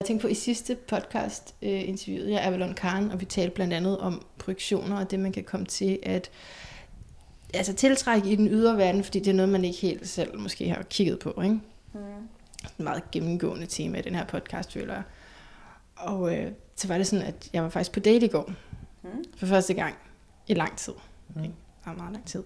Jeg 0.00 0.06
tænkte 0.06 0.24
på, 0.24 0.28
i 0.28 0.34
sidste 0.34 0.74
podcast 0.74 1.54
øh, 1.62 1.88
interviewede 1.88 2.32
jeg 2.32 2.44
Avalon 2.44 2.74
Karen, 2.74 3.10
og 3.10 3.20
vi 3.20 3.24
talte 3.24 3.54
blandt 3.54 3.74
andet 3.74 3.98
om 3.98 4.26
projektioner 4.38 5.00
og 5.00 5.10
det, 5.10 5.20
man 5.20 5.32
kan 5.32 5.44
komme 5.44 5.66
til 5.66 5.98
at 6.02 6.30
altså, 7.54 7.72
tiltrække 7.72 8.30
i 8.30 8.36
den 8.36 8.48
ydre 8.48 8.76
verden, 8.76 9.04
fordi 9.04 9.18
det 9.18 9.28
er 9.28 9.34
noget, 9.34 9.48
man 9.48 9.64
ikke 9.64 9.78
helt 9.78 10.08
selv 10.08 10.38
måske 10.38 10.68
har 10.68 10.82
kigget 10.82 11.18
på. 11.18 11.42
Ikke? 11.42 11.60
Mm. 11.94 12.00
Et 12.64 12.80
meget 12.80 13.10
gennemgående 13.10 13.66
tema 13.66 13.98
i 13.98 14.02
den 14.02 14.14
her 14.14 14.26
podcast, 14.26 14.72
føler 14.72 14.94
jeg. 14.94 15.02
Og 15.96 16.36
øh, 16.36 16.52
så 16.76 16.88
var 16.88 16.98
det 16.98 17.06
sådan, 17.06 17.24
at 17.26 17.48
jeg 17.52 17.62
var 17.62 17.68
faktisk 17.68 17.92
på 17.92 18.00
date 18.00 18.26
i 18.26 18.28
går. 18.28 18.52
Mm. 19.02 19.24
For 19.36 19.46
første 19.46 19.74
gang 19.74 19.94
i 20.46 20.54
lang 20.54 20.76
tid. 20.76 20.94
Mm. 21.34 21.42
Ikke? 21.42 21.54
Meget, 21.84 21.98
meget 21.98 22.12
lang 22.12 22.26
tid. 22.26 22.42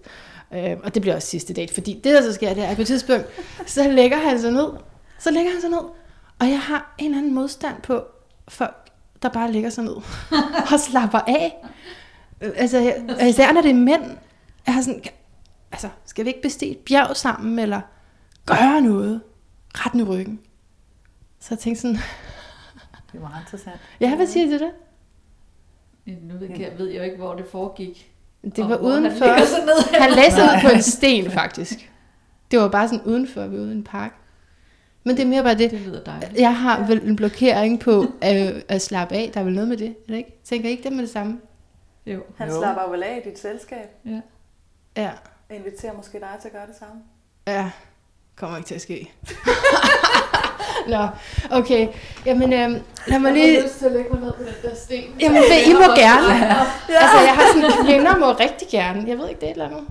Øh, 0.53 0.77
og 0.83 0.93
det 0.93 1.01
bliver 1.01 1.15
også 1.15 1.27
sidste 1.27 1.53
date, 1.53 1.73
fordi 1.73 1.93
det, 1.93 2.13
der 2.13 2.21
så 2.21 2.33
sker, 2.33 2.53
det 2.53 2.63
er, 2.63 2.67
at 2.67 2.75
på 2.75 2.81
et 2.81 2.87
tidspunkt, 2.87 3.25
så 3.65 3.91
lægger 3.91 4.17
han 4.17 4.39
sig 4.39 4.51
ned. 4.51 4.69
Så 5.19 5.31
lægger 5.31 5.51
han 5.51 5.61
sig 5.61 5.69
ned. 5.69 6.02
Og 6.39 6.49
jeg 6.49 6.61
har 6.61 6.95
en 6.97 7.05
eller 7.05 7.17
anden 7.17 7.33
modstand 7.33 7.81
på 7.81 8.03
folk, 8.47 8.89
der 9.21 9.29
bare 9.29 9.51
ligger 9.51 9.69
sig 9.69 9.83
ned 9.83 9.95
og 10.73 10.79
slapper 10.79 11.19
af. 11.19 11.65
Altså, 12.41 12.79
jeg, 12.79 13.17
især 13.29 13.51
når 13.51 13.61
det 13.61 13.71
er 13.71 13.75
mænd. 13.75 14.03
Jeg 14.65 14.73
har 14.73 14.81
sådan, 14.81 15.03
altså, 15.71 15.89
skal 16.05 16.25
vi 16.25 16.29
ikke 16.29 16.41
bestige 16.41 16.71
et 16.71 16.77
bjerg 16.77 17.15
sammen, 17.15 17.59
eller 17.59 17.81
gøre 18.45 18.81
noget? 18.81 19.21
Ret 19.75 19.93
nu 19.93 20.03
ryggen. 20.03 20.39
Så 21.39 21.47
jeg 21.51 21.59
tænkte 21.59 21.81
sådan... 21.81 21.97
Det 23.13 23.21
var 23.21 23.39
interessant. 23.39 23.79
Ja, 23.99 24.15
hvad 24.15 24.27
siger 24.27 24.45
du 24.45 24.51
til 24.51 24.59
det? 24.59 24.71
Nu 26.21 26.37
ved 26.37 26.49
jeg, 26.59 26.73
ved 26.77 26.89
jeg 26.89 27.05
ikke, 27.05 27.17
hvor 27.17 27.33
det 27.35 27.45
foregik. 27.51 28.11
Det 28.55 28.69
var 28.69 28.77
udenfor. 28.77 29.25
Han, 29.25 30.01
han 30.01 30.11
lagde 30.11 30.31
sig 30.31 30.45
ned 30.45 30.61
på 30.61 30.75
en 30.75 30.81
sten, 30.81 31.31
faktisk. 31.31 31.91
Det 32.51 32.59
var 32.59 32.67
bare 32.67 32.87
sådan 32.87 33.05
udenfor, 33.05 33.47
vi 33.47 33.57
var 33.57 33.63
ude 33.63 33.71
i 33.71 33.75
en 33.75 33.83
park. 33.83 34.22
Men 35.03 35.15
det 35.17 35.23
er 35.23 35.27
mere 35.27 35.43
bare 35.43 35.55
det. 35.55 35.71
Det 35.71 35.79
lyder 35.81 36.03
dejligt. 36.03 36.33
Jeg 36.39 36.55
har 36.57 36.79
ja. 36.79 36.85
vel 36.87 37.01
en 37.07 37.15
blokering 37.15 37.79
på 37.79 38.05
at, 38.21 38.63
at 38.67 38.81
slappe 38.81 39.15
af. 39.15 39.31
Der 39.33 39.39
er 39.39 39.43
vel 39.43 39.53
noget 39.53 39.67
med 39.69 39.77
det, 39.77 39.87
er 39.87 39.93
det 40.07 40.15
ikke? 40.17 40.39
Tænker 40.43 40.67
I 40.69 40.71
ikke 40.71 40.83
det 40.83 40.91
med 40.91 41.01
det 41.01 41.09
samme? 41.09 41.39
Jo. 42.05 42.21
Han 42.37 42.49
Jo. 42.49 42.57
slapper 42.59 42.89
vel 42.89 43.03
af 43.03 43.21
i 43.25 43.29
dit 43.29 43.39
selskab. 43.39 43.89
Ja. 44.05 44.21
Ja. 44.97 45.09
Og 45.49 45.55
inviterer 45.55 45.93
måske 45.93 46.19
dig 46.19 46.29
til 46.41 46.47
at 46.47 46.53
gøre 46.53 46.67
det 46.67 46.75
samme. 46.79 47.01
Ja. 47.47 47.69
Kommer 48.35 48.57
ikke 48.57 48.67
til 48.67 48.75
at 48.75 48.81
ske. 48.81 49.11
Nå, 50.93 51.07
okay. 51.51 51.87
Jamen, 52.25 52.53
øhm, 52.53 52.81
lad 53.07 53.19
mig 53.19 53.33
lige... 53.33 53.63
lyst 53.63 53.77
til 53.79 53.85
at 53.85 53.91
lægge 53.91 54.09
mig 54.09 54.19
ned 54.21 54.33
på 54.33 54.43
den 54.43 54.69
der 54.69 54.75
sten. 54.75 55.03
Jamen, 55.19 55.37
det, 55.41 55.67
I 55.67 55.73
må 55.73 55.79
gerne. 56.05 56.33
Altså, 56.89 57.19
jeg 57.25 57.33
har 57.35 57.53
sådan, 57.53 57.85
kvinder 57.85 58.17
må 58.17 58.31
rigtig 58.31 58.67
gerne. 58.71 59.03
Jeg 59.07 59.17
ved 59.17 59.29
ikke, 59.29 59.41
det 59.41 59.47
er 59.47 59.51
et 59.51 59.53
eller 59.61 59.67
andet. 59.77 59.83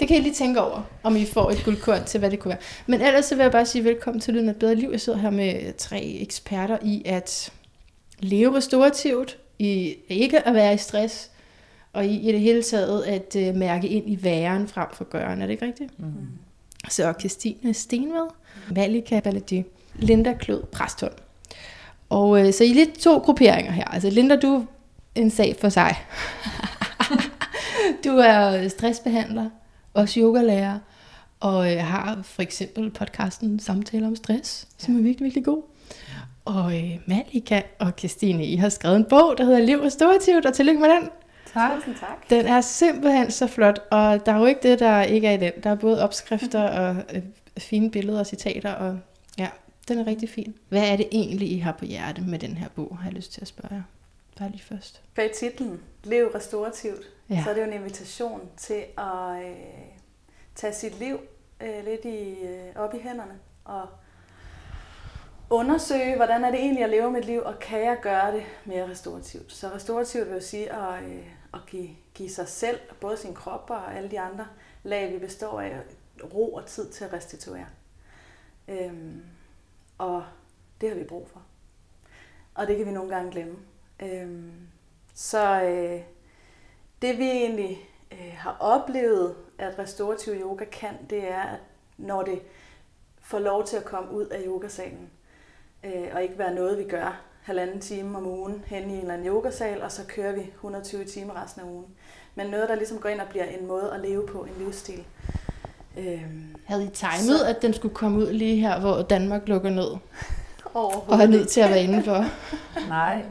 Det 0.00 0.08
kan 0.08 0.16
I 0.16 0.20
lige 0.20 0.34
tænke 0.34 0.62
over, 0.62 0.82
om 1.02 1.16
I 1.16 1.24
får 1.24 1.50
et 1.50 1.62
guldkorn 1.64 2.04
til, 2.04 2.20
hvad 2.20 2.30
det 2.30 2.38
kunne 2.38 2.48
være. 2.48 2.62
Men 2.86 3.00
ellers 3.00 3.24
så 3.24 3.34
vil 3.34 3.42
jeg 3.42 3.52
bare 3.52 3.66
sige 3.66 3.84
velkommen 3.84 4.20
til 4.20 4.34
Lyden 4.34 4.48
af 4.48 4.52
et 4.52 4.58
bedre 4.58 4.74
liv. 4.74 4.88
Jeg 4.90 5.00
sidder 5.00 5.18
her 5.18 5.30
med 5.30 5.78
tre 5.78 6.02
eksperter 6.20 6.78
i 6.82 7.02
at 7.04 7.52
leve 8.18 8.56
restaurativt, 8.56 9.38
i 9.58 9.94
ikke 10.08 10.48
at 10.48 10.54
være 10.54 10.74
i 10.74 10.76
stress, 10.76 11.30
og 11.92 12.06
i, 12.06 12.28
i 12.28 12.32
det 12.32 12.40
hele 12.40 12.62
taget 12.62 13.02
at 13.02 13.36
uh, 13.48 13.56
mærke 13.56 13.88
ind 13.88 14.10
i 14.10 14.18
væren 14.22 14.68
frem 14.68 14.88
for 14.92 15.04
gøren. 15.04 15.42
Er 15.42 15.46
det 15.46 15.52
ikke 15.52 15.66
rigtigt? 15.66 16.00
Mm. 16.00 16.12
Så 16.88 17.14
Christine 17.18 17.74
Stenved, 17.74 18.26
Malika 18.70 19.20
Baladi, 19.20 19.64
Linda 19.94 20.32
Klød 20.32 20.62
Præstholm. 20.62 21.14
Og 22.08 22.46
øh, 22.46 22.52
så 22.52 22.64
I 22.64 22.70
er 22.70 22.74
lidt 22.74 22.98
to 22.98 23.18
grupperinger 23.18 23.72
her. 23.72 23.84
Altså 23.84 24.10
Linda, 24.10 24.36
du 24.36 24.54
er 24.54 24.62
en 25.14 25.30
sag 25.30 25.56
for 25.60 25.68
sig. 25.68 25.96
du 28.04 28.10
er 28.10 28.68
stressbehandler, 28.68 29.50
også 29.96 30.20
yogalærer, 30.20 30.78
og 31.40 31.72
øh, 31.72 31.78
har 31.78 32.22
for 32.22 32.42
eksempel 32.42 32.90
podcasten 32.90 33.60
Samtaler 33.60 34.06
om 34.06 34.16
stress, 34.16 34.68
som 34.78 34.98
er 34.98 35.02
virkelig, 35.02 35.24
virkelig 35.24 35.44
god. 35.44 35.62
Og 36.44 36.76
øh, 36.78 36.98
Malika 37.06 37.62
og 37.78 37.92
Christine, 37.98 38.46
I 38.46 38.56
har 38.56 38.68
skrevet 38.68 38.96
en 38.96 39.04
bog, 39.04 39.38
der 39.38 39.44
hedder 39.44 39.58
Liv 39.58 39.80
Restaurativt, 39.80 40.46
og 40.46 40.54
tillykke 40.54 40.80
med 40.80 40.88
den. 40.88 41.08
Tak. 41.52 41.74
Tusind 41.74 41.94
tak. 41.94 42.30
Den 42.30 42.46
er 42.46 42.60
simpelthen 42.60 43.30
så 43.30 43.46
flot, 43.46 43.80
og 43.90 44.26
der 44.26 44.32
er 44.32 44.38
jo 44.38 44.46
ikke 44.46 44.60
det, 44.68 44.78
der 44.78 45.02
ikke 45.02 45.26
er 45.26 45.32
i 45.32 45.36
den. 45.36 45.52
Der 45.62 45.70
er 45.70 45.74
både 45.74 46.02
opskrifter 46.02 46.62
og 46.80 46.96
øh, 47.14 47.22
fine 47.58 47.90
billeder 47.90 48.18
og 48.18 48.26
citater, 48.26 48.72
og 48.72 48.98
ja, 49.38 49.48
den 49.88 49.98
er 49.98 50.06
rigtig 50.06 50.28
fin. 50.28 50.54
Hvad 50.68 50.92
er 50.92 50.96
det 50.96 51.08
egentlig, 51.12 51.52
I 51.52 51.58
har 51.58 51.72
på 51.72 51.84
hjerte 51.84 52.20
med 52.20 52.38
den 52.38 52.56
her 52.56 52.68
bog, 52.68 52.98
har 52.98 53.08
jeg 53.08 53.16
lyst 53.16 53.32
til 53.32 53.40
at 53.40 53.48
spørge 53.48 53.74
jer. 53.74 53.82
Bare 54.38 54.50
lige 54.50 54.62
først. 54.62 55.02
Bag 55.14 55.30
titlen, 55.32 55.80
Lev 56.04 56.30
restaurativt, 56.34 57.02
Ja. 57.30 57.42
så 57.44 57.50
er 57.50 57.54
det 57.54 57.60
jo 57.60 57.66
en 57.66 57.72
invitation 57.72 58.50
til 58.56 58.84
at 58.98 59.44
øh, 59.44 59.56
tage 60.54 60.72
sit 60.72 60.98
liv 60.98 61.18
øh, 61.60 61.84
lidt 61.84 62.04
i, 62.04 62.46
øh, 62.46 62.76
op 62.76 62.94
i 62.94 62.98
hænderne 62.98 63.38
og 63.64 63.88
undersøge, 65.50 66.16
hvordan 66.16 66.44
er 66.44 66.50
det 66.50 66.60
egentlig 66.60 66.84
at 66.84 66.90
leve 66.90 67.10
mit 67.10 67.24
liv, 67.24 67.42
og 67.44 67.58
kan 67.58 67.80
jeg 67.80 67.98
gøre 68.02 68.32
det 68.32 68.42
mere 68.64 68.90
restaurativt. 68.90 69.52
Så 69.52 69.68
restaurativt 69.74 70.26
vil 70.26 70.34
jo 70.34 70.40
sige 70.40 70.72
at, 70.72 71.04
øh, 71.04 71.26
at 71.54 71.60
give, 71.66 71.88
give 72.14 72.30
sig 72.30 72.48
selv, 72.48 72.80
både 73.00 73.16
sin 73.16 73.34
krop 73.34 73.70
og 73.70 73.96
alle 73.96 74.10
de 74.10 74.20
andre 74.20 74.46
lag, 74.82 75.12
vi 75.12 75.18
består 75.18 75.60
af, 75.60 75.80
ro 76.34 76.54
og 76.54 76.66
tid 76.66 76.90
til 76.90 77.04
at 77.04 77.12
restituere. 77.12 77.66
Øhm, 78.68 79.22
og 79.98 80.24
det 80.80 80.88
har 80.88 80.96
vi 80.96 81.04
brug 81.04 81.28
for. 81.28 81.42
Og 82.54 82.66
det 82.66 82.76
kan 82.76 82.86
vi 82.86 82.92
nogle 82.92 83.14
gange 83.14 83.32
glemme. 83.32 83.56
Øhm, 84.00 84.52
så 85.14 85.62
øh, 85.62 86.00
det 87.02 87.18
vi 87.18 87.24
egentlig 87.30 87.88
øh, 88.12 88.32
har 88.38 88.56
oplevet, 88.60 89.34
at 89.58 89.78
restaurativ 89.78 90.32
yoga 90.40 90.64
kan, 90.64 90.94
det 91.10 91.30
er, 91.30 91.40
at 91.40 91.58
når 91.98 92.22
det 92.22 92.38
får 93.20 93.38
lov 93.38 93.64
til 93.66 93.76
at 93.76 93.84
komme 93.84 94.12
ud 94.12 94.26
af 94.26 94.42
yogasalen, 94.46 95.10
øh, 95.84 96.08
og 96.12 96.22
ikke 96.22 96.38
være 96.38 96.54
noget, 96.54 96.78
vi 96.78 96.84
gør 96.84 97.20
halvanden 97.42 97.80
time 97.80 98.18
om 98.18 98.26
ugen 98.26 98.64
hen 98.66 98.90
i 98.90 98.94
en 98.94 99.00
eller 99.00 99.14
anden 99.14 99.26
yogasal, 99.26 99.82
og 99.82 99.92
så 99.92 100.02
kører 100.08 100.32
vi 100.32 100.40
120 100.40 101.04
timer 101.04 101.42
resten 101.42 101.62
af 101.62 101.66
ugen. 101.66 101.86
Men 102.34 102.46
noget, 102.46 102.68
der 102.68 102.74
ligesom 102.74 102.98
går 102.98 103.08
ind 103.08 103.20
og 103.20 103.28
bliver 103.28 103.44
en 103.44 103.66
måde 103.66 103.92
at 103.94 104.00
leve 104.00 104.26
på, 104.26 104.42
en 104.42 104.52
livsstil. 104.58 105.04
Øhm, 105.98 106.54
Havde 106.64 106.84
I 106.84 106.88
timet, 106.88 107.40
at 107.48 107.62
den 107.62 107.74
skulle 107.74 107.94
komme 107.94 108.18
ud 108.18 108.32
lige 108.32 108.56
her, 108.56 108.80
hvor 108.80 109.02
Danmark 109.02 109.48
lukker 109.48 109.70
ned, 109.70 109.96
og 110.84 111.18
er 111.22 111.26
nødt 111.26 111.48
til 111.48 111.60
at 111.60 111.70
være 111.70 111.82
indenfor? 111.82 112.24
Nej, 112.88 113.24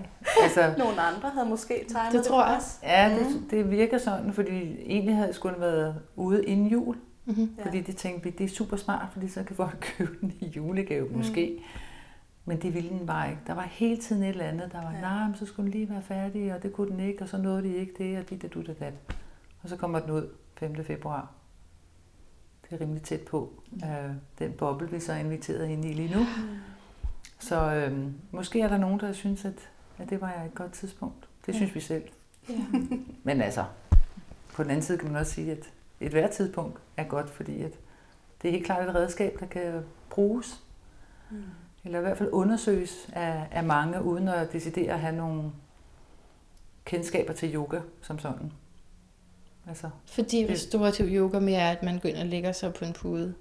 altså, 0.43 0.73
Nogle 0.77 1.01
andre 1.01 1.29
havde 1.29 1.49
måske 1.49 1.85
tegnet 1.89 2.13
Det 2.13 2.23
tror 2.23 2.45
jeg. 2.47 2.57
os. 2.57 2.79
ja, 2.83 3.17
det, 3.19 3.51
det 3.51 3.71
virker 3.71 3.97
sådan, 3.97 4.33
fordi 4.33 4.77
egentlig 4.85 5.15
havde 5.15 5.27
jeg 5.27 5.35
skulle 5.35 5.59
været 5.61 5.95
ude 6.15 6.45
inden 6.45 6.67
jul. 6.67 6.95
Mm-hmm. 7.25 7.57
Fordi 7.63 7.81
det 7.81 7.95
tænkte 7.97 8.23
vi, 8.23 8.29
det 8.29 8.43
er 8.43 8.47
super 8.55 8.77
smart, 8.77 9.07
fordi 9.13 9.27
så 9.27 9.43
kan 9.43 9.55
folk 9.55 9.77
købe 9.97 10.17
den 10.21 10.33
i 10.39 10.45
julegave 10.47 11.07
måske. 11.11 11.59
Men 12.45 12.61
det 12.61 12.73
ville 12.73 12.89
den 12.89 13.05
bare 13.07 13.29
ikke. 13.29 13.41
Der 13.47 13.53
var 13.53 13.67
hele 13.71 13.97
tiden 13.97 14.23
et 14.23 14.29
eller 14.29 14.45
andet, 14.45 14.71
der 14.71 14.81
var, 14.81 14.91
Ja. 14.91 15.01
nej, 15.01 15.27
men 15.27 15.35
så 15.35 15.45
skulle 15.45 15.71
den 15.71 15.79
lige 15.79 15.89
være 15.89 16.01
færdig, 16.01 16.53
og 16.55 16.63
det 16.63 16.73
kunne 16.73 16.89
den 16.91 16.99
ikke, 16.99 17.21
og 17.23 17.29
så 17.29 17.37
nåede 17.37 17.63
de 17.63 17.75
ikke 17.75 17.93
det, 17.97 18.17
og 18.19 18.29
dit 18.29 18.43
og 18.43 18.53
dut 18.53 18.69
og 18.69 18.79
dat. 18.79 18.93
Og 19.63 19.69
så 19.69 19.75
kommer 19.75 19.99
den 19.99 20.11
ud 20.11 20.27
5. 20.59 20.85
februar. 20.85 21.31
Det 22.69 22.75
er 22.75 22.81
rimelig 22.81 23.01
tæt 23.03 23.19
på 23.21 23.53
øh, 23.83 24.11
den 24.39 24.51
boble, 24.51 24.89
vi 24.91 24.99
så 24.99 25.13
er 25.13 25.17
inviteret 25.17 25.67
ind 25.69 25.85
i 25.85 25.93
lige 25.93 26.15
nu. 26.17 26.25
Så 27.39 27.73
øh, 27.73 27.97
måske 28.31 28.61
er 28.61 28.67
der 28.67 28.77
nogen, 28.77 28.99
der 28.99 29.13
synes, 29.13 29.45
at, 29.45 29.69
at 29.97 30.09
det 30.09 30.21
var 30.21 30.43
et 30.45 30.55
godt 30.55 30.71
tidspunkt. 30.73 31.27
Det 31.45 31.53
Ja. 31.53 31.57
synes 31.57 31.75
vi 31.75 31.79
selv. 31.79 32.03
Ja. 32.49 32.53
Men 33.23 33.41
altså, 33.41 33.65
på 34.53 34.63
den 34.63 34.71
anden 34.71 34.83
side 34.83 34.97
kan 34.97 35.07
man 35.11 35.21
også 35.21 35.31
sige, 35.31 35.51
at 35.51 35.69
et 35.99 36.11
hvert 36.11 36.29
tidspunkt 36.31 36.79
er 36.97 37.03
godt, 37.03 37.29
fordi 37.29 37.61
at 37.61 37.71
det 38.41 38.47
er 38.47 38.51
helt 38.51 38.65
klart 38.65 38.89
et 38.89 38.95
redskab, 38.95 39.37
der 39.39 39.45
kan 39.45 39.81
bruges, 40.09 40.61
Mm. 41.31 41.43
eller 41.85 41.99
i 41.99 42.01
hvert 42.01 42.17
fald 42.17 42.29
undersøges 42.31 43.09
af, 43.13 43.47
af 43.51 43.63
mange, 43.63 44.03
uden 44.03 44.27
at 44.27 44.53
decidere 44.53 44.93
at 44.93 44.99
have 44.99 45.15
nogle 45.15 45.51
kendskaber 46.85 47.33
til 47.33 47.55
yoga 47.55 47.79
som 48.01 48.19
sådan. 48.19 48.51
Altså, 49.67 49.89
Fordi 50.05 50.41
Det- 50.41 50.49
restaurativ 50.49 51.05
yoga 51.05 51.39
mere 51.39 51.57
er, 51.59 51.71
at 51.71 51.83
man 51.83 51.99
går 51.99 52.09
ind 52.09 52.17
og 52.17 52.25
lægger 52.25 52.51
sig 52.51 52.73
på 52.73 52.85
en 52.85 52.93
pude. 52.93 53.33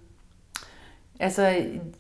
Altså 1.21 1.57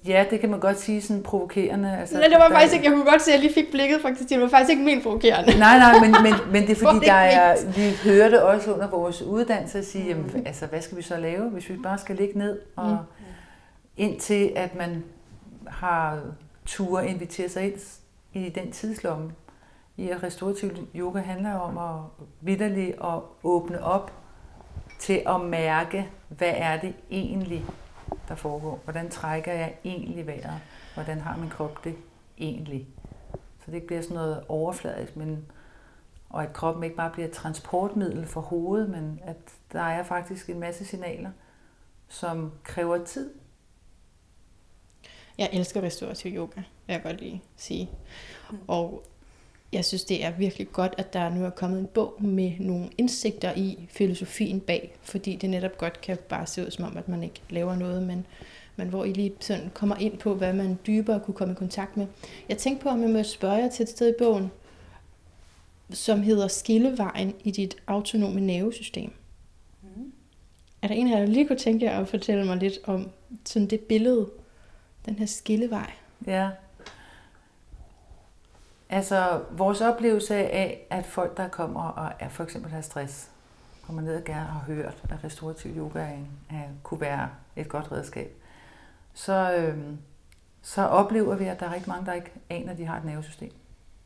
ja, 0.06 0.25
det 0.30 0.41
kan 0.41 0.50
man 0.50 0.60
godt 0.60 0.80
sige 0.80 1.02
sådan 1.02 1.22
provokerende. 1.22 1.97
Altså, 2.00 2.14
Nej, 2.14 2.25
det 2.28 2.36
var 2.38 2.48
der- 2.48 2.54
faktisk 2.54 2.75
ikke, 2.75 2.84
jeg 2.86 2.92
kunne 2.92 3.10
godt 3.10 3.22
se, 3.22 3.30
at 3.30 3.34
jeg 3.34 3.41
lige 3.42 3.54
fik 3.54 3.70
blikket 3.70 4.00
faktisk, 4.02 4.28
det 4.28 4.40
var 4.40 4.49
faktisk 4.49 4.70
ikke 4.70 4.82
min 4.82 5.02
provokerende. 5.02 5.58
Nej, 5.58 5.78
nej, 5.78 6.00
men, 6.00 6.11
men, 6.22 6.32
men 6.52 6.62
det 6.62 6.70
er 6.70 6.87
fordi, 6.93 7.06
er 7.06 7.49
der 7.49 7.55
det 7.56 7.66
er, 7.66 7.72
vi 7.90 8.11
hørte 8.11 8.44
også 8.44 8.75
under 8.75 8.88
vores 8.90 9.22
uddannelse 9.22 9.78
at 9.78 9.87
sige, 9.87 10.05
jamen, 10.06 10.43
altså, 10.46 10.66
hvad 10.66 10.81
skal 10.82 10.96
vi 10.96 11.02
så 11.02 11.16
lave, 11.16 11.50
hvis 11.50 11.69
vi 11.70 11.76
bare 11.76 11.99
skal 11.99 12.16
ligge 12.16 12.38
ned 12.38 12.58
og 12.76 12.90
Mm. 12.90 12.96
indtil 13.96 14.52
at 14.56 14.75
man 14.75 15.05
har 15.66 16.20
ture 16.66 17.08
invitere 17.08 17.49
sig 17.49 17.64
ind 17.64 17.75
i 18.32 18.49
den 18.49 18.72
tidslomme. 18.72 19.31
I 19.96 20.08
at 20.11 20.22
restaurativ 20.22 20.70
yoga 20.96 21.20
handler 21.20 21.52
om 21.55 21.78
at 21.78 22.25
vidderligt 22.40 22.90
at 23.05 23.20
åbne 23.44 23.84
op 23.84 24.12
til 24.99 25.22
at 25.26 25.40
mærke, 25.40 26.08
hvad 26.28 26.52
er 26.56 26.76
det 26.81 26.94
egentlig, 27.11 27.64
der 28.28 28.34
foregår. 28.34 28.80
Hvordan 28.84 29.10
trækker 29.10 29.52
jeg 29.52 29.74
egentlig 29.84 30.26
vejret? 30.26 30.60
Hvordan 30.94 31.20
har 31.20 31.36
min 31.36 31.50
krop 31.50 31.84
det 31.84 31.96
egentlig? 32.38 32.86
Så 33.32 33.66
det 33.66 33.74
ikke 33.74 33.86
bliver 33.86 34.02
sådan 34.02 34.14
noget 34.14 34.44
overfladisk, 34.48 35.16
men, 35.16 35.46
og 36.28 36.42
at 36.42 36.52
kroppen 36.52 36.84
ikke 36.84 36.96
bare 36.96 37.10
bliver 37.10 37.28
et 37.28 37.34
transportmiddel 37.34 38.26
for 38.26 38.40
hovedet, 38.40 38.90
men 38.90 39.20
at 39.22 39.36
der 39.72 39.82
er 39.82 40.02
faktisk 40.02 40.50
en 40.50 40.60
masse 40.60 40.84
signaler, 40.84 41.30
som 42.08 42.52
kræver 42.62 43.04
tid. 43.04 43.34
Jeg 45.38 45.50
elsker 45.52 45.82
restaurativ 45.82 46.36
yoga, 46.36 46.60
vil 46.86 46.94
jeg 46.94 47.02
godt 47.02 47.20
lige 47.20 47.42
sige. 47.56 47.90
Og 48.68 49.04
jeg 49.75 49.85
synes, 49.85 50.05
det 50.05 50.25
er 50.25 50.31
virkelig 50.31 50.73
godt, 50.73 50.94
at 50.99 51.12
der 51.12 51.29
nu 51.29 51.44
er 51.44 51.50
kommet 51.50 51.79
en 51.81 51.87
bog 51.87 52.15
med 52.19 52.53
nogle 52.59 52.88
indsigter 52.99 53.55
i 53.56 53.87
filosofien 53.88 54.61
bag, 54.61 54.94
fordi 55.03 55.37
det 55.37 55.50
netop 55.50 55.79
godt 55.79 56.00
kan 56.00 56.19
bare 56.29 56.47
se 56.47 56.67
ud 56.67 56.71
som 56.71 56.85
om, 56.85 56.97
at 56.97 57.09
man 57.09 57.23
ikke 57.23 57.41
laver 57.50 57.76
noget, 57.76 58.03
men, 58.03 58.26
men 58.76 58.88
hvor 58.88 59.05
I 59.05 59.12
lige 59.12 59.32
sådan 59.41 59.71
kommer 59.75 59.97
ind 59.97 60.19
på, 60.19 60.35
hvad 60.35 60.53
man 60.53 60.79
dybere 60.87 61.21
kunne 61.21 61.35
komme 61.35 61.53
i 61.53 61.56
kontakt 61.56 61.97
med. 61.97 62.06
Jeg 62.49 62.59
tænkte 62.59 62.82
på, 62.82 62.88
om 62.88 63.03
jeg 63.03 63.11
må 63.11 63.23
spørge 63.23 63.55
jer 63.55 63.71
til 63.71 63.82
et 63.82 63.88
sted 63.88 64.09
i 64.09 64.15
bogen, 64.19 64.50
som 65.91 66.23
hedder 66.23 66.49
Skillevejen 66.49 67.35
i 67.44 67.50
dit 67.50 67.76
autonome 67.87 68.41
nervesystem. 68.41 69.12
Mm. 69.82 70.12
Er 70.82 70.88
der 70.88 70.94
en 70.94 71.06
af 71.06 71.12
jer, 71.12 71.19
der 71.19 71.26
lige 71.26 71.47
kunne 71.47 71.59
tænke 71.59 71.85
jer 71.87 72.00
at 72.00 72.09
fortælle 72.09 72.44
mig 72.44 72.56
lidt 72.56 72.79
om 72.85 73.11
sådan 73.44 73.69
det 73.69 73.81
billede, 73.81 74.31
den 75.06 75.15
her 75.15 75.26
skillevej? 75.26 75.93
Ja. 76.26 76.50
Altså, 78.94 79.41
vores 79.50 79.81
oplevelse 79.81 80.35
af, 80.35 80.87
at 80.91 81.06
folk, 81.06 81.37
der 81.37 81.49
kommer 81.49 81.82
og 81.82 82.12
er 82.19 82.29
for 82.29 82.44
eksempel 82.44 82.73
har 82.73 82.81
stress, 82.81 83.31
kommer 83.87 84.02
ned 84.02 84.17
og 84.17 84.25
gerne 84.25 84.46
har 84.46 84.64
hørt, 84.67 85.02
at 85.11 85.25
restorativ 85.25 85.76
yoga 85.76 86.00
er 86.00 86.12
øh, 86.52 86.58
kunne 86.82 87.00
være 87.00 87.29
et 87.56 87.69
godt 87.69 87.93
redskab, 87.93 88.37
så, 89.14 89.56
øh, 89.56 89.79
så 90.62 90.82
oplever 90.82 91.37
vi, 91.37 91.44
at 91.44 91.61
der 91.61 91.67
er 91.67 91.73
rigtig 91.73 91.88
mange, 91.88 92.06
der 92.06 92.12
ikke 92.12 92.31
aner, 92.50 92.73
at 92.73 92.79
de 92.79 92.85
har 92.85 92.96
et 92.96 93.05
nervesystem. 93.05 93.50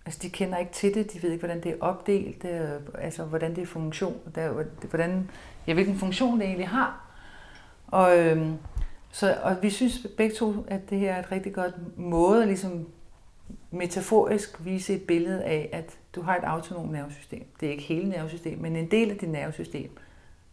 Altså, 0.06 0.20
de 0.22 0.30
kender 0.30 0.58
ikke 0.58 0.72
til 0.72 0.94
det, 0.94 1.12
de 1.12 1.22
ved 1.22 1.30
ikke, 1.30 1.46
hvordan 1.46 1.62
det 1.62 1.72
er 1.72 1.76
opdelt, 1.80 2.44
øh, 2.44 2.70
altså, 2.94 3.24
hvordan 3.24 3.56
det 3.56 3.62
er 3.62 3.66
funktion, 3.66 4.16
der, 4.34 4.64
hvordan, 4.90 5.30
ja, 5.66 5.74
hvilken 5.74 5.98
funktion 5.98 6.38
det 6.40 6.46
egentlig 6.46 6.68
har. 6.68 7.10
Og, 7.86 8.18
øh, 8.18 8.48
så, 9.10 9.36
og 9.42 9.56
vi 9.62 9.70
synes 9.70 10.06
begge 10.16 10.34
to, 10.34 10.64
at 10.68 10.90
det 10.90 10.98
her 10.98 11.14
er 11.14 11.18
et 11.18 11.32
rigtig 11.32 11.54
godt 11.54 11.98
måde 11.98 12.42
at 12.42 12.48
ligesom 12.48 12.88
metaforisk 13.70 14.64
vise 14.64 14.94
et 14.94 15.02
billede 15.02 15.44
af, 15.44 15.68
at 15.72 15.98
du 16.14 16.22
har 16.22 16.36
et 16.36 16.44
autonomt 16.44 16.92
nervesystem. 16.92 17.46
Det 17.60 17.66
er 17.66 17.70
ikke 17.70 17.82
hele 17.82 18.08
nervesystemet, 18.08 18.60
men 18.60 18.76
en 18.76 18.90
del 18.90 19.10
af 19.10 19.16
dit 19.16 19.28
nervesystem 19.28 19.96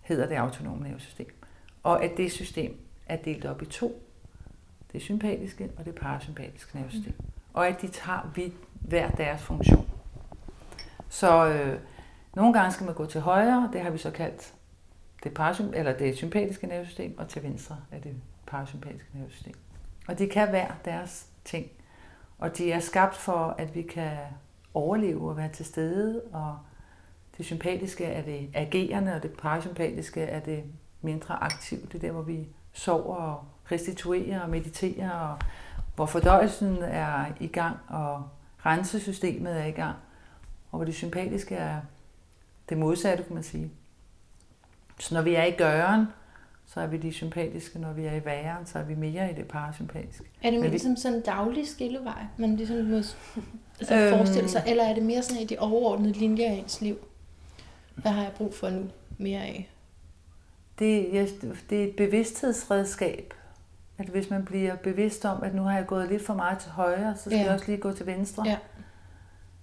hedder 0.01 0.27
det 0.27 0.35
autonome 0.35 0.87
nervesystem. 0.87 1.41
Og 1.83 2.03
at 2.03 2.11
det 2.17 2.31
system 2.31 2.77
er 3.05 3.15
delt 3.15 3.45
op 3.45 3.61
i 3.61 3.65
to. 3.65 4.01
Det 4.93 5.01
sympatiske 5.01 5.69
og 5.77 5.85
det 5.85 5.95
parasympatiske 5.95 6.77
nervesystem. 6.77 7.13
Mm. 7.19 7.25
Og 7.53 7.67
at 7.67 7.81
de 7.81 7.87
tager 7.87 8.31
vidt 8.35 8.53
hver 8.73 9.09
deres 9.09 9.41
funktion. 9.41 9.89
Så 11.09 11.47
øh, 11.47 11.79
nogle 12.35 12.53
gange 12.53 12.71
skal 12.71 12.85
man 12.85 12.95
gå 12.95 13.05
til 13.05 13.21
højre, 13.21 13.69
det 13.73 13.81
har 13.81 13.89
vi 13.89 13.97
så 13.97 14.11
kaldt 14.11 14.53
det, 15.23 15.39
parasymp- 15.39 15.77
eller 15.77 15.97
det 15.97 16.17
sympatiske 16.17 16.67
nervesystem, 16.67 17.17
og 17.17 17.27
til 17.27 17.43
venstre 17.43 17.77
er 17.91 17.99
det 17.99 18.13
parasympatiske 18.47 19.09
nervesystem. 19.13 19.53
Og 20.07 20.19
de 20.19 20.27
kan 20.27 20.49
hver 20.49 20.71
deres 20.85 21.27
ting. 21.45 21.71
Og 22.39 22.57
de 22.57 22.71
er 22.71 22.79
skabt 22.79 23.15
for, 23.15 23.55
at 23.57 23.75
vi 23.75 23.81
kan 23.81 24.17
overleve 24.73 25.29
og 25.29 25.37
være 25.37 25.49
til 25.49 25.65
stede, 25.65 26.21
og 26.33 26.57
det 27.37 27.45
sympatiske 27.45 28.05
er 28.05 28.21
det 28.21 28.49
agerende, 28.53 29.15
og 29.15 29.23
det 29.23 29.31
parasympatiske 29.31 30.21
er 30.21 30.39
det 30.39 30.63
mindre 31.01 31.43
aktivt. 31.43 31.91
Det 31.91 31.95
er 31.95 32.07
der, 32.07 32.11
hvor 32.11 32.21
vi 32.21 32.47
sover 32.73 33.15
og 33.15 33.43
restituerer 33.71 34.41
og 34.41 34.49
mediterer, 34.49 35.11
og 35.11 35.37
hvor 35.95 36.05
fordøjelsen 36.05 36.77
er 36.81 37.25
i 37.39 37.47
gang, 37.47 37.77
og 37.87 38.29
rensesystemet 38.65 39.61
er 39.61 39.65
i 39.65 39.71
gang, 39.71 39.95
og 40.71 40.77
hvor 40.77 40.85
det 40.85 40.95
sympatiske 40.95 41.55
er 41.55 41.81
det 42.69 42.77
modsatte, 42.77 43.23
kan 43.23 43.33
man 43.33 43.43
sige. 43.43 43.71
Så 44.99 45.15
når 45.15 45.21
vi 45.21 45.35
er 45.35 45.43
i 45.43 45.51
gøren, 45.51 46.07
så 46.67 46.79
er 46.81 46.87
vi 46.87 46.97
de 46.97 47.13
sympatiske. 47.13 47.79
Når 47.79 47.93
vi 47.93 48.05
er 48.05 48.13
i 48.13 48.25
væren, 48.25 48.65
så 48.65 48.79
er 48.79 48.83
vi 48.83 48.95
mere 48.95 49.31
i 49.31 49.33
det 49.33 49.47
parasympatiske. 49.47 50.25
Er 50.43 50.51
det 50.51 50.59
mere 50.59 50.71
vi... 50.71 50.77
som 50.77 50.95
sådan 50.95 51.17
en 51.17 51.23
daglig 51.23 51.67
skillevej, 51.67 52.25
man 52.37 52.55
ligesom 52.55 52.85
må 52.85 52.95
altså 53.79 53.95
øhm... 53.95 54.17
forestille 54.17 54.49
sig, 54.49 54.63
eller 54.67 54.83
er 54.83 54.93
det 54.93 55.03
mere 55.03 55.21
sådan 55.21 55.43
i 55.43 55.45
de 55.45 55.59
overordnede 55.59 56.13
linjer 56.13 56.51
af 56.51 56.53
ens 56.53 56.81
liv? 56.81 56.97
Hvad 57.95 58.11
har 58.11 58.23
jeg 58.23 58.31
brug 58.37 58.53
for 58.53 58.69
nu 58.69 58.83
mere 59.17 59.41
af? 59.41 59.69
Det, 60.79 61.13
ja, 61.13 61.25
det 61.69 61.79
er 61.79 61.87
et 61.87 61.95
bevidsthedsredskab. 61.95 63.33
At 63.97 64.05
hvis 64.05 64.29
man 64.29 64.45
bliver 64.45 64.75
bevidst 64.75 65.25
om, 65.25 65.43
at 65.43 65.55
nu 65.55 65.61
har 65.61 65.77
jeg 65.77 65.87
gået 65.87 66.09
lidt 66.09 66.25
for 66.25 66.33
meget 66.33 66.59
til 66.59 66.71
højre, 66.71 67.15
så 67.15 67.21
skal 67.21 67.37
ja. 67.37 67.43
jeg 67.43 67.53
også 67.53 67.65
lige 67.67 67.77
gå 67.77 67.91
til 67.91 68.05
venstre. 68.05 68.43
Ja. 68.45 68.57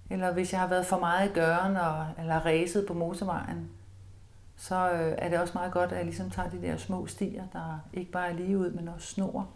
Eller 0.09 0.33
hvis 0.33 0.51
jeg 0.51 0.59
har 0.59 0.67
været 0.67 0.85
for 0.85 0.99
meget 0.99 1.29
i 1.29 1.33
gøren, 1.33 1.77
og, 1.77 2.07
eller 2.19 2.45
ræset 2.45 2.85
på 2.87 2.93
motorvejen, 2.93 3.69
så 4.57 4.75
øh, 4.75 5.15
er 5.17 5.29
det 5.29 5.39
også 5.39 5.53
meget 5.55 5.71
godt, 5.71 5.91
at 5.91 5.97
jeg 5.97 6.05
ligesom 6.05 6.29
tager 6.29 6.49
de 6.49 6.61
der 6.61 6.77
små 6.77 7.07
stier, 7.07 7.43
der 7.53 7.79
ikke 7.93 8.11
bare 8.11 8.29
er 8.29 8.33
lige 8.33 8.57
ud, 8.57 8.71
men 8.71 8.87
også 8.87 9.07
snor. 9.07 9.47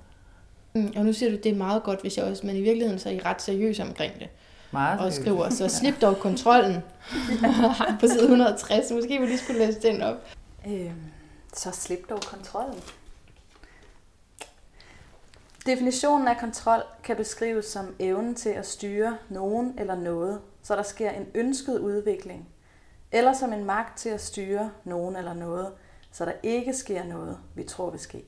Mm, 0.73 0.93
og 0.95 1.05
nu 1.05 1.13
siger 1.13 1.29
du, 1.29 1.37
at 1.37 1.43
det 1.43 1.51
er 1.51 1.55
meget 1.55 1.83
godt, 1.83 2.01
hvis 2.01 2.17
jeg 2.17 2.25
også, 2.25 2.45
men 2.47 2.55
i 2.55 2.61
virkeligheden 2.61 2.99
så 2.99 3.09
er 3.09 3.13
I 3.13 3.19
ret 3.19 3.41
seriøs 3.41 3.79
omkring 3.79 4.19
det. 4.19 4.29
Meget 4.71 4.99
og 4.99 5.13
skriver, 5.13 5.49
så 5.49 5.69
slip 5.69 6.01
dog 6.01 6.17
kontrollen 6.17 6.81
på 7.99 8.07
side 8.07 8.21
160. 8.21 8.91
Måske 8.91 9.19
vi 9.19 9.25
lige 9.25 9.37
skulle 9.37 9.65
læse 9.65 9.81
den 9.81 10.01
op. 10.01 10.15
Øhm, 10.67 10.91
så 11.53 11.71
slip 11.71 12.09
dog 12.09 12.21
kontrollen. 12.21 12.79
Definitionen 15.65 16.27
af 16.27 16.37
kontrol 16.37 16.81
kan 17.03 17.15
beskrives 17.15 17.65
som 17.65 17.95
evnen 17.99 18.35
til 18.35 18.49
at 18.49 18.67
styre 18.67 19.17
nogen 19.29 19.73
eller 19.77 19.95
noget, 19.95 20.39
så 20.63 20.75
der 20.75 20.83
sker 20.83 21.09
en 21.09 21.25
ønsket 21.35 21.79
udvikling 21.79 22.47
eller 23.11 23.33
som 23.33 23.53
en 23.53 23.65
magt 23.65 23.97
til 23.97 24.09
at 24.09 24.21
styre 24.21 24.71
nogen 24.83 25.15
eller 25.15 25.33
noget, 25.33 25.73
så 26.11 26.25
der 26.25 26.31
ikke 26.43 26.73
sker 26.73 27.03
noget, 27.03 27.39
vi 27.55 27.63
tror 27.63 27.89
vil 27.89 27.99
ske. 27.99 28.25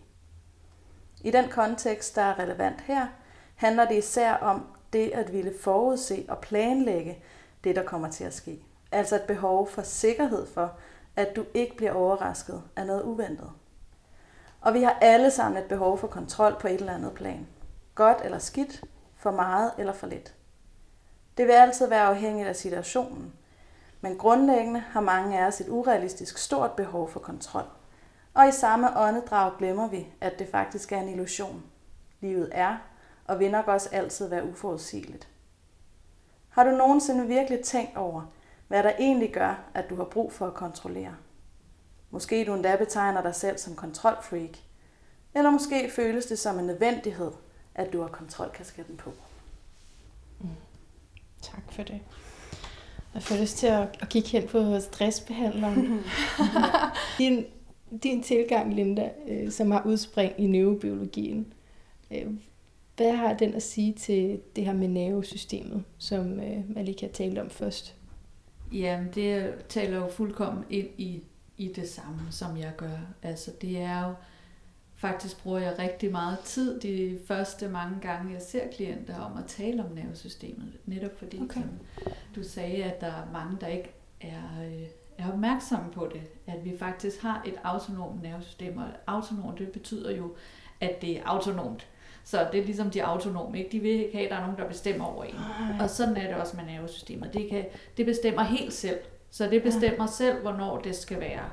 I 1.23 1.31
den 1.31 1.49
kontekst, 1.49 2.15
der 2.15 2.21
er 2.21 2.39
relevant 2.39 2.81
her, 2.81 3.07
handler 3.55 3.85
det 3.85 3.97
især 3.97 4.33
om 4.33 4.67
det 4.93 5.11
at 5.11 5.33
ville 5.33 5.53
forudse 5.61 6.25
og 6.29 6.37
planlægge 6.39 7.23
det, 7.63 7.75
der 7.75 7.83
kommer 7.83 8.11
til 8.11 8.23
at 8.23 8.33
ske. 8.33 8.63
Altså 8.91 9.15
et 9.15 9.21
behov 9.21 9.67
for 9.67 9.81
sikkerhed 9.81 10.47
for, 10.47 10.73
at 11.15 11.35
du 11.35 11.45
ikke 11.53 11.77
bliver 11.77 11.91
overrasket 11.91 12.63
af 12.75 12.85
noget 12.85 13.03
uventet. 13.03 13.51
Og 14.61 14.73
vi 14.73 14.83
har 14.83 14.97
alle 15.01 15.31
sammen 15.31 15.63
et 15.63 15.69
behov 15.69 15.97
for 15.97 16.07
kontrol 16.07 16.55
på 16.59 16.67
et 16.67 16.73
eller 16.73 16.93
andet 16.93 17.13
plan. 17.13 17.47
Godt 17.95 18.17
eller 18.23 18.39
skidt, 18.39 18.83
for 19.15 19.31
meget 19.31 19.71
eller 19.77 19.93
for 19.93 20.07
lidt. 20.07 20.33
Det 21.37 21.47
vil 21.47 21.53
altid 21.53 21.87
være 21.87 22.01
afhængigt 22.01 22.47
af 22.47 22.55
situationen, 22.55 23.33
men 24.01 24.17
grundlæggende 24.17 24.79
har 24.79 25.01
mange 25.01 25.39
af 25.39 25.47
os 25.47 25.61
et 25.61 25.69
urealistisk 25.69 26.37
stort 26.37 26.71
behov 26.71 27.09
for 27.09 27.19
kontrol. 27.19 27.65
Og 28.33 28.47
i 28.47 28.51
samme 28.51 28.99
åndedrag 28.99 29.57
glemmer 29.57 29.87
vi, 29.87 30.07
at 30.21 30.39
det 30.39 30.47
faktisk 30.47 30.91
er 30.91 31.01
en 31.01 31.09
illusion. 31.09 31.63
Livet 32.19 32.49
er, 32.51 32.77
og 33.25 33.39
vil 33.39 33.51
nok 33.51 33.67
også 33.67 33.89
altid 33.91 34.27
være 34.27 34.45
uforudsigeligt. 34.45 35.27
Har 36.49 36.63
du 36.63 36.69
nogensinde 36.69 37.27
virkelig 37.27 37.63
tænkt 37.63 37.97
over, 37.97 38.21
hvad 38.68 38.83
der 38.83 38.91
egentlig 38.99 39.33
gør, 39.33 39.63
at 39.73 39.89
du 39.89 39.95
har 39.95 40.03
brug 40.03 40.33
for 40.33 40.47
at 40.47 40.53
kontrollere? 40.53 41.15
Måske 42.09 42.45
du 42.45 42.53
endda 42.53 42.75
betegner 42.75 43.21
dig 43.21 43.35
selv 43.35 43.57
som 43.57 43.75
kontrolfreak. 43.75 44.49
Eller 45.35 45.49
måske 45.49 45.91
føles 45.91 46.25
det 46.25 46.39
som 46.39 46.59
en 46.59 46.65
nødvendighed, 46.65 47.31
at 47.75 47.94
du 47.94 48.01
har 48.01 48.07
kontrolkasketten 48.07 48.97
på. 48.97 49.13
Mm. 50.39 50.49
Tak 51.41 51.63
for 51.71 51.83
det. 51.83 52.01
Jeg 53.13 53.23
får 53.23 53.42
lyst 53.42 53.57
til 53.57 53.68
at, 53.68 53.97
at 53.99 54.09
kigge 54.09 54.30
hen 54.30 54.47
på 54.47 54.80
stressbehandleren. 54.80 55.99
din, 57.19 57.45
din 58.04 58.23
tilgang, 58.23 58.73
Linda, 58.73 59.09
øh, 59.28 59.51
som 59.51 59.71
har 59.71 59.83
udspring 59.85 60.33
i 60.37 60.47
neurobiologien, 60.47 61.54
øh, 62.11 62.28
hvad 62.97 63.11
har 63.11 63.33
den 63.33 63.54
at 63.54 63.63
sige 63.63 63.94
til 63.94 64.39
det 64.56 64.66
her 64.66 64.73
med 64.73 64.87
nervesystemet, 64.87 65.83
som 65.97 66.39
øh, 66.39 66.75
Malika 66.75 67.07
talte 67.07 67.42
om 67.42 67.49
først? 67.49 67.95
Jamen, 68.71 69.09
det 69.16 69.54
taler 69.69 69.97
jo 69.97 70.07
fuldkommen 70.07 70.63
ind 70.69 70.87
i, 70.97 71.23
i 71.57 71.68
det 71.68 71.89
samme, 71.89 72.19
som 72.31 72.57
jeg 72.57 72.71
gør. 72.78 72.97
Altså, 73.23 73.51
det 73.61 73.78
er 73.78 74.07
jo 74.07 74.13
Faktisk 74.99 75.44
bruger 75.44 75.59
jeg 75.59 75.79
rigtig 75.79 76.11
meget 76.11 76.39
tid 76.39 76.79
de 76.79 77.19
første 77.27 77.68
mange 77.68 77.95
gange, 78.01 78.33
jeg 78.33 78.41
ser 78.41 78.68
klienter 78.71 79.19
om 79.19 79.37
at 79.37 79.45
tale 79.47 79.83
om 79.83 79.91
nervesystemet. 79.91 80.73
Netop 80.85 81.19
fordi, 81.19 81.39
okay. 81.41 81.61
som 81.61 81.69
du 82.35 82.44
sagde, 82.44 82.83
at 82.83 83.01
der 83.01 83.07
er 83.07 83.31
mange, 83.33 83.57
der 83.61 83.68
ikke 83.68 83.91
er, 84.21 84.65
øh, 84.65 84.87
er 85.18 85.31
opmærksomme 85.31 85.91
på 85.91 86.09
det. 86.13 86.21
At 86.47 86.65
vi 86.65 86.77
faktisk 86.79 87.21
har 87.21 87.44
et 87.45 87.53
autonomt 87.63 88.23
nervesystem, 88.23 88.77
og 88.77 88.85
autonomt, 89.07 89.59
det 89.59 89.71
betyder 89.71 90.15
jo, 90.15 90.35
at 90.81 91.01
det 91.01 91.18
er 91.18 91.21
autonomt. 91.25 91.87
Så 92.23 92.47
det 92.51 92.59
er 92.59 92.65
ligesom 92.65 92.89
de 92.89 93.03
autonome, 93.03 93.57
ikke? 93.57 93.71
De 93.71 93.79
vil 93.79 93.91
ikke 93.91 94.13
have, 94.13 94.25
at 94.25 94.31
der 94.31 94.37
er 94.37 94.41
nogen, 94.41 94.57
der 94.57 94.68
bestemmer 94.68 95.06
over 95.06 95.23
en. 95.23 95.35
Ej. 95.35 95.83
Og 95.83 95.89
sådan 95.89 96.18
er 96.18 96.27
det 96.27 96.35
også 96.35 96.57
med 96.57 96.65
nervesystemet. 96.65 97.33
Det, 97.33 97.49
kan, 97.49 97.65
det 97.97 98.06
bestemmer 98.06 98.44
helt 98.44 98.73
selv. 98.73 98.99
Så 99.31 99.47
det 99.49 99.63
bestemmer 99.63 100.03
ja. 100.03 100.11
selv, 100.11 100.41
hvornår 100.41 100.79
det 100.79 100.95
skal 100.95 101.19
være 101.19 101.49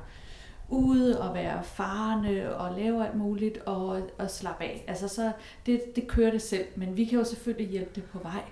ude 0.69 1.21
og 1.21 1.35
være 1.35 1.63
farne 1.63 2.55
og 2.55 2.77
lave 2.77 3.05
alt 3.07 3.15
muligt 3.15 3.57
og, 3.57 4.01
og 4.17 4.31
slappe 4.31 4.63
af. 4.63 4.85
Altså 4.87 5.07
så 5.07 5.31
det, 5.65 5.81
det 5.95 6.07
kører 6.07 6.31
det 6.31 6.41
selv, 6.41 6.65
men 6.75 6.97
vi 6.97 7.05
kan 7.05 7.19
jo 7.19 7.23
selvfølgelig 7.23 7.69
hjælpe 7.69 7.91
det 7.95 8.03
på 8.03 8.19
vej. 8.19 8.43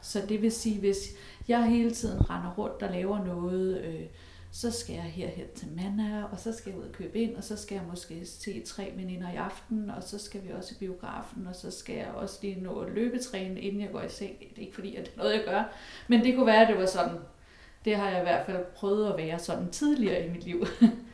Så 0.00 0.22
det 0.28 0.42
vil 0.42 0.52
sige, 0.52 0.80
hvis 0.80 0.98
jeg 1.48 1.64
hele 1.64 1.90
tiden 1.90 2.30
render 2.30 2.54
rundt 2.58 2.82
og 2.82 2.90
laver 2.90 3.24
noget, 3.24 3.80
øh, 3.80 4.06
så 4.54 4.70
skal 4.70 4.94
jeg 4.94 5.04
herhen 5.04 5.46
til 5.54 5.68
Manna, 5.76 6.24
og 6.32 6.38
så 6.38 6.52
skal 6.52 6.70
jeg 6.70 6.78
ud 6.78 6.84
og 6.84 6.92
købe 6.92 7.18
ind, 7.18 7.36
og 7.36 7.44
så 7.44 7.56
skal 7.56 7.74
jeg 7.74 7.84
måske 7.90 8.26
se 8.26 8.62
tre 8.66 8.92
veninder 8.96 9.32
i 9.32 9.36
aften, 9.36 9.90
og 9.90 10.02
så 10.02 10.18
skal 10.18 10.44
vi 10.44 10.50
også 10.50 10.74
i 10.74 10.78
biografen, 10.78 11.46
og 11.46 11.56
så 11.56 11.70
skal 11.70 11.96
jeg 11.96 12.06
også 12.06 12.38
lige 12.42 12.60
nå 12.60 12.80
at 12.80 12.92
løbetræne, 12.92 13.60
inden 13.60 13.80
jeg 13.80 13.90
går 13.92 14.02
i 14.02 14.08
seng. 14.08 14.38
Det 14.38 14.56
er 14.56 14.60
ikke 14.60 14.74
fordi, 14.74 14.96
at 14.96 15.04
det 15.04 15.12
er 15.14 15.18
noget, 15.18 15.32
jeg 15.32 15.42
gør, 15.44 15.62
men 16.08 16.24
det 16.24 16.34
kunne 16.34 16.46
være, 16.46 16.62
at 16.62 16.68
det 16.68 16.78
var 16.78 16.86
sådan. 16.86 17.18
Det 17.84 17.96
har 17.96 18.10
jeg 18.10 18.18
i 18.18 18.22
hvert 18.22 18.46
fald 18.46 18.64
prøvet 18.74 19.10
at 19.10 19.16
være 19.16 19.38
sådan 19.38 19.70
tidligere 19.70 20.26
i 20.26 20.30
mit 20.30 20.44
liv. 20.44 20.66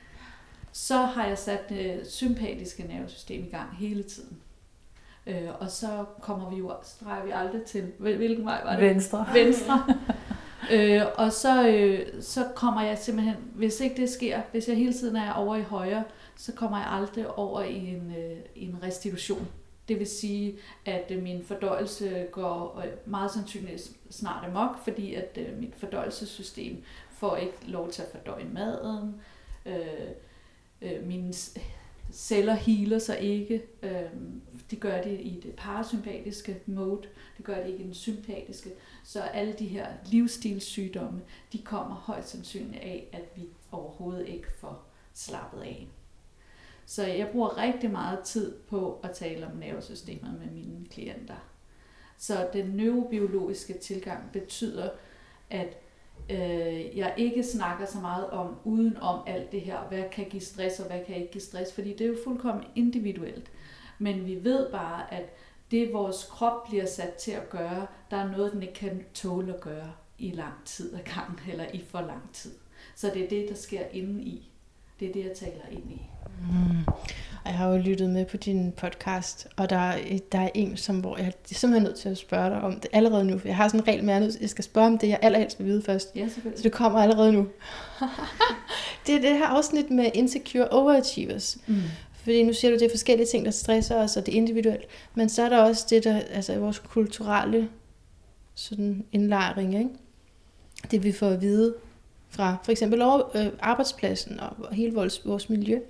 så 0.72 0.96
har 0.96 1.26
jeg 1.26 1.38
sat 1.38 1.68
det 1.68 2.00
sympatiske 2.10 2.82
nervesystem 2.82 3.44
i 3.44 3.48
gang 3.48 3.76
hele 3.76 4.02
tiden. 4.02 4.36
Øh, 5.26 5.48
og 5.60 5.70
så 5.70 6.04
kommer 6.20 6.50
vi 6.50 6.56
jo, 6.56 6.72
streger 6.82 7.24
vi 7.24 7.30
aldrig 7.30 7.62
til, 7.62 7.92
hvilken 7.98 8.44
vej 8.44 8.60
var 8.64 8.76
det? 8.76 8.88
Venstre. 8.88 9.26
Venstre. 9.34 9.84
øh, 10.72 11.02
og 11.14 11.32
så, 11.32 11.68
øh, 11.68 12.22
så 12.22 12.48
kommer 12.54 12.82
jeg 12.82 12.98
simpelthen, 12.98 13.36
hvis 13.54 13.80
ikke 13.80 13.96
det 13.96 14.10
sker, 14.10 14.40
hvis 14.50 14.68
jeg 14.68 14.76
hele 14.76 14.92
tiden 14.92 15.16
er 15.16 15.32
over 15.32 15.56
i 15.56 15.62
højre, 15.62 16.04
så 16.36 16.52
kommer 16.52 16.78
jeg 16.78 16.86
aldrig 16.90 17.38
over 17.38 17.62
i 17.62 17.76
en, 17.76 18.14
øh, 18.18 18.38
en 18.54 18.78
restitution. 18.82 19.48
Det 19.88 19.98
vil 19.98 20.06
sige, 20.06 20.58
at 20.86 21.10
øh, 21.10 21.22
min 21.22 21.44
fordøjelse 21.44 22.26
går 22.32 22.82
øh, 22.84 23.10
meget 23.10 23.30
sandsynligt 23.30 23.90
snart 24.10 24.44
amok, 24.44 24.84
fordi 24.84 25.14
at 25.14 25.38
øh, 25.40 25.58
mit 25.58 25.74
fordøjelsessystem 25.76 26.82
får 27.10 27.36
ikke 27.36 27.56
lov 27.66 27.90
til 27.90 28.02
at 28.02 28.08
fordøje 28.12 28.44
maden. 28.52 29.14
Øh, 29.66 29.74
øh, 30.82 31.06
mine 31.06 31.32
celler 32.12 32.54
healer 32.54 32.98
sig 32.98 33.20
ikke. 33.20 33.62
Øh, 33.82 34.10
de 34.70 34.76
gør 34.76 35.02
det 35.02 35.20
i 35.20 35.40
det 35.42 35.54
parasympatiske 35.56 36.62
mode, 36.66 37.08
det 37.36 37.44
gør 37.44 37.54
det 37.54 37.66
ikke 37.66 37.78
i 37.78 37.86
den 37.86 37.94
sympatiske. 37.94 38.70
Så 39.04 39.20
alle 39.20 39.52
de 39.52 39.66
her 39.66 39.86
livsstilssygdomme, 40.06 41.20
de 41.52 41.58
kommer 41.58 41.94
højst 41.94 42.28
sandsynligt 42.28 42.82
af, 42.82 43.08
at 43.12 43.24
vi 43.36 43.42
overhovedet 43.72 44.28
ikke 44.28 44.48
får 44.58 44.86
slappet 45.14 45.60
af. 45.60 45.88
Så 46.86 47.06
jeg 47.06 47.28
bruger 47.32 47.56
rigtig 47.56 47.90
meget 47.90 48.20
tid 48.20 48.56
på 48.68 49.00
at 49.02 49.10
tale 49.10 49.46
om 49.46 49.56
nervesystemet 49.56 50.40
med 50.40 50.50
mine 50.50 50.86
klienter. 50.90 51.36
Så 52.18 52.48
den 52.52 52.66
neurobiologiske 52.66 53.78
tilgang 53.78 54.32
betyder, 54.32 54.90
at 55.50 55.76
øh, 56.30 56.98
jeg 56.98 57.14
ikke 57.16 57.42
snakker 57.42 57.86
så 57.86 57.98
meget 57.98 58.30
om 58.30 58.56
uden 58.64 58.96
om 58.96 59.20
alt 59.26 59.52
det 59.52 59.60
her, 59.60 59.78
hvad 59.88 60.04
kan 60.12 60.24
give 60.24 60.42
stress 60.42 60.80
og 60.80 60.86
hvad 60.86 61.04
kan 61.06 61.16
ikke 61.16 61.32
give 61.32 61.42
stress, 61.42 61.72
fordi 61.72 61.92
det 61.92 62.00
er 62.00 62.08
jo 62.08 62.16
fuldkommen 62.24 62.64
individuelt. 62.76 63.50
Men 63.98 64.26
vi 64.26 64.44
ved 64.44 64.70
bare, 64.70 65.14
at 65.14 65.36
det 65.70 65.92
vores 65.92 66.24
krop 66.30 66.68
bliver 66.68 66.86
sat 66.86 67.14
til 67.14 67.32
at 67.32 67.50
gøre, 67.50 67.86
der 68.10 68.16
er 68.16 68.30
noget, 68.30 68.52
den 68.52 68.62
ikke 68.62 68.74
kan 68.74 69.04
tåle 69.14 69.54
at 69.54 69.60
gøre 69.60 69.92
i 70.18 70.30
lang 70.30 70.54
tid 70.64 70.94
ad 70.94 71.00
gang, 71.14 71.40
eller 71.50 71.66
i 71.74 71.84
for 71.88 72.00
lang 72.00 72.32
tid. 72.32 72.52
Så 72.94 73.10
det 73.14 73.24
er 73.24 73.28
det, 73.28 73.48
der 73.48 73.54
sker 73.54 73.84
inde 73.92 74.22
i. 74.22 74.50
Det 75.00 75.08
er 75.08 75.12
det, 75.12 75.24
jeg 75.24 75.32
taler 75.36 75.62
ind 75.70 75.90
i. 75.90 76.00
Mm. 76.40 76.92
Jeg 77.44 77.54
har 77.54 77.68
jo 77.68 77.76
lyttet 77.76 78.10
med 78.10 78.24
på 78.24 78.36
din 78.36 78.72
podcast, 78.72 79.48
og 79.56 79.70
der 79.70 79.76
er, 79.76 80.18
der 80.32 80.38
er 80.40 80.48
en, 80.54 80.76
som, 80.76 81.00
hvor 81.00 81.16
jeg 81.16 81.26
er 81.26 81.30
simpelthen 81.44 81.82
nødt 81.82 81.96
til 81.96 82.08
at 82.08 82.18
spørge 82.18 82.50
dig 82.50 82.60
om 82.60 82.80
det 82.80 82.90
allerede 82.92 83.24
nu. 83.24 83.40
Jeg 83.44 83.56
har 83.56 83.68
sådan 83.68 83.80
en 83.80 83.88
regel 83.88 84.04
med, 84.04 84.14
at 84.14 84.40
jeg 84.40 84.50
skal 84.50 84.64
spørge 84.64 84.86
om 84.86 84.98
det, 84.98 85.08
jeg 85.08 85.18
allerhelst 85.22 85.58
vil 85.58 85.66
vide 85.66 85.82
først. 85.82 86.16
Ja, 86.16 86.28
selvfølgelig. 86.28 86.58
Så 86.58 86.62
det 86.62 86.72
kommer 86.72 86.98
allerede 86.98 87.32
nu. 87.32 87.46
det 89.06 89.14
er 89.14 89.20
det 89.20 89.38
her 89.38 89.46
afsnit 89.46 89.90
med 89.90 90.10
Insecure 90.14 90.68
Overachievers. 90.68 91.58
Mm. 91.66 91.76
Fordi 92.12 92.42
nu 92.42 92.52
siger 92.52 92.70
du, 92.70 92.78
det 92.78 92.86
er 92.86 92.90
forskellige 92.90 93.26
ting, 93.26 93.44
der 93.44 93.50
stresser 93.50 93.96
os, 93.96 94.16
og 94.16 94.26
det 94.26 94.32
er 94.34 94.36
individuelt. 94.36 94.84
Men 95.14 95.28
så 95.28 95.42
er 95.42 95.48
der 95.48 95.58
også 95.58 95.86
det, 95.90 96.04
der 96.04 96.20
altså 96.30 96.58
vores 96.58 96.78
kulturelle 96.78 97.68
sådan 98.54 99.04
indlejring, 99.12 99.78
ikke? 99.78 99.90
Det 100.90 101.04
vi 101.04 101.12
får 101.12 101.28
at 101.28 101.40
vide 101.40 101.74
fra 102.30 102.56
for 102.62 102.72
eksempel 102.72 103.02
over, 103.02 103.36
øh, 103.36 103.46
arbejdspladsen 103.60 104.40
og 104.40 104.74
hele 104.74 104.94
vores, 104.94 105.26
vores 105.26 105.48
miljø. 105.48 105.80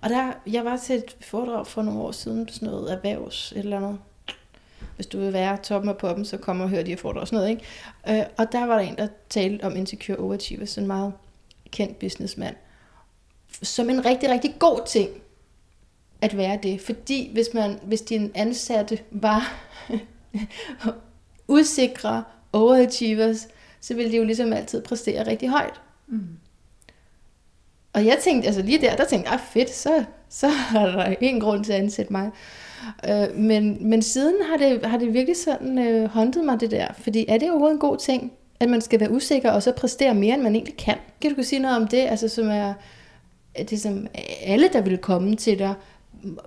Og 0.00 0.10
der, 0.10 0.32
jeg 0.46 0.64
var 0.64 0.76
til 0.76 0.96
et 0.96 1.16
foredrag 1.20 1.66
for 1.66 1.82
nogle 1.82 2.00
år 2.00 2.12
siden, 2.12 2.48
sådan 2.48 2.68
noget 2.68 2.92
erhvervs, 2.92 3.52
et 3.52 3.58
eller 3.58 3.76
andet. 3.76 3.98
Hvis 4.96 5.06
du 5.06 5.18
vil 5.18 5.32
være 5.32 5.56
toppen 5.56 5.88
af 5.88 5.96
poppen, 5.96 6.24
så 6.24 6.36
kommer 6.36 6.64
og 6.64 6.70
hør 6.70 6.82
de 6.82 6.90
her 6.90 6.96
foredrag 6.96 7.20
og 7.20 7.28
sådan 7.28 7.36
noget, 7.36 7.50
ikke? 7.50 8.20
Øh, 8.20 8.26
og 8.38 8.52
der 8.52 8.66
var 8.66 8.74
der 8.74 8.82
en, 8.88 8.96
der 8.96 9.08
talte 9.28 9.64
om 9.64 9.76
insecure 9.76 10.18
overachievers, 10.18 10.78
en 10.78 10.86
meget 10.86 11.12
kendt 11.70 11.98
businessmand, 11.98 12.56
som 13.62 13.90
en 13.90 14.04
rigtig, 14.04 14.30
rigtig 14.30 14.54
god 14.58 14.80
ting 14.86 15.10
at 16.20 16.36
være 16.36 16.58
det. 16.62 16.80
Fordi 16.80 17.30
hvis, 17.32 17.46
man, 17.54 17.78
hvis 17.82 18.00
din 18.00 18.32
ansatte 18.34 18.98
var 19.10 19.54
usikre 21.48 22.24
overachievers, 22.52 23.48
så 23.84 23.94
ville 23.94 24.12
de 24.12 24.16
jo 24.16 24.24
ligesom 24.24 24.52
altid 24.52 24.82
præstere 24.82 25.26
rigtig 25.26 25.48
højt. 25.48 25.80
Mm. 26.06 26.28
Og 27.92 28.06
jeg 28.06 28.18
tænkte, 28.22 28.46
altså 28.46 28.62
lige 28.62 28.80
der, 28.80 28.96
der 28.96 29.04
tænkte 29.04 29.30
jeg, 29.30 29.40
ah, 29.40 29.46
fedt, 29.52 29.70
så, 29.70 30.04
så 30.28 30.46
er 30.76 30.86
der 30.86 31.14
ingen 31.20 31.40
grund 31.40 31.64
til 31.64 31.72
at 31.72 31.78
ansætte 31.78 32.12
mig. 32.12 32.30
Øh, 33.08 33.36
men, 33.36 33.88
men 33.88 34.02
siden 34.02 34.34
har 34.50 34.56
det, 34.56 34.86
har 34.86 34.98
det 34.98 35.12
virkelig 35.14 35.36
sådan 35.36 35.78
øh, 35.78 36.08
håndtet 36.08 36.44
mig 36.44 36.60
det 36.60 36.70
der. 36.70 36.86
Fordi 36.98 37.24
er 37.28 37.38
det 37.38 37.50
overhovedet 37.50 37.74
en 37.74 37.80
god 37.80 37.98
ting, 37.98 38.32
at 38.60 38.68
man 38.68 38.80
skal 38.80 39.00
være 39.00 39.10
usikker 39.10 39.50
og 39.50 39.62
så 39.62 39.72
præstere 39.72 40.14
mere, 40.14 40.34
end 40.34 40.42
man 40.42 40.54
egentlig 40.54 40.76
kan? 40.76 40.98
Kan 41.20 41.34
du 41.34 41.42
sige 41.42 41.58
noget 41.58 41.76
om 41.76 41.88
det, 41.88 41.98
altså 41.98 42.28
som 42.28 42.48
er 42.48 42.74
det, 43.58 43.80
som 43.80 44.06
alle, 44.42 44.68
der 44.72 44.80
vil 44.80 44.98
komme 44.98 45.36
til 45.36 45.58
dig, 45.58 45.74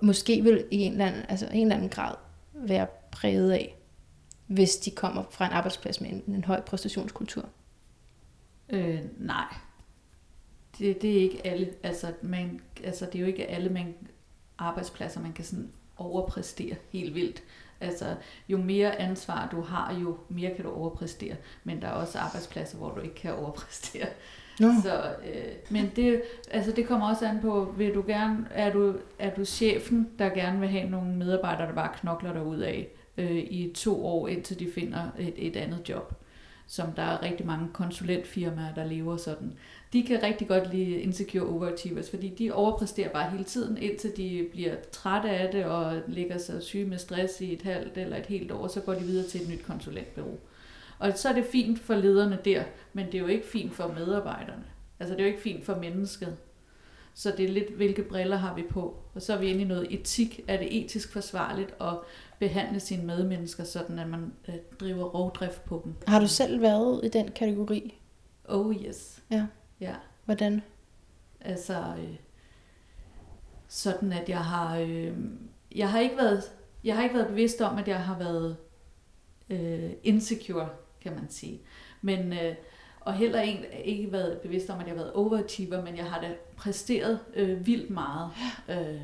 måske 0.02 0.42
vil 0.42 0.64
i 0.70 0.76
en 0.76 0.92
eller 0.92 1.06
anden, 1.06 1.22
altså 1.28 1.46
en 1.52 1.62
eller 1.62 1.74
anden 1.74 1.88
grad 1.88 2.14
være 2.54 2.86
præget 3.10 3.52
af, 3.52 3.77
hvis 4.48 4.76
de 4.76 4.90
kommer 4.90 5.24
fra 5.30 5.46
en 5.46 5.52
arbejdsplads 5.52 6.00
med 6.00 6.10
en, 6.10 6.22
en 6.26 6.44
høj 6.44 6.60
præstationskultur? 6.60 7.48
Øh, 8.68 9.00
nej. 9.18 9.54
Det, 10.78 11.02
det 11.02 11.18
er 11.18 11.22
ikke 11.22 11.46
alle, 11.46 11.68
altså, 11.82 12.12
man, 12.22 12.60
altså 12.84 13.06
det 13.06 13.14
er 13.14 13.20
jo 13.20 13.26
ikke 13.26 13.46
alle 13.46 13.68
man, 13.68 13.94
arbejdspladser, 14.58 15.20
man 15.20 15.32
kan 15.32 15.44
sådan 15.44 15.72
overpræstere 15.96 16.76
helt 16.92 17.14
vildt. 17.14 17.42
Altså, 17.80 18.16
jo 18.48 18.58
mere 18.58 19.00
ansvar 19.00 19.48
du 19.50 19.60
har, 19.60 19.94
jo 19.94 20.18
mere 20.28 20.54
kan 20.54 20.64
du 20.64 20.70
overpræstere. 20.70 21.36
Men 21.64 21.82
der 21.82 21.88
er 21.88 21.92
også 21.92 22.18
arbejdspladser, 22.18 22.78
hvor 22.78 22.90
du 22.90 23.00
ikke 23.00 23.14
kan 23.14 23.34
overpræstere. 23.34 24.06
No. 24.60 24.68
Så, 24.82 25.14
øh, 25.34 25.52
men 25.70 25.90
det, 25.96 26.22
altså 26.50 26.72
det 26.72 26.86
kommer 26.86 27.08
også 27.08 27.26
an 27.26 27.40
på, 27.40 27.74
vil 27.76 27.94
du 27.94 28.04
gerne, 28.06 28.46
er 28.50 28.72
du, 28.72 28.94
er 29.18 29.34
du 29.34 29.44
chefen, 29.44 30.10
der 30.18 30.28
gerne 30.28 30.60
vil 30.60 30.68
have 30.68 30.90
nogle 30.90 31.16
medarbejdere, 31.16 31.66
der 31.66 31.74
bare 31.74 31.92
knokler 32.00 32.32
dig 32.32 32.42
ud 32.42 32.58
af 32.58 32.88
øh, 33.18 33.36
i 33.36 33.72
to 33.74 34.06
år, 34.06 34.28
indtil 34.28 34.58
de 34.58 34.72
finder 34.74 35.10
et, 35.18 35.34
et 35.36 35.56
andet 35.56 35.88
job, 35.88 36.14
som 36.66 36.92
der 36.92 37.02
er 37.02 37.22
rigtig 37.22 37.46
mange 37.46 37.68
konsulentfirmaer, 37.72 38.74
der 38.74 38.84
lever 38.84 39.16
sådan. 39.16 39.52
De 39.92 40.02
kan 40.02 40.22
rigtig 40.22 40.48
godt 40.48 40.74
lide 40.74 41.00
insecure 41.00 41.46
overachievers, 41.46 42.10
fordi 42.10 42.28
de 42.28 42.52
overpræsterer 42.52 43.08
bare 43.08 43.30
hele 43.30 43.44
tiden, 43.44 43.78
indtil 43.78 44.16
de 44.16 44.48
bliver 44.52 44.74
trætte 44.92 45.30
af 45.30 45.52
det 45.52 45.64
og 45.64 46.00
ligger 46.08 46.38
sig 46.38 46.62
syge 46.62 46.84
med 46.84 46.98
stress 46.98 47.40
i 47.40 47.52
et 47.52 47.62
halvt 47.62 47.98
eller 47.98 48.16
et 48.16 48.26
helt 48.26 48.52
år, 48.52 48.68
så 48.68 48.80
går 48.80 48.94
de 48.94 49.04
videre 49.04 49.26
til 49.26 49.42
et 49.42 49.48
nyt 49.48 49.64
konsulentbureau. 49.66 50.38
Og 50.98 51.12
så 51.16 51.28
er 51.28 51.32
det 51.32 51.44
fint 51.52 51.78
for 51.78 51.94
lederne 51.94 52.38
der, 52.44 52.62
men 52.92 53.06
det 53.06 53.14
er 53.14 53.18
jo 53.18 53.26
ikke 53.26 53.46
fint 53.46 53.74
for 53.74 53.94
medarbejderne. 53.98 54.64
Altså 55.00 55.14
det 55.14 55.20
er 55.20 55.24
jo 55.24 55.30
ikke 55.30 55.42
fint 55.42 55.64
for 55.64 55.76
mennesket. 55.76 56.36
Så 57.14 57.34
det 57.36 57.44
er 57.44 57.48
lidt, 57.48 57.70
hvilke 57.70 58.02
briller 58.02 58.36
har 58.36 58.54
vi 58.54 58.62
på. 58.70 58.96
Og 59.14 59.22
så 59.22 59.32
er 59.32 59.38
vi 59.38 59.46
inde 59.46 59.60
i 59.60 59.64
noget 59.64 59.94
etik. 59.94 60.40
Er 60.48 60.56
det 60.56 60.84
etisk 60.84 61.12
forsvarligt 61.12 61.74
at 61.80 61.94
behandle 62.38 62.80
sine 62.80 63.04
medmennesker, 63.04 63.64
sådan 63.64 63.98
at 63.98 64.08
man 64.08 64.32
øh, 64.48 64.54
driver 64.80 65.04
rovdrift 65.04 65.64
på 65.64 65.80
dem? 65.84 65.94
Har 66.06 66.20
du 66.20 66.28
selv 66.28 66.62
været 66.62 67.00
i 67.04 67.08
den 67.08 67.30
kategori? 67.30 68.00
Oh 68.44 68.76
yes. 68.76 69.22
Ja. 69.30 69.46
Ja. 69.80 69.94
Hvordan? 70.24 70.62
Altså, 71.40 71.94
øh, 71.98 72.14
sådan 73.68 74.12
at 74.12 74.28
jeg 74.28 74.44
har, 74.44 74.78
øh, 74.78 75.16
jeg 75.74 75.90
har 75.90 76.00
ikke 76.00 76.16
været, 76.16 76.42
jeg 76.84 76.96
har 76.96 77.02
ikke 77.02 77.14
været 77.14 77.28
bevidst 77.28 77.60
om, 77.60 77.78
at 77.78 77.88
jeg 77.88 78.00
har 78.00 78.18
været 78.18 78.56
øh, 79.50 79.90
insecure 80.02 80.68
kan 81.00 81.14
man 81.14 81.30
sige. 81.30 81.60
Men, 82.02 82.32
øh, 82.32 82.54
og 83.00 83.14
heller 83.14 83.40
ikke, 83.40 83.82
ikke 83.84 84.12
været 84.12 84.40
bevidst 84.40 84.70
om, 84.70 84.80
at 84.80 84.86
jeg 84.86 84.94
har 84.94 85.02
været 85.02 85.12
overachiever, 85.12 85.84
men 85.84 85.96
jeg 85.96 86.04
har 86.04 86.20
da 86.20 86.34
præsteret 86.56 87.20
øh, 87.34 87.66
vildt 87.66 87.90
meget. 87.90 88.30
Øh, 88.68 89.00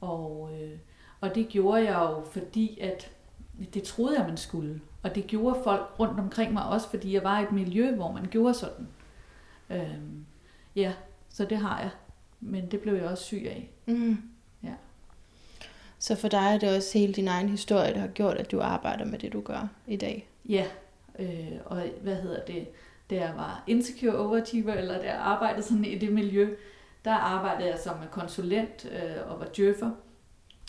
og, 0.00 0.50
øh, 0.52 0.78
og 1.20 1.34
det 1.34 1.48
gjorde 1.48 1.84
jeg 1.84 1.94
jo, 1.94 2.24
fordi 2.32 2.78
at 2.80 3.10
det 3.74 3.82
troede 3.82 4.18
jeg, 4.18 4.28
man 4.28 4.36
skulle. 4.36 4.80
Og 5.02 5.14
det 5.14 5.26
gjorde 5.26 5.60
folk 5.64 6.00
rundt 6.00 6.20
omkring 6.20 6.52
mig 6.52 6.64
også, 6.64 6.90
fordi 6.90 7.14
jeg 7.14 7.24
var 7.24 7.40
i 7.40 7.42
et 7.42 7.52
miljø, 7.52 7.94
hvor 7.94 8.12
man 8.12 8.26
gjorde 8.30 8.54
sådan. 8.54 8.88
Øh, 9.70 9.98
ja, 10.76 10.92
så 11.28 11.44
det 11.44 11.58
har 11.58 11.80
jeg. 11.80 11.90
Men 12.40 12.70
det 12.70 12.80
blev 12.80 12.94
jeg 12.94 13.04
også 13.04 13.24
syg 13.24 13.46
af. 13.46 13.70
Mm. 13.86 14.16
Ja. 14.62 14.72
Så 15.98 16.16
for 16.16 16.28
dig 16.28 16.54
er 16.54 16.58
det 16.58 16.76
også 16.76 16.98
hele 16.98 17.12
din 17.12 17.28
egen 17.28 17.48
historie, 17.48 17.94
der 17.94 18.00
har 18.00 18.08
gjort, 18.08 18.36
at 18.36 18.50
du 18.50 18.60
arbejder 18.60 19.04
med 19.04 19.18
det, 19.18 19.32
du 19.32 19.40
gør 19.40 19.68
i 19.86 19.96
dag? 19.96 20.28
Ja, 20.48 20.66
Øh, 21.18 21.52
og 21.64 21.82
hvad 22.02 22.14
hedder 22.14 22.44
det, 22.44 22.68
da 23.10 23.14
jeg 23.14 23.32
var 23.36 23.64
insecure 23.66 24.18
overachiever, 24.18 24.74
eller 24.74 24.98
da 24.98 25.06
jeg 25.06 25.16
arbejdede 25.16 25.62
sådan 25.62 25.84
i 25.84 25.98
det 25.98 26.12
miljø, 26.12 26.54
der 27.04 27.12
arbejdede 27.12 27.68
jeg 27.68 27.78
som 27.78 27.94
konsulent 28.10 28.86
øh, 28.92 29.30
og 29.30 29.40
var 29.40 29.46
djøffer. 29.56 29.90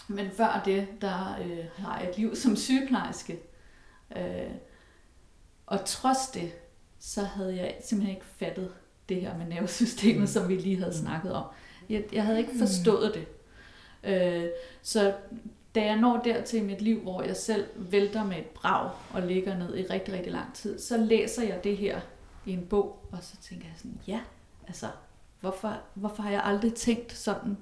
Men 0.10 0.32
før 0.32 0.62
det, 0.66 0.88
der 1.02 1.38
øh, 1.42 1.66
har 1.76 2.00
jeg 2.00 2.10
et 2.10 2.18
liv 2.18 2.36
som 2.36 2.56
sygeplejerske. 2.56 3.40
Øh, 4.16 4.52
og 5.68 5.86
trods 5.86 6.28
det, 6.34 6.52
så 7.00 7.24
havde 7.24 7.56
jeg 7.56 7.76
simpelthen 7.84 8.16
ikke 8.16 8.26
fattet 8.26 8.74
det 9.10 9.22
her 9.22 9.38
med 9.38 9.46
nervesystemet, 9.46 10.22
mm. 10.22 10.28
som 10.28 10.50
vi 10.50 10.56
lige 10.56 10.78
havde 10.78 10.92
mm. 10.92 10.98
snakket 10.98 11.34
om. 11.34 11.46
Jeg, 11.90 12.04
jeg 12.14 12.26
havde 12.26 12.40
ikke 12.40 12.58
forstået 12.60 13.14
det. 13.14 13.28
Øh, 14.04 14.50
så 14.82 15.14
da 15.76 15.86
jeg 15.86 15.96
når 15.96 16.18
dertil 16.18 16.60
i 16.60 16.66
mit 16.66 16.82
liv, 16.82 17.02
hvor 17.02 17.22
jeg 17.22 17.36
selv 17.36 17.66
vælter 17.76 18.24
med 18.24 18.38
et 18.38 18.46
brag 18.46 18.92
og 19.14 19.22
ligger 19.22 19.58
ned 19.58 19.78
i 19.78 19.84
rigtig, 19.84 20.14
rigtig 20.14 20.32
lang 20.32 20.54
tid, 20.54 20.80
så 20.80 20.98
læser 20.98 21.44
jeg 21.44 21.64
det 21.64 21.78
her 21.78 22.00
i 22.46 22.52
en 22.52 22.66
bog, 22.66 23.08
og 23.12 23.18
så 23.22 23.38
tænker 23.42 23.66
jeg 23.66 23.74
sådan, 23.78 24.00
ja, 24.08 24.20
altså, 24.68 24.88
hvorfor, 25.40 25.80
hvorfor 25.94 26.24
har 26.24 26.32
jeg 26.32 26.42
aldrig 26.44 26.74
tænkt 26.74 27.14
sådan, 27.14 27.58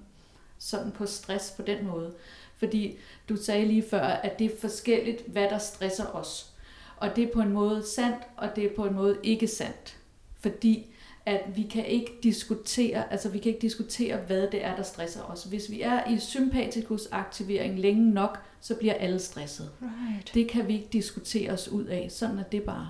sådan 0.60 0.92
på 0.92 1.06
stress 1.06 1.52
på 1.52 1.62
den 1.62 1.88
måde? 1.88 2.14
Fordi 2.58 2.98
du 3.30 3.36
sagde 3.36 3.66
lige 3.66 3.84
før, 3.90 4.02
at 4.02 4.40
det 4.40 4.46
er 4.46 4.58
forskelligt, 4.62 5.24
hvad 5.28 5.44
der 5.44 5.58
stresser 5.58 6.06
os. 6.06 6.54
Og 6.98 7.16
det 7.16 7.24
er 7.24 7.34
på 7.34 7.42
en 7.42 7.54
måde 7.54 7.84
sandt, 7.96 8.18
og 8.38 8.50
det 8.56 8.66
er 8.66 8.76
på 8.76 8.86
en 8.86 8.94
måde 8.94 9.18
ikke 9.24 9.48
sandt. 9.48 9.98
Fordi 10.40 10.88
at 11.28 11.42
vi 11.56 11.64
kan 11.64 11.86
ikke 11.86 12.12
diskutere, 12.24 13.12
altså 13.12 13.30
vi 13.30 13.40
kan 13.40 13.50
ikke 13.50 13.62
diskutere, 13.62 14.18
hvad 14.18 14.48
det 14.52 14.66
er, 14.66 14.76
der 14.76 14.84
stresser 14.84 15.24
os. 15.24 15.44
Hvis 15.44 15.72
vi 15.72 15.82
er 15.82 16.10
i 16.10 16.20
sympatikus 16.20 17.08
aktivering 17.12 17.80
længe 17.80 18.12
nok, 18.12 18.40
så 18.62 18.76
bliver 18.76 18.94
alle 18.94 19.20
stresset. 19.20 19.72
Right. 19.82 20.34
Det 20.34 20.50
kan 20.50 20.68
vi 20.68 20.74
ikke 20.74 20.90
diskutere 20.94 21.52
os 21.52 21.68
ud 21.68 21.86
af. 21.86 22.12
Sådan 22.12 22.40
er 22.40 22.44
det 22.44 22.64
bare. 22.64 22.90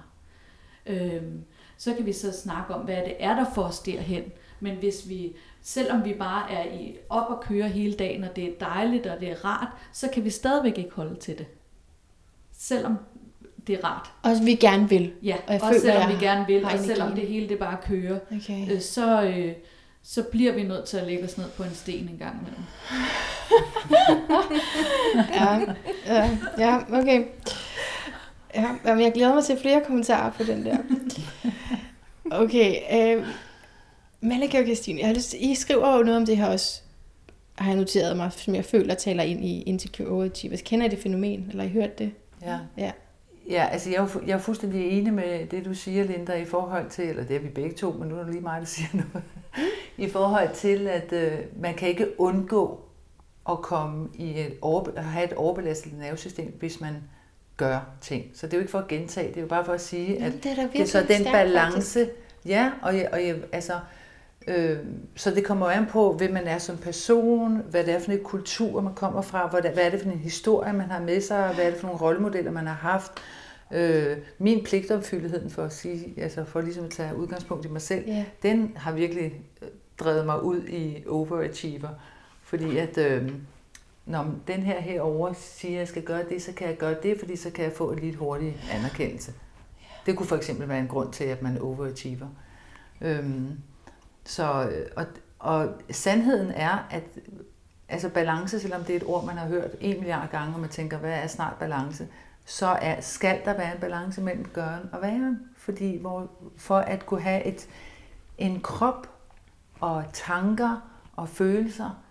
Øhm, 0.86 1.44
så 1.78 1.94
kan 1.94 2.06
vi 2.06 2.14
så 2.14 2.32
snakke 2.32 2.74
om, 2.74 2.86
hvad 2.86 2.96
det 2.96 3.16
er, 3.20 3.36
der 3.36 3.46
får 3.56 3.64
os 3.64 3.80
derhen. 3.80 4.24
Men 4.60 4.76
hvis 4.76 5.10
vi, 5.10 5.36
selvom 5.68 6.06
vi 6.06 6.14
bare 6.14 6.52
er 6.52 6.74
i 6.74 6.98
op 7.10 7.30
og 7.30 7.42
køre 7.42 7.70
hele 7.70 7.94
dagen, 7.94 8.24
og 8.24 8.36
det 8.36 8.44
er 8.44 8.52
dejligt, 8.60 9.06
og 9.06 9.20
det 9.20 9.30
er 9.30 9.46
rart, 9.46 9.68
så 9.94 10.10
kan 10.14 10.24
vi 10.24 10.30
stadigvæk 10.30 10.78
ikke 10.78 10.92
holde 10.94 11.16
til 11.16 11.38
det. 11.38 11.46
Selvom 12.58 12.98
det 13.68 13.76
er 13.76 13.84
rart. 13.84 14.12
Og 14.24 14.46
vi 14.46 14.56
gerne 14.56 14.90
vil. 14.90 15.14
Ja, 15.24 15.36
og 15.48 15.54
jeg 15.54 15.62
også 15.62 15.82
føler, 15.82 15.94
selvom 15.94 16.20
vi 16.20 16.26
gerne 16.26 16.46
vil, 16.48 16.66
og 16.66 16.80
selvom 16.80 17.16
det 17.16 17.28
hele 17.28 17.50
det 17.50 17.60
bare 17.60 17.78
kører, 17.86 18.20
okay. 18.36 18.72
øh, 18.72 18.82
så, 18.82 19.22
øh, 19.24 19.54
så 20.04 20.24
bliver 20.24 20.54
vi 20.54 20.64
nødt 20.64 20.86
til 20.86 20.98
at 20.98 21.08
lægge 21.08 21.24
os 21.24 21.38
ned 21.38 21.50
på 21.58 21.64
en 21.64 21.74
sten 21.74 22.10
en 22.10 22.18
gang 22.18 22.36
imellem. 22.42 22.64
ja, 25.34 25.74
ja, 26.06 26.38
ja, 26.58 27.00
okay. 27.00 27.26
Ja, 28.56 28.76
jeg 28.86 29.12
glæder 29.14 29.34
mig 29.34 29.44
til 29.44 29.58
flere 29.62 29.82
kommentarer 29.86 30.32
på 30.32 30.44
den 30.44 30.66
der. 30.66 30.78
Okay, 32.32 32.76
øh, 32.94 33.28
Malika 34.22 34.60
og 34.60 34.66
Christine, 34.66 35.00
jeg 35.00 35.08
har 35.08 35.16
lyst, 35.16 35.34
I 35.34 35.56
skriver 35.56 35.98
jo 35.98 36.04
noget 36.04 36.18
om 36.18 36.26
det 36.26 36.38
her 36.38 36.48
også, 36.48 36.82
har 37.58 37.70
jeg 37.70 37.78
noteret 37.78 38.18
mig, 38.18 38.32
som 38.32 38.56
jeg 38.56 38.66
føler 38.66 38.96
taler 38.96 39.24
ind 39.24 39.46
i 39.46 39.62
Insecure 39.62 40.26
Achievers. 40.26 40.62
Kender 40.62 40.86
I 40.86 40.90
det 40.90 41.00
fænomen, 41.00 41.48
eller 41.50 41.64
har 41.64 41.70
I 41.70 41.74
hørt 41.74 42.00
det? 42.00 42.12
Ja. 42.42 42.60
ja. 42.78 42.92
Ja, 43.50 43.68
altså 43.72 43.90
jeg 43.90 43.98
er, 43.98 44.20
jeg 44.28 44.34
er 44.34 44.38
fuldstændig 44.38 45.00
enig 45.00 45.14
med 45.14 45.46
det, 45.46 45.66
du 45.66 45.74
siger, 45.74 46.04
Linda, 46.04 46.34
i 46.34 46.46
forhold 46.46 46.90
til, 46.90 47.10
eller 47.10 47.24
det 47.24 47.36
er 47.36 47.40
vi 47.40 47.48
begge 47.48 47.76
to, 47.76 47.92
men 47.92 48.10
nu 48.10 48.16
er 48.16 48.24
det 48.24 48.32
lige 48.32 48.42
mig, 48.42 48.62
der 48.62 48.66
siger 48.66 48.88
noget, 49.14 49.24
i 49.98 50.10
forhold 50.10 50.50
til, 50.56 50.88
at 50.88 51.14
øh, 51.14 51.40
man 51.60 51.74
kan 51.74 51.88
ikke 51.88 52.20
undgå 52.20 52.80
at 53.50 53.62
komme 53.62 54.10
i 54.14 54.40
et 54.40 54.54
over, 54.62 54.86
at 54.96 55.04
have 55.04 55.26
et 55.26 55.34
overbelastet 55.34 55.94
nervesystem, 56.00 56.56
hvis 56.60 56.82
man 56.82 56.96
gør 57.58 57.80
ting. 58.02 58.26
Så 58.34 58.48
det 58.48 58.54
er 58.54 58.58
jo 58.58 58.62
ikke 58.62 58.72
for 58.72 58.80
at 58.80 58.88
gentage, 58.88 59.28
det 59.28 59.38
er 59.38 59.42
jo 59.42 59.48
bare 59.48 59.66
for 59.66 59.74
at 59.74 59.82
sige, 59.82 60.24
at 60.24 60.34
det 60.44 60.52
er, 60.60 60.68
det 60.68 60.82
er 60.82 60.86
så 60.86 61.06
den 61.08 61.24
balance, 61.24 62.00
faktisk. 62.00 62.16
ja, 62.46 62.72
og, 62.82 62.94
og 63.12 63.26
jeg, 63.26 63.36
altså, 63.52 63.74
øh, 64.48 64.78
så 65.16 65.32
det 65.32 65.46
kommer 65.46 65.68
an 65.68 65.86
på, 65.86 66.14
hvem 66.14 66.34
man 66.34 66.48
er 66.48 66.58
som 66.58 66.78
person, 66.78 67.62
hvad 67.70 67.84
det 67.84 67.94
er 67.94 68.00
for 68.00 68.12
en 68.12 68.24
kultur, 68.24 68.82
man 68.82 68.96
kommer 68.96 69.22
fra, 69.22 69.48
hvad, 69.48 69.78
er 69.78 69.90
det 69.90 70.02
for 70.02 70.10
en 70.10 70.18
historie, 70.18 70.74
man 70.74 70.92
har 70.92 71.02
med 71.02 71.22
sig, 71.22 71.54
hvad 71.56 71.66
er 71.66 71.70
det 71.70 71.80
for 71.80 71.88
nogle 71.88 72.02
rollemodeller, 72.02 72.52
man 72.52 72.68
har 72.68 72.90
haft, 72.92 73.12
Øh, 73.72 74.18
min 74.38 74.64
pligtopfyldighed 74.64 75.50
for 75.50 75.64
at 75.64 75.74
sige, 75.74 76.14
altså 76.18 76.46
for 76.46 76.62
ligesom 76.62 76.86
at 76.86 76.92
tage 76.92 77.16
udgangspunkt 77.16 77.66
i 77.66 77.70
mig 77.70 77.82
selv, 77.82 78.10
yeah. 78.10 78.24
den 78.44 78.74
har 78.76 78.92
virkelig 78.92 79.42
øh, 79.62 79.68
drevet 80.00 80.26
mig 80.26 80.44
ud 80.44 80.68
i 80.68 81.04
overachiever. 81.08 81.90
Fordi 82.44 82.78
at 82.78 82.98
øh, 82.98 83.32
når 84.06 84.36
den 84.48 84.60
her 84.60 84.82
herover 84.82 85.34
siger, 85.34 85.74
at 85.74 85.80
jeg 85.80 85.88
skal 85.88 86.04
gøre 86.04 86.24
det, 86.30 86.42
så 86.42 86.52
kan 86.54 86.68
jeg 86.68 86.78
gøre 86.78 86.96
det, 87.04 87.20
fordi 87.20 87.36
så 87.36 87.50
kan 87.50 87.64
jeg 87.64 87.74
få 87.74 87.92
en 87.92 88.00
lidt 88.00 88.16
hurtig 88.16 88.58
anerkendelse. 88.72 89.34
Det 90.06 90.16
kunne 90.16 90.28
for 90.28 90.36
eksempel 90.36 90.70
være 90.70 90.80
en 90.80 90.88
grund 90.88 91.14
til, 91.14 91.24
at 91.24 91.42
man 91.42 91.62
overachiever. 91.62 92.28
Øhm, 93.02 93.58
så, 94.28 94.70
og, 94.96 95.06
og 95.40 95.70
sandheden 95.92 96.52
er, 96.52 96.88
at 96.92 97.04
altså 97.90 98.10
balance, 98.10 98.60
selvom 98.60 98.84
det 98.84 98.94
er 98.94 98.98
et 98.98 99.06
ord, 99.06 99.26
man 99.26 99.38
har 99.38 99.48
hørt 99.48 99.72
en 99.82 99.98
milliard 99.98 100.30
gange, 100.32 100.54
og 100.54 100.60
man 100.60 100.70
tænker, 100.70 100.98
hvad 100.98 101.14
er 101.14 101.28
snart 101.28 101.54
balance, 101.60 102.08
så 102.46 102.66
er, 102.66 103.02
skal 103.02 103.42
der 103.46 103.58
være 103.58 103.74
en 103.74 103.80
balance 103.80 104.22
mellem 104.22 104.46
gøren 104.46 104.90
og 104.92 105.02
væren. 105.02 105.40
Fordi 105.58 105.98
hvor, 105.98 106.32
for 106.58 106.78
at 106.78 107.06
kunne 107.06 107.22
have 107.22 107.46
et, 107.46 107.68
en 108.38 108.62
krop 108.62 109.10
og 109.80 110.04
tanker 110.14 110.90
og 111.16 111.30
følelser, 111.30 112.04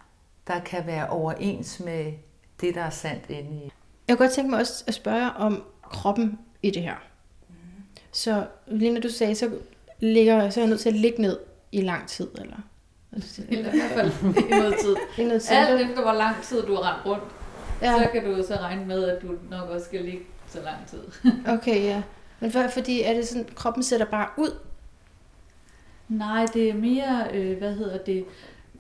der 0.46 0.61
kan 0.61 0.87
være 0.87 1.09
overens 1.09 1.81
med 1.81 2.12
det, 2.61 2.74
der 2.74 2.83
er 2.83 2.90
sandt 2.90 3.31
inde 3.31 3.57
i. 3.57 3.72
Jeg 4.09 4.16
kunne 4.16 4.26
godt 4.26 4.35
tænke 4.35 4.50
mig 4.50 4.61
også 4.61 4.85
at 4.87 4.94
spørge 4.94 5.31
om 5.31 5.62
kroppen 5.83 6.38
i 6.62 6.70
det 6.70 6.83
her. 6.83 6.96
Så 8.12 8.46
Lina, 8.66 9.00
du 9.00 9.09
sagde, 9.09 9.35
så, 9.35 9.50
ligger, 9.98 10.50
så 10.50 10.61
er 10.61 10.64
jeg 10.64 10.68
nødt 10.68 10.81
til 10.81 10.88
at 10.88 10.94
ligge 10.94 11.22
ned 11.22 11.38
i 11.76 11.80
lang 11.80 12.08
tid, 12.08 12.28
eller? 12.38 12.56
Eller 13.48 13.72
i 13.74 13.76
hvert 13.76 14.12
fald 14.12 14.36
i 14.36 14.50
noget 14.50 14.74
tid. 14.80 14.96
I 15.18 15.24
noget 15.24 15.42
tid. 15.42 15.56
Alt 15.56 15.80
efter 15.80 16.02
hvor 16.02 16.12
lang 16.12 16.42
tid 16.42 16.62
du 16.62 16.74
har 16.74 16.92
rendt 16.92 17.06
rundt 17.06 17.24
ja. 17.82 17.98
så 17.98 18.08
kan 18.12 18.24
du 18.24 18.42
så 18.48 18.56
regne 18.56 18.86
med, 18.86 19.04
at 19.04 19.22
du 19.22 19.34
nok 19.50 19.70
også 19.70 19.86
skal 19.86 20.04
ligge 20.04 20.24
så 20.48 20.58
lang 20.62 20.86
tid. 20.86 21.30
okay, 21.54 21.82
ja. 21.82 22.02
Men 22.40 22.50
for, 22.50 22.68
fordi 22.68 23.02
er 23.02 23.14
det 23.14 23.28
sådan, 23.28 23.48
kroppen 23.54 23.82
sætter 23.82 24.06
bare 24.06 24.28
ud? 24.36 24.58
Nej, 26.08 26.46
det 26.54 26.70
er 26.70 26.74
mere, 26.74 27.28
øh, 27.34 27.58
hvad 27.58 27.74
hedder 27.74 27.98
det, 27.98 28.24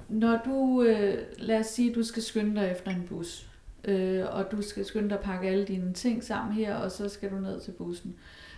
når 0.08 0.40
du, 0.44 0.82
øh, 0.82 1.18
lad 1.38 1.60
os 1.60 1.66
sige, 1.66 1.94
du 1.94 2.02
skal 2.02 2.22
skynde 2.22 2.60
dig 2.60 2.70
efter 2.70 2.90
en 2.90 3.06
bus, 3.08 3.46
øh, 3.84 4.24
og 4.30 4.50
du 4.50 4.62
skal 4.62 4.84
skynde 4.84 5.08
dig 5.08 5.18
at 5.18 5.24
pakke 5.24 5.48
alle 5.48 5.64
dine 5.64 5.92
ting 5.92 6.24
sammen 6.24 6.54
her, 6.54 6.74
og 6.74 6.92
så 6.92 7.08
skal 7.08 7.30
du 7.30 7.36
ned 7.36 7.60
til 7.60 7.70
bussen 7.70 8.14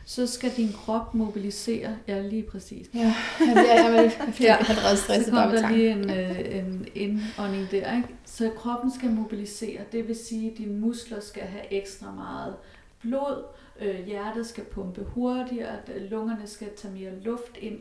så 0.09 0.27
skal 0.27 0.57
din 0.57 0.73
krop 0.73 1.15
mobilisere. 1.15 1.99
Ja, 2.07 2.21
lige 2.21 2.43
præcis. 2.43 2.91
Ja, 2.95 3.15
det 3.39 3.49
er 3.49 4.03
jeg 4.03 4.15
ja. 4.41 4.57
allerede 4.69 4.97
stresset 4.97 5.25
Så 5.25 5.31
kommer 5.31 5.61
der 5.61 5.71
lige 5.71 5.91
en, 5.91 6.11
øh, 6.11 6.57
en 6.57 6.87
indånding 6.95 7.71
der. 7.71 7.97
Ikke? 7.97 8.09
Så 8.25 8.51
kroppen 8.57 8.91
skal 8.95 9.11
mobilisere. 9.11 9.81
Det 9.93 10.09
vil 10.09 10.17
sige, 10.17 10.51
at 10.51 10.59
dine 10.59 10.81
muskler 10.81 11.21
skal 11.21 11.43
have 11.43 11.73
ekstra 11.73 12.13
meget 12.13 12.57
blod. 13.01 13.45
Øh, 13.81 14.07
hjertet 14.07 14.47
skal 14.47 14.65
pumpe 14.65 15.05
hurtigere. 15.05 15.77
Lungerne 15.99 16.47
skal 16.47 16.69
tage 16.77 16.95
mere 16.95 17.21
luft 17.21 17.57
ind. 17.61 17.81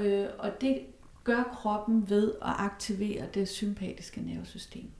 Øh, 0.00 0.26
og 0.38 0.60
det 0.60 0.78
gør 1.24 1.42
kroppen 1.42 2.10
ved 2.10 2.32
at 2.42 2.54
aktivere 2.58 3.24
det 3.34 3.48
sympatiske 3.48 4.20
nervesystem. 4.20 4.90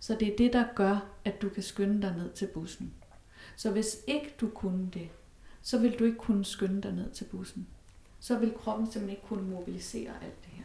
Så 0.00 0.16
det 0.20 0.32
er 0.32 0.36
det, 0.36 0.52
der 0.52 0.64
gør, 0.74 1.06
at 1.24 1.42
du 1.42 1.48
kan 1.48 1.62
skynde 1.62 2.02
dig 2.02 2.14
ned 2.16 2.32
til 2.32 2.46
bussen. 2.46 2.94
Så 3.56 3.70
hvis 3.70 3.96
ikke 4.06 4.34
du 4.40 4.48
kunne 4.48 4.88
det, 4.94 5.08
så 5.64 5.78
vil 5.78 5.98
du 5.98 6.04
ikke 6.04 6.18
kunne 6.18 6.44
skynde 6.44 6.82
dig 6.82 6.92
ned 6.92 7.10
til 7.10 7.24
bussen. 7.24 7.66
Så 8.20 8.38
vil 8.38 8.54
kroppen 8.54 8.86
simpelthen 8.86 9.10
ikke 9.10 9.28
kunne 9.28 9.50
mobilisere 9.50 10.10
alt 10.22 10.44
det 10.44 10.52
her. 10.52 10.64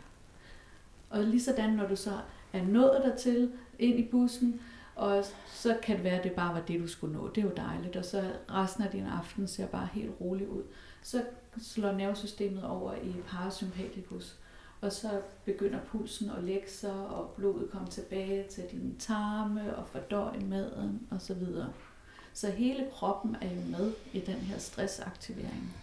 Og 1.09 1.23
lige 1.23 1.43
sådan, 1.43 1.69
når 1.69 1.87
du 1.87 1.95
så 1.95 2.19
er 2.53 2.63
nået 2.63 3.01
dertil 3.03 3.51
ind 3.79 3.99
i 3.99 4.07
bussen, 4.11 4.61
og 4.95 5.25
så 5.47 5.77
kan 5.83 5.95
det 5.95 6.03
være, 6.03 6.17
at 6.17 6.23
det 6.23 6.31
bare 6.31 6.53
var 6.53 6.61
det, 6.61 6.79
du 6.79 6.87
skulle 6.87 7.13
nå. 7.13 7.27
Det 7.27 7.37
er 7.37 7.45
jo 7.45 7.53
dejligt. 7.57 7.95
Og 7.95 8.05
så 8.05 8.31
resten 8.51 8.83
af 8.83 8.91
din 8.91 9.05
aften 9.05 9.47
ser 9.47 9.67
bare 9.67 9.87
helt 9.93 10.11
rolig 10.21 10.49
ud. 10.49 10.63
Så 11.03 11.23
slår 11.61 11.91
nervesystemet 11.91 12.63
over 12.63 12.95
i 12.95 13.15
parasympatikus. 13.27 14.37
Og 14.81 14.91
så 14.91 15.21
begynder 15.45 15.79
pulsen 15.79 16.29
at 16.37 16.43
lægge 16.43 16.69
sig, 16.69 17.07
og 17.07 17.33
blodet 17.37 17.69
kommer 17.71 17.89
tilbage 17.89 18.47
til 18.49 18.63
dine 18.71 18.95
tarme 18.99 19.75
og 19.75 19.87
fordøje 19.87 20.39
maden 20.39 21.07
osv. 21.11 21.43
Så 22.39 22.49
hele 22.49 22.85
kroppen 22.91 23.35
er 23.41 23.55
jo 23.55 23.61
med 23.77 23.93
i 24.13 24.19
den 24.19 24.35
her 24.35 24.57
stressaktivering. 24.57 25.75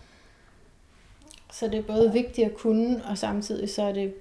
Så 1.52 1.68
det 1.68 1.78
er 1.78 1.82
både 1.82 2.12
vigtigt 2.12 2.48
at 2.48 2.56
kunne, 2.56 3.04
og 3.04 3.18
samtidig 3.18 3.70
så 3.70 3.82
er 3.82 3.92
det, 3.92 4.14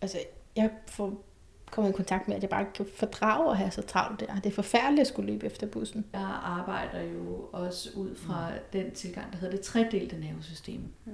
altså 0.00 0.18
jeg 0.56 0.70
får 0.86 1.24
kommet 1.70 1.90
i 1.90 1.92
kontakt 1.92 2.28
med, 2.28 2.36
at 2.36 2.42
jeg 2.42 2.50
bare 2.50 2.66
kan 2.74 2.86
fordrage 2.94 3.50
at 3.50 3.56
have 3.56 3.70
så 3.70 3.82
travlt 3.82 4.20
der. 4.20 4.34
Det 4.34 4.46
er 4.46 4.54
forfærdeligt 4.54 5.00
at 5.00 5.06
skulle 5.06 5.32
løbe 5.32 5.46
efter 5.46 5.66
bussen. 5.66 6.06
Jeg 6.12 6.40
arbejder 6.42 7.02
jo 7.02 7.48
også 7.52 7.90
ud 7.96 8.16
fra 8.16 8.50
mm. 8.50 8.56
den 8.72 8.90
tilgang, 8.90 9.32
der 9.32 9.38
hedder 9.38 9.56
det 9.56 9.64
tredelte 9.64 10.20
nervesystem. 10.20 10.82
Mm. 11.04 11.12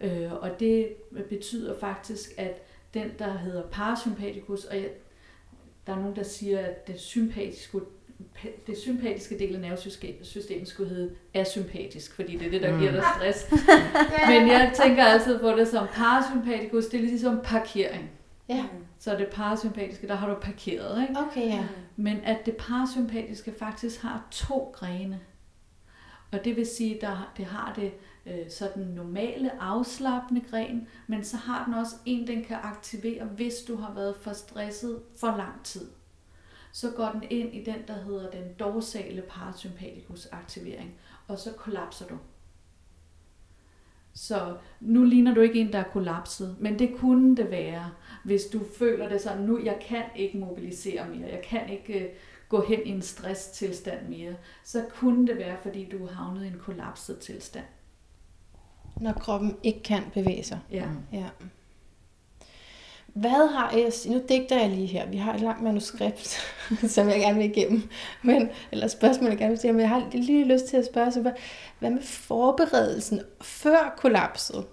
Øh, 0.00 0.32
og 0.32 0.60
det 0.60 0.96
betyder 1.28 1.78
faktisk, 1.78 2.30
at 2.36 2.62
den, 2.94 3.10
der 3.18 3.38
hedder 3.38 3.62
parasympatikus, 3.62 4.64
og 4.64 4.76
jeg, 4.76 4.90
der 5.86 5.92
er 5.92 5.96
nogen, 5.96 6.16
der 6.16 6.22
siger, 6.22 6.58
at 6.58 6.86
det 6.86 7.00
sympatiske 7.00 7.80
det 8.66 8.78
sympatiske 8.78 9.38
del 9.38 9.54
af 9.54 9.60
nervesystemet 9.60 10.68
skulle 10.68 10.90
hedde 10.90 11.14
asympatisk, 11.34 12.14
fordi 12.14 12.36
det 12.36 12.46
er 12.46 12.50
det, 12.50 12.62
der 12.62 12.72
mm. 12.72 12.78
giver 12.78 12.92
dig 12.92 13.02
stress. 13.16 13.52
Men 14.30 14.48
jeg 14.48 14.72
tænker 14.82 15.04
altid 15.04 15.38
på 15.38 15.50
det 15.50 15.68
som 15.68 15.86
parasympatikus, 15.92 16.86
det 16.86 17.00
er 17.00 17.04
ligesom 17.04 17.40
parkering. 17.44 18.10
Ja. 18.48 18.64
Så 18.98 19.16
det 19.16 19.28
parasympatiske, 19.32 20.08
der 20.08 20.14
har 20.14 20.28
du 20.28 20.40
parkeret, 20.40 21.02
ikke? 21.02 21.20
Okay, 21.20 21.46
ja. 21.46 21.66
Men 21.96 22.20
at 22.24 22.46
det 22.46 22.56
parasympatiske 22.56 23.54
faktisk 23.58 24.02
har 24.02 24.26
to 24.30 24.72
grene. 24.74 25.20
Og 26.32 26.44
det 26.44 26.56
vil 26.56 26.66
sige, 26.66 26.94
at 26.94 27.00
der, 27.00 27.32
det 27.36 27.44
har 27.44 27.72
det 27.76 27.92
øh, 28.26 28.50
så 28.50 28.70
den 28.74 28.84
normale 28.84 29.62
afslappende 29.62 30.40
gren, 30.50 30.88
men 31.06 31.24
så 31.24 31.36
har 31.36 31.64
den 31.64 31.74
også 31.74 31.96
en, 32.06 32.26
den 32.26 32.44
kan 32.44 32.56
aktivere, 32.62 33.24
hvis 33.24 33.54
du 33.68 33.76
har 33.76 33.94
været 33.94 34.16
for 34.16 34.32
stresset 34.32 35.02
for 35.16 35.36
lang 35.36 35.64
tid. 35.64 35.86
Så 36.72 36.90
går 36.90 37.10
den 37.12 37.22
ind 37.30 37.54
i 37.54 37.64
den, 37.64 37.78
der 37.86 38.04
hedder 38.04 38.30
den 38.30 38.54
dorsale 38.58 39.22
parasympatikus 39.22 40.28
aktivering, 40.32 40.94
og 41.28 41.38
så 41.38 41.52
kollapser 41.52 42.06
du. 42.06 42.18
Så 44.14 44.56
nu 44.80 45.04
ligner 45.04 45.34
du 45.34 45.40
ikke 45.40 45.60
en, 45.60 45.72
der 45.72 45.78
er 45.78 45.90
kollapset, 45.92 46.56
men 46.60 46.78
det 46.78 46.94
kunne 46.96 47.36
det 47.36 47.50
være, 47.50 47.90
hvis 48.24 48.44
du 48.44 48.60
føler 48.78 49.08
det 49.08 49.20
sådan, 49.20 49.42
nu 49.42 49.64
jeg 49.64 49.78
kan 49.88 50.04
ikke 50.16 50.38
mobilisere 50.38 51.08
mere, 51.08 51.28
jeg 51.28 51.42
kan 51.42 51.68
ikke 51.68 52.04
øh, 52.04 52.10
gå 52.48 52.62
hen 52.62 52.80
i 52.86 52.90
en 52.90 53.02
stresstilstand 53.02 54.08
mere, 54.08 54.34
så 54.64 54.84
kunne 54.94 55.26
det 55.26 55.36
være, 55.36 55.56
fordi 55.62 55.88
du 55.88 56.06
havnet 56.06 56.44
i 56.44 56.48
en 56.48 56.58
kollapset 56.58 57.18
tilstand. 57.18 57.64
Når 59.00 59.12
kroppen 59.12 59.56
ikke 59.62 59.82
kan 59.82 60.02
bevæge 60.14 60.44
sig. 60.44 60.60
Ja. 60.70 60.88
Ja. 61.12 61.28
Hvad 63.20 63.48
har 63.48 63.70
jeg... 63.76 63.92
Nu 64.06 64.22
digter 64.28 64.60
jeg 64.60 64.70
lige 64.70 64.86
her. 64.86 65.06
Vi 65.06 65.16
har 65.16 65.34
et 65.34 65.40
langt 65.40 65.62
manuskript, 65.62 66.28
som 66.94 67.08
jeg 67.08 67.20
gerne 67.20 67.38
vil 67.38 67.50
igennem. 67.50 67.82
Men, 68.22 68.50
eller 68.72 68.88
spørgsmål, 68.88 69.28
jeg 69.30 69.38
gerne 69.38 69.50
vil 69.50 69.58
stille. 69.58 69.72
Men 69.72 69.80
jeg 69.80 69.88
har 69.88 70.02
lige 70.12 70.44
lyst 70.44 70.66
til 70.66 70.76
at 70.76 70.86
spørge, 70.86 71.12
så 71.12 71.20
hvad, 71.20 71.32
hvad 71.78 71.90
med 71.90 72.02
forberedelsen 72.02 73.20
før 73.40 73.94
kollapset? 73.98 74.64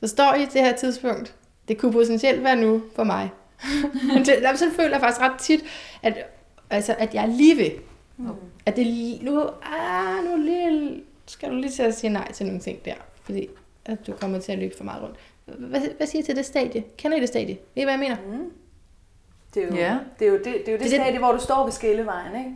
Forstår 0.00 0.34
I 0.34 0.40
det 0.40 0.60
her 0.60 0.76
tidspunkt? 0.76 1.34
Det 1.68 1.78
kunne 1.78 1.92
potentielt 1.92 2.44
være 2.44 2.56
nu 2.56 2.82
for 2.96 3.04
mig. 3.04 3.30
Men 4.14 4.18
det, 4.24 4.58
så 4.58 4.64
føler 4.76 4.90
jeg 4.90 5.00
faktisk 5.00 5.20
ret 5.20 5.40
tit, 5.40 5.60
at, 6.02 6.14
altså, 6.70 6.94
at 6.98 7.14
jeg 7.14 7.22
er 7.22 7.26
lige 7.36 7.56
ved. 7.56 7.70
Mm. 8.16 8.28
At 8.66 8.76
det 8.76 8.86
lige- 8.86 9.24
nu, 9.24 9.40
ah, 9.62 10.24
nu 10.24 10.36
lige, 10.36 11.02
skal 11.26 11.50
du 11.50 11.54
lige 11.54 11.70
til 11.70 11.82
at 11.82 11.94
sige 11.94 12.10
nej 12.10 12.32
til 12.32 12.46
nogle 12.46 12.60
ting 12.60 12.84
der. 12.84 12.94
Fordi 13.22 13.48
at 13.84 14.06
du 14.06 14.12
kommer 14.12 14.38
til 14.40 14.52
at 14.52 14.58
løbe 14.58 14.74
for 14.76 14.84
meget 14.84 15.02
rundt. 15.02 15.16
Hvad, 15.44 15.80
hvad 15.96 16.06
siger 16.06 16.22
I 16.22 16.24
til 16.26 16.36
det 16.36 16.46
stadie? 16.46 16.84
Kender 16.96 17.16
I 17.16 17.20
det 17.20 17.28
stadie? 17.28 17.58
Ved 17.74 17.82
I, 17.82 17.84
hvad 17.84 17.92
jeg 17.92 18.00
mener? 18.00 18.16
Mm. 18.26 18.52
Det 19.54 19.62
er 19.62 19.66
jo, 19.68 19.74
Ja. 19.74 19.98
det, 20.18 20.26
er 20.26 20.30
jo 20.30 20.36
det, 20.38 20.44
det, 20.44 20.52
er 20.52 20.56
jo 20.56 20.58
det, 20.58 20.66
Det 20.66 20.72
er 20.74 20.78
det- 20.78 20.90
stadie, 20.90 21.18
hvor 21.18 21.32
du 21.32 21.38
står 21.40 21.64
ved 21.64 21.72
skillevejen, 21.72 22.36
ikke? 22.36 22.54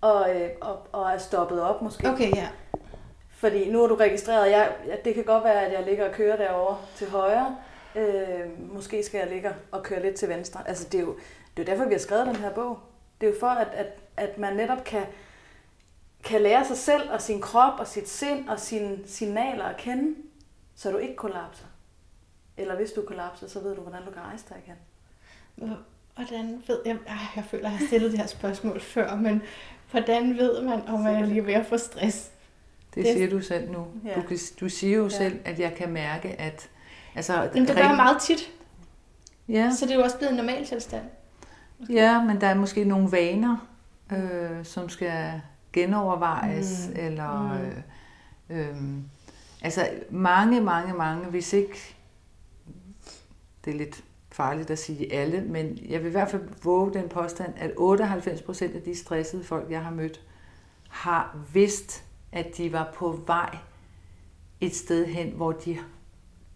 Og, 0.00 0.36
øh, 0.36 0.50
og, 0.60 0.78
og 0.92 1.10
er 1.10 1.18
stoppet 1.18 1.62
op 1.62 1.82
måske. 1.82 2.08
Okay, 2.10 2.36
ja. 2.36 2.48
Fordi 3.30 3.70
nu 3.70 3.82
er 3.84 3.88
du 3.88 3.94
registreret, 3.94 4.50
jeg, 4.50 4.72
ja, 4.86 4.94
det 5.04 5.14
kan 5.14 5.24
godt 5.24 5.44
være, 5.44 5.66
at 5.66 5.72
jeg 5.72 5.84
ligger 5.84 6.08
og 6.08 6.14
kører 6.14 6.36
derovre 6.36 6.78
til 6.96 7.08
højre. 7.10 7.56
Øh, 7.96 8.72
måske 8.74 9.02
skal 9.02 9.18
jeg 9.18 9.28
ligge 9.28 9.50
og 9.70 9.82
køre 9.82 10.02
lidt 10.02 10.14
til 10.14 10.28
venstre. 10.28 10.68
Altså, 10.68 10.88
det 10.92 11.00
er 11.00 11.04
jo 11.04 11.16
det 11.56 11.62
er 11.68 11.72
derfor, 11.72 11.84
vi 11.88 11.94
har 11.94 11.98
skrevet 12.00 12.26
den 12.26 12.36
her 12.36 12.50
bog. 12.50 12.78
Det 13.20 13.26
er 13.26 13.30
jo 13.30 13.36
for, 13.40 13.46
at, 13.46 13.68
at, 13.74 13.86
at 14.16 14.38
man 14.38 14.56
netop 14.56 14.84
kan, 14.84 15.02
kan 16.24 16.40
lære 16.40 16.64
sig 16.64 16.76
selv 16.76 17.10
og 17.12 17.22
sin 17.22 17.40
krop 17.40 17.80
og 17.80 17.86
sit 17.86 18.08
sind 18.08 18.48
og 18.48 18.60
sine 18.60 18.98
signaler 19.06 19.64
at 19.64 19.76
kende, 19.76 20.14
så 20.76 20.90
du 20.90 20.96
ikke 20.96 21.16
kollapser. 21.16 21.64
Eller 22.56 22.76
hvis 22.76 22.90
du 22.92 23.02
kollapser, 23.06 23.48
så 23.48 23.60
ved 23.60 23.74
du, 23.76 23.80
hvordan 23.80 24.04
du 24.04 24.10
kan 24.10 24.22
rejse 24.22 24.44
dig 24.48 24.56
igen. 24.66 24.76
Hvordan 26.14 26.62
ved 26.66 26.78
jeg... 26.86 26.96
Ej, 27.06 27.16
jeg 27.36 27.44
føler, 27.44 27.66
at 27.66 27.70
jeg 27.72 27.78
har 27.78 27.86
stillet 27.86 28.10
det 28.12 28.18
her 28.20 28.26
spørgsmål 28.26 28.80
før, 28.80 29.16
men 29.16 29.42
hvordan 29.90 30.36
ved 30.36 30.62
man, 30.62 30.88
om 30.88 31.00
man 31.00 31.14
er 31.22 31.26
lige 31.26 31.46
ved 31.46 31.54
at 31.54 31.66
få 31.66 31.78
stress? 31.78 32.30
Det 32.94 33.04
Det- 33.04 33.12
siger 33.12 33.30
du 33.30 33.40
selv 33.40 33.70
nu. 33.72 33.86
Ja. 34.04 34.14
Du, 34.14 34.22
kan, 34.22 34.38
du 34.60 34.68
siger 34.68 34.96
jo 34.96 35.02
Ja. 35.04 35.08
selv, 35.08 35.40
at 35.44 35.58
jeg 35.60 35.74
kan 35.74 35.90
mærke, 35.90 36.40
at... 36.40 36.68
Altså, 37.14 37.34
Jamen, 37.42 37.68
det 37.68 37.76
gør 37.76 37.82
jeg 37.82 37.96
meget 37.96 38.20
tit, 38.22 38.50
Ja, 39.48 39.70
så 39.78 39.86
det 39.86 39.92
er 39.92 39.96
jo 39.96 40.02
også 40.02 40.16
blevet 40.18 40.30
en 40.30 40.36
normal 40.36 40.66
tilstand. 40.66 41.04
ja, 41.90 42.22
men 42.24 42.40
der 42.40 42.46
er 42.46 42.54
måske 42.54 42.84
nogle 42.84 43.12
vaner, 43.12 43.68
øh, 44.12 44.64
som 44.64 44.88
skal 44.88 45.40
genovervejes, 45.72 46.88
mm. 46.88 47.00
eller... 47.00 47.52
Mm. 48.48 48.56
Øh, 48.56 48.68
øh, 48.68 48.76
altså, 49.62 49.88
mange, 50.10 50.60
mange, 50.60 50.94
mange, 50.94 51.24
hvis 51.26 51.52
ikke... 51.52 51.96
Det 53.64 53.74
er 53.74 53.78
lidt 53.78 54.04
farligt 54.32 54.70
at 54.70 54.78
sige 54.78 55.12
alle, 55.12 55.40
men 55.40 55.78
jeg 55.88 56.00
vil 56.00 56.08
i 56.08 56.10
hvert 56.10 56.30
fald 56.30 56.42
våge 56.62 56.94
den 56.94 57.08
påstand, 57.08 57.54
at 57.56 57.72
98 57.76 58.42
procent 58.42 58.76
af 58.76 58.82
de 58.82 58.96
stressede 58.96 59.44
folk, 59.44 59.70
jeg 59.70 59.84
har 59.84 59.90
mødt, 59.90 60.20
har 60.88 61.36
vidst, 61.52 62.04
at 62.32 62.56
de 62.56 62.72
var 62.72 62.92
på 62.94 63.20
vej 63.26 63.56
et 64.60 64.74
sted 64.76 65.06
hen, 65.06 65.32
hvor 65.36 65.52
de 65.52 65.78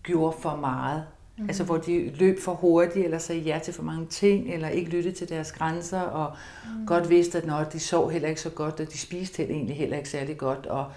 gjorde 0.03 0.37
for 0.41 0.57
meget. 0.57 1.07
Mm. 1.39 1.45
Altså 1.45 1.65
hvor 1.65 1.77
de 1.77 2.11
løb 2.11 2.41
for 2.41 2.55
hurtigt, 2.55 3.05
eller 3.05 3.19
sagde 3.19 3.41
ja 3.41 3.61
til 3.65 3.75
for 3.75 3.83
mange 3.83 4.07
ting, 4.07 4.55
eller 4.55 4.69
ikke 4.69 4.91
lyttede 4.91 5.15
til 5.15 5.29
deres 5.29 5.53
grænser, 5.53 6.01
og 6.01 6.37
mm. 6.79 6.87
godt 6.87 7.11
vidste, 7.11 7.39
at 7.39 7.47
når 7.47 7.65
de 7.65 7.81
sov 7.81 8.11
heller 8.11 8.29
ikke 8.29 8.41
så 8.41 8.51
godt, 8.51 8.81
og 8.81 8.93
de 8.93 8.99
spiste 8.99 9.37
heller, 9.37 9.55
egentlig 9.55 9.77
heller 9.77 9.97
ikke 9.97 10.09
særlig 10.09 10.39
godt, 10.39 10.67
og 10.67 10.93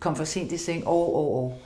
kom 0.00 0.16
for 0.16 0.24
sent 0.24 0.52
i 0.52 0.56
seng 0.56 0.86
år, 0.86 1.06
år, 1.14 1.36
år. 1.36 1.58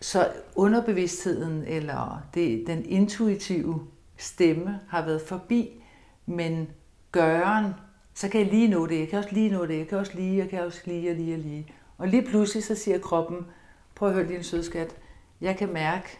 Så 0.00 0.32
underbevidstheden, 0.54 1.64
eller 1.66 2.22
det, 2.34 2.66
den 2.66 2.84
intuitive 2.84 3.86
stemme, 4.16 4.80
har 4.88 5.04
været 5.04 5.22
forbi, 5.22 5.82
men 6.26 6.68
gøren, 7.12 7.74
så 8.14 8.28
kan 8.28 8.40
jeg 8.40 8.50
lige 8.50 8.68
nå 8.68 8.86
det, 8.86 8.98
jeg 8.98 9.08
kan 9.08 9.18
også 9.18 9.32
lige 9.32 9.50
nå 9.50 9.66
det, 9.66 9.78
jeg 9.78 9.88
kan 9.88 9.98
også 9.98 10.12
lige, 10.14 10.38
jeg 10.38 10.48
kan 10.48 10.62
også 10.62 10.80
lige 10.84 11.10
og 11.10 11.16
lige 11.16 11.34
og 11.34 11.40
lige. 11.40 11.74
Og 11.98 12.08
lige 12.08 12.22
pludselig 12.22 12.64
så 12.64 12.74
siger 12.74 12.98
kroppen, 12.98 13.46
prøv 13.94 14.08
at 14.08 14.14
høre 14.14 14.28
din 14.28 14.42
sødskat, 14.42 14.96
jeg 15.40 15.56
kan 15.56 15.72
mærke 15.72 16.18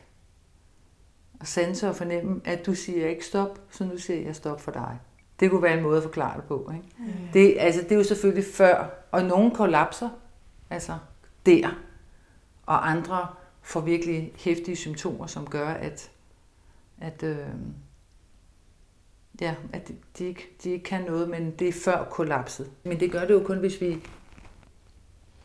og 1.41 1.47
sanse 1.47 1.89
og 1.89 1.97
fornemme, 1.97 2.41
at 2.45 2.67
du 2.67 2.75
siger 2.75 3.09
ikke 3.09 3.25
stop, 3.25 3.61
så 3.71 3.85
nu 3.85 3.99
siger 3.99 4.21
jeg 4.27 4.37
stop 4.37 4.61
for 4.61 4.71
dig. 4.71 4.99
Det 5.41 5.51
kunne 5.51 5.63
være 5.63 5.77
en 5.77 5.83
måde 5.83 5.97
at 5.97 6.03
forklare 6.03 6.37
det 6.37 6.45
på. 6.45 6.71
Ikke? 6.75 6.87
Mm. 6.99 7.29
Det, 7.33 7.57
altså, 7.59 7.83
det 7.83 7.93
er 7.93 7.97
jo 7.97 8.05
selvfølgelig 8.05 8.45
før, 8.55 8.91
og 9.11 9.23
nogen 9.25 9.51
kollapser, 9.51 10.09
altså 10.71 10.99
der, 11.47 11.69
og 12.67 12.91
andre 12.91 13.27
får 13.69 13.81
virkelig 13.81 14.33
hæftige 14.37 14.77
symptomer, 14.77 15.27
som 15.27 15.47
gør, 15.47 15.69
at, 15.69 16.11
at, 17.01 17.23
øh, 17.23 17.37
ja, 19.41 19.55
at 19.73 19.91
de, 20.19 20.25
ikke, 20.25 20.49
de 20.65 20.71
ikke 20.71 20.85
kan 20.85 21.03
noget, 21.03 21.29
men 21.29 21.51
det 21.51 21.69
er 21.69 21.73
før 21.73 22.05
kollapset. 22.11 22.71
Men 22.85 23.01
det 23.01 23.13
gør 23.13 23.21
det 23.21 23.35
jo 23.35 23.43
kun, 23.45 23.59
hvis 23.59 23.81
vi 23.81 23.97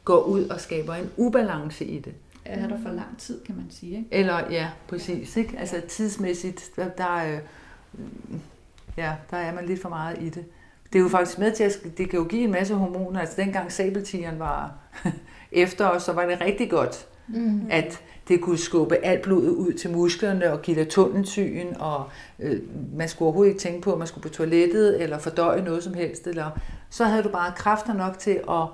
går 0.06 0.24
ud 0.24 0.44
og 0.48 0.60
skaber 0.62 0.94
en 0.94 1.12
ubalance 1.18 1.86
i 1.86 2.00
det. 2.00 2.14
Er 2.46 2.68
der 2.68 2.82
for 2.82 2.90
lang 2.92 3.18
tid, 3.18 3.44
kan 3.46 3.56
man 3.56 3.66
sige. 3.70 3.98
Ikke? 3.98 4.08
Eller, 4.12 4.52
ja, 4.52 4.70
præcis. 4.88 5.38
Ikke? 5.38 5.58
Altså 5.60 5.82
tidsmæssigt, 5.88 6.72
der, 6.76 6.90
der, 6.90 7.18
er, 7.18 7.40
ja, 8.98 9.16
der 9.32 9.38
er 9.38 9.54
man 9.56 9.66
lidt 9.66 9.82
for 9.82 9.90
meget 9.90 10.22
i 10.22 10.30
det. 10.30 10.46
Det 10.94 11.00
er 11.00 11.04
jo 11.04 11.10
faktisk 11.10 11.40
med 11.40 11.52
til, 11.56 11.64
at 11.64 11.98
det 11.98 12.10
kan 12.10 12.20
jo 12.20 12.26
give 12.26 12.44
en 12.44 12.52
masse 12.52 12.76
hormoner. 12.76 13.20
Altså 13.20 13.42
dengang 13.42 13.72
sabeltigeren 13.72 14.40
var 14.40 14.74
efter 15.52 15.88
os, 15.88 16.04
så 16.04 16.14
var 16.14 16.26
det 16.26 16.42
rigtig 16.42 16.70
godt, 16.70 17.08
Mm. 17.28 17.68
at 17.70 18.02
det 18.28 18.42
kunne 18.42 18.58
skubbe 18.58 18.96
alt 18.96 19.22
blodet 19.22 19.50
ud 19.50 19.74
til 19.74 19.92
musklerne 19.92 20.52
og 20.52 20.62
give 20.62 20.80
dig 20.80 20.90
tunnelsyn, 20.90 21.74
og 21.80 22.10
øh, 22.40 22.62
man 22.96 23.10
skulle 23.10 23.28
overhovedet 23.28 23.52
ikke 23.52 23.62
tænke 23.62 23.82
på, 23.82 23.92
at 23.92 23.98
man 23.98 24.08
skulle 24.08 24.24
på 24.24 24.30
toilettet 24.30 25.02
eller 25.02 25.18
fordøje 25.18 25.62
noget 25.62 25.84
som 25.84 25.94
helst. 25.94 26.28
Eller, 26.28 26.50
så 26.90 27.06
havde 27.06 27.24
du 27.24 27.30
bare 27.30 27.54
kræfter 27.56 27.94
nok 27.94 28.20
til 28.20 28.42
at 28.50 28.68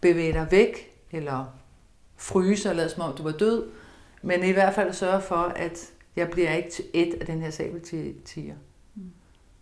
bevæge 0.00 0.32
dig 0.32 0.46
væk, 0.50 0.92
eller 1.12 1.44
fryse 2.16 2.70
og 2.70 2.76
lade 2.76 2.88
som 2.88 3.02
om 3.02 3.16
du 3.16 3.22
var 3.22 3.32
død, 3.32 3.64
men 4.22 4.44
i 4.44 4.50
hvert 4.50 4.74
fald 4.74 4.92
sørge 4.92 5.20
for, 5.20 5.52
at 5.56 5.90
jeg 6.16 6.30
bliver 6.30 6.52
ikke 6.52 6.70
til 6.70 6.84
et 6.92 7.14
af 7.20 7.26
den 7.26 7.40
her 7.40 7.50
sabeltiger. 7.50 8.54
Mm. 8.94 9.02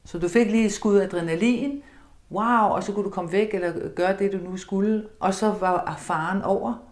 Så 0.05 0.19
du 0.19 0.29
fik 0.29 0.47
lige 0.47 0.67
et 0.67 0.73
skud 0.73 1.01
adrenalin, 1.01 1.83
wow, 2.31 2.69
og 2.69 2.83
så 2.83 2.93
kunne 2.93 3.05
du 3.05 3.11
komme 3.11 3.33
væk 3.33 3.55
eller 3.55 3.89
gøre 3.89 4.17
det, 4.19 4.33
du 4.33 4.39
nu 4.39 4.57
skulle, 4.57 5.07
og 5.21 5.35
så 5.35 5.55
var 5.61 5.97
faren 5.99 6.43
over, 6.43 6.90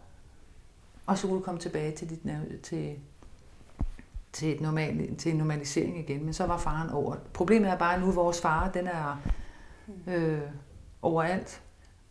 og 1.09 1.19
så 1.19 1.27
kunne 1.27 1.39
du 1.39 1.45
komme 1.45 1.61
tilbage 1.61 1.93
til, 1.93 2.11
dit, 2.11 2.21
til, 2.63 2.97
til, 4.33 4.55
et 4.55 4.61
normal, 4.61 5.17
til 5.17 5.33
en 5.33 5.39
normalisering 5.39 5.99
igen, 5.99 6.25
men 6.25 6.35
så 6.35 6.47
var 6.47 6.59
faren 6.59 6.91
over. 6.91 7.17
Problemet 7.33 7.71
er 7.71 7.77
bare, 7.77 7.95
at 7.95 8.01
nu 8.01 8.11
vores 8.11 8.41
far, 8.41 8.71
den 8.71 8.87
er 8.87 9.23
øh, 10.07 10.41
overalt. 11.03 11.63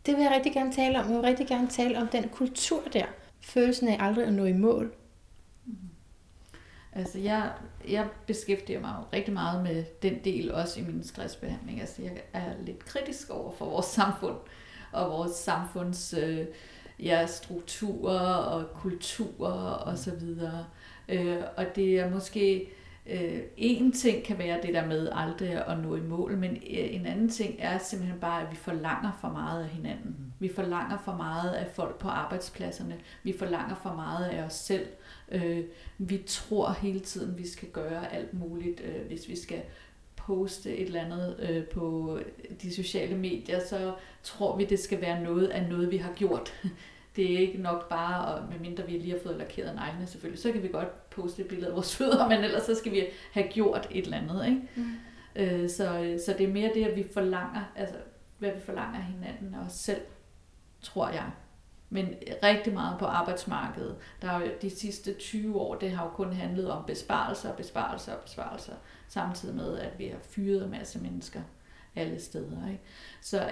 Det 0.06 0.16
vil 0.16 0.24
jeg 0.24 0.32
rigtig 0.32 0.54
gerne 0.54 0.74
tale 0.74 1.00
om. 1.00 1.06
Jeg 1.06 1.16
vil 1.16 1.22
rigtig 1.22 1.48
gerne 1.48 1.68
tale 1.68 2.02
om 2.02 2.08
den 2.08 2.30
kultur 2.30 2.82
der. 2.94 3.06
Følelsen 3.42 3.88
af 3.88 3.98
aldrig 4.00 4.26
at 4.26 4.34
nå 4.34 4.46
i 4.46 4.54
mål. 4.54 4.94
Altså 6.94 7.20
jeg, 7.20 7.52
jeg 7.88 8.08
beskæftiger 8.28 8.82
mig 8.82 8.96
jo 9.00 9.18
rigtig 9.18 9.34
meget 9.34 9.64
med 9.64 9.84
den 10.02 10.20
del 10.24 10.52
også 10.52 10.80
i 10.80 10.84
min 10.84 11.04
stressbehandling. 11.04 11.82
Altså 11.82 12.02
jeg 12.02 12.22
er 12.34 12.54
lidt 12.66 12.86
kritisk 12.86 13.30
over 13.30 13.52
for 13.52 13.66
vores 13.66 13.86
samfund 13.86 14.36
og 14.92 15.10
vores 15.10 15.32
samfunds 15.32 16.14
øh, 16.14 16.46
ja, 17.00 17.26
strukturer 17.26 18.34
og 18.34 18.74
kulturer 18.74 19.72
og 19.72 19.98
så 19.98 20.16
videre. 20.16 20.66
Øh, 21.10 21.38
og 21.58 21.66
det 21.76 22.00
er 22.00 22.10
måske 22.10 22.70
øh, 23.10 23.40
en 23.58 23.92
ting 23.92 24.24
kan 24.24 24.38
være 24.38 24.62
det 24.62 24.74
der 24.74 24.88
med 24.88 25.10
aldrig 25.14 25.68
at 25.68 25.80
nå 25.80 25.96
i 25.96 26.02
mål, 26.02 26.38
men 26.38 26.52
øh, 26.52 26.96
en 26.96 27.06
anden 27.06 27.30
ting 27.30 27.56
er 27.60 27.78
simpelthen 27.78 28.20
bare, 28.20 28.42
at 28.42 28.52
vi 28.52 28.56
forlanger 28.56 29.12
for 29.22 29.30
meget 29.30 29.64
af 29.64 29.70
hinanden. 29.70 30.34
Vi 30.40 30.52
forlanger 30.56 30.98
for 30.98 31.16
meget 31.16 31.52
af 31.52 31.68
folk 31.74 32.00
på 32.00 32.08
arbejdspladserne. 32.08 32.96
Vi 33.24 33.36
forlanger 33.40 33.76
for 33.76 33.94
meget 33.94 34.26
af 34.26 34.44
os 34.44 34.54
selv. 34.54 34.88
Øh, 35.32 35.64
vi 35.98 36.24
tror 36.28 36.72
hele 36.72 37.00
tiden, 37.00 37.38
vi 37.38 37.48
skal 37.48 37.68
gøre 37.68 38.14
alt 38.14 38.34
muligt, 38.34 38.82
øh, 38.82 39.08
hvis 39.08 39.28
vi 39.28 39.40
skal 39.40 39.62
poste 40.28 40.78
et 40.78 40.86
eller 40.86 41.02
andet 41.02 41.36
øh, 41.40 41.64
på 41.66 42.20
de 42.62 42.76
sociale 42.76 43.18
medier, 43.18 43.60
så 43.60 43.94
tror 44.24 44.58
vi, 44.58 44.66
det 44.66 44.80
skal 44.80 45.02
være 45.02 45.24
noget 45.24 45.48
af 45.48 45.70
noget, 45.70 45.92
vi 45.92 45.98
har 45.98 46.14
gjort. 46.14 46.54
Det 47.16 47.34
er 47.34 47.40
ikke 47.40 47.58
nok 47.62 47.90
bare, 47.90 48.26
og 48.26 48.50
medmindre 48.50 48.86
vi 48.86 48.92
lige 48.92 49.12
har 49.12 49.20
fået 49.24 49.38
lakeret 49.38 49.76
neglene 49.76 50.08
selvfølgelig, 50.08 50.42
så 50.42 50.52
kan 50.52 50.64
vi 50.64 50.68
godt 50.68 51.10
poste 51.10 51.42
et 51.42 51.48
billede 51.48 51.70
af 51.70 51.76
vores 51.76 51.96
fødder, 51.98 52.30
men 52.30 52.44
ellers 52.44 52.64
så 52.64 52.76
skal 52.76 52.92
vi 52.92 53.04
have 53.32 53.48
gjort 53.48 53.88
et 53.92 54.04
eller 54.04 54.18
andet. 54.18 54.46
Ikke? 54.48 54.62
Mm. 54.76 54.94
Øh, 55.36 55.70
så, 55.70 56.18
så 56.26 56.36
det 56.38 56.50
er 56.50 56.54
mere 56.54 56.72
det, 56.74 56.86
at 56.86 56.96
vi 56.96 57.06
forlanger, 57.14 57.72
altså 57.76 57.96
hvad 58.38 58.52
vi 58.52 58.60
forlanger 58.60 59.00
hinanden 59.00 59.54
og 59.54 59.66
os 59.66 59.74
selv, 59.74 60.02
tror 60.82 61.10
jeg. 61.10 61.32
Men 61.90 62.14
rigtig 62.44 62.74
meget 62.74 63.00
på 63.00 63.06
arbejdsmarkedet. 63.06 63.98
Der 64.22 64.32
er 64.32 64.40
jo 64.40 64.52
de 64.62 64.70
sidste 64.70 65.14
20 65.14 65.60
år, 65.62 65.76
det 65.76 65.92
har 65.92 66.04
jo 66.04 66.10
kun 66.10 66.34
handlet 66.34 66.72
om 66.72 66.86
besparelser, 66.86 67.56
besparelser 67.56 68.14
og 68.14 68.24
besparelser, 68.24 68.74
samtidig 69.08 69.56
med, 69.56 69.80
at 69.80 70.00
vi 70.00 70.08
har 70.08 70.20
fyret 70.22 70.64
en 70.64 70.72
masse 70.72 71.00
mennesker 71.00 71.42
alle 71.96 72.20
steder. 72.22 72.68
Ikke? 72.68 72.84
Så 73.22 73.50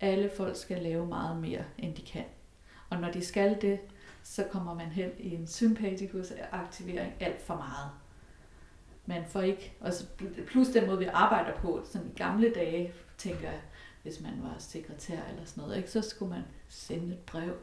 alle 0.00 0.30
folk 0.36 0.56
skal 0.56 0.82
lave 0.82 1.06
meget 1.06 1.36
mere, 1.36 1.64
end 1.78 1.94
de 1.94 2.02
kan. 2.02 2.24
Og 2.90 3.00
når 3.00 3.10
de 3.10 3.24
skal 3.24 3.58
det, 3.60 3.80
så 4.22 4.44
kommer 4.50 4.74
man 4.74 4.86
hen 4.86 5.10
i 5.18 5.34
en 5.34 5.46
sympatikus 5.46 6.32
aktivering 6.52 7.12
alt 7.20 7.42
for 7.42 7.54
meget. 7.54 7.90
Man 9.06 9.24
får 9.28 9.40
ikke, 9.40 9.74
og 9.80 9.92
plus 10.46 10.68
den 10.68 10.86
måde, 10.86 10.98
vi 10.98 11.04
arbejder 11.04 11.56
på, 11.56 11.82
sådan 11.84 12.10
i 12.14 12.18
gamle 12.18 12.52
dage, 12.54 12.92
tænker 13.18 13.50
jeg, 13.50 13.60
hvis 14.02 14.20
man 14.20 14.42
var 14.42 14.54
sekretær 14.58 15.18
eller 15.30 15.44
sådan 15.44 15.62
noget, 15.62 15.76
ikke, 15.76 15.90
så 15.90 16.00
skulle 16.00 16.30
man 16.30 16.42
sende 16.68 17.12
et 17.12 17.18
brev, 17.18 17.56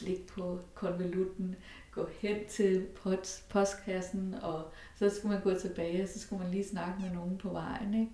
slik 0.00 0.26
på 0.26 0.58
konvolutten, 0.74 1.56
gå 1.92 2.08
hen 2.20 2.36
til 2.48 2.86
post, 3.02 3.48
postkassen, 3.48 4.34
og 4.42 4.62
så 4.96 5.10
skulle 5.10 5.34
man 5.34 5.42
gå 5.42 5.58
tilbage, 5.58 6.02
og 6.02 6.08
så 6.08 6.18
skulle 6.20 6.42
man 6.42 6.52
lige 6.52 6.68
snakke 6.68 6.94
med 7.02 7.10
nogen 7.10 7.38
på 7.38 7.48
vejen, 7.48 7.94
ikke? 7.94 8.12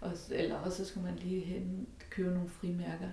Og, 0.00 0.12
eller 0.30 0.56
også 0.56 0.84
så 0.84 0.90
skulle 0.90 1.06
man 1.10 1.18
lige 1.18 1.40
hen 1.40 1.86
købe 2.10 2.34
nogle 2.34 2.48
frimærker. 2.48 3.08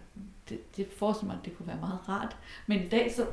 Det, 0.50 0.78
det 0.78 0.88
forestiller 0.98 1.34
mig, 1.34 1.40
at 1.40 1.46
det 1.46 1.58
kunne 1.58 1.68
være 1.68 1.80
meget 1.80 2.10
rart. 2.10 2.38
Men 2.68 2.80
i 2.84 2.90
dag, 2.90 3.14
så, 3.16 3.26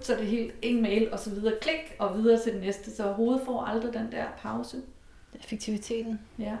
så 0.00 0.12
er 0.14 0.18
det 0.18 0.26
helt 0.26 0.54
en 0.62 0.82
mail, 0.82 1.12
og 1.12 1.18
så 1.18 1.30
videre, 1.30 1.54
klik, 1.60 1.96
og 1.98 2.18
videre 2.18 2.42
til 2.42 2.52
det 2.52 2.60
næste. 2.60 2.96
Så 2.96 3.12
hovedet 3.12 3.42
får 3.44 3.60
aldrig 3.64 3.92
den 3.94 4.12
der 4.12 4.26
pause. 4.38 4.82
Effektiviteten 5.34 6.20
Ja. 6.38 6.56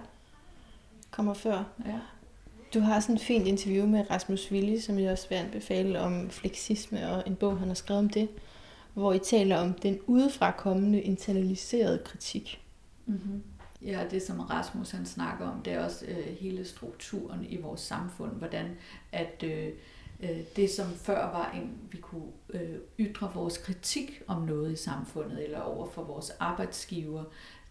kommer 1.10 1.34
før. 1.34 1.64
ja. 1.86 1.98
Du 2.74 2.80
har 2.80 3.00
sådan 3.00 3.14
et 3.14 3.22
fint 3.22 3.46
interview 3.46 3.86
med 3.86 4.10
Rasmus 4.10 4.52
Willi, 4.52 4.80
som 4.80 4.98
jeg 4.98 5.12
også 5.12 5.28
vil 5.28 5.36
anbefale 5.36 6.00
om 6.00 6.30
fleksisme 6.30 7.10
og 7.10 7.22
en 7.26 7.36
bog, 7.36 7.58
han 7.58 7.68
har 7.68 7.74
skrevet 7.74 7.98
om 7.98 8.08
det, 8.08 8.28
hvor 8.94 9.12
I 9.12 9.18
taler 9.18 9.56
om 9.56 9.72
den 9.72 9.98
udefra 10.06 10.50
kommende 10.50 11.00
internaliserede 11.00 12.02
kritik. 12.04 12.64
Mm-hmm. 13.06 13.42
Ja, 13.82 14.04
det 14.10 14.22
som 14.22 14.40
Rasmus 14.40 14.90
han 14.90 15.06
snakker 15.06 15.48
om, 15.48 15.62
det 15.62 15.72
er 15.72 15.84
også 15.84 16.06
øh, 16.06 16.36
hele 16.40 16.64
strukturen 16.64 17.46
i 17.48 17.56
vores 17.56 17.80
samfund, 17.80 18.32
hvordan 18.32 18.66
at 19.12 19.44
øh, 19.44 19.68
øh, 20.22 20.40
det 20.56 20.70
som 20.70 20.86
før 20.94 21.20
var 21.20 21.50
en, 21.50 21.78
vi 21.90 21.98
kunne 21.98 22.30
øh, 22.50 22.76
ytre 22.98 23.30
vores 23.34 23.58
kritik 23.58 24.22
om 24.26 24.42
noget 24.42 24.72
i 24.72 24.76
samfundet, 24.76 25.44
eller 25.44 25.60
over 25.60 25.86
for 25.86 26.02
vores 26.02 26.30
arbejdsgiver, 26.30 27.24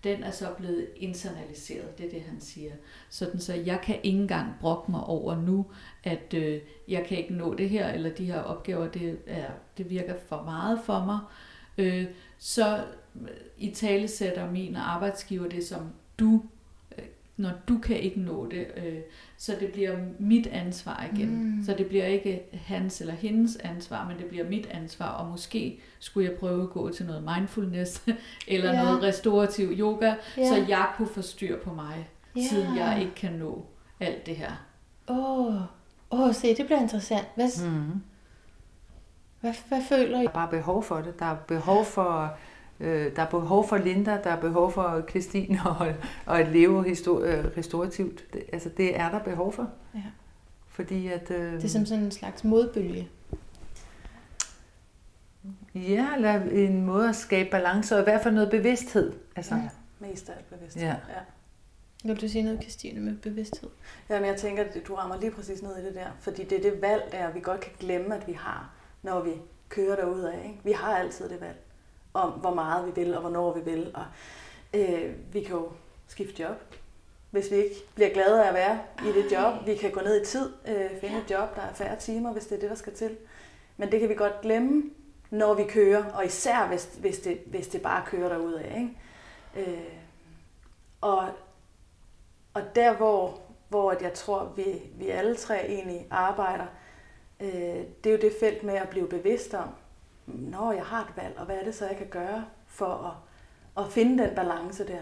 den 0.04 0.24
er 0.24 0.32
så 0.32 0.48
blevet 0.58 0.88
internaliseret, 0.96 1.98
det 1.98 2.06
er 2.06 2.10
det, 2.10 2.22
han 2.22 2.42
siger. 2.42 2.72
Sådan 3.10 3.40
så 3.40 3.54
jeg 3.54 3.82
kan 3.84 4.00
ikke 4.04 4.20
engang 4.20 4.54
brokke 4.62 4.92
mig 4.92 5.04
over 5.04 5.36
nu, 5.42 5.66
at 6.04 6.34
øh, 6.34 6.62
jeg 6.88 7.06
kan 7.06 7.18
ikke 7.18 7.34
nå 7.34 7.54
det 7.54 7.70
her, 7.70 7.90
eller 7.90 8.10
de 8.10 8.26
her 8.26 8.40
opgaver, 8.40 8.88
det, 8.88 9.20
er, 9.28 9.52
det 9.78 9.90
virker 9.90 10.16
for 10.28 10.44
meget 10.44 10.80
for 10.86 11.06
mig. 11.06 11.20
Øh, 11.78 12.06
så 12.38 12.84
i 13.58 13.72
tale 13.72 14.08
sætter 14.08 14.52
min 14.52 14.76
arbejdsgiver 14.76 15.50
det 15.50 15.68
som 15.68 15.90
du, 16.20 16.44
når 17.42 17.52
du 17.68 17.78
kan 17.78 17.96
ikke 18.00 18.20
nå 18.20 18.48
det, 18.52 18.68
øh, 18.78 18.98
så 19.38 19.56
det 19.60 19.72
bliver 19.72 19.98
mit 20.20 20.48
ansvar 20.48 21.06
igen. 21.14 21.44
Mm. 21.56 21.64
Så 21.66 21.76
det 21.78 21.88
bliver 21.88 22.06
ikke 22.06 22.42
hans 22.54 23.02
eller 23.02 23.14
hendes 23.14 23.56
ansvar, 23.56 24.08
men 24.08 24.18
det 24.18 24.26
bliver 24.26 24.50
mit 24.50 24.66
ansvar, 24.66 25.08
og 25.10 25.30
måske 25.30 25.80
skulle 26.00 26.30
jeg 26.30 26.38
prøve 26.40 26.64
at 26.64 26.70
gå 26.70 26.90
til 26.90 27.06
noget 27.06 27.24
mindfulness, 27.36 28.04
eller 28.48 28.74
Ja. 28.74 28.84
noget 28.84 29.04
restaurativ 29.04 29.70
yoga, 29.80 30.16
Ja. 30.38 30.48
så 30.48 30.66
jeg 30.70 30.88
kunne 30.98 31.08
få 31.08 31.22
styr 31.22 31.60
på 31.64 31.74
mig, 31.74 32.10
Ja. 32.36 32.42
siden 32.50 32.78
jeg 32.78 32.98
ikke 33.02 33.16
kan 33.16 33.32
nå 33.34 33.66
alt 34.00 34.26
det 34.26 34.36
her. 34.36 34.52
Åh, 35.08 35.56
oh, 35.56 35.62
oh, 36.10 36.34
se, 36.34 36.56
det 36.56 36.66
bliver 36.66 36.82
interessant. 36.82 37.28
Hvad, 37.36 37.70
Mm. 37.70 38.02
hvad, 39.42 39.54
hvad 39.68 39.82
føler 39.90 40.20
I? 40.20 40.24
Der 40.24 40.30
er 40.30 40.34
bare 40.34 40.50
behov 40.50 40.84
for 40.84 40.98
det. 40.98 41.20
Der 41.20 41.26
er 41.26 41.36
behov 41.36 41.86
for, 41.86 42.38
øh, 42.82 43.16
der 43.16 43.22
er 43.22 43.30
behov 43.30 43.68
for 43.68 43.78
Linda, 43.78 44.20
der 44.24 44.30
er 44.30 44.42
behov 44.42 44.72
for 44.72 45.04
Christine 45.10 45.60
og, 45.80 45.94
og 46.26 46.40
at 46.40 46.48
leve 46.48 46.84
histor- 46.84 47.20
øh, 47.24 47.46
restaurativt. 47.58 48.34
Det, 48.34 48.44
altså, 48.54 48.70
det 48.78 49.00
er 49.00 49.10
der 49.12 49.20
behov 49.20 49.54
for. 49.54 49.70
Ja. 49.96 50.00
Fordi 50.70 51.08
at... 51.08 51.32
Øh, 51.32 51.54
Det 51.54 51.64
er 51.64 51.68
som 51.70 51.86
sådan 51.86 52.04
en 52.04 52.12
slags 52.12 52.44
modbølge. 52.44 53.10
Ja, 55.76 56.08
eller 56.16 56.34
en 56.52 56.86
måde 56.86 57.10
at 57.10 57.16
skabe 57.16 57.50
balance, 57.50 57.96
og 57.96 58.02
i 58.02 58.04
hvert 58.04 58.24
fald 58.24 58.34
noget 58.34 58.52
bevidsthed. 58.52 59.14
Altså, 59.36 59.56
Ja. 59.56 59.70
Mest 60.00 60.30
af 60.30 60.34
alt 60.38 60.50
bevidst. 60.50 60.78
Ja. 60.78 60.88
ja. 60.88 60.96
Vil 62.04 62.22
du 62.22 62.28
sige 62.28 62.44
noget, 62.44 62.62
Christine, 62.62 63.00
med 63.00 63.18
bevidsthed? 63.18 63.70
Jamen, 64.10 64.30
jeg 64.30 64.38
tænker, 64.38 64.64
at 64.64 64.78
du 64.88 64.96
rammer 64.96 65.20
lige 65.20 65.32
præcis 65.32 65.62
ned 65.62 65.78
i 65.78 65.86
det 65.86 65.96
der. 65.96 66.08
Fordi 66.20 66.44
det 66.44 66.58
er 66.66 66.72
det 66.72 66.82
valg, 66.82 67.04
der 67.12 67.32
vi 67.32 67.40
godt 67.40 67.60
kan 67.60 67.72
glemme, 67.80 68.16
at 68.16 68.28
vi 68.28 68.34
har, 68.34 68.70
når 69.04 69.22
vi 69.24 69.32
kører 69.70 69.96
derud 69.96 70.22
af. 70.22 70.42
Ikke? 70.46 70.60
Vi 70.64 70.72
har 70.72 70.96
altid 70.96 71.30
det 71.30 71.42
valg 71.42 71.58
om, 72.14 72.30
hvor 72.32 72.54
meget 72.54 72.86
vi 72.86 72.92
vil, 73.02 73.16
og 73.16 73.22
hvornår 73.22 73.54
vi 73.54 73.72
vil. 73.72 73.92
Og 73.96 74.06
øh, 74.74 75.14
vi 75.34 75.44
kan 75.44 75.56
jo 75.56 75.70
skifte 76.08 76.44
job, 76.44 76.76
hvis 77.32 77.52
vi 77.52 77.56
ikke 77.56 77.76
bliver 77.96 78.10
glade 78.10 78.44
af 78.44 78.48
at 78.48 78.54
være 78.54 78.80
i 79.06 79.22
det 79.22 79.32
job. 79.32 79.54
Vi 79.66 79.76
kan 79.76 79.92
gå 79.92 80.02
ned 80.02 80.22
i 80.22 80.26
tid, 80.26 80.54
øh, 80.68 81.00
finde 81.02 81.18
et 81.18 81.32
job, 81.32 81.56
der 81.56 81.62
er 81.62 81.74
færre 81.74 82.00
timer, 82.00 82.34
hvis 82.34 82.46
det 82.46 82.56
er 82.56 82.60
det, 82.60 82.70
der 82.70 82.76
skal 82.76 82.94
til. 82.94 83.18
Men 83.78 83.92
det 83.92 84.00
kan 84.00 84.10
vi 84.10 84.16
godt 84.16 84.42
glemme, 84.42 84.84
når 85.30 85.54
vi 85.54 85.64
kører, 85.64 86.06
og 86.14 86.26
især 86.26 86.68
hvis, 86.68 86.90
hvis, 87.00 87.20
det, 87.20 87.42
hvis 87.46 87.68
det 87.68 87.82
bare 87.82 88.04
kører 88.06 88.30
derud 88.30 88.54
af. 88.54 88.76
Ikke? 88.78 89.72
Øh, 89.72 89.94
og, 91.02 91.28
og 92.54 92.76
der, 92.76 92.96
hvor, 92.96 93.40
hvor 93.70 93.92
at 93.92 94.02
jeg 94.02 94.14
tror, 94.14 94.54
vi, 94.56 94.82
vi 94.94 95.10
alle 95.10 95.36
tre 95.36 95.66
egentlig 95.66 96.08
arbejder, 96.10 96.66
øh, 97.40 97.50
det 98.04 98.06
er 98.06 98.12
jo 98.12 98.18
det 98.22 98.34
felt 98.40 98.64
med 98.64 98.74
at 98.74 98.90
blive 98.90 99.08
bevidst 99.08 99.54
om, 99.54 99.70
når 100.26 100.72
jeg 100.72 100.86
har 100.86 101.02
et 101.02 101.18
valg, 101.18 101.38
og 101.38 101.46
hvad 101.46 101.56
er 101.56 101.64
det 101.64 101.76
så, 101.76 101.88
jeg 101.88 101.98
kan 101.98 102.08
gøre 102.08 102.46
for 102.68 103.18
at, 103.78 103.86
at 103.86 103.92
finde 103.92 104.24
den 104.24 104.36
balance 104.36 104.88
der. 104.88 105.02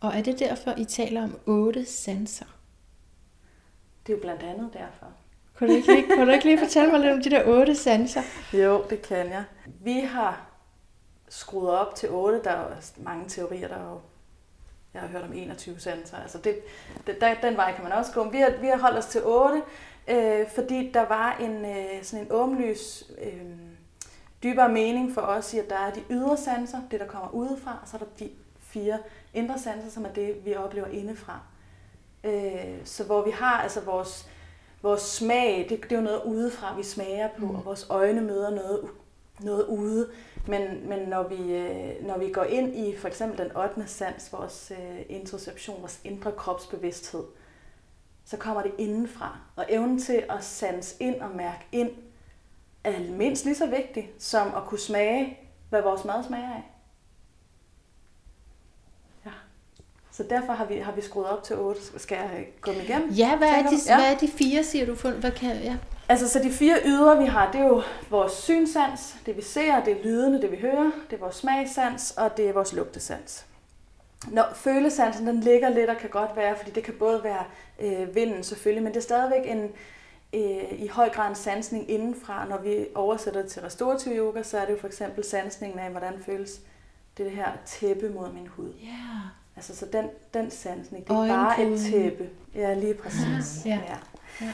Og 0.00 0.16
er 0.16 0.22
det 0.22 0.38
derfor, 0.38 0.74
I 0.76 0.84
taler 0.84 1.22
om 1.22 1.38
otte 1.46 1.84
sanser? 1.86 2.46
Det 4.06 4.12
er 4.12 4.16
jo 4.16 4.20
blandt 4.20 4.42
andet 4.42 4.72
derfor. 4.72 5.06
Kunne 5.54 5.68
du 5.68 5.74
ikke 5.74 5.94
lige, 5.94 6.06
kunne 6.08 6.26
du 6.26 6.30
ikke 6.30 6.44
lige 6.44 6.58
fortælle 6.58 6.90
mig 6.90 7.00
lidt 7.00 7.12
om 7.12 7.22
de 7.22 7.30
der 7.30 7.44
otte 7.46 7.74
sanser? 7.74 8.22
Jo, 8.52 8.84
det 8.90 9.02
kan 9.02 9.30
jeg. 9.30 9.44
Vi 9.66 10.00
har 10.00 10.46
skruet 11.28 11.70
op 11.70 11.94
til 11.94 12.10
8. 12.10 12.40
Der 12.44 12.50
er 12.50 12.92
mange 12.96 13.28
teorier, 13.28 13.68
der 13.68 13.76
er 13.76 13.90
jo 13.90 14.00
jeg 14.94 15.02
har 15.02 15.08
hørt 15.08 15.22
om 15.22 15.32
21 15.32 15.80
sanser. 15.80 16.16
Altså 16.16 16.38
det, 16.38 16.58
det, 17.06 17.20
der, 17.20 17.34
den 17.34 17.56
vej 17.56 17.74
kan 17.74 17.84
man 17.84 17.92
også 17.92 18.12
gå. 18.12 18.30
Vi 18.30 18.38
har, 18.38 18.52
vi 18.60 18.66
har 18.66 18.78
holdt 18.78 18.98
os 18.98 19.06
til 19.06 19.20
8, 19.24 19.62
øh, 20.08 20.48
fordi 20.54 20.90
der 20.94 21.08
var 21.08 21.36
en 21.40 21.64
øh, 21.64 22.02
sådan 22.02 22.24
en 22.24 22.32
åbenlys 22.32 23.04
øh, 23.22 23.42
dybere 24.42 24.68
mening 24.68 25.14
for 25.14 25.20
os 25.20 25.54
i, 25.54 25.58
at 25.58 25.70
der 25.70 25.76
er 25.76 25.92
de 25.92 26.02
ydre 26.10 26.36
sanser, 26.36 26.78
det 26.90 27.00
der 27.00 27.06
kommer 27.06 27.30
udefra, 27.30 27.78
og 27.82 27.88
så 27.88 27.96
er 27.96 27.98
der 27.98 28.06
de 28.18 28.30
fire 28.60 28.98
indre 29.34 29.58
sanser, 29.58 29.90
som 29.90 30.04
er 30.04 30.12
det, 30.12 30.44
vi 30.44 30.54
oplever 30.54 30.86
indefra. 30.86 31.40
Øh, 32.24 32.78
så 32.84 33.04
hvor 33.04 33.24
vi 33.24 33.30
har 33.30 33.62
altså 33.62 33.80
vores, 33.80 34.28
vores 34.82 35.02
smag, 35.02 35.66
det, 35.68 35.82
det 35.82 35.92
er 35.92 35.96
jo 35.96 36.02
noget 36.02 36.22
udefra, 36.24 36.76
vi 36.76 36.82
smager 36.82 37.28
på, 37.38 37.46
mm. 37.46 37.54
og 37.54 37.64
vores 37.64 37.86
øjne 37.90 38.20
møder 38.20 38.50
noget, 38.50 38.88
noget 39.40 39.66
ude. 39.66 40.08
Men, 40.48 40.88
men 40.88 41.08
når, 41.08 41.28
vi, 41.28 41.54
øh, 41.54 42.06
når 42.06 42.18
vi 42.18 42.32
går 42.32 42.44
ind 42.44 42.76
i 42.76 42.96
for 42.96 43.08
eksempel 43.08 43.38
den 43.38 43.56
8. 43.56 43.84
sans, 43.86 44.32
vores 44.32 44.72
øh, 44.80 45.00
interoception, 45.08 45.80
vores 45.80 46.00
indre 46.04 46.32
kropsbevidsthed, 46.32 47.24
så 48.24 48.36
kommer 48.36 48.62
det 48.62 48.72
indenfra. 48.78 49.38
Og 49.56 49.66
evnen 49.68 49.98
til 49.98 50.24
at 50.30 50.44
sanse 50.44 50.96
ind 51.00 51.20
og 51.20 51.30
mærke 51.36 51.66
ind, 51.72 51.90
er 52.84 53.00
mindst 53.10 53.44
lige 53.44 53.54
så 53.54 53.66
vigtig 53.66 54.10
som 54.18 54.54
at 54.56 54.64
kunne 54.66 54.80
smage, 54.80 55.38
hvad 55.70 55.82
vores 55.82 56.04
mad 56.04 56.24
smager 56.24 56.50
af. 56.50 56.62
Ja. 59.26 59.30
Så 60.12 60.22
derfor 60.22 60.52
har 60.52 60.64
vi, 60.64 60.76
har 60.76 60.92
vi 60.92 61.00
skruet 61.00 61.26
op 61.26 61.42
til 61.42 61.56
8. 61.56 61.80
Skal 61.98 62.16
jeg 62.16 62.46
gå 62.60 62.72
dem 62.72 62.80
igennem? 62.80 63.10
Ja, 63.10 63.36
hvad 63.36 63.48
er, 63.48 63.62
de? 63.62 63.76
Ja. 63.86 63.96
hvad 63.96 64.12
er 64.12 64.18
de 64.18 64.28
fire, 64.28 64.64
siger 64.64 64.86
du? 64.86 64.94
Hvad 65.10 65.32
kan, 65.32 65.56
ja. 65.56 65.76
Altså, 66.08 66.28
så 66.28 66.38
de 66.38 66.50
fire 66.50 66.76
ydre, 66.84 67.18
vi 67.18 67.24
har, 67.24 67.52
det 67.52 67.60
er 67.60 67.66
jo 67.66 67.82
vores 68.10 68.32
synsans, 68.32 69.16
det 69.26 69.36
vi 69.36 69.42
ser, 69.42 69.84
det 69.84 69.98
er 69.98 70.04
lydene, 70.04 70.42
det 70.42 70.50
vi 70.50 70.56
hører, 70.56 70.90
det 71.10 71.16
er 71.16 71.20
vores 71.20 71.34
smagsans, 71.34 72.10
og 72.10 72.36
det 72.36 72.48
er 72.48 72.52
vores 72.52 72.72
lugtesans. 72.72 73.46
Når 74.28 74.44
følesansen, 74.54 75.26
den 75.26 75.40
ligger 75.40 75.68
lidt 75.68 75.90
og 75.90 75.96
kan 75.96 76.10
godt 76.10 76.36
være, 76.36 76.56
fordi 76.56 76.70
det 76.70 76.82
kan 76.82 76.94
både 76.98 77.24
være 77.24 77.44
øh, 77.80 78.14
vinden 78.14 78.42
selvfølgelig, 78.42 78.82
men 78.82 78.92
det 78.92 78.98
er 78.98 79.02
stadigvæk 79.02 79.50
en, 79.50 79.70
øh, 80.32 80.72
i 80.72 80.86
høj 80.86 81.08
grad 81.08 81.28
en 81.28 81.34
sansning 81.34 81.90
indenfra. 81.90 82.48
Når 82.48 82.58
vi 82.58 82.86
oversætter 82.94 83.46
til 83.46 83.62
restaurativ 83.62 84.12
yoga, 84.12 84.42
så 84.42 84.58
er 84.58 84.64
det 84.64 84.72
jo 84.72 84.78
for 84.78 84.86
eksempel 84.86 85.24
sansningen 85.24 85.78
af, 85.78 85.90
hvordan 85.90 86.22
føles 86.26 86.60
det 87.18 87.30
her 87.30 87.52
tæppe 87.66 88.10
mod 88.10 88.32
min 88.32 88.46
hud. 88.46 88.72
Ja. 88.82 89.20
Altså, 89.56 89.76
så 89.76 89.86
den, 89.86 90.06
den 90.34 90.50
sansning, 90.50 91.08
det 91.08 91.12
er 91.12 91.26
bare 91.26 91.62
et 91.62 91.80
tæppe. 91.80 92.28
Ja, 92.54 92.74
lige 92.74 92.94
præcis. 92.94 93.66
Ja. 93.66 93.80
ja. 94.40 94.52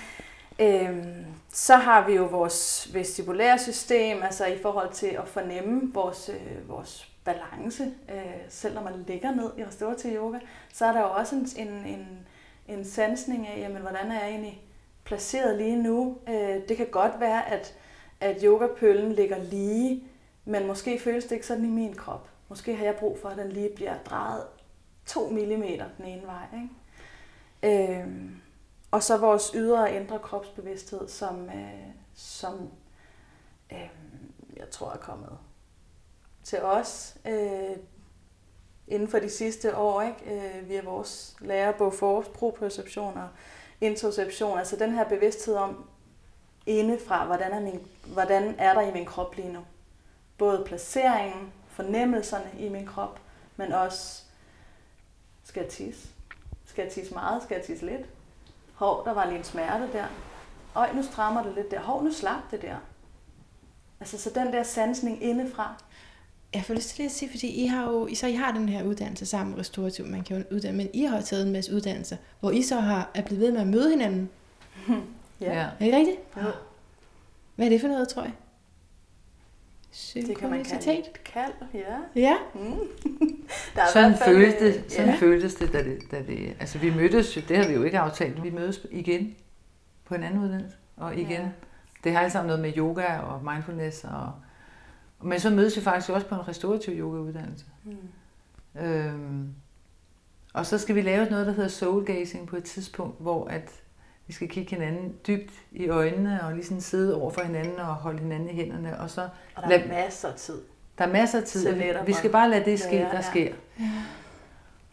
Øhm, 0.60 1.24
så 1.52 1.76
har 1.76 2.06
vi 2.06 2.12
jo 2.12 2.24
vores 2.24 2.90
vestibulære 2.94 3.58
system, 3.58 4.22
altså 4.22 4.46
i 4.46 4.58
forhold 4.62 4.92
til 4.92 5.06
at 5.06 5.28
fornemme 5.28 5.94
vores, 5.94 6.28
øh, 6.28 6.68
vores 6.68 7.12
balance, 7.24 7.84
øh, 8.08 8.34
selv 8.48 8.74
når 8.74 8.82
man 8.82 9.04
ligger 9.06 9.34
ned 9.34 9.50
i 9.58 9.64
restaurativ 9.64 10.16
yoga, 10.16 10.38
så 10.72 10.86
er 10.86 10.92
der 10.92 11.00
jo 11.00 11.10
også 11.10 11.36
en, 11.36 11.68
en, 11.68 11.86
en, 11.86 12.26
en 12.68 12.84
sansning 12.84 13.46
af, 13.48 13.58
jamen, 13.60 13.82
hvordan 13.82 14.10
er 14.10 14.20
jeg 14.20 14.28
egentlig 14.28 14.62
placeret 15.08 15.56
lige 15.56 15.82
nu. 15.82 16.18
Øh, 16.28 16.68
det 16.68 16.76
kan 16.76 16.86
godt 16.86 17.20
være, 17.20 17.50
at, 17.50 17.74
at 18.20 18.40
yogapøllen 18.42 19.12
ligger 19.12 19.38
lige, 19.38 20.04
men 20.44 20.66
måske 20.66 21.00
føles 21.00 21.24
det 21.24 21.32
ikke 21.32 21.46
sådan 21.46 21.64
i 21.64 21.68
min 21.68 21.94
krop. 21.94 22.28
Måske 22.48 22.76
har 22.76 22.84
jeg 22.84 22.96
brug 22.96 23.18
for, 23.22 23.28
at 23.28 23.36
den 23.36 23.52
lige 23.52 23.70
bliver 23.74 23.94
drejet 24.04 24.44
2 25.06 25.28
mm 25.30 25.62
den 25.98 26.04
ene 26.04 26.22
vej. 26.26 26.46
Ikke? 26.54 28.00
Øhm, 28.02 28.40
og 28.90 29.02
så 29.02 29.16
vores 29.16 29.52
ydre 29.54 29.82
og 29.82 29.90
indre 29.90 30.18
kropsbevidsthed, 30.18 31.08
som, 31.08 31.44
øh, 31.48 31.86
som 32.14 32.70
øh, 33.72 33.90
jeg 34.56 34.70
tror 34.70 34.90
er 34.92 34.96
kommet 34.96 35.38
til 36.44 36.62
os 36.62 37.16
øh, 37.26 37.76
inden 38.88 39.08
for 39.08 39.18
de 39.18 39.30
sidste 39.30 39.76
år, 39.76 40.02
ikke? 40.02 40.58
Øh, 40.58 40.68
via 40.68 40.84
vores 40.84 41.36
lærebog 41.40 41.94
for 41.94 42.20
proprioception 42.20 43.16
og 43.16 43.28
interoception, 43.80 44.58
altså 44.58 44.76
den 44.76 44.92
her 44.92 45.04
bevidsthed 45.04 45.54
om 45.54 45.84
indefra, 46.66 47.26
hvordan 47.26 47.52
er, 47.52 47.60
min, 47.60 47.86
hvordan 48.06 48.54
er 48.58 48.74
der 48.74 48.80
i 48.80 48.92
min 48.92 49.06
krop 49.06 49.36
lige 49.36 49.52
nu. 49.52 49.60
Både 50.38 50.64
placeringen, 50.66 51.52
fornemmelserne 51.68 52.50
i 52.58 52.68
min 52.68 52.86
krop, 52.86 53.20
men 53.56 53.72
også, 53.72 54.22
skal 55.44 55.60
jeg 55.60 55.70
tisse? 55.70 56.08
Skal 56.66 56.82
jeg 56.82 56.92
tisse 56.92 57.14
meget? 57.14 57.42
Skal 57.42 57.54
jeg 57.54 57.64
tisse 57.64 57.86
lidt? 57.86 58.06
Hov, 58.74 59.04
der 59.04 59.12
var 59.12 59.26
lige 59.26 59.38
en 59.38 59.44
smerte 59.44 59.92
der. 59.92 60.06
Øj, 60.74 60.92
nu 60.92 61.02
strammer 61.02 61.42
det 61.42 61.54
lidt 61.54 61.70
der. 61.70 61.80
Hov, 61.80 62.04
nu 62.04 62.12
slap 62.12 62.50
det 62.50 62.62
der. 62.62 62.76
Altså, 64.00 64.18
så 64.18 64.30
den 64.30 64.52
der 64.52 64.62
sansning 64.62 65.22
indefra. 65.22 65.74
Jeg 66.54 66.64
får 66.64 66.74
lyst 66.74 66.94
til 66.94 67.02
at 67.02 67.10
sige, 67.10 67.30
fordi 67.30 67.46
I 67.64 67.66
har 67.66 67.84
jo, 67.84 68.08
så 68.14 68.26
I 68.26 68.32
har 68.32 68.52
den 68.52 68.68
her 68.68 68.84
uddannelse 68.84 69.26
sammen 69.26 69.50
med 69.50 69.60
restaurativ, 69.60 70.06
man 70.06 70.24
kan 70.24 70.36
jo 70.36 70.44
uddanne, 70.50 70.76
men 70.76 70.88
I 70.92 71.02
har 71.02 71.20
taget 71.20 71.46
en 71.46 71.52
masse 71.52 71.74
uddannelser, 71.74 72.16
hvor 72.40 72.50
I 72.50 72.62
så 72.62 72.80
har, 72.80 73.10
er 73.14 73.22
blevet 73.22 73.40
ved 73.40 73.52
med 73.52 73.60
at 73.60 73.66
møde 73.66 73.90
hinanden. 73.90 74.30
Ja. 75.40 75.52
ja. 75.54 75.60
Er 75.60 75.84
det 75.84 75.94
rigtigt? 75.94 76.16
Jo. 76.36 76.42
Hvad 77.56 77.66
er 77.66 77.70
det 77.70 77.80
for 77.80 77.88
noget, 77.88 78.08
tror 78.08 78.22
jeg? 78.22 78.32
Det 80.14 80.38
kan 80.38 80.50
man 80.50 80.64
kalde 80.64 80.98
et 80.98 81.24
kald, 81.24 81.52
ja. 81.74 82.20
Ja. 82.20 82.36
Mm. 82.54 82.60
Der 83.74 83.82
er 83.82 83.86
Sådan 83.92 84.18
fald, 84.18 84.36
føltes 84.36 84.62
øh, 84.62 84.84
det, 84.84 84.92
sådan 84.92 85.10
ja. 85.10 85.16
føltes 85.16 85.54
det, 85.54 85.72
da 85.72 85.82
det, 85.82 85.98
da 86.10 86.22
det, 86.26 86.56
altså 86.60 86.78
vi 86.78 86.94
mødtes 86.94 87.36
jo, 87.36 87.42
det 87.48 87.56
har 87.56 87.68
vi 87.68 87.74
jo 87.74 87.82
ikke 87.82 87.98
aftalt, 87.98 88.42
vi 88.42 88.50
mødes 88.50 88.86
igen 88.90 89.36
på 90.04 90.14
en 90.14 90.22
anden 90.22 90.40
uddannelse, 90.44 90.76
og 90.96 91.16
igen. 91.16 91.30
Ja. 91.30 91.42
Ja. 91.42 91.48
Det 92.04 92.12
har 92.12 92.20
alt 92.20 92.32
sammen 92.32 92.46
noget 92.46 92.62
med 92.62 92.72
yoga 92.76 93.18
og 93.18 93.44
mindfulness, 93.44 94.04
og, 94.04 94.32
men 95.22 95.40
så 95.40 95.50
mødes 95.50 95.76
vi 95.76 95.80
faktisk 95.82 96.10
også 96.10 96.26
på 96.26 96.34
en 96.34 96.48
restaurativ 96.48 96.94
yogauddannelse. 96.94 97.64
Mm. 97.84 98.80
Øhm, 98.82 99.48
og 100.52 100.66
så 100.66 100.78
skal 100.78 100.94
vi 100.94 101.02
lave 101.02 101.26
noget, 101.30 101.46
der 101.46 101.52
hedder 101.52 101.68
soul 101.68 102.04
gazing 102.04 102.46
på 102.48 102.56
et 102.56 102.64
tidspunkt, 102.64 103.20
hvor 103.20 103.46
at 103.48 103.70
vi 104.26 104.32
skal 104.32 104.48
kigge 104.48 104.76
hinanden 104.76 105.14
dybt 105.26 105.52
i 105.72 105.88
øjnene, 105.88 106.44
og 106.44 106.52
ligesom 106.54 106.80
sidde 106.80 107.14
over 107.20 107.30
for 107.30 107.40
hinanden 107.42 107.78
og 107.78 107.86
holde 107.94 108.18
hinanden 108.18 108.50
i 108.50 108.52
hænderne, 108.52 109.00
og 109.00 109.10
så 109.10 109.28
Og 109.56 109.62
der 109.62 109.68
Lad- 109.68 109.80
er 109.80 109.88
masser 109.88 110.28
af 110.28 110.34
tid. 110.34 110.58
der 110.98 111.04
er 111.04 111.12
masser 111.12 111.38
af 111.40 111.44
tid. 111.44 111.72
Vi- 112.06 112.12
skal 112.12 112.30
bare 112.30 112.50
lade 112.50 112.64
det 112.64 112.80
ske, 112.80 112.90
være, 112.96 113.10
der 113.10 113.14
ja. 113.14 113.22
sker. 113.22 113.52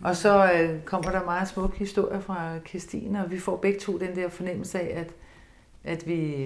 Og 0.04 0.16
så 0.16 0.52
øh, 0.54 0.82
kommer 0.82 1.12
der 1.12 1.24
meget 1.26 1.48
smuk 1.48 1.76
historie 1.78 2.22
fra 2.22 2.60
Christine, 2.68 3.24
og 3.26 3.32
vi 3.32 3.40
får 3.40 3.56
begge 3.58 3.80
to 3.80 3.98
den 3.98 4.16
der 4.16 4.30
fornemmelse 4.30 4.80
af, 4.80 5.00
at, 5.00 5.12
at 5.94 6.08
vi 6.08 6.46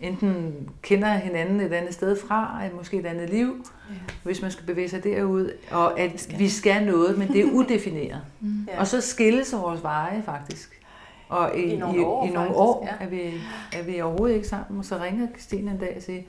enten 0.00 0.68
kender 0.82 1.08
hinanden 1.08 1.60
et 1.60 1.72
andet 1.72 1.94
sted 1.94 2.16
fra, 2.26 2.64
et 2.64 2.74
måske 2.74 2.98
et 2.98 3.06
andet 3.06 3.30
liv, 3.30 3.66
ja. 3.90 3.94
hvis 4.22 4.42
man 4.42 4.50
skal 4.50 4.66
bevæge 4.66 4.88
sig 4.88 5.04
derud, 5.04 5.52
og 5.70 6.00
at 6.00 6.20
skal 6.20 6.38
vi 6.38 6.48
skal 6.48 6.86
noget, 6.86 7.18
men 7.18 7.28
det 7.28 7.40
er 7.40 7.52
udefineret. 7.52 8.20
Mm. 8.40 8.68
Ja. 8.68 8.80
Og 8.80 8.86
så 8.86 9.00
skilles 9.00 9.52
vores 9.52 9.82
veje 9.82 10.22
faktisk. 10.22 10.80
Og 11.28 11.58
i, 11.58 11.62
I 11.62 11.76
nogle 11.76 12.06
år, 12.06 12.24
i, 12.24 12.28
i 12.28 12.32
nogle 12.32 12.46
faktisk, 12.46 12.60
år 12.60 12.88
ja. 13.00 13.04
er, 13.04 13.08
vi, 13.08 13.40
er 13.72 13.82
vi 13.82 14.00
overhovedet 14.00 14.34
ikke 14.34 14.48
sammen. 14.48 14.78
Og 14.78 14.84
så 14.84 14.98
ringer 14.98 15.28
Christine 15.28 15.70
en 15.70 15.78
dag 15.78 15.94
og 15.96 16.02
siger, 16.02 16.22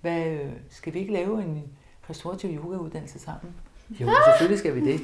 Hvad, 0.00 0.26
øh, 0.26 0.40
skal 0.70 0.94
vi 0.94 0.98
ikke 0.98 1.12
lave 1.12 1.42
en 1.42 1.62
restaurativ 2.10 2.50
yogauddannelse 2.50 3.18
sammen? 3.18 3.54
Jo, 3.90 4.08
selvfølgelig 4.26 4.58
skal 4.58 4.74
vi 4.74 4.92
det. 4.92 5.00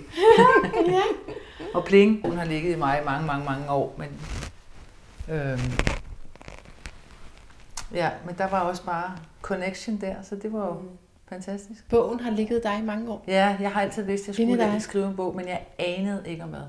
og 1.74 1.84
pling, 1.84 2.20
hun 2.24 2.36
har 2.36 2.44
ligget 2.44 2.76
i 2.76 2.78
mig 2.78 3.00
i 3.02 3.04
mange, 3.04 3.26
mange, 3.26 3.44
mange 3.44 3.70
år, 3.70 3.94
men 3.98 4.08
øhm, 5.36 5.72
ja, 7.94 8.10
men 8.26 8.34
der 8.38 8.46
var 8.48 8.60
også 8.60 8.84
bare 8.84 9.16
connection 9.42 10.00
der, 10.00 10.14
så 10.22 10.34
det 10.36 10.52
var 10.52 10.66
jo 10.66 10.72
Mm. 10.74 10.88
fantastisk. 11.28 11.88
Bogen 11.88 12.20
har 12.20 12.30
ligget 12.30 12.62
dig 12.62 12.78
i 12.78 12.82
mange 12.82 13.10
år. 13.10 13.24
Ja, 13.26 13.56
jeg 13.60 13.70
har 13.72 13.80
altid 13.80 14.02
vidst, 14.02 14.22
at 14.22 14.28
jeg 14.28 14.34
skulle 14.34 14.58
dig. 14.72 14.82
skrive 14.82 15.06
en 15.06 15.16
bog, 15.16 15.36
men 15.36 15.48
jeg 15.48 15.66
anede 15.78 16.22
ikke 16.26 16.42
om 16.42 16.48
hvad. 16.48 16.60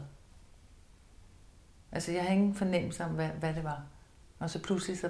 Altså, 1.91 2.11
jeg 2.11 2.23
har 2.23 2.29
ingen 2.29 2.55
fornemmelse 2.55 3.03
om, 3.03 3.09
hvad, 3.09 3.27
hvad 3.39 3.53
det 3.53 3.63
var. 3.63 3.81
Og 4.39 4.49
så 4.49 4.59
pludselig 4.59 4.99
så... 4.99 5.09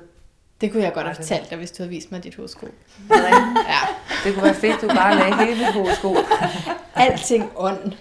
Det 0.61 0.71
kunne 0.71 0.83
jeg 0.83 0.93
godt 0.93 1.05
have 1.05 1.15
fortalt 1.15 1.49
dig, 1.49 1.57
hvis 1.57 1.71
du 1.71 1.77
havde 1.83 1.89
vist 1.89 2.11
mig 2.11 2.23
dit 2.23 2.35
rigtigt. 2.37 3.67
Ja, 3.67 3.79
det 4.23 4.33
kunne 4.33 4.43
være 4.43 4.53
fedt, 4.53 4.81
du 4.81 4.87
bare 4.87 5.15
lagde 5.15 5.35
hele 5.45 5.65
mit 5.65 5.73
horoskop. 5.73 6.15
alting 7.05 7.51
ånd. 7.55 7.93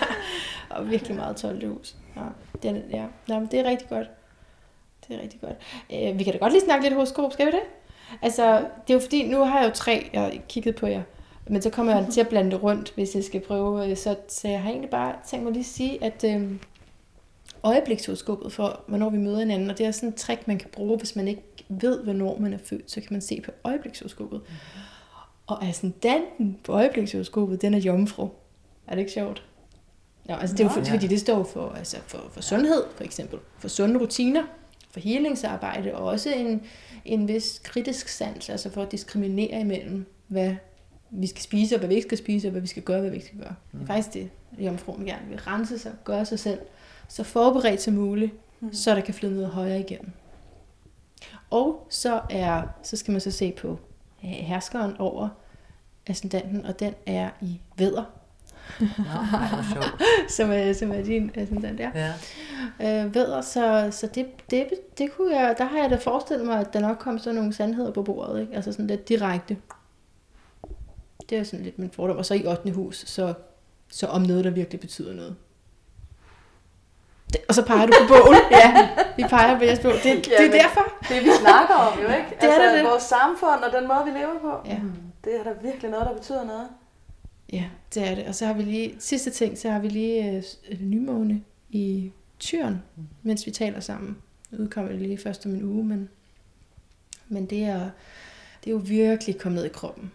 og 0.70 0.90
virkelig 0.90 1.16
meget 1.16 1.36
12. 1.36 1.68
hus. 1.68 1.96
Ja, 2.16 2.20
det, 2.62 2.84
ja. 2.90 3.06
Nå, 3.28 3.38
men 3.38 3.48
det 3.50 3.60
er 3.60 3.64
rigtig 3.64 3.88
godt. 3.88 4.06
Det 5.08 5.16
er 5.16 5.22
rigtig 5.22 5.40
godt. 5.40 5.56
Øh, 5.92 6.18
vi 6.18 6.24
kan 6.24 6.32
da 6.32 6.38
godt 6.38 6.52
lige 6.52 6.64
snakke 6.64 6.84
lidt 6.84 6.94
horoskop, 6.94 7.32
skal 7.32 7.46
vi 7.46 7.50
det? 7.50 7.60
Altså, 8.22 8.56
det 8.58 8.90
er 8.90 8.94
jo 8.94 9.00
fordi, 9.00 9.28
nu 9.28 9.44
har 9.44 9.60
jeg 9.60 9.68
jo 9.68 9.74
tre, 9.74 10.10
jeg 10.12 10.20
har 10.20 10.32
kigget 10.48 10.76
på 10.76 10.86
jer. 10.86 11.02
Men 11.48 11.62
så 11.62 11.70
kommer 11.70 11.96
jeg 11.96 12.06
til 12.12 12.20
at 12.20 12.28
blande 12.28 12.50
det 12.50 12.62
rundt, 12.62 12.92
hvis 12.94 13.14
jeg 13.14 13.24
skal 13.24 13.40
prøve. 13.40 13.90
øh, 13.90 13.96
Så, 13.96 14.16
så 14.28 14.48
jeg 14.48 14.62
har 14.62 14.70
egentlig 14.70 14.90
bare 14.90 15.14
tænkt 15.26 15.44
mig 15.44 15.52
lige 15.52 15.60
at 15.60 15.66
sige, 15.66 16.04
at 16.04 16.24
øh, 16.24 16.50
øjeblikshoroskopet 17.62 18.52
for, 18.52 18.80
hvornår 18.86 19.10
vi 19.10 19.18
møder 19.18 19.38
hinanden, 19.38 19.70
og 19.70 19.78
det 19.78 19.86
er 19.86 19.90
sådan 19.90 20.08
et 20.08 20.14
trick, 20.14 20.48
man 20.48 20.58
kan 20.58 20.70
bruge, 20.72 20.98
hvis 20.98 21.16
man 21.16 21.28
ikke 21.28 21.42
ved, 21.68 22.04
hvornår 22.04 22.38
man 22.38 22.52
er 22.52 22.58
født, 22.64 22.90
så 22.90 23.00
kan 23.00 23.08
man 23.10 23.20
se 23.20 23.40
på 23.44 23.50
øjeblikshoroskopet. 23.64 24.40
Og 25.46 25.64
ascendanten 25.64 26.58
på 26.64 26.72
øjeblikshoroskopet, 26.72 27.62
den 27.62 27.74
er 27.74 27.78
jomfru. 27.78 28.28
Er 28.86 28.94
det 28.94 28.98
ikke 28.98 29.12
sjovt? 29.12 29.42
Nå, 30.24 30.34
altså 30.34 30.56
det 30.56 30.60
er 30.60 30.64
jo 30.64 30.70
for, 30.70 30.80
ja. 30.80 30.92
fordi 30.94 31.06
det 31.06 31.20
står 31.20 31.44
for, 31.44 31.68
altså 31.68 31.96
for, 32.06 32.18
for 32.30 32.40
sundhed, 32.40 32.84
for 32.96 33.04
eksempel. 33.04 33.38
For 33.58 33.68
sunde 33.68 34.00
rutiner, 34.00 34.42
for 34.96 35.00
healingsarbejde, 35.08 35.94
og 35.94 36.04
også 36.06 36.30
en, 36.30 36.62
en 37.04 37.28
vis 37.28 37.60
kritisk 37.64 38.08
sans, 38.08 38.48
altså 38.48 38.70
for 38.70 38.82
at 38.82 38.92
diskriminere 38.92 39.60
imellem, 39.60 40.06
hvad 40.28 40.54
vi 41.10 41.26
skal 41.26 41.42
spise, 41.42 41.74
og 41.74 41.78
hvad 41.78 41.88
vi 41.88 41.94
ikke 41.94 42.06
skal 42.08 42.18
spise, 42.18 42.48
og 42.48 42.52
hvad 42.52 42.60
vi 42.60 42.66
skal 42.66 42.82
gøre, 42.82 42.96
og 42.96 43.00
hvad 43.00 43.10
vi 43.10 43.16
ikke 43.16 43.26
skal 43.26 43.38
gøre. 43.38 43.54
Det 43.72 43.82
er 43.82 43.86
faktisk 43.86 44.14
det, 44.14 44.30
jomfruen 44.58 45.04
gerne 45.04 45.28
vil 45.28 45.38
rense 45.38 45.78
sig, 45.78 45.92
gøre 46.04 46.24
sig 46.24 46.38
selv, 46.38 46.58
så 47.08 47.22
forberedt 47.22 47.82
som 47.82 47.94
muligt, 47.94 48.32
Mm. 48.60 48.72
så 48.72 48.94
der 48.94 49.00
kan 49.00 49.14
flyde 49.14 49.34
noget 49.34 49.48
højere 49.48 49.80
igennem. 49.80 50.10
Og 51.50 51.86
så, 51.90 52.20
er, 52.30 52.62
så 52.82 52.96
skal 52.96 53.12
man 53.12 53.20
så 53.20 53.30
se 53.30 53.52
på 53.52 53.78
øh, 54.24 54.30
herskeren 54.30 54.96
over 54.98 55.28
ascendanten, 56.06 56.66
og 56.66 56.80
den 56.80 56.94
er 57.06 57.30
i 57.42 57.60
vædder, 57.78 58.04
Nå, 58.80 58.86
som 60.36 60.50
er, 60.52 60.72
som 60.72 60.92
er 60.92 61.02
din 61.02 61.30
ascendant 61.34 61.78
der. 61.78 61.90
Ja. 61.94 63.04
Øh, 63.04 63.14
vædder, 63.14 63.40
så, 63.40 63.88
så 63.90 64.06
det, 64.14 64.26
det, 64.50 64.66
det 64.98 65.12
kunne 65.16 65.36
jeg, 65.36 65.54
der 65.58 65.64
har 65.64 65.78
jeg 65.78 65.90
da 65.90 65.96
forestillet 65.96 66.46
mig, 66.46 66.60
at 66.60 66.72
der 66.72 66.80
nok 66.80 66.96
kom 66.98 67.18
sådan 67.18 67.34
nogle 67.34 67.52
sandheder 67.54 67.90
på 67.92 68.02
bordet, 68.02 68.40
ikke? 68.40 68.54
altså 68.56 68.72
sådan 68.72 68.86
lidt 68.86 69.08
direkte. 69.08 69.56
Det 71.30 71.38
er 71.38 71.42
sådan 71.44 71.64
lidt 71.64 71.78
min 71.78 71.90
fordom. 71.90 72.16
Og 72.16 72.26
så 72.26 72.34
i 72.34 72.46
8. 72.46 72.70
hus, 72.70 73.04
så, 73.06 73.34
så 73.92 74.06
om 74.06 74.22
noget, 74.22 74.44
der 74.44 74.50
virkelig 74.50 74.80
betyder 74.80 75.14
noget. 75.14 75.36
Det, 77.32 77.40
og 77.48 77.54
så 77.54 77.64
peger 77.64 77.86
du 77.86 77.92
på 78.02 78.14
bogen. 78.14 78.38
ja, 78.62 78.88
vi 79.16 79.24
peger 79.30 79.58
på 79.58 79.64
jeres 79.64 79.78
bog. 79.78 79.92
Det, 79.92 80.02
det 80.04 80.28
Ja, 80.28 80.36
er 80.36 80.42
men- 80.42 80.52
derfor. 80.52 80.92
Det 81.08 81.24
vi 81.24 81.30
snakker 81.40 81.74
om 81.74 81.98
jo, 81.98 82.08
ikke? 82.08 82.26
Det 82.40 82.44
er 82.48 82.52
altså, 82.52 82.68
det, 82.68 82.78
det. 82.84 82.90
vores 82.90 83.02
samfund 83.02 83.60
og 83.66 83.72
den 83.80 83.88
måde, 83.88 84.02
vi 84.04 84.10
lever 84.18 84.38
på. 84.42 84.68
Ja. 84.68 84.78
Det 85.24 85.40
er 85.40 85.44
da 85.44 85.50
virkelig 85.62 85.90
noget, 85.90 86.06
der 86.06 86.14
betyder 86.14 86.44
noget. 86.44 86.68
Ja, 87.52 87.70
det 87.94 88.08
er 88.08 88.14
det. 88.14 88.26
Og 88.26 88.34
så 88.34 88.46
har 88.46 88.54
vi 88.54 88.62
lige, 88.62 88.96
sidste 88.98 89.30
ting, 89.30 89.58
så 89.58 89.70
har 89.70 89.78
vi 89.78 89.88
lige 89.88 90.42
øh, 90.70 90.80
nymåne 90.80 91.44
i 91.70 92.12
Tyren, 92.38 92.82
mens 93.22 93.46
vi 93.46 93.50
taler 93.50 93.80
sammen. 93.80 94.16
Nu 94.50 94.58
udkommer 94.58 94.92
det 94.92 95.00
lige 95.00 95.18
først 95.18 95.46
om 95.46 95.54
en 95.54 95.62
uge, 95.62 95.84
men, 95.84 96.08
men 97.28 97.46
det, 97.46 97.64
er, 97.64 97.90
det 98.64 98.70
er 98.70 98.74
jo 98.74 98.82
virkelig 98.84 99.38
kommet 99.38 99.56
ned 99.58 99.64
i 99.64 99.72
kroppen. 99.72 100.12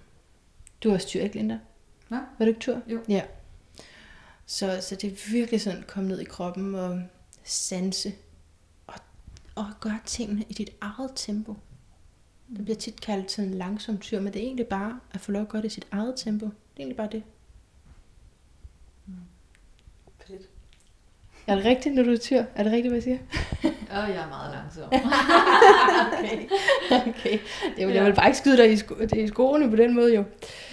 Du 0.83 0.89
har 0.89 0.97
styr, 0.97 1.21
ikke 1.21 1.35
Linda? 1.35 1.59
Hvad? 2.07 2.19
Var 2.37 2.45
du 2.45 2.49
ikke 2.49 2.59
tur? 2.59 2.81
Jo. 2.87 2.99
Ja. 3.09 3.21
Så, 4.45 4.79
så 4.81 4.95
det 4.95 5.11
er 5.11 5.31
virkelig 5.31 5.61
sådan 5.61 5.83
kommet 5.87 6.11
ned 6.11 6.19
i 6.19 6.23
kroppen 6.23 6.75
og 6.75 7.03
sanse 7.43 8.13
og, 8.87 8.99
og 9.55 9.65
gøre 9.79 9.99
tingene 10.05 10.45
i 10.49 10.53
dit 10.53 10.69
eget 10.81 11.11
tempo. 11.15 11.55
Det 12.55 12.63
bliver 12.63 12.77
tit 12.77 13.01
kaldt 13.01 13.31
sådan 13.31 13.51
en 13.51 13.57
langsom 13.57 13.97
tur, 13.97 14.19
men 14.19 14.33
det 14.33 14.41
er 14.41 14.45
egentlig 14.45 14.67
bare 14.67 14.99
at 15.11 15.21
få 15.21 15.31
lov 15.31 15.41
at 15.41 15.49
gøre 15.49 15.61
det 15.61 15.67
i 15.67 15.73
sit 15.73 15.87
eget 15.91 16.13
tempo. 16.17 16.49
Det 16.81 16.85
er 16.85 16.89
egentlig 16.89 16.97
bare 16.97 17.09
det. 17.11 17.23
Fedt. 20.27 20.41
Er 21.47 21.55
det 21.55 21.65
rigtigt, 21.65 21.95
når 21.95 22.03
du 22.03 22.11
er 22.11 22.17
tyr? 22.17 22.43
Er 22.55 22.63
det 22.63 22.71
rigtigt, 22.71 22.91
hvad 22.93 22.95
jeg 22.97 23.03
siger? 23.03 23.17
Og 23.91 24.09
jeg 24.09 24.15
er 24.23 24.27
meget 24.29 24.51
langsom. 24.53 24.83
okay. 26.19 26.49
okay. 27.09 27.39
Det 27.77 27.87
vil, 27.87 27.95
jeg 27.95 28.05
vil 28.05 28.13
bare 28.15 28.27
ikke 28.27 28.37
skyde 28.37 28.57
dig 28.57 28.71
i, 28.71 28.77
sko- 28.77 28.95
det 28.95 29.13
er 29.13 29.23
i 29.23 29.27
skoene 29.27 29.69
på 29.69 29.75
den 29.75 29.95
måde, 29.95 30.15
jo. 30.15 30.23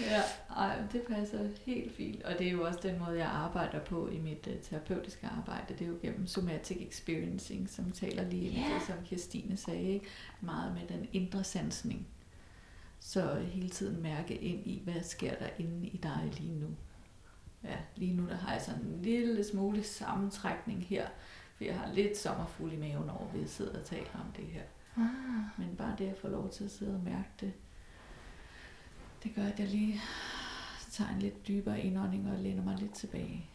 Ja, 0.00 0.20
ej, 0.56 0.76
det 0.92 1.02
passer 1.02 1.38
helt 1.66 1.96
fint. 1.96 2.22
Og 2.22 2.38
det 2.38 2.46
er 2.46 2.50
jo 2.50 2.64
også 2.66 2.78
den 2.82 2.98
måde, 2.98 3.18
jeg 3.18 3.26
arbejder 3.26 3.78
på 3.80 4.08
i 4.08 4.18
mit 4.18 4.46
uh, 4.46 4.52
terapeutiske 4.70 5.28
arbejde. 5.38 5.74
Det 5.78 5.84
er 5.84 5.88
jo 5.88 5.96
gennem 6.02 6.26
somatic 6.26 6.76
experiencing, 6.90 7.68
som 7.70 7.90
taler 7.90 8.24
lige 8.28 8.50
Ja. 8.50 8.74
det, 8.74 8.86
som 8.86 8.94
Kirstine 9.06 9.56
sagde. 9.56 9.82
Ikke? 9.92 10.06
Meget 10.40 10.72
med 10.74 10.96
den 10.96 11.08
indre 11.12 11.44
sansning. 11.44 12.06
Så 13.00 13.34
hele 13.34 13.68
tiden 13.68 14.02
mærke 14.02 14.34
ind 14.34 14.66
i, 14.66 14.80
hvad 14.84 15.02
sker 15.02 15.34
der 15.38 15.48
inde 15.58 15.86
i 15.88 15.96
dig 15.96 16.30
lige 16.38 16.54
nu. 16.60 16.66
Ja, 17.64 17.76
lige 17.96 18.14
nu 18.14 18.26
der 18.28 18.36
har 18.36 18.52
jeg 18.52 18.62
sådan 18.62 18.80
en 18.82 19.02
lille 19.02 19.44
smule 19.44 19.82
sammentrækning 19.82 20.84
her. 20.86 21.08
For 21.56 21.64
jeg 21.64 21.78
har 21.78 21.92
lidt 21.94 22.16
sommerfugl 22.18 22.72
i 22.72 22.76
maven 22.76 23.10
over, 23.10 23.28
at 23.34 23.40
vi 23.42 23.46
sidder 23.48 23.78
og 23.80 23.84
taler 23.86 24.10
om 24.26 24.32
det 24.36 24.44
her. 24.46 24.62
Ah. 24.96 25.58
Men 25.66 25.76
bare 25.76 25.94
det 25.98 26.06
at 26.06 26.18
få 26.18 26.28
lov 26.28 26.50
til 26.50 26.64
at 26.64 26.70
sidde 26.70 26.94
og 26.94 27.00
mærke 27.04 27.28
det, 27.40 27.52
det 29.22 29.34
gør, 29.34 29.42
at 29.44 29.58
jeg 29.60 29.68
lige 29.68 30.00
tager 30.90 31.10
en 31.10 31.18
lidt 31.18 31.48
dybere 31.48 31.80
indånding 31.80 32.30
og 32.32 32.38
læner 32.38 32.62
mig 32.64 32.76
lidt 32.78 32.94
tilbage. 32.94 33.46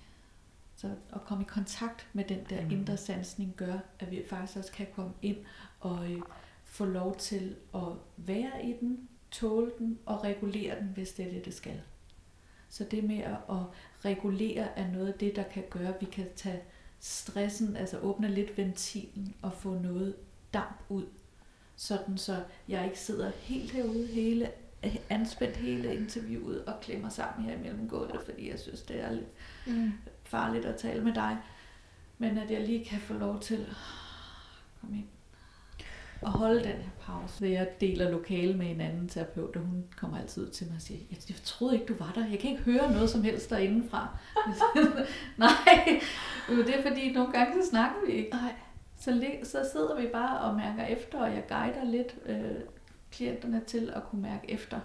Så 0.75 0.95
at 1.13 1.21
komme 1.25 1.43
i 1.43 1.47
kontakt 1.47 2.07
med 2.13 2.23
den 2.25 2.39
der 2.49 2.61
Mhm. 2.61 2.71
indre 2.71 2.97
sansning 2.97 3.53
gør, 3.57 3.77
at 3.99 4.11
vi 4.11 4.23
faktisk 4.29 4.57
også 4.57 4.71
kan 4.71 4.87
komme 4.95 5.13
ind 5.21 5.37
og 5.79 6.11
øh, 6.11 6.21
få 6.63 6.85
lov 6.85 7.15
til 7.17 7.55
at 7.75 7.81
være 8.17 8.65
i 8.65 8.73
den, 8.81 9.09
tåle 9.33 9.71
den 9.79 9.99
og 10.05 10.23
regulere 10.23 10.79
den, 10.79 10.91
hvis 10.93 11.11
det 11.11 11.25
er 11.27 11.31
det, 11.31 11.45
det 11.45 11.53
skal. 11.53 11.81
Så 12.69 12.83
det 12.91 13.03
med 13.03 13.19
at 13.19 13.63
regulere 14.05 14.77
er 14.79 14.91
noget 14.91 15.07
af 15.07 15.13
det, 15.13 15.35
der 15.35 15.43
kan 15.43 15.63
gøre, 15.69 15.87
at 15.95 16.01
vi 16.01 16.05
kan 16.05 16.25
tage 16.35 16.61
stressen, 16.99 17.75
altså 17.75 17.99
åbne 17.99 18.27
lidt 18.27 18.57
ventilen 18.57 19.35
og 19.41 19.53
få 19.53 19.73
noget 19.73 20.15
damp 20.53 20.81
ud. 20.89 21.05
Sådan 21.75 22.17
så 22.17 22.43
jeg 22.67 22.85
ikke 22.85 22.99
sidder 22.99 23.31
helt 23.39 23.71
herude 23.71 24.07
hele 24.07 24.51
anspændt 25.09 25.57
hele 25.57 25.95
interviewet 25.95 26.65
og 26.65 26.73
klemmer 26.81 27.09
sammen 27.09 27.45
her 27.49 27.55
imellem 27.57 27.89
gulvet, 27.89 28.21
fordi 28.25 28.49
jeg 28.49 28.59
synes, 28.59 28.81
det 28.81 28.99
er 28.99 29.11
lidt 29.11 29.27
Mm. 29.67 29.91
farligt 30.23 30.65
at 30.65 30.75
tale 30.75 31.03
med 31.03 31.13
dig. 31.13 31.37
Men 32.17 32.37
at 32.37 32.51
jeg 32.51 32.61
lige 32.67 32.85
kan 32.85 32.99
få 32.99 33.13
lov 33.13 33.39
til 33.41 33.55
at 33.55 33.75
komme 34.81 34.97
ind 34.97 35.07
og 36.25 36.31
holde 36.31 36.59
den 36.59 36.65
her 36.65 36.89
pause. 36.99 37.45
Jeg 37.45 37.67
deler 37.81 38.11
lokale 38.11 38.53
med 38.57 38.71
en 38.71 38.81
anden 38.81 39.09
terapeut, 39.09 39.55
og 39.55 39.61
hun 39.61 39.83
kommer 39.97 40.19
altid 40.19 40.43
ud 40.43 40.49
til 40.49 40.67
mig 40.67 40.75
og 40.75 40.81
siger, 40.81 40.99
jeg, 41.11 41.17
jeg 41.29 41.37
troede 41.43 41.73
ikke, 41.73 41.85
du 41.85 41.95
var 41.99 42.11
der. 42.15 42.27
Jeg 42.27 42.39
kan 42.39 42.51
ikke 42.51 42.63
høre 42.63 42.91
noget 42.91 43.09
som 43.09 43.23
helst 43.23 43.49
derindefra. 43.49 44.17
Nej, 45.37 46.01
jo, 46.49 46.57
det 46.57 46.79
er 46.79 46.81
fordi, 46.87 47.11
nogle 47.11 47.31
gange 47.31 47.63
så 47.63 47.69
snakker 47.69 47.95
vi 48.05 48.11
ikke. 48.11 48.29
Nej. 48.29 48.53
Så, 48.99 49.21
så 49.43 49.69
sidder 49.71 50.01
vi 50.01 50.07
bare 50.07 50.39
og 50.39 50.55
mærker 50.55 50.85
efter, 50.85 51.19
og 51.19 51.33
jeg 51.33 51.43
guider 51.49 51.83
lidt 51.85 52.15
øh, 52.25 52.61
klienterne 53.11 53.61
til 53.67 53.91
at 53.95 54.03
kunne 54.03 54.21
mærke 54.21 54.51
efter. 54.51 54.79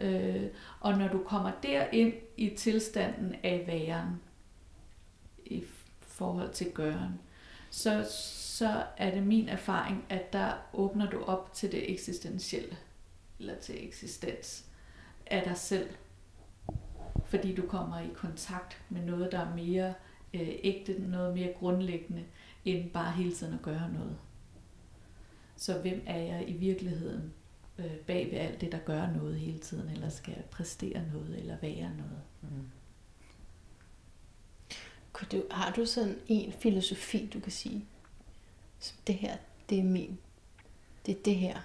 Øh, 0.00 0.46
og 0.80 0.98
når 0.98 1.08
du 1.08 1.18
kommer 1.18 1.50
derind 1.62 2.12
i 2.36 2.48
tilstanden 2.48 3.34
af 3.42 3.64
væren, 3.66 4.20
i 5.44 5.64
forhold 6.00 6.50
til 6.50 6.70
gøren, 6.72 7.20
så, 7.70 8.06
så 8.58 8.84
er 8.96 9.10
det 9.10 9.22
min 9.22 9.48
erfaring, 9.48 10.04
at 10.08 10.32
der 10.32 10.52
åbner 10.72 11.10
du 11.10 11.22
op 11.22 11.52
til 11.52 11.72
det 11.72 11.92
eksistentielle, 11.92 12.76
eller 13.38 13.54
til 13.54 13.86
eksistens 13.86 14.64
af 15.26 15.42
dig 15.42 15.56
selv. 15.56 15.90
Fordi 17.24 17.54
du 17.54 17.66
kommer 17.66 18.00
i 18.00 18.10
kontakt 18.14 18.82
med 18.88 19.02
noget, 19.02 19.32
der 19.32 19.38
er 19.38 19.54
mere 19.54 19.94
øh, 20.34 20.48
ægte, 20.62 20.92
noget 20.98 21.34
mere 21.34 21.52
grundlæggende, 21.52 22.24
end 22.64 22.90
bare 22.90 23.12
hele 23.12 23.32
tiden 23.32 23.54
at 23.54 23.62
gøre 23.62 23.90
noget. 23.92 24.18
Så 25.56 25.80
hvem 25.80 26.02
er 26.06 26.18
jeg 26.18 26.48
i 26.48 26.52
virkeligheden 26.52 27.32
øh, 27.78 27.96
bag 27.96 28.30
ved 28.32 28.38
alt 28.38 28.60
det, 28.60 28.72
der 28.72 28.78
gør 28.78 29.06
noget 29.06 29.36
hele 29.36 29.58
tiden, 29.58 29.88
eller 29.88 30.08
skal 30.08 30.34
jeg 30.36 30.44
præstere 30.44 31.02
noget, 31.12 31.38
eller 31.38 31.56
være 31.62 31.90
noget? 31.96 32.22
Mm. 32.42 32.68
Kunne 35.12 35.28
du, 35.32 35.42
har 35.50 35.72
du 35.72 35.86
sådan 35.86 36.18
en 36.26 36.52
filosofi, 36.52 37.30
du 37.34 37.40
kan 37.40 37.52
sige, 37.52 37.84
som 38.80 38.96
det 39.06 39.14
her, 39.14 39.36
det 39.70 39.78
er 39.78 39.82
min, 39.84 40.18
det 41.06 41.16
er 41.18 41.22
det 41.24 41.34
her, 41.34 41.56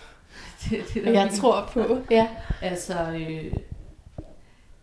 det, 0.70 0.82
det, 0.94 1.06
og 1.06 1.12
jeg 1.12 1.30
tror 1.36 1.68
på. 1.72 1.98
Ja. 2.10 2.28
Altså, 2.62 3.10
øh, 3.12 3.52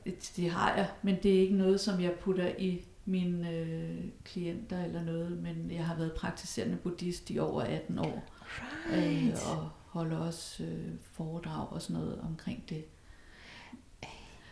det, 0.05 0.31
det 0.35 0.49
har 0.51 0.75
jeg, 0.75 0.87
men 1.01 1.17
det 1.23 1.35
er 1.35 1.39
ikke 1.39 1.55
noget, 1.55 1.79
som 1.79 2.01
jeg 2.01 2.11
putter 2.11 2.51
i 2.57 2.81
mine 3.05 3.51
øh, 3.51 4.03
klienter 4.23 4.83
eller 4.85 5.03
noget, 5.03 5.31
men 5.31 5.71
jeg 5.71 5.85
har 5.85 5.95
været 5.95 6.13
praktiserende 6.13 6.75
buddhist 6.77 7.29
i 7.29 7.39
over 7.39 7.61
18 7.61 7.99
år, 7.99 8.23
øh, 8.93 8.97
Right. 8.97 9.45
og 9.47 9.69
holder 9.85 10.17
også 10.17 10.63
øh, 10.63 10.89
foredrag 11.11 11.67
og 11.71 11.81
sådan 11.81 12.01
noget 12.01 12.21
omkring 12.21 12.63
det. 12.69 12.85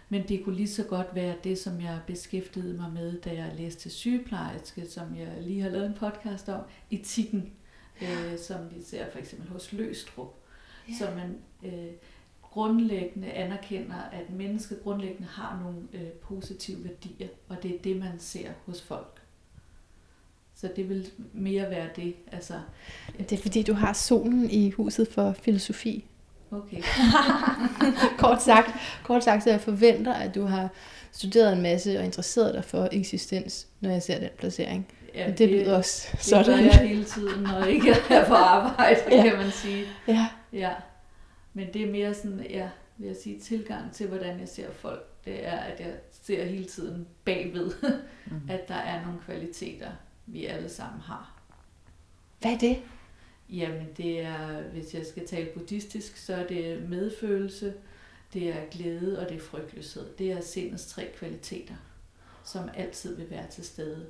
Men 0.10 0.28
det 0.28 0.44
kunne 0.44 0.56
lige 0.56 0.68
så 0.68 0.84
godt 0.84 1.08
være 1.16 1.36
det, 1.44 1.58
som 1.58 1.82
jeg 1.82 2.00
beskæftigede 2.08 2.74
mig 2.74 2.92
med, 2.94 3.22
da 3.22 3.30
jeg 3.30 3.54
læste 3.58 3.90
sygeplejerske, 3.90 4.86
som 4.90 5.16
jeg 5.16 5.34
lige 5.42 5.62
har 5.62 5.70
lavet 5.70 5.86
en 5.86 5.94
podcast 5.94 6.50
om, 6.50 6.62
etikken, 6.92 7.54
øh, 8.02 8.40
som 8.40 8.58
vi 8.76 8.84
ser 8.84 9.12
for 9.12 9.20
eksempel 9.20 9.50
hos 9.50 9.74
Løstrup. 9.74 10.34
Ja. 10.90 10.94
Så 10.98 11.08
man 11.16 11.38
øh, 11.64 11.92
grundlæggende 12.42 13.32
anerkender, 13.32 13.96
at 13.96 14.30
mennesket 14.30 14.80
grundlæggende 14.84 15.28
har 15.28 15.60
nogle 15.64 15.82
øh, 15.94 16.12
positive 16.12 16.84
værdier, 16.84 17.28
og 17.48 17.64
det 17.64 17.76
er 17.76 17.80
det, 17.80 17.98
man 17.98 18.20
ser 18.20 18.50
hos 18.66 18.82
folk. 18.82 19.22
Så 20.56 20.70
det 20.76 20.90
vil 20.90 21.10
mere 21.34 21.70
være 21.70 21.90
det. 21.96 22.16
Altså, 22.32 22.54
Det 23.18 23.32
er 23.32 23.38
fordi, 23.38 23.64
du 23.64 23.74
har 23.74 23.94
solen 23.94 24.50
i 24.50 24.70
huset 24.70 25.08
for 25.08 25.34
filosofi. 25.34 26.06
Okay. 26.52 26.82
kort 28.20 28.44
sagt, 28.44 28.70
kort 29.04 29.24
sagt, 29.24 29.44
så 29.44 29.50
jeg 29.50 29.62
forventer, 29.62 30.14
at 30.14 30.36
du 30.36 30.46
har 30.46 30.70
studeret 31.12 31.54
en 31.54 31.62
masse 31.62 32.00
og 32.00 32.06
interesseret 32.06 32.54
dig 32.54 32.64
for 32.66 32.90
eksistens, 32.92 33.68
når 33.82 33.90
jeg 33.90 34.04
ser 34.04 34.20
den 34.20 34.30
placering. 34.38 34.88
Ja, 35.16 35.28
Men 35.28 35.38
det 35.38 35.50
lyder 35.50 35.78
også 35.78 36.08
det 36.12 36.20
sådan. 36.22 36.46
gør 36.46 36.64
jeg 36.64 36.74
hele 36.88 37.04
tiden, 37.04 37.44
når 37.44 37.58
jeg 37.60 37.70
ikke 37.70 37.92
er 38.10 38.26
på 38.28 38.34
arbejde, 38.34 39.00
ja. 39.12 39.24
kan 39.30 39.38
man 39.38 39.52
sige. 39.52 39.86
Ja. 40.08 40.28
Ja. 40.54 40.72
Men 41.54 41.68
det 41.74 41.82
er 41.82 41.92
mere 41.92 42.14
sådan, 42.14 42.46
ja, 42.50 42.68
vil 42.98 43.08
jeg 43.08 43.16
sige, 43.24 43.40
tilgang 43.40 43.92
til, 43.94 44.08
hvordan 44.08 44.40
jeg 44.40 44.48
ser 44.50 44.68
folk. 44.80 45.26
Det 45.26 45.48
er, 45.48 45.58
at 45.58 45.80
jeg 45.80 45.92
ser 46.26 46.46
hele 46.46 46.66
tiden 46.66 47.08
bagved, 47.26 47.72
Mm. 48.26 48.42
at 48.50 48.68
der 48.68 48.76
er 48.76 49.02
nogle 49.06 49.20
kvaliteter, 49.26 49.88
vi 50.26 50.46
alle 50.46 50.70
sammen 50.70 51.02
har. 51.02 51.32
Hvad 52.42 52.52
er 52.52 52.58
det? 52.58 52.78
Jamen 53.50 53.88
det 53.98 54.22
er, 54.22 54.62
hvis 54.62 54.94
jeg 54.94 55.06
skal 55.06 55.28
tale 55.28 55.50
buddhistisk, 55.54 56.18
så 56.18 56.36
er 56.36 56.48
det 56.48 56.90
medfølelse, 56.90 57.74
det 58.34 58.50
er 58.50 58.66
glæde 58.72 59.20
og 59.20 59.30
det 59.30 59.38
er 59.38 59.42
frygtløshed. 59.42 60.14
Det 60.18 60.32
er 60.32 60.42
sindets 60.42 60.86
tre 60.86 61.12
kvaliteter, 61.18 61.76
som 62.44 62.70
altid 62.74 63.16
vil 63.16 63.30
være 63.30 63.48
til 63.48 63.64
stede. 63.64 64.06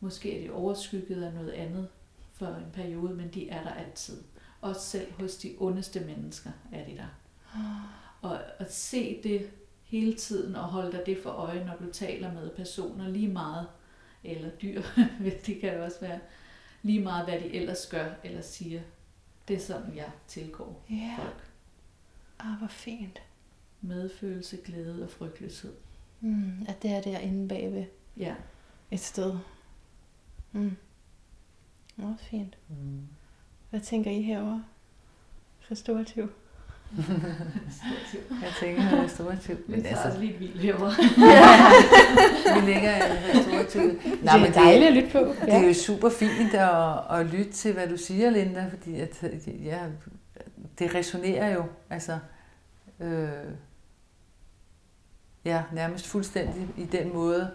Måske 0.00 0.38
er 0.38 0.42
de 0.42 0.52
overskygget 0.52 1.22
af 1.24 1.32
noget 1.32 1.50
andet 1.50 1.88
for 2.32 2.46
en 2.46 2.70
periode, 2.72 3.14
men 3.14 3.28
de 3.28 3.48
er 3.48 3.62
der 3.62 3.70
altid. 3.70 4.22
Også 4.60 4.80
selv 4.80 5.12
hos 5.12 5.36
de 5.36 5.54
ondeste 5.58 6.00
mennesker 6.00 6.50
er 6.72 6.84
de 6.84 6.96
der. 6.96 7.08
Og 8.20 8.38
at 8.58 8.74
se 8.74 9.20
det 9.22 9.50
hele 9.84 10.14
tiden 10.14 10.56
og 10.56 10.62
holde 10.62 10.92
dig 10.92 11.02
det 11.06 11.18
for 11.22 11.30
øje, 11.30 11.64
når 11.64 11.86
du 11.86 11.92
taler 11.92 12.32
med 12.32 12.50
personer 12.50 13.08
lige 13.08 13.28
meget, 13.28 13.66
eller 14.24 14.50
dyr, 14.50 14.82
det 15.46 15.60
kan 15.60 15.74
det 15.74 15.80
også 15.80 16.00
være, 16.00 16.18
lige 16.82 17.00
meget 17.00 17.24
hvad 17.24 17.40
de 17.40 17.54
ellers 17.54 17.86
gør 17.86 18.12
eller 18.24 18.40
siger. 18.42 18.82
Det 19.48 19.56
er 19.56 19.60
sådan, 19.60 19.96
jeg 19.96 20.10
tilgår 20.26 20.84
Ja. 20.90 21.14
folk. 21.18 21.50
Ah, 22.38 22.58
hvor 22.58 22.66
fint. 22.68 23.22
Medfølelse, 23.80 24.56
glæde 24.64 25.02
og 25.04 25.10
frygtløshed. 25.10 25.72
Mm, 26.20 26.64
at 26.68 26.82
det 26.82 26.90
er 26.90 27.00
derinde 27.00 27.48
bagved 27.48 27.84
Ja. 28.16 28.34
et 28.90 29.00
sted. 29.00 29.38
Mm. 30.52 30.76
Nå, 31.96 32.14
fint. 32.18 32.58
Mm. 32.68 33.06
Hvad 33.70 33.80
tænker 33.80 34.10
I 34.10 34.22
herovre? 34.22 34.64
Restaurativ. 35.70 36.32
Jeg 38.42 38.52
tænker 38.60 39.02
restaurativt. 39.04 39.68
Men 39.68 39.86
altså, 39.86 40.02
altså 40.04 40.20
lige 40.20 40.36
hvil 40.36 40.58
herovre. 40.60 40.92
vi 42.60 42.72
ligger 42.72 42.92
restaurativt. 43.34 44.02
det 44.02 44.48
er 44.48 44.52
dejligt 44.52 44.88
at 44.88 44.92
lytte 44.92 45.10
på. 45.12 45.18
Det 45.18 45.54
er 45.54 45.66
jo 45.66 45.74
super 45.74 46.10
fint 46.10 46.54
at, 46.54 47.18
at 47.18 47.26
lytte 47.26 47.52
til, 47.52 47.72
hvad 47.72 47.88
du 47.88 47.96
siger, 47.96 48.30
Linda, 48.30 48.66
fordi 48.70 49.00
at, 49.00 49.24
ja, 49.46 49.78
det 50.78 50.94
resonerer 50.94 51.54
jo, 51.54 51.64
altså, 51.90 52.18
øh, 53.00 53.28
ja, 55.44 55.62
nærmest 55.72 56.06
fuldstændig 56.06 56.68
i 56.76 56.84
den 56.84 57.14
måde, 57.14 57.50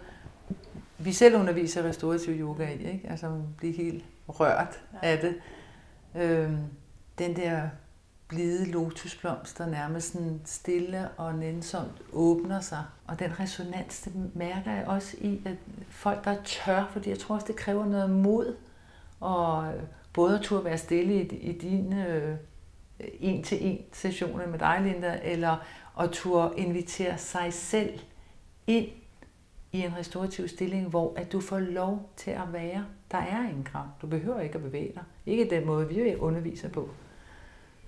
vi 0.98 1.12
selv 1.12 1.36
underviser 1.36 1.82
restaurativ 1.82 2.40
yoga 2.40 2.68
i, 2.68 2.92
ikke? 2.92 3.06
Altså, 3.10 3.28
man 3.28 3.42
bliver 3.56 3.74
helt 3.74 4.04
rørt 4.28 4.80
af 5.02 5.18
det. 5.18 5.34
Øh, 6.22 6.50
den 7.18 7.36
der 7.36 7.68
blide 8.28 8.64
lotusblomster 8.64 9.66
nærmest 9.66 10.12
sådan 10.12 10.40
stille 10.44 11.08
og 11.16 11.34
nænsomt 11.34 12.02
åbner 12.12 12.60
sig. 12.60 12.84
Og 13.06 13.18
den 13.18 13.40
resonans, 13.40 14.00
det 14.00 14.30
mærker 14.34 14.72
jeg 14.72 14.86
også 14.86 15.16
i, 15.20 15.42
at 15.44 15.56
folk, 15.88 16.24
der 16.24 16.30
er 16.30 16.42
tør, 16.44 16.90
fordi 16.92 17.10
jeg 17.10 17.18
tror 17.18 17.34
også, 17.34 17.46
det 17.46 17.56
kræver 17.56 17.86
noget 17.86 18.10
mod, 18.10 18.56
og 19.20 19.74
øh, 19.74 19.82
både 20.12 20.38
at 20.38 20.44
turde 20.44 20.64
være 20.64 20.78
stille 20.78 21.14
i, 21.14 21.36
i 21.36 21.58
dine 21.58 22.08
øh, 22.08 22.36
en-til-en 23.00 23.78
sessioner 23.92 24.46
med 24.46 24.58
dig, 24.58 24.80
Linda, 24.82 25.20
eller 25.22 25.56
at 26.00 26.10
turde 26.10 26.52
invitere 26.56 27.18
sig 27.18 27.52
selv 27.52 27.98
ind 28.66 28.86
i 29.72 29.80
en 29.80 29.96
restaurativ 29.96 30.48
stilling, 30.48 30.88
hvor 30.88 31.14
at 31.16 31.32
du 31.32 31.40
får 31.40 31.58
lov 31.58 32.10
til 32.16 32.30
at 32.30 32.52
være. 32.52 32.86
Der 33.10 33.18
er 33.18 33.48
ingen 33.48 33.64
krav. 33.64 33.84
Du 34.02 34.06
behøver 34.06 34.40
ikke 34.40 34.54
at 34.54 34.62
bevæge 34.62 34.92
dig. 34.94 35.02
Ikke 35.26 35.50
den 35.50 35.66
måde, 35.66 35.88
vi 35.88 36.16
underviser 36.16 36.68
på. 36.68 36.88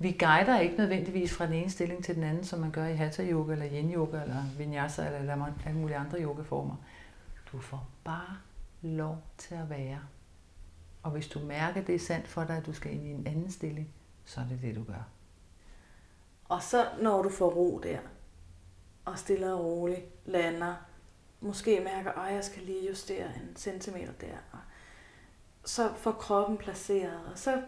Vi 0.02 0.16
guider 0.18 0.60
ikke 0.60 0.76
nødvendigvis 0.76 1.32
fra 1.32 1.46
den 1.46 1.52
ene 1.52 1.70
stilling 1.70 2.04
til 2.04 2.14
den 2.14 2.22
anden, 2.22 2.44
som 2.44 2.58
man 2.58 2.70
gør 2.70 2.86
i 2.86 2.94
Hatha 2.94 3.30
Yoga, 3.30 3.52
eller 3.52 3.66
Yin 3.72 3.94
Yoga, 3.94 4.22
eller 4.22 4.42
Vinyasa, 4.58 5.06
eller 5.06 5.52
alle 5.66 5.78
mulige 5.78 5.96
andre 5.96 6.22
yogaformer. 6.22 6.76
Du 7.52 7.60
får 7.60 7.88
bare 8.04 8.36
lov 8.82 9.22
til 9.38 9.54
at 9.54 9.70
være. 9.70 10.00
Og 11.02 11.10
hvis 11.10 11.28
du 11.28 11.38
mærker, 11.38 11.82
det 11.82 11.94
er 11.94 11.98
sandt 11.98 12.28
for 12.28 12.44
dig, 12.44 12.56
at 12.56 12.66
du 12.66 12.72
skal 12.72 12.92
ind 12.92 13.06
i 13.06 13.10
en 13.10 13.26
anden 13.26 13.50
stilling, 13.50 13.94
så 14.24 14.40
er 14.40 14.44
det 14.44 14.62
det, 14.62 14.76
du 14.76 14.84
gør. 14.84 15.08
Og 16.44 16.62
så 16.62 16.88
når 17.02 17.22
du 17.22 17.30
får 17.30 17.50
ro 17.50 17.80
der, 17.82 17.98
og 19.04 19.18
stille 19.18 19.54
og 19.54 19.64
roligt 19.64 20.06
lander, 20.24 20.74
måske 21.40 21.80
mærker, 21.84 22.12
at 22.12 22.34
jeg 22.34 22.44
skal 22.44 22.62
lige 22.62 22.88
justere 22.88 23.26
en 23.26 23.56
centimeter 23.56 24.12
der, 24.20 24.36
og 24.52 24.58
så 25.64 25.94
får 25.96 26.12
kroppen 26.12 26.56
placeret, 26.56 27.20
og 27.32 27.38
så 27.38 27.62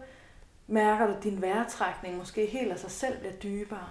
mærker 0.67 1.07
du, 1.07 1.13
at 1.13 1.23
din 1.23 1.41
vejrtrækning 1.41 2.17
måske 2.17 2.45
helt 2.45 2.71
af 2.71 2.79
sig 2.79 2.91
selv 2.91 3.19
bliver 3.19 3.33
dybere, 3.33 3.87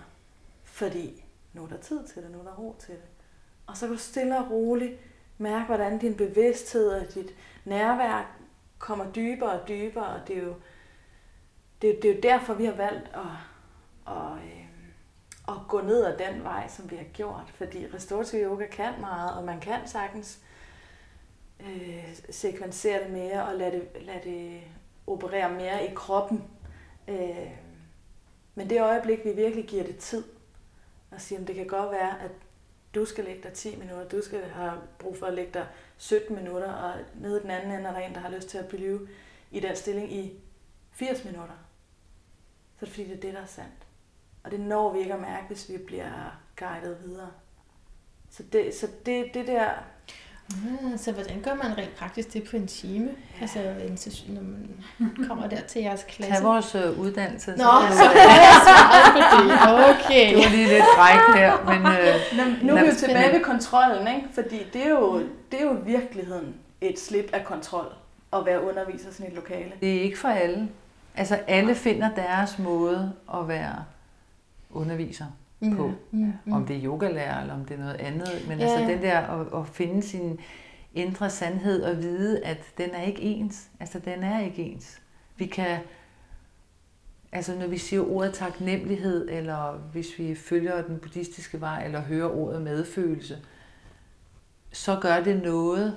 fordi 0.64 1.24
nu 1.52 1.64
er 1.64 1.68
der 1.68 1.76
tid 1.76 2.06
til 2.06 2.22
det, 2.22 2.30
nu 2.30 2.38
er 2.38 2.44
der 2.44 2.54
ro 2.54 2.76
til 2.78 2.94
det. 2.94 3.04
Og 3.66 3.76
så 3.76 3.86
kan 3.86 3.94
du 3.96 4.00
stille 4.00 4.38
og 4.38 4.50
roligt 4.50 5.00
mærke, 5.38 5.66
hvordan 5.66 5.98
din 5.98 6.16
bevidsthed 6.16 6.88
og 6.88 7.14
dit 7.14 7.34
nærvær 7.64 8.36
kommer 8.78 9.12
dybere 9.12 9.60
og 9.60 9.68
dybere, 9.68 10.06
og 10.06 10.28
det 10.28 10.38
er 10.38 10.42
jo, 10.42 10.54
det, 11.82 11.90
er, 11.90 12.00
det 12.00 12.10
er 12.10 12.14
jo 12.14 12.20
derfor, 12.22 12.54
vi 12.54 12.64
har 12.64 12.74
valgt 12.74 13.10
at, 13.14 13.22
at, 14.06 14.32
øh, 14.32 14.66
at 15.48 15.54
gå 15.68 15.80
ned 15.80 16.04
ad 16.04 16.18
den 16.18 16.44
vej, 16.44 16.68
som 16.68 16.90
vi 16.90 16.96
har 16.96 17.04
gjort. 17.04 17.52
Fordi 17.54 17.86
restorativ 17.94 18.44
yoga 18.44 18.66
kan 18.66 18.92
meget, 19.00 19.36
og 19.36 19.44
man 19.44 19.60
kan 19.60 19.80
sagtens 19.86 20.38
øh, 21.60 22.16
sekvensere 22.30 23.04
det 23.04 23.10
mere 23.10 23.46
og 23.46 23.54
lade 23.54 23.72
det, 23.72 24.02
lade 24.02 24.20
det 24.24 24.60
operere 25.06 25.52
mere 25.52 25.86
i 25.86 25.94
kroppen. 25.94 26.44
Øh, 27.09 27.50
men 28.55 28.70
det 28.70 28.80
øjeblik, 28.80 29.24
vi 29.24 29.32
virkelig 29.32 29.64
giver 29.64 29.84
det 29.84 29.96
tid, 29.96 30.24
og 31.11 31.20
siger, 31.20 31.40
at 31.40 31.46
det 31.46 31.55
kan 31.55 31.66
godt 31.66 31.90
være, 31.90 32.20
at 32.20 32.30
du 32.94 33.05
skal 33.05 33.24
lægge 33.24 33.42
dig 33.42 33.53
10 33.53 33.76
minutter, 33.76 34.09
du 34.09 34.22
skal 34.22 34.42
have 34.42 34.80
brug 34.98 35.16
for 35.18 35.26
at 35.26 35.34
lægge 35.34 35.53
dig 35.53 35.66
17 35.96 36.36
minutter, 36.36 36.72
og 36.72 37.00
nede 37.14 37.38
i 37.38 37.42
den 37.42 37.50
anden 37.50 37.72
ende 37.72 37.88
er 37.88 37.92
der 37.92 38.00
en, 38.00 38.14
der 38.14 38.20
har 38.20 38.30
lyst 38.30 38.48
til 38.48 38.59
at 38.59 38.68
blive 38.68 39.09
i 39.50 39.61
den 39.61 39.76
stilling 39.76 40.12
i 40.12 40.40
80 40.92 41.24
minutter. 41.24 41.55
Så 42.78 42.80
er 42.80 42.84
det 42.84 42.88
fordi, 42.88 43.09
det 43.09 43.16
er 43.16 43.20
det, 43.20 43.34
der 43.34 43.40
er 43.40 43.46
sandt. 43.46 43.86
Og 44.42 44.50
det 44.50 44.61
når 44.61 44.92
vi 44.92 44.98
ikke 44.98 45.14
at 45.14 45.20
mærke, 45.20 45.46
hvis 45.46 45.68
vi 45.68 45.78
bliver 45.78 46.40
guidet 46.57 46.98
videre. 47.05 47.32
Så 48.30 48.42
det, 48.42 48.74
så 48.74 48.88
det, 49.07 49.34
det 49.34 49.46
der... 49.46 49.70
Ah, 50.51 50.99
så 50.99 51.12
hvordan 51.12 51.40
gør 51.40 51.55
man 51.55 51.78
rent 51.78 51.95
praktisk 51.97 52.32
det 52.32 52.45
på 52.51 52.57
en 52.57 52.66
time? 52.66 53.09
Ja. 53.36 53.43
Altså 53.43 53.59
en 53.88 53.97
session, 53.97 54.34
når 54.34 54.43
man 54.43 54.68
kommer 55.28 55.49
der 55.49 55.61
til 55.61 55.82
jeres 55.82 56.05
klasse? 56.09 56.34
Tag 56.34 56.45
vores 56.45 56.74
uh, 56.74 57.01
uddannelse. 57.01 57.51
Nå, 57.51 57.57
så, 57.90 57.97
så 57.97 58.11
kan 58.12 59.49
jeg 59.49 59.59
på 59.64 59.72
det. 59.72 60.05
Okay. 60.05 60.28
Det 60.28 60.45
var 60.45 60.51
lige 60.51 60.68
lidt 60.68 60.84
frækt 60.97 61.38
her, 61.38 61.64
men... 61.64 61.80
Uh, 61.86 62.62
nu, 62.62 62.66
nu 62.66 62.76
er 62.76 62.82
vi 62.82 62.88
jo 62.88 62.95
tilbage 62.95 63.32
ved 63.32 63.45
kontrollen, 63.45 64.09
ikke? 64.09 64.28
Fordi 64.34 64.59
det 64.72 64.86
er, 64.86 64.90
jo, 64.90 65.18
det 65.53 65.61
er 65.61 65.64
jo 65.64 65.72
i 65.72 65.84
virkeligheden 65.84 66.55
et 66.80 66.99
slip 66.99 67.30
af 67.32 67.45
kontrol 67.45 67.93
at 68.32 68.47
være 68.47 68.62
underviser 68.62 69.12
sådan 69.12 69.26
et 69.26 69.32
lokale. 69.32 69.72
Det 69.80 69.97
er 69.97 70.03
ikke 70.03 70.18
for 70.18 70.28
alle. 70.28 70.68
Altså 71.16 71.38
alle 71.47 71.74
finder 71.74 72.11
deres 72.14 72.59
måde 72.59 73.12
at 73.34 73.49
være 73.49 73.84
underviser 74.70 75.26
mm. 75.62 75.76
på. 75.76 75.92
Mm. 76.10 76.32
Om 76.52 76.66
det 76.66 76.76
er 76.76 76.84
yogalærer, 76.84 77.40
eller 77.40 77.54
om 77.54 77.64
det 77.64 77.74
er 77.74 77.78
noget 77.78 77.94
andet. 77.94 78.44
Men 78.48 78.58
ja, 78.58 78.64
altså 78.64 78.92
den 78.92 79.02
der 79.02 79.18
at, 79.18 79.60
at 79.60 79.68
finde 79.68 80.02
sin 80.02 80.40
indre 80.94 81.30
sandhed 81.30 81.82
og 81.82 81.98
vide, 82.02 82.44
at 82.44 82.64
den 82.78 82.90
er 82.90 83.02
ikke 83.02 83.22
ens. 83.22 83.70
Altså 83.80 83.98
den 83.98 84.22
er 84.22 84.40
ikke 84.40 84.62
ens. 84.62 85.00
Vi 85.36 85.46
kan, 85.46 85.78
altså 87.32 87.58
når 87.58 87.66
vi 87.66 87.78
siger 87.78 88.10
ordet 88.10 88.34
taknemmelighed, 88.34 89.28
eller 89.30 89.72
hvis 89.92 90.18
vi 90.18 90.34
følger 90.34 90.82
den 90.82 90.98
buddhistiske 90.98 91.60
vej, 91.60 91.84
eller 91.84 92.00
hører 92.00 92.30
ordet 92.30 92.62
medfølelse, 92.62 93.38
så 94.72 94.98
gør 95.00 95.22
det 95.22 95.42
noget, 95.42 95.94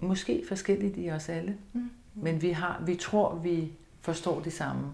måske 0.00 0.44
forskelligt 0.48 0.94
i 0.96 1.10
os 1.10 1.28
alle. 1.28 1.56
Mm. 1.72 1.90
Men 2.14 2.42
vi, 2.42 2.50
har, 2.50 2.82
vi 2.86 2.94
tror, 2.94 3.34
vi 3.34 3.72
forstår 4.00 4.40
det 4.40 4.52
samme. 4.52 4.92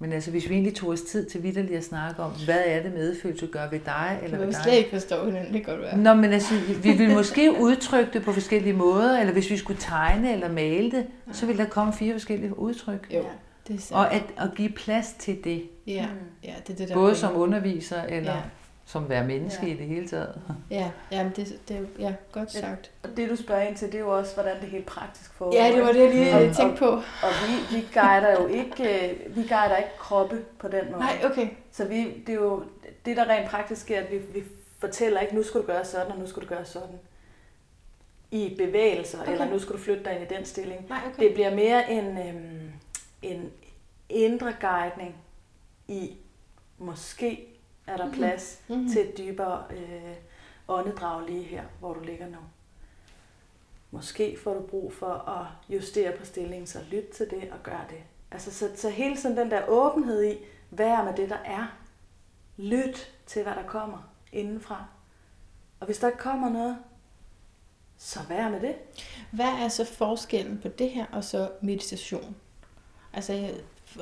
Men 0.00 0.12
altså, 0.12 0.30
hvis 0.30 0.48
vi 0.48 0.54
egentlig 0.54 0.74
tog 0.74 0.88
os 0.90 1.00
tid 1.00 1.26
til 1.26 1.42
vidderligt 1.42 1.78
at 1.78 1.84
snakke 1.84 2.22
om, 2.22 2.32
hvad 2.44 2.60
er 2.66 2.82
det 2.82 2.92
medfølelse 2.92 3.46
gør 3.46 3.70
ved 3.70 3.80
dig 3.80 4.20
eller 4.22 4.38
ved 4.38 4.46
dig? 4.46 4.48
Vi 4.48 4.62
slet 4.62 4.74
ikke 4.74 4.90
forstå 4.90 5.26
hinanden, 5.26 5.54
det 5.54 5.64
kan 5.64 5.74
godt 5.74 5.82
være. 5.84 5.98
Nå, 5.98 6.14
men 6.14 6.32
altså, 6.32 6.54
vi 6.82 6.92
vil 6.92 7.10
måske 7.14 7.54
udtrykke 7.60 8.12
det 8.12 8.22
på 8.22 8.32
forskellige 8.32 8.72
måder, 8.72 9.20
eller 9.20 9.32
hvis 9.32 9.50
vi 9.50 9.56
skulle 9.56 9.80
tegne 9.80 10.32
eller 10.32 10.52
male 10.52 10.90
det, 10.90 11.06
ja. 11.26 11.32
så 11.32 11.46
ville 11.46 11.62
der 11.62 11.68
komme 11.68 11.92
fire 11.92 12.14
forskellige 12.14 12.58
udtryk. 12.58 13.08
Jo, 13.14 13.24
det 13.68 13.76
er 13.76 13.80
sandt. 13.80 13.92
Og 13.92 14.14
at, 14.14 14.22
at 14.36 14.50
give 14.56 14.70
plads 14.70 15.14
til 15.18 15.44
det. 15.44 15.62
Ja, 15.86 16.06
ja 16.44 16.54
det 16.66 16.72
er 16.72 16.76
det, 16.76 16.88
der 16.88 16.94
Både 16.94 17.14
som 17.14 17.36
underviser 17.36 18.02
eller 18.02 18.32
ja 18.32 18.40
som 18.88 19.08
være 19.08 19.26
menneske 19.26 19.66
ja. 19.66 19.72
i 19.72 19.76
det 19.76 19.86
hele 19.86 20.08
taget. 20.08 20.40
Ja, 20.70 20.90
jamen 21.12 21.32
det, 21.36 21.60
det 21.68 21.76
er 21.76 21.80
ja, 21.98 22.14
godt 22.32 22.52
sagt. 22.52 22.90
Og 23.02 23.08
det 23.16 23.30
du 23.30 23.36
spørger 23.36 23.62
ind 23.62 23.76
til, 23.76 23.86
det 23.86 23.94
er 23.94 23.98
jo 23.98 24.18
også, 24.18 24.34
hvordan 24.34 24.60
det 24.60 24.68
helt 24.68 24.86
praktisk 24.86 25.32
foregår. 25.32 25.56
Ja, 25.56 25.72
det 25.72 25.82
var 25.82 25.92
det, 25.92 26.00
jeg 26.00 26.14
lige 26.14 26.34
og, 26.34 26.56
tænkte 26.56 26.78
på. 26.78 26.86
Og, 26.86 27.02
og 27.22 27.30
vi, 27.48 27.76
vi 27.76 27.88
guider 27.94 28.32
jo 28.40 28.46
ikke, 28.46 29.10
øh, 29.10 29.36
vi 29.36 29.42
guider 29.42 29.76
ikke 29.76 29.90
kroppe 29.98 30.44
på 30.58 30.68
den 30.68 30.84
måde. 30.90 30.98
Nej, 30.98 31.20
okay. 31.24 31.48
Så 31.72 31.84
vi, 31.84 32.22
det 32.26 32.28
er 32.28 32.34
jo 32.34 32.64
det, 33.04 33.16
der 33.16 33.28
rent 33.28 33.50
praktisk 33.50 33.80
sker, 33.80 34.00
at 34.00 34.10
vi, 34.10 34.18
vi 34.18 34.44
fortæller 34.78 35.20
ikke, 35.20 35.34
nu 35.34 35.42
skal 35.42 35.60
du 35.60 35.66
gøre 35.66 35.84
sådan, 35.84 36.12
og 36.12 36.18
nu 36.18 36.26
skal 36.26 36.42
du 36.42 36.48
gøre 36.48 36.64
sådan 36.64 36.98
i 38.30 38.54
bevægelser, 38.58 39.20
okay. 39.20 39.32
eller 39.32 39.50
nu 39.50 39.58
skal 39.58 39.72
du 39.72 39.80
flytte 39.80 40.04
dig 40.04 40.12
ind 40.12 40.32
i 40.32 40.34
den 40.34 40.44
stilling. 40.44 40.86
Nej, 40.88 41.00
okay. 41.06 41.24
Det 41.24 41.34
bliver 41.34 41.54
mere 41.54 41.90
en, 41.92 42.18
øhm, 42.18 42.72
en 43.22 43.50
indre 44.08 44.54
guidning 44.60 45.14
i 45.88 46.16
måske 46.78 47.57
er 47.88 47.96
der 47.96 48.04
mm-hmm. 48.04 48.18
plads 48.18 48.62
mm-hmm. 48.68 48.88
til 48.88 49.08
et 49.08 49.18
dybere 49.18 49.64
øh, 49.70 50.14
åndedrag 50.68 51.26
lige 51.26 51.42
her, 51.42 51.62
hvor 51.78 51.94
du 51.94 52.00
ligger 52.00 52.26
nu. 52.26 52.38
Måske 53.90 54.38
får 54.44 54.54
du 54.54 54.60
brug 54.60 54.92
for 54.92 55.12
at 55.28 55.74
justere 55.74 56.16
på 56.16 56.24
stillingen, 56.24 56.66
så 56.66 56.78
lyt 56.90 57.08
til 57.08 57.30
det 57.30 57.50
og 57.52 57.62
gør 57.62 57.86
det. 57.90 57.98
Altså, 58.30 58.54
så, 58.54 58.70
så 58.76 58.90
hele 58.90 59.16
tiden 59.16 59.36
den 59.36 59.50
der 59.50 59.68
åbenhed 59.68 60.24
i, 60.24 60.36
hvad 60.70 60.86
er 60.86 61.04
med 61.04 61.14
det, 61.16 61.30
der 61.30 61.38
er. 61.44 61.66
Lyt 62.56 63.14
til, 63.26 63.42
hvad 63.42 63.52
der 63.52 63.62
kommer 63.66 63.98
indenfra. 64.32 64.84
Og 65.80 65.86
hvis 65.86 65.98
der 65.98 66.06
ikke 66.06 66.18
kommer 66.18 66.48
noget, 66.48 66.78
så 67.98 68.20
hvad 68.20 68.50
med 68.50 68.60
det? 68.60 68.74
Hvad 69.30 69.46
er 69.46 69.68
så 69.68 69.84
forskellen 69.84 70.58
på 70.62 70.68
det 70.68 70.90
her 70.90 71.06
og 71.12 71.24
så 71.24 71.50
meditation? 71.62 72.36
Altså, 73.12 73.50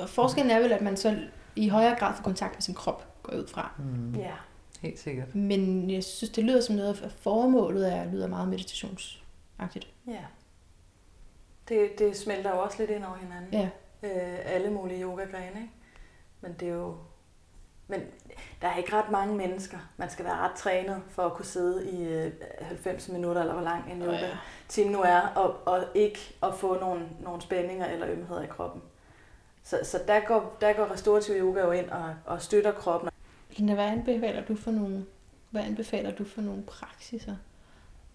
forskellen 0.07 0.51
er 0.51 0.59
vel, 0.59 0.71
at 0.71 0.81
man 0.81 0.97
så 0.97 1.19
i 1.55 1.69
højere 1.69 1.99
grad 1.99 2.15
får 2.15 2.23
kontakt 2.23 2.55
med 2.55 2.61
sin 2.61 2.73
krop 2.73 3.06
går 3.27 3.37
ud 3.37 3.47
fra. 3.47 3.71
Mm. 3.77 4.15
Ja. 4.15 4.33
Helt 4.81 4.99
sikkert. 4.99 5.35
Men 5.35 5.91
jeg 5.91 6.03
synes, 6.03 6.31
det 6.31 6.43
lyder 6.43 6.61
som 6.61 6.75
noget 6.75 7.01
af 7.01 7.11
formålet 7.11 7.93
er, 7.93 8.11
lyder 8.11 8.27
meget 8.27 8.47
meditationsagtigt. 8.47 9.87
Ja. 10.07 10.23
Det, 11.69 11.99
det 11.99 12.17
smelter 12.17 12.49
jo 12.49 12.61
også 12.61 12.77
lidt 12.79 12.89
ind 12.89 13.05
over 13.05 13.15
hinanden. 13.15 13.53
Ja. 13.53 13.69
Øh, 14.03 14.39
alle 14.45 14.69
mulige 14.69 15.03
yogagrene, 15.03 15.47
ikke? 15.47 15.71
Men 16.41 16.55
det 16.59 16.67
er 16.67 16.73
jo... 16.73 16.95
Men 17.87 18.01
der 18.61 18.67
er 18.67 18.77
ikke 18.77 18.93
ret 18.93 19.11
mange 19.11 19.35
mennesker. 19.35 19.77
Man 19.97 20.09
skal 20.09 20.25
være 20.25 20.37
ret 20.37 20.55
trænet 20.55 21.01
for 21.09 21.23
at 21.23 21.33
kunne 21.33 21.45
sidde 21.45 21.91
i 21.91 22.07
øh, 22.07 22.31
90 22.61 23.09
minutter, 23.09 23.41
eller 23.41 23.53
hvor 23.53 23.63
lang 23.63 23.91
en 23.91 24.01
yoga 24.01 24.27
ja. 24.27 24.37
time 24.67 24.91
nu 24.91 25.01
er, 25.01 25.19
og, 25.19 25.67
og 25.67 25.83
ikke 25.95 26.35
at 26.43 26.53
få 26.53 26.79
nogle, 26.79 27.09
nogle 27.19 27.41
spændinger 27.41 27.85
eller 27.85 28.07
ømheder 28.09 28.41
i 28.41 28.47
kroppen. 28.47 28.81
Så, 29.63 29.79
så 29.83 29.99
der, 30.07 30.19
går, 30.19 30.57
der 30.61 30.73
går 30.73 30.91
restaurativ 30.91 31.35
yoga 31.35 31.61
jo 31.61 31.71
ind 31.71 31.89
og, 31.89 32.15
og 32.25 32.41
støtter 32.41 32.71
kroppen. 32.71 33.09
Linda, 33.55 33.73
hvad 33.73 33.85
anbefaler 33.85 34.45
du 34.45 34.55
for 34.55 34.71
nogle, 34.71 35.05
hvad 35.49 35.61
anbefaler 35.61 36.11
du 36.11 36.23
for 36.23 36.41
nogle 36.41 36.63
praksiser 36.63 37.35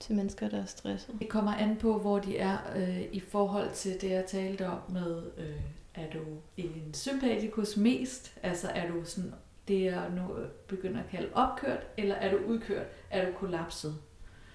til 0.00 0.14
mennesker, 0.14 0.48
der 0.48 0.62
er 0.62 0.66
stresset? 0.66 1.14
Det 1.18 1.28
kommer 1.28 1.54
an 1.54 1.76
på, 1.76 1.98
hvor 1.98 2.18
de 2.18 2.38
er 2.38 2.58
øh, 2.76 3.02
i 3.12 3.20
forhold 3.20 3.72
til 3.74 4.00
det, 4.00 4.10
jeg 4.10 4.26
talte 4.26 4.66
om 4.66 4.78
med, 4.88 5.22
øh, 5.38 5.60
er 5.94 6.10
du 6.12 6.18
en 6.56 6.94
sympatikus 6.94 7.76
mest? 7.76 8.38
Altså 8.42 8.68
er 8.68 8.88
du 8.88 9.04
sådan, 9.04 9.32
det 9.68 9.84
jeg 9.84 10.10
nu 10.16 10.34
begynder 10.68 11.00
at 11.00 11.10
kalde 11.10 11.28
opkørt, 11.34 11.86
eller 11.96 12.14
er 12.14 12.30
du 12.30 12.36
udkørt? 12.36 12.86
Er 13.10 13.26
du 13.26 13.32
kollapset? 13.32 13.96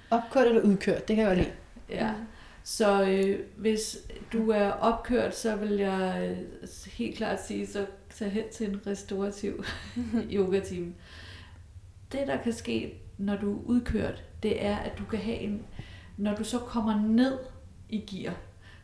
Opkørt 0.09 0.47
eller 0.47 0.61
udkørt, 0.61 1.07
det 1.07 1.15
kan 1.15 1.25
jeg 1.25 1.37
jo 1.37 1.41
lide. 1.41 1.53
Ja. 1.89 2.13
Så 2.63 3.03
øh, 3.03 3.39
hvis 3.57 3.97
du 4.33 4.51
er 4.51 4.71
opkørt, 4.71 5.35
så 5.35 5.55
vil 5.55 5.71
jeg 5.71 6.29
øh, 6.31 6.67
helt 6.91 7.17
klart 7.17 7.43
sige, 7.43 7.67
så 7.67 7.85
tag 8.17 8.31
hen 8.31 8.43
til 8.53 8.69
en 8.69 8.87
restaurativ 8.87 9.63
yoga-time. 10.35 10.93
Det, 12.11 12.27
der 12.27 12.37
kan 12.43 12.53
ske, 12.53 13.01
når 13.17 13.35
du 13.35 13.53
er 13.53 13.63
udkørt, 13.65 14.23
det 14.43 14.65
er, 14.65 14.77
at 14.77 14.97
du 14.97 15.05
kan 15.05 15.19
have 15.19 15.37
en, 15.37 15.65
når 16.17 16.35
du 16.35 16.43
så 16.43 16.59
kommer 16.59 17.01
ned 17.01 17.39
i 17.89 17.97
gear, 17.99 18.35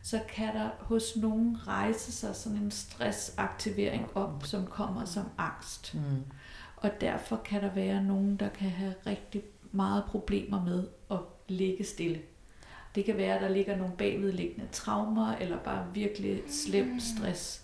så 0.02 0.20
kan 0.28 0.54
der 0.54 0.68
hos 0.80 1.16
nogen 1.16 1.68
rejse 1.68 2.12
sig 2.12 2.36
sådan 2.36 2.58
en 2.58 2.70
stressaktivering 2.70 4.16
op, 4.16 4.42
som 4.46 4.66
kommer 4.66 5.04
som 5.04 5.24
angst. 5.38 5.94
Mm. 5.94 6.00
Og 6.76 6.90
derfor 7.00 7.36
kan 7.36 7.62
der 7.62 7.74
være 7.74 8.02
nogen, 8.02 8.36
der 8.36 8.48
kan 8.48 8.70
have 8.70 8.94
rigtig 9.06 9.42
meget 9.72 10.04
problemer 10.04 10.64
med 10.64 10.88
at 11.10 11.18
ligge 11.48 11.84
stille. 11.84 12.20
Det 12.94 13.04
kan 13.04 13.16
være, 13.16 13.34
at 13.34 13.42
der 13.42 13.48
ligger 13.48 13.76
nogle 13.76 13.96
bagvedliggende 13.96 14.68
traumer, 14.72 15.32
eller 15.36 15.58
bare 15.58 15.86
virkelig 15.94 16.42
slem 16.48 17.00
stress. 17.00 17.63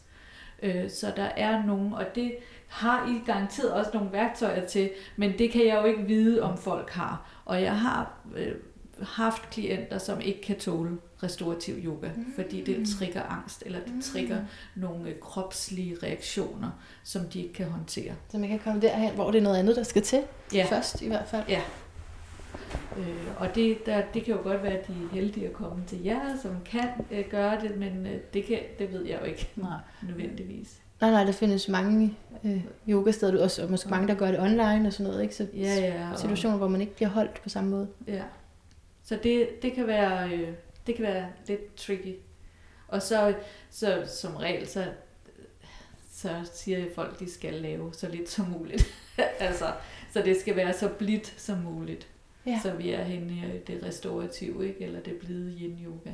Øh, 0.63 0.91
Så 0.91 1.13
der 1.17 1.29
er 1.37 1.67
nogen, 1.67 1.93
og 1.93 2.05
det 2.15 2.35
har 2.67 3.09
I 3.09 3.27
garanteret 3.27 3.73
også 3.73 3.91
nogle 3.95 4.13
værktøjer 4.13 4.67
til, 4.67 4.91
men 5.17 5.39
det 5.39 5.51
kan 5.51 5.67
jeg 5.67 5.79
jo 5.83 5.85
ikke 5.85 6.03
vide, 6.03 6.43
om 6.43 6.59
folk 6.59 6.91
har. 6.91 7.31
Og 7.45 7.63
jeg 7.63 7.79
har 7.79 8.13
øh, 8.37 8.53
haft 9.03 9.51
klienter, 9.51 9.99
som 9.99 10.21
ikke 10.21 10.43
kan 10.43 10.59
tåle 10.59 10.99
restorativ 11.23 11.75
yoga, 11.85 12.09
fordi 12.35 12.65
det 12.65 12.89
trigger 12.99 13.23
angst, 13.23 13.63
eller 13.67 13.79
det 13.81 14.05
trigger 14.05 14.39
nogle 14.75 15.09
øh, 15.09 15.19
kropslige 15.21 15.97
reaktioner, 16.03 16.71
som 17.05 17.25
de 17.25 17.43
ikke 17.43 17.55
kan 17.55 17.67
håndtere. 17.67 18.13
Så 18.29 18.39
man 18.39 18.49
kan 18.49 18.59
komme 18.59 18.81
derhen, 18.81 19.15
hvor 19.15 19.31
det 19.31 19.39
er 19.39 19.43
noget 19.43 19.57
andet, 19.59 19.77
der 19.77 19.83
skal 19.83 20.03
til. 20.03 20.23
Ja. 20.55 20.67
Først 20.71 21.03
i 21.03 21.07
hvert 21.07 21.29
fald. 21.29 21.45
Ja. 21.49 21.61
Øh, 22.99 23.27
og 23.37 23.55
det, 23.55 23.87
der, 23.87 24.03
det 24.15 24.25
kan 24.25 24.35
jo 24.35 24.43
godt 24.43 24.63
være, 24.63 24.73
at 24.73 24.87
de 24.87 24.93
er 24.93 25.15
heldige 25.15 25.47
at 25.47 25.53
komme 25.53 25.85
til 25.87 26.03
jer, 26.05 26.37
som 26.43 26.57
kan 26.65 26.89
øh, 27.11 27.25
gøre 27.31 27.61
det, 27.61 27.77
men 27.77 28.07
øh, 28.07 28.19
det, 28.35 28.45
kan, 28.45 28.59
det 28.79 28.93
ved 28.93 29.05
jeg 29.05 29.19
jo 29.21 29.25
ikke 29.25 29.51
Nej. 29.57 29.79
nødvendigvis. 30.03 30.81
Nej, 31.01 31.11
nej, 31.11 31.25
der 31.25 31.33
findes 31.33 31.69
mange 31.69 32.17
øh, 32.45 32.65
yogasteder, 32.89 33.33
du 33.33 33.41
også, 33.43 33.63
og 33.63 33.71
måske 33.71 33.91
mange, 33.91 34.09
der 34.09 34.15
gør 34.15 34.31
det 34.31 34.41
online 34.41 34.87
og 34.89 34.93
sådan 34.93 35.11
noget, 35.11 35.23
ikke? 35.23 35.35
Så 35.35 35.47
Ja, 35.55 35.75
ja. 35.75 36.11
Og, 36.13 36.19
situationer, 36.19 36.57
hvor 36.57 36.69
man 36.69 36.81
ikke 36.81 36.95
bliver 36.95 37.09
holdt 37.09 37.43
på 37.43 37.49
samme 37.49 37.71
måde. 37.71 37.89
ja. 38.09 38.23
Så 39.03 39.19
det, 39.23 39.49
det, 39.63 39.73
kan 39.73 39.87
være, 39.87 40.31
øh, 40.31 40.49
det 40.87 40.95
kan 40.95 41.05
være 41.05 41.27
lidt 41.47 41.75
tricky. 41.75 42.15
Og 42.89 43.03
så, 43.03 43.35
så 43.71 44.03
som 44.07 44.37
regel, 44.37 44.69
så, 44.69 44.85
så 46.13 46.31
siger 46.53 46.85
folk, 46.95 47.13
at 47.15 47.21
de 47.21 47.31
skal 47.31 47.55
lave 47.55 47.93
så 47.93 48.09
lidt 48.09 48.31
som 48.31 48.47
muligt. 48.47 48.85
altså, 49.41 49.73
så 50.13 50.23
det 50.23 50.41
skal 50.41 50.57
være 50.57 50.73
så 50.73 50.89
blidt 50.89 51.35
som 51.37 51.59
muligt. 51.59 52.09
Ja. 52.47 52.61
Så 52.63 52.73
vi 52.73 52.91
er 52.91 53.03
henne 53.03 53.33
i 53.33 53.59
det 53.67 53.83
restaurative, 53.83 54.69
ikke? 54.69 54.85
eller 54.85 55.01
det 55.01 55.17
blide 55.17 55.57
yin-yoga. 55.59 56.11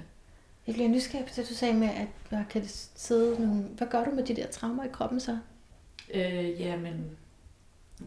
Jeg 0.66 0.74
bliver 0.74 0.88
nysgerrig 0.88 1.26
på 1.26 1.32
det, 1.36 1.48
du 1.48 1.54
sagde 1.54 1.74
med, 1.74 1.88
at 1.88 2.08
der 2.30 2.44
kan 2.50 2.62
sidde 2.94 3.46
nogle... 3.46 3.62
Hvad 3.62 3.86
gør 3.86 4.04
du 4.04 4.10
med 4.10 4.24
de 4.24 4.36
der 4.36 4.46
traumer 4.46 4.84
i 4.84 4.88
kroppen 4.92 5.20
så? 5.20 5.38
Øh, 6.14 6.60
jamen, 6.60 7.10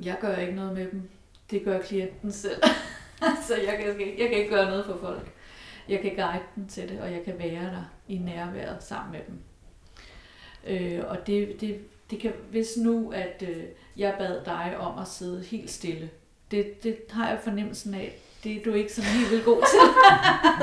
jeg 0.04 0.18
gør 0.22 0.36
ikke 0.36 0.56
noget 0.56 0.74
med 0.74 0.92
dem. 0.92 1.10
Det 1.52 1.64
gør 1.64 1.82
klienten 1.82 2.32
selv. 2.32 2.64
så 3.48 3.56
jeg 3.56 3.78
kan, 3.78 3.88
jeg 4.20 4.30
kan 4.30 4.38
ikke 4.38 4.50
gøre 4.50 4.70
noget 4.70 4.86
for 4.86 4.98
folk. 4.98 5.32
Jeg 5.90 6.00
kan 6.00 6.16
guide 6.16 6.44
dem 6.56 6.68
til 6.68 6.90
det, 6.90 7.02
og 7.02 7.12
jeg 7.12 7.24
kan 7.24 7.40
være 7.40 7.64
der 7.64 7.94
i 8.08 8.18
nærværet 8.18 8.84
sammen 8.84 9.12
med 9.12 9.22
dem. 9.28 9.40
Øh, 10.68 11.04
og 11.08 11.28
det, 11.28 11.62
det, 11.62 11.82
det 12.10 12.20
kan, 12.20 12.34
hvis 12.50 12.78
nu, 12.78 13.12
at 13.12 13.44
øh, 13.48 13.64
jeg 13.98 14.16
bad 14.20 14.46
dig 14.46 14.78
om 14.78 15.00
at 15.00 15.08
sidde 15.08 15.44
helt 15.44 15.72
stille, 15.72 16.10
det, 16.52 16.84
det 16.84 16.98
har 17.10 17.30
jeg 17.30 17.40
fornemmelsen 17.44 17.94
af, 17.94 18.20
det 18.44 18.58
er 18.58 18.64
du 18.64 18.74
ikke 18.74 18.94
sådan 18.94 19.10
helt 19.10 19.32
vildt 19.32 19.46
god 19.46 19.62
til. 19.72 19.80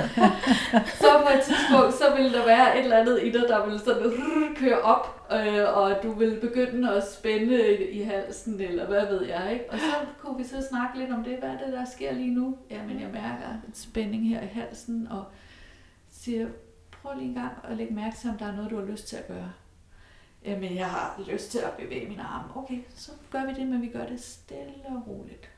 så 1.01 1.23
på 1.27 1.39
et 1.39 1.43
tidspunkt, 1.45 1.95
så 1.95 2.17
vil 2.17 2.33
der 2.33 2.45
være 2.45 2.79
et 2.79 2.85
eller 2.85 2.97
andet 2.97 3.23
i 3.23 3.31
dig, 3.31 3.45
der 3.49 3.67
vil 3.67 3.79
sådan 3.79 4.13
køre 4.57 4.81
op, 4.81 5.29
øh, 5.33 5.77
og 5.77 6.03
du 6.03 6.13
vil 6.13 6.39
begynde 6.41 6.95
at 6.95 7.09
spænde 7.13 7.77
i, 7.77 8.01
i 8.01 8.03
halsen, 8.03 8.61
eller 8.61 8.87
hvad 8.87 9.07
ved 9.07 9.27
jeg, 9.27 9.53
ikke? 9.53 9.65
Og 9.71 9.79
så 9.79 9.95
kunne 10.19 10.39
vi 10.39 10.45
så 10.45 10.67
snakke 10.71 10.99
lidt 10.99 11.11
om 11.11 11.25
det, 11.25 11.39
hvad 11.39 11.49
er 11.49 11.59
det, 11.59 11.73
der 11.73 11.85
sker 11.85 12.13
lige 12.13 12.35
nu? 12.35 12.59
Jamen, 12.71 13.01
jeg 13.01 13.09
mærker 13.13 13.49
en 13.67 13.75
spænding 13.75 14.29
her 14.29 14.43
i 14.43 14.47
halsen, 14.47 15.09
og 15.11 15.25
siger, 16.11 16.47
prøv 16.91 17.15
lige 17.15 17.29
en 17.29 17.35
gang 17.35 17.53
at 17.65 17.77
lægge 17.77 17.95
mærke 17.95 18.17
til, 18.17 18.31
om 18.31 18.39
der 18.39 18.47
er 18.47 18.57
noget, 18.57 18.71
du 18.71 18.79
har 18.79 18.87
lyst 18.87 19.09
til 19.09 19.17
at 19.17 19.29
gøre. 19.29 19.53
Jamen, 20.45 20.77
jeg 20.77 20.87
har 20.87 21.23
lyst 21.33 21.51
til 21.51 21.59
at 21.59 21.73
bevæge 21.73 22.09
mine 22.09 22.23
arme. 22.23 22.57
Okay, 22.57 22.79
så 22.95 23.13
gør 23.31 23.47
vi 23.47 23.55
det, 23.55 23.67
men 23.67 23.83
vi 23.83 23.89
gør 23.89 24.07
det 24.07 24.21
stille 24.21 24.75
og 24.87 25.03
roligt. 25.09 25.51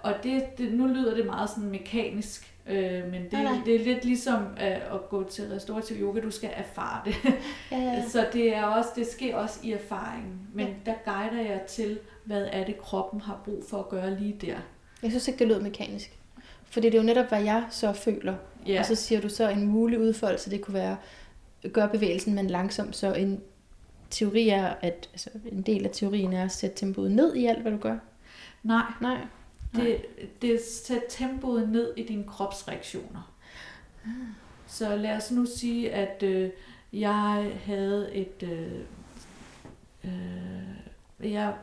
Og 0.00 0.14
det, 0.22 0.42
det, 0.58 0.72
nu 0.74 0.86
lyder 0.86 1.14
det 1.14 1.26
meget 1.26 1.50
sådan 1.50 1.70
mekanisk, 1.70 2.54
øh, 2.66 3.10
men 3.10 3.22
det, 3.24 3.32
Nej, 3.32 3.42
nej. 3.42 3.58
det 3.64 3.74
er 3.80 3.84
lidt 3.84 4.04
ligesom 4.04 4.42
øh, 4.42 4.94
at 4.94 5.08
gå 5.10 5.24
til 5.30 5.48
restaurativ 5.48 5.96
yoga, 6.00 6.20
du 6.20 6.30
skal 6.30 6.50
erfare 6.56 7.00
det. 7.04 7.14
Ja, 7.24 7.76
ja, 7.78 7.82
ja. 7.82 8.08
Så 8.12 8.26
det, 8.32 8.56
er 8.56 8.64
også, 8.64 8.90
det 8.96 9.06
sker 9.06 9.36
også 9.36 9.58
i 9.62 9.72
erfaringen, 9.72 10.40
men 10.54 10.66
Ja. 10.66 10.72
der 10.86 10.94
guider 11.04 11.42
jeg 11.50 11.60
til, 11.68 11.98
hvad 12.24 12.48
er 12.52 12.64
det 12.64 12.78
kroppen 12.78 13.20
har 13.20 13.40
brug 13.44 13.64
for 13.70 13.78
at 13.78 13.88
gøre 13.88 14.18
lige 14.20 14.36
der. 14.40 14.56
Jeg 15.02 15.10
synes 15.10 15.28
ikke, 15.28 15.38
det 15.38 15.48
lød 15.48 15.60
mekanisk. 15.60 16.18
Fordi 16.64 16.86
det 16.86 16.94
er 16.94 17.02
jo 17.02 17.06
netop, 17.06 17.28
hvad 17.28 17.42
jeg 17.42 17.64
så 17.70 17.92
føler. 17.92 18.34
Ja, 18.66 18.78
Og 18.80 18.86
så 18.86 18.94
siger 18.94 19.20
du 19.20 19.28
så 19.28 19.48
en 19.48 19.66
mulig 19.66 19.98
udfoldelse, 20.00 20.50
det 20.50 20.60
kunne 20.60 20.74
være, 20.74 20.96
gøre 21.72 21.88
bevægelsen, 21.88 22.34
men 22.34 22.46
langsomt. 22.46 22.96
Så 22.96 23.14
en 23.14 23.40
teori 24.10 24.48
er, 24.48 24.66
at 24.80 25.08
altså, 25.12 25.30
en 25.52 25.62
del 25.62 25.84
af 25.84 25.90
teorien 25.92 26.32
er 26.32 26.44
at 26.44 26.52
sætte 26.52 26.76
tempoet 26.76 27.10
ned 27.10 27.34
i 27.36 27.46
alt, 27.46 27.62
hvad 27.62 27.72
du 27.72 27.78
gør. 27.78 27.96
Nej, 28.62 28.92
Nej. 29.00 29.26
det, 29.74 30.04
det 30.42 30.60
sætter 30.60 31.02
tempoet 31.08 31.68
ned 31.68 31.92
i 31.96 32.02
dine 32.02 32.24
kropsreaktioner. 32.24 33.32
Så 34.66 34.96
lad 34.96 35.16
os 35.16 35.30
nu 35.30 35.46
sige, 35.46 35.92
at 35.92 36.22
øh, 36.22 36.50
jeg 36.92 37.52
havde 37.64 38.14
et... 38.14 38.42
Øh, 38.42 38.80
øh, 40.04 41.32
jeg, 41.32 41.54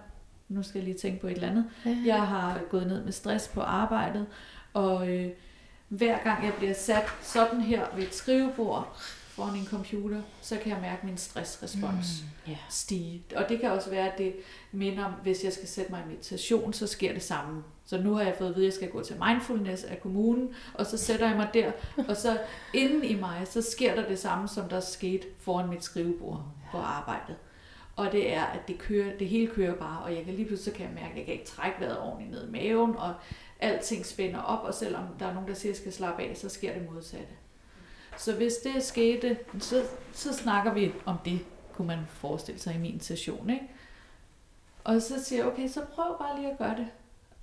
nu 0.49 0.63
skal 0.63 0.79
jeg 0.79 0.85
lige 0.85 0.97
tænke 0.97 1.21
på 1.21 1.27
et 1.27 1.33
eller 1.33 1.49
andet. 1.49 1.65
Jeg 2.05 2.27
har 2.27 2.61
gået 2.69 2.87
ned 2.87 3.03
med 3.03 3.11
stress 3.11 3.47
på 3.47 3.61
arbejdet, 3.61 4.27
og 4.73 5.09
øh, 5.09 5.29
hver 5.87 6.23
gang 6.23 6.45
jeg 6.45 6.53
bliver 6.57 6.73
sat 6.73 7.03
sådan 7.21 7.61
her 7.61 7.95
ved 7.95 8.03
et 8.03 8.13
skrivebord 8.15 8.97
foran 9.39 9.55
en 9.59 9.65
computer, 9.65 10.21
så 10.41 10.57
kan 10.57 10.71
jeg 10.71 10.81
mærke 10.81 11.05
min 11.05 11.17
stressrespons 11.17 12.23
Ja. 12.47 12.57
stige. 12.69 13.23
Og 13.35 13.45
det 13.49 13.59
kan 13.59 13.71
også 13.71 13.89
være, 13.89 14.11
at 14.11 14.17
det 14.17 14.35
minder 14.71 15.05
om, 15.05 15.11
hvis 15.23 15.43
jeg 15.43 15.53
skal 15.53 15.67
sætte 15.67 15.91
mig 15.91 16.03
i 16.05 16.09
meditation, 16.09 16.73
så 16.73 16.87
sker 16.87 17.13
det 17.13 17.21
samme. 17.23 17.63
Så 17.85 18.01
nu 18.01 18.13
har 18.13 18.23
jeg 18.23 18.35
fået 18.37 18.49
at 18.49 18.55
vide, 18.55 18.65
at 18.65 18.71
jeg 18.71 18.73
skal 18.73 18.89
gå 18.89 19.03
til 19.03 19.15
mindfulness 19.27 19.83
af 19.83 20.01
kommunen, 20.01 20.49
og 20.73 20.85
så 20.85 20.97
sætter 20.97 21.27
jeg 21.27 21.37
mig 21.37 21.49
der, 21.53 21.71
og 22.09 22.17
så 22.17 22.37
inden 22.73 23.03
i 23.03 23.15
mig, 23.15 23.41
så 23.45 23.61
sker 23.61 23.95
der 23.95 24.07
det 24.07 24.19
samme, 24.19 24.47
som 24.47 24.69
der 24.69 24.79
skete 24.79 25.27
foran 25.39 25.69
mit 25.69 25.83
skrivebord 25.83 26.45
på 26.71 26.77
arbejdet. 26.77 27.35
Og 27.95 28.11
det 28.11 28.33
er, 28.33 28.43
at 28.43 28.67
det, 28.67 28.77
kører, 28.77 29.17
det 29.17 29.27
hele 29.27 29.47
kører 29.47 29.75
bare, 29.75 30.03
og 30.03 30.15
jeg 30.15 30.25
kan 30.25 30.33
lige 30.33 30.47
pludselig 30.47 30.73
så 30.73 30.77
kan 30.77 30.85
jeg 30.85 30.93
mærke, 30.95 31.11
at 31.11 31.17
jeg 31.17 31.25
kan 31.25 31.33
ikke 31.33 31.45
trække 31.45 31.79
vejret 31.79 31.99
ordentligt 31.99 32.31
ned 32.31 32.47
i 32.47 32.51
maven, 32.51 32.95
og 32.97 33.13
alting 33.59 34.05
spænder 34.05 34.39
op, 34.41 34.63
og 34.63 34.73
selvom 34.73 35.03
der 35.19 35.25
er 35.25 35.33
nogen, 35.33 35.49
der 35.49 35.55
siger, 35.55 35.71
at 35.71 35.75
jeg 35.75 35.81
skal 35.81 35.93
slappe 35.93 36.23
af, 36.23 36.37
så 36.37 36.49
sker 36.49 36.73
det 36.73 36.91
modsatte. 36.91 37.33
Så 38.19 38.35
hvis 38.35 38.53
det 38.53 38.83
skete, 38.83 39.37
så, 39.59 39.83
så 40.13 40.33
snakker 40.33 40.73
vi 40.73 40.91
om 41.05 41.17
det, 41.25 41.39
kunne 41.73 41.87
man 41.87 41.99
forestille 42.09 42.59
sig 42.59 42.75
i 42.75 42.77
min 42.77 42.99
session. 42.99 43.49
Ikke? 43.49 43.67
Og 44.83 45.01
så 45.01 45.23
siger 45.23 45.43
jeg, 45.43 45.53
okay, 45.53 45.67
så 45.67 45.81
prøv 45.93 46.17
bare 46.17 46.39
lige 46.39 46.51
at 46.51 46.57
gøre 46.57 46.75
det. 46.77 46.87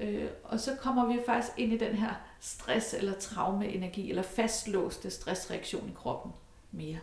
Øh, 0.01 0.29
og 0.45 0.61
så 0.61 0.77
kommer 0.81 1.07
vi 1.07 1.19
faktisk 1.27 1.53
ind 1.57 1.73
i 1.73 1.79
den 1.79 1.95
her 1.95 2.15
stress- 2.41 2.97
eller 2.97 3.15
traumeenergi, 3.15 4.11
eller 4.11 4.23
fastlåste 4.23 5.11
stressreaktion 5.11 5.89
i 5.89 5.93
kroppen 5.97 6.33
mere. 6.73 6.99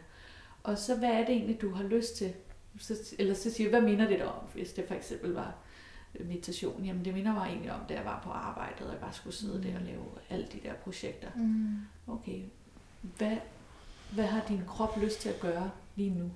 Og 0.64 0.78
så 0.78 0.96
hvad 0.96 1.10
er 1.10 1.26
det 1.26 1.30
egentlig, 1.30 1.62
du 1.62 1.74
har 1.74 1.84
lyst 1.84 2.16
til? 2.18 2.34
Så, 2.80 3.16
eller 3.20 3.34
så 3.34 3.52
siger 3.52 3.70
jeg, 3.70 3.80
hvad 3.80 3.90
minder 3.90 4.08
det 4.08 4.24
om, 4.24 4.44
hvis 4.54 4.74
det 4.74 4.86
for 4.88 4.96
eksempel 4.96 5.32
var 5.32 5.56
meditation? 6.20 6.86
Jamen 6.86 7.06
det 7.06 7.14
minder 7.14 7.34
mig 7.34 7.48
egentlig 7.48 7.72
om, 7.72 7.80
da 7.90 7.94
jeg 7.94 8.06
var 8.06 8.22
på 8.24 8.30
arbejdet, 8.30 8.88
og 8.88 8.92
jeg 8.92 9.02
bare 9.02 9.14
skulle 9.14 9.36
sidde 9.36 9.64
der 9.64 9.76
og 9.76 9.82
lave 9.82 10.06
alle 10.30 10.48
de 10.54 10.60
der 10.64 10.74
projekter. 10.74 11.28
Mm. 11.36 11.78
Okay, 12.08 12.42
hvad, 13.02 13.38
hvad 14.14 14.26
har 14.26 14.46
din 14.48 14.64
krop 14.68 14.98
lyst 15.02 15.22
til 15.22 15.30
at 15.30 15.40
gøre 15.40 15.72
lige 15.96 16.10
nu? 16.10 16.32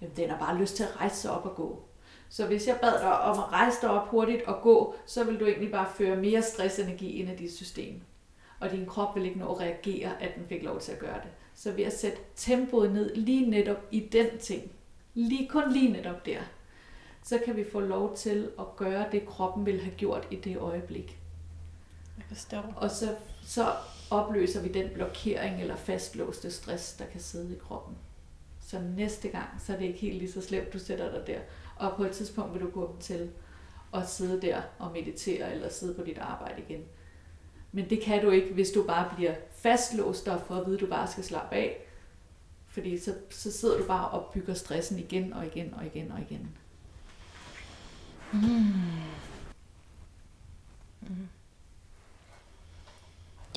Jamen, 0.00 0.16
den 0.16 0.30
har 0.30 0.38
bare 0.38 0.58
lyst 0.58 0.76
til 0.76 0.84
at 0.84 0.96
rejse 0.96 1.16
sig 1.16 1.30
op 1.30 1.44
og 1.44 1.54
gå. 1.54 1.84
Så 2.28 2.46
hvis 2.46 2.66
jeg 2.66 2.78
bad 2.80 3.00
dig 3.00 3.20
om 3.20 3.38
at 3.38 3.52
rejse 3.52 3.78
dig 3.82 3.90
op 3.90 4.08
hurtigt 4.08 4.42
og 4.42 4.62
gå, 4.62 4.94
så 5.06 5.24
vil 5.24 5.40
du 5.40 5.46
egentlig 5.46 5.70
bare 5.70 5.88
føre 5.94 6.16
mere 6.16 6.42
stressenergi 6.42 7.10
ind 7.10 7.30
i 7.30 7.36
dit 7.36 7.54
system. 7.54 8.00
Og 8.60 8.70
din 8.70 8.86
krop 8.86 9.16
vil 9.16 9.24
ikke 9.24 9.38
nå 9.38 9.52
at 9.54 9.60
reagere, 9.60 10.22
at 10.22 10.34
den 10.36 10.46
fik 10.48 10.62
lov 10.62 10.80
til 10.80 10.92
at 10.92 10.98
gøre 10.98 11.14
det. 11.14 11.30
Så 11.54 11.72
ved 11.72 11.84
at 11.84 11.98
sætte 11.98 12.18
tempoet 12.36 12.92
ned 12.92 13.14
lige 13.14 13.50
netop 13.50 13.76
i 13.90 14.00
den 14.00 14.38
ting, 14.38 14.70
lige, 15.14 15.48
kun 15.48 15.72
lige 15.72 15.92
netop 15.92 16.26
der, 16.26 16.40
så 17.22 17.38
kan 17.44 17.56
vi 17.56 17.64
få 17.72 17.80
lov 17.80 18.16
til 18.16 18.50
at 18.58 18.76
gøre 18.76 19.06
det, 19.12 19.26
kroppen 19.26 19.66
vil 19.66 19.80
have 19.80 19.94
gjort 19.94 20.28
i 20.30 20.36
det 20.36 20.56
øjeblik. 20.56 21.18
Jeg 22.16 22.24
forstår. 22.28 22.74
Og 22.76 22.90
så, 22.90 23.16
så 23.42 23.72
opløser 24.10 24.62
vi 24.62 24.68
den 24.68 24.90
blokering 24.94 25.60
eller 25.60 25.76
fastlåste 25.76 26.50
stress, 26.50 26.92
der 26.92 27.04
kan 27.06 27.20
sidde 27.20 27.54
i 27.54 27.58
kroppen. 27.58 27.96
Så 28.60 28.80
næste 28.96 29.28
gang, 29.28 29.48
så 29.66 29.72
er 29.72 29.76
det 29.76 29.84
ikke 29.84 29.98
helt 29.98 30.18
lige 30.18 30.32
så 30.32 30.40
slemt, 30.40 30.72
du 30.72 30.78
sætter 30.78 31.10
dig 31.10 31.26
der. 31.26 31.38
Og 31.76 31.96
på 31.96 32.04
et 32.04 32.12
tidspunkt 32.12 32.54
vil 32.54 32.62
du 32.62 32.70
gå 32.70 32.96
til 33.00 33.30
at 33.94 34.08
sidde 34.08 34.42
der 34.42 34.62
og 34.78 34.92
meditere, 34.92 35.52
eller 35.52 35.68
sidde 35.68 35.94
på 35.94 36.02
dit 36.02 36.18
arbejde 36.18 36.62
igen. 36.68 36.84
Men 37.72 37.90
det 37.90 38.00
kan 38.00 38.22
du 38.22 38.30
ikke, 38.30 38.54
hvis 38.54 38.70
du 38.70 38.82
bare 38.82 39.12
bliver 39.16 39.34
fastlåst 39.52 40.28
og 40.28 40.40
for 40.46 40.54
at 40.54 40.66
vide, 40.66 40.76
at 40.76 40.80
du 40.80 40.86
bare 40.86 41.08
skal 41.08 41.24
slappe 41.24 41.56
af. 41.56 41.84
Fordi 42.66 42.98
så, 42.98 43.14
så 43.30 43.52
sidder 43.52 43.78
du 43.78 43.86
bare 43.86 44.08
og 44.08 44.20
opbygger 44.20 44.54
stressen 44.54 44.98
igen 44.98 45.32
og 45.32 45.46
igen 45.46 45.74
og 45.74 45.86
igen 45.86 46.12
og 46.12 46.20
igen. 46.20 46.48
Mm. 48.32 49.17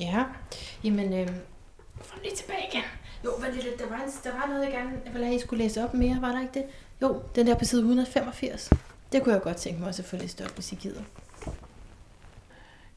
Ja, 0.02 0.24
jamen, 0.84 1.12
øh, 1.12 1.28
få 2.02 2.14
lige 2.22 2.36
tilbage 2.36 2.66
igen. 2.72 2.82
Jo, 3.24 3.30
vent 3.40 3.54
lidt, 3.54 3.78
der 3.78 3.88
var, 3.88 3.96
en, 3.96 4.10
der 4.24 4.32
var 4.32 4.46
noget, 4.48 4.64
jeg 4.64 4.72
gerne 4.72 5.12
ville 5.12 5.26
have, 5.26 5.36
I 5.36 5.38
skulle 5.38 5.64
læse 5.64 5.84
op 5.84 5.94
mere, 5.94 6.18
var 6.20 6.32
der 6.32 6.40
ikke 6.40 6.54
det? 6.54 6.64
Jo, 7.02 7.22
den 7.34 7.46
der 7.46 7.58
på 7.58 7.64
side 7.64 7.80
185. 7.80 8.70
Det 9.12 9.22
kunne 9.22 9.34
jeg 9.34 9.42
godt 9.42 9.56
tænke 9.56 9.80
mig 9.80 9.88
også 9.88 10.02
at 10.02 10.08
få 10.08 10.16
læst 10.16 10.40
op, 10.40 10.54
hvis 10.54 10.72
I 10.72 10.74
gider. 10.74 11.02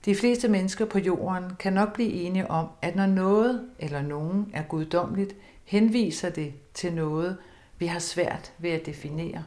De 0.06 0.16
fleste 0.16 0.47
mennesker 0.47 0.86
på 0.86 0.99
jorden 0.99 1.56
kan 1.60 1.74
nok 1.74 1.93
blive 1.93 2.12
enige 2.12 2.51
om, 2.51 2.68
at 2.82 2.95
når 2.95 3.06
noget 3.06 3.70
eller 3.80 4.01
nogen 4.01 4.51
er 4.53 4.64
guddommeligt, 4.64 5.36
henviser 5.64 6.30
det 6.30 6.53
til 6.74 6.93
noget, 6.93 7.38
vi 7.78 7.86
har 7.86 7.99
svært 7.99 8.53
ved 8.58 8.70
at 8.70 8.86
definere. 8.86 9.43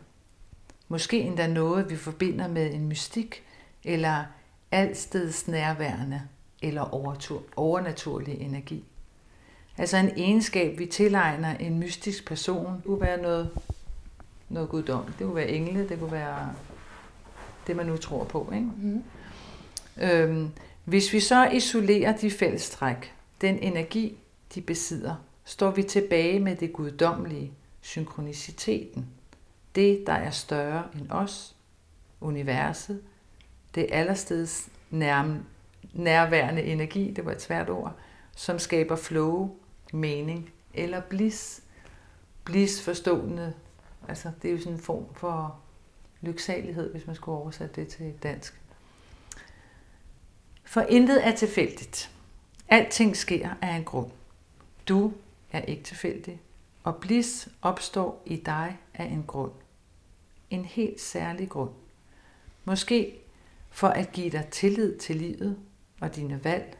Måske 0.88 1.20
endda 1.20 1.46
noget, 1.46 1.90
vi 1.90 1.96
forbinder 1.96 2.48
med 2.48 2.74
en 2.74 2.88
mystik 2.88 3.42
eller 3.84 4.24
altsteds 4.70 5.48
nærværende 5.48 6.22
eller 6.62 6.94
overnaturlig 7.56 8.40
energi. 8.40 8.84
Altså 9.78 9.96
en 9.96 10.10
egenskab, 10.16 10.78
vi 10.78 10.86
tilegner 10.86 11.56
en 11.56 11.78
mystisk 11.78 12.26
person, 12.26 12.76
det 12.76 12.84
kunne 12.84 13.00
være 13.00 13.22
noget, 13.22 13.50
noget 14.48 14.68
guddommeligt. 14.68 15.18
Det 15.18 15.26
kunne 15.26 15.36
være 15.36 15.48
engle, 15.48 15.88
det 15.88 15.98
kunne 15.98 16.12
være 16.12 16.54
det, 17.66 17.76
man 17.76 17.86
nu 17.86 17.96
tror 17.96 18.24
på. 18.24 18.52
Ikke? 18.54 18.66
Mm. 18.76 19.02
Øhm, 20.00 20.50
hvis 20.84 21.12
vi 21.12 21.20
så 21.20 21.48
isolerer 21.48 22.16
de 22.16 22.30
fællestræk, 22.30 23.14
den 23.40 23.58
energi, 23.58 24.18
de 24.54 24.60
besidder, 24.60 25.14
står 25.44 25.70
vi 25.70 25.82
tilbage 25.82 26.40
med 26.40 26.56
det 26.56 26.72
guddommelige, 26.72 27.52
synkroniciteten. 27.80 29.06
Det, 29.74 30.04
der 30.06 30.12
er 30.12 30.30
større 30.30 30.84
end 30.94 31.10
os, 31.10 31.56
universet, 32.20 33.02
det 33.74 33.86
allersteds 33.90 34.68
nærm, 34.90 35.44
nærværende 35.98 36.62
energi, 36.62 37.10
det 37.10 37.24
var 37.24 37.32
et 37.32 37.42
svært 37.42 37.70
ord, 37.70 37.96
som 38.36 38.58
skaber 38.58 38.96
flow, 38.96 39.56
mening 39.92 40.52
eller 40.74 41.00
bliss. 41.00 41.62
Bliss 42.44 42.82
forstående, 42.82 43.54
altså 44.08 44.30
det 44.42 44.48
er 44.48 44.52
jo 44.52 44.58
sådan 44.58 44.72
en 44.72 44.78
form 44.78 45.14
for 45.14 45.60
lyksalighed, 46.20 46.92
hvis 46.92 47.06
man 47.06 47.16
skulle 47.16 47.38
oversætte 47.38 47.80
det 47.80 47.88
til 47.88 48.14
dansk. 48.22 48.60
For 50.64 50.80
intet 50.80 51.26
er 51.26 51.34
tilfældigt. 51.34 52.10
Alting 52.68 53.16
sker 53.16 53.50
af 53.62 53.76
en 53.76 53.84
grund. 53.84 54.10
Du 54.88 55.12
er 55.52 55.60
ikke 55.60 55.82
tilfældig, 55.82 56.40
og 56.84 56.96
bliss 56.96 57.48
opstår 57.62 58.22
i 58.26 58.36
dig 58.36 58.78
af 58.94 59.04
en 59.04 59.24
grund. 59.26 59.52
En 60.50 60.64
helt 60.64 61.00
særlig 61.00 61.48
grund. 61.48 61.70
Måske 62.64 63.18
for 63.70 63.88
at 63.88 64.12
give 64.12 64.30
dig 64.30 64.46
tillid 64.50 64.98
til 64.98 65.16
livet 65.16 65.58
og 66.00 66.16
dine 66.16 66.44
valg. 66.44 66.78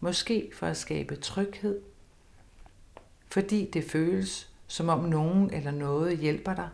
Måske 0.00 0.50
for 0.54 0.66
at 0.66 0.76
skabe 0.76 1.16
tryghed. 1.16 1.80
Fordi 3.30 3.70
det 3.70 3.84
føles, 3.84 4.50
som 4.66 4.88
om 4.88 5.04
nogen 5.04 5.54
eller 5.54 5.70
noget 5.70 6.18
hjælper 6.18 6.54
dig, 6.54 6.68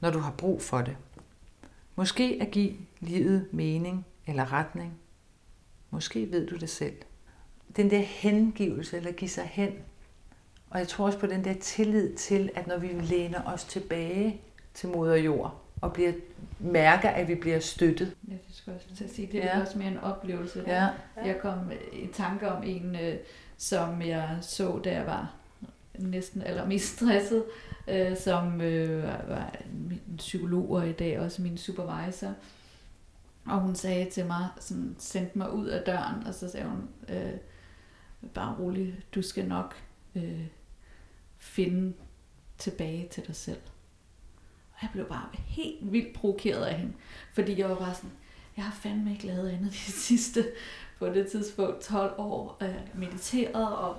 når 0.00 0.10
du 0.10 0.18
har 0.18 0.32
brug 0.38 0.62
for 0.62 0.78
det. 0.78 0.96
Måske 1.96 2.38
at 2.40 2.50
give 2.50 2.72
livet 3.00 3.48
mening 3.52 4.06
eller 4.26 4.52
retning. 4.52 4.98
Måske 5.90 6.32
ved 6.32 6.46
du 6.46 6.56
det 6.56 6.70
selv. 6.70 6.96
Den 7.76 7.90
der 7.90 7.98
hengivelse, 7.98 8.96
eller 8.96 9.12
give 9.12 9.28
sig 9.28 9.44
hen. 9.44 9.72
Og 10.70 10.78
jeg 10.78 10.88
tror 10.88 11.06
også 11.06 11.18
på 11.18 11.26
den 11.26 11.44
der 11.44 11.54
tillid 11.54 12.14
til, 12.14 12.50
at 12.54 12.66
når 12.66 12.78
vi 12.78 12.88
læner 12.88 13.42
os 13.46 13.64
tilbage 13.64 14.40
til 14.74 14.88
moder 14.88 15.16
jord, 15.16 15.62
og 15.80 15.92
bliver, 15.92 16.12
mærker, 16.60 17.08
at 17.08 17.28
vi 17.28 17.34
bliver 17.34 17.60
støttet. 17.60 18.16
Ja, 18.28 18.34
skal 18.60 18.70
jeg 18.72 18.80
også 18.90 19.14
sige. 19.14 19.28
Det 19.32 19.44
er 19.44 19.56
ja. 19.56 19.60
også 19.60 19.78
mere 19.78 19.88
en 19.88 19.98
oplevelse. 19.98 20.64
Ja. 20.66 20.88
Jeg 21.16 21.38
kom 21.40 21.72
i 21.92 22.06
tanke 22.06 22.52
om 22.52 22.62
en, 22.62 22.96
øh, 22.96 23.16
som 23.56 24.02
jeg 24.02 24.38
så, 24.40 24.80
da 24.84 24.92
jeg 24.92 25.06
var 25.06 25.34
næsten 25.98 26.42
allermest 26.42 26.86
stresset, 26.96 27.44
øh, 27.88 28.16
som 28.16 28.60
øh, 28.60 29.04
var 29.04 29.56
min 29.72 30.16
psykolog 30.16 30.70
og 30.70 30.88
i 30.88 30.92
dag 30.92 31.20
også 31.20 31.42
min 31.42 31.58
supervisor. 31.58 32.34
Og 33.46 33.60
hun 33.60 33.74
sagde 33.74 34.10
til 34.10 34.26
mig, 34.26 34.48
sådan, 34.60 34.96
sendte 34.98 35.38
mig 35.38 35.52
ud 35.52 35.66
af 35.66 35.82
døren, 35.82 36.26
og 36.26 36.34
så 36.34 36.50
sagde 36.50 36.66
hun, 36.66 36.88
øh, 37.08 37.32
bare 38.34 38.56
rolig, 38.58 39.00
du 39.14 39.22
skal 39.22 39.48
nok 39.48 39.76
øh, 40.14 40.46
finde 41.38 41.94
tilbage 42.58 43.08
til 43.08 43.26
dig 43.26 43.36
selv. 43.36 43.60
Og 44.72 44.78
jeg 44.82 44.90
blev 44.92 45.08
bare 45.08 45.28
helt 45.34 45.92
vildt 45.92 46.14
provokeret 46.14 46.64
af 46.64 46.74
hende, 46.74 46.92
fordi 47.32 47.58
jeg 47.58 47.70
var 47.70 47.76
bare 47.76 47.94
sådan, 47.94 48.10
jeg 48.60 48.66
har 48.66 48.74
fandme 48.74 49.10
ikke 49.12 49.26
lavet 49.26 49.48
andet 49.48 49.72
de 49.72 49.92
sidste 50.08 50.44
på 50.98 51.06
det 51.06 51.26
tidspunkt 51.26 51.80
12 51.80 52.14
år, 52.18 52.58
øh, 52.62 52.74
mediteret 52.94 53.76
og 53.76 53.96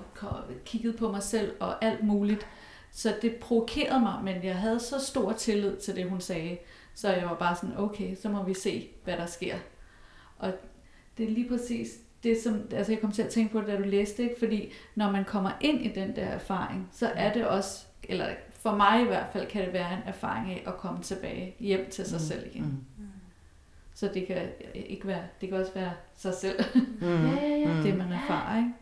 kigget 0.65 0.95
på 0.95 1.11
mig 1.11 1.23
selv 1.23 1.51
og 1.59 1.85
alt 1.85 2.03
muligt. 2.03 2.47
Så 2.91 3.15
det 3.21 3.35
provokerede 3.35 3.99
mig, 3.99 4.23
men 4.23 4.43
jeg 4.43 4.55
havde 4.55 4.79
så 4.79 4.99
stor 4.99 5.33
tillid 5.33 5.77
til 5.77 5.95
det, 5.95 6.09
hun 6.09 6.21
sagde, 6.21 6.57
så 6.95 7.13
jeg 7.13 7.25
var 7.25 7.35
bare 7.35 7.55
sådan, 7.55 7.77
okay, 7.77 8.15
så 8.15 8.29
må 8.29 8.43
vi 8.43 8.53
se, 8.53 8.89
hvad 9.03 9.17
der 9.17 9.25
sker. 9.25 9.55
Og 10.37 10.53
det 11.17 11.25
er 11.25 11.29
lige 11.29 11.49
præcis 11.49 11.89
det, 12.23 12.37
som 12.43 12.61
altså 12.71 12.91
jeg 12.91 13.01
kom 13.01 13.11
til 13.11 13.21
at 13.21 13.29
tænke 13.29 13.51
på 13.51 13.61
da 13.61 13.77
du 13.77 13.83
læste, 13.83 14.23
ikke? 14.23 14.35
fordi 14.39 14.71
når 14.95 15.11
man 15.11 15.25
kommer 15.25 15.51
ind 15.61 15.81
i 15.81 15.89
den 15.89 16.15
der 16.15 16.25
erfaring, 16.25 16.89
så 16.91 17.07
er 17.15 17.33
det 17.33 17.47
også, 17.47 17.85
eller 18.03 18.27
for 18.51 18.75
mig 18.75 19.01
i 19.01 19.05
hvert 19.05 19.27
fald, 19.33 19.47
kan 19.47 19.65
det 19.65 19.73
være 19.73 19.93
en 19.93 20.03
erfaring 20.05 20.51
af 20.51 20.63
at 20.67 20.77
komme 20.77 21.03
tilbage 21.03 21.55
hjem 21.59 21.89
til 21.91 22.05
sig 22.05 22.19
mm. 22.19 22.25
selv 22.25 22.47
igen. 22.47 22.63
Mm. 22.63 22.85
Så 23.93 24.11
det 24.13 24.27
kan 24.27 24.49
ikke 24.75 25.07
være, 25.07 25.23
det 25.41 25.49
kan 25.49 25.57
også 25.57 25.73
være 25.73 25.93
sig 26.13 26.33
selv. 26.33 26.63
Mm. 27.01 27.25
ja, 27.25 27.47
ja, 27.47 27.57
ja. 27.57 27.83
Det 27.83 27.97
man 27.97 28.11
erfarer, 28.11 28.57
ikke? 28.57 28.73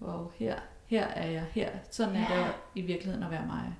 Wow, 0.00 0.30
her, 0.34 0.58
her 0.86 1.06
er 1.06 1.30
jeg, 1.30 1.44
her. 1.50 1.70
Sådan 1.90 2.16
er 2.16 2.36
det 2.36 2.54
i 2.74 2.80
virkeligheden 2.80 3.22
at 3.22 3.30
være 3.30 3.46
mig. 3.46 3.74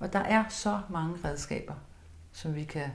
Og 0.00 0.12
der 0.12 0.18
er 0.18 0.48
så 0.48 0.80
mange 0.90 1.16
redskaber, 1.24 1.74
som 2.32 2.54
vi 2.54 2.64
kan 2.64 2.90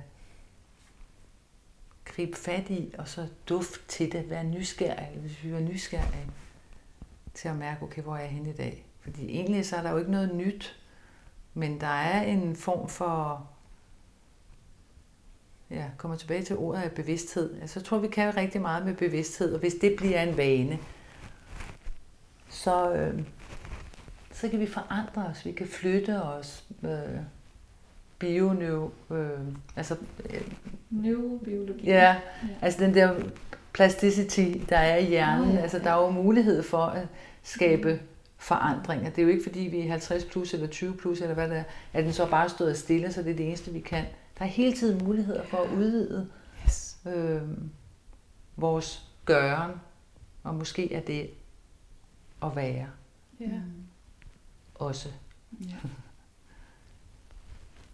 gribe 2.05 2.37
fat 2.37 2.69
i, 2.69 2.93
og 2.97 3.07
så 3.07 3.27
duft 3.49 3.87
til 3.87 4.11
det, 4.11 4.29
være 4.29 4.43
nysgerrig, 4.43 5.17
hvis 5.19 5.43
vi 5.43 5.49
er 5.49 5.59
nysgerrige, 5.59 6.31
til 7.33 7.47
at 7.47 7.55
mærke, 7.55 7.83
okay, 7.83 8.01
hvor 8.01 8.15
er 8.15 8.19
jeg 8.19 8.29
henne 8.29 8.49
i 8.49 8.53
dag? 8.53 8.85
Fordi 8.99 9.29
egentlig 9.29 9.65
så 9.65 9.75
er 9.75 9.81
der 9.81 9.91
jo 9.91 9.97
ikke 9.97 10.11
noget 10.11 10.35
nyt, 10.35 10.79
men 11.53 11.81
der 11.81 11.87
er 11.87 12.21
en 12.21 12.55
form 12.55 12.89
for, 12.89 13.49
ja, 15.71 15.85
kommer 15.97 16.17
tilbage 16.17 16.43
til 16.43 16.57
ordet 16.57 16.81
af 16.81 16.91
bevidsthed. 16.91 17.61
Altså, 17.61 17.79
jeg 17.79 17.85
tror, 17.85 17.97
vi 17.97 18.07
kan 18.07 18.37
rigtig 18.37 18.61
meget 18.61 18.85
med 18.85 18.93
bevidsthed, 18.93 19.53
og 19.53 19.59
hvis 19.59 19.73
det 19.73 19.95
bliver 19.97 20.21
en 20.21 20.37
vane, 20.37 20.79
så, 22.49 22.93
øh, 22.93 23.23
så 24.31 24.49
kan 24.49 24.59
vi 24.59 24.67
forandre 24.67 25.25
os, 25.25 25.45
vi 25.45 25.51
kan 25.51 25.67
flytte 25.67 26.23
os, 26.23 26.63
øh, 26.83 26.89
bio 28.19 28.53
øh, 29.11 29.29
altså 29.75 29.95
øh, 30.29 30.41
neurobiologi. 30.89 31.85
Ja, 31.85 32.03
ja, 32.03 32.15
altså 32.61 32.85
den 32.85 32.93
der 32.93 33.13
plasticity, 33.73 34.45
der 34.69 34.77
er 34.77 34.97
i 34.97 35.05
hjernen, 35.05 35.49
oh, 35.49 35.55
ja. 35.55 35.61
altså 35.61 35.79
der 35.79 35.91
er 35.91 36.05
jo 36.05 36.09
mulighed 36.09 36.63
for 36.63 36.85
at 36.85 37.07
skabe 37.43 37.99
forandringer. 38.37 39.09
Det 39.09 39.17
er 39.17 39.23
jo 39.23 39.29
ikke 39.29 39.43
fordi 39.43 39.59
vi 39.59 39.79
er 39.79 39.89
50 39.89 40.25
plus 40.25 40.53
eller 40.53 40.67
20 40.67 40.93
plus 40.97 41.21
eller 41.21 41.33
hvad 41.33 41.49
det 41.49 41.57
er, 41.57 41.63
at 41.93 42.03
den 42.03 42.13
så 42.13 42.29
bare 42.29 42.49
stået 42.49 42.77
stille, 42.77 43.11
så 43.11 43.23
det 43.23 43.31
er 43.31 43.35
det 43.35 43.47
eneste 43.47 43.71
vi 43.71 43.79
kan. 43.79 44.03
Der 44.39 44.45
er 44.45 44.49
hele 44.49 44.73
tiden 44.73 45.03
muligheder 45.05 45.43
for 45.43 45.57
at 45.57 45.69
udvide 45.69 46.27
yes. 46.65 46.97
øh, 47.05 47.41
vores 48.57 49.03
gøren, 49.25 49.71
og 50.43 50.55
måske 50.55 50.93
er 50.93 50.99
det 50.99 51.29
at 52.43 52.55
være. 52.55 52.87
Ja. 53.39 53.45
Også. 54.75 55.09
Ja. 55.67 55.75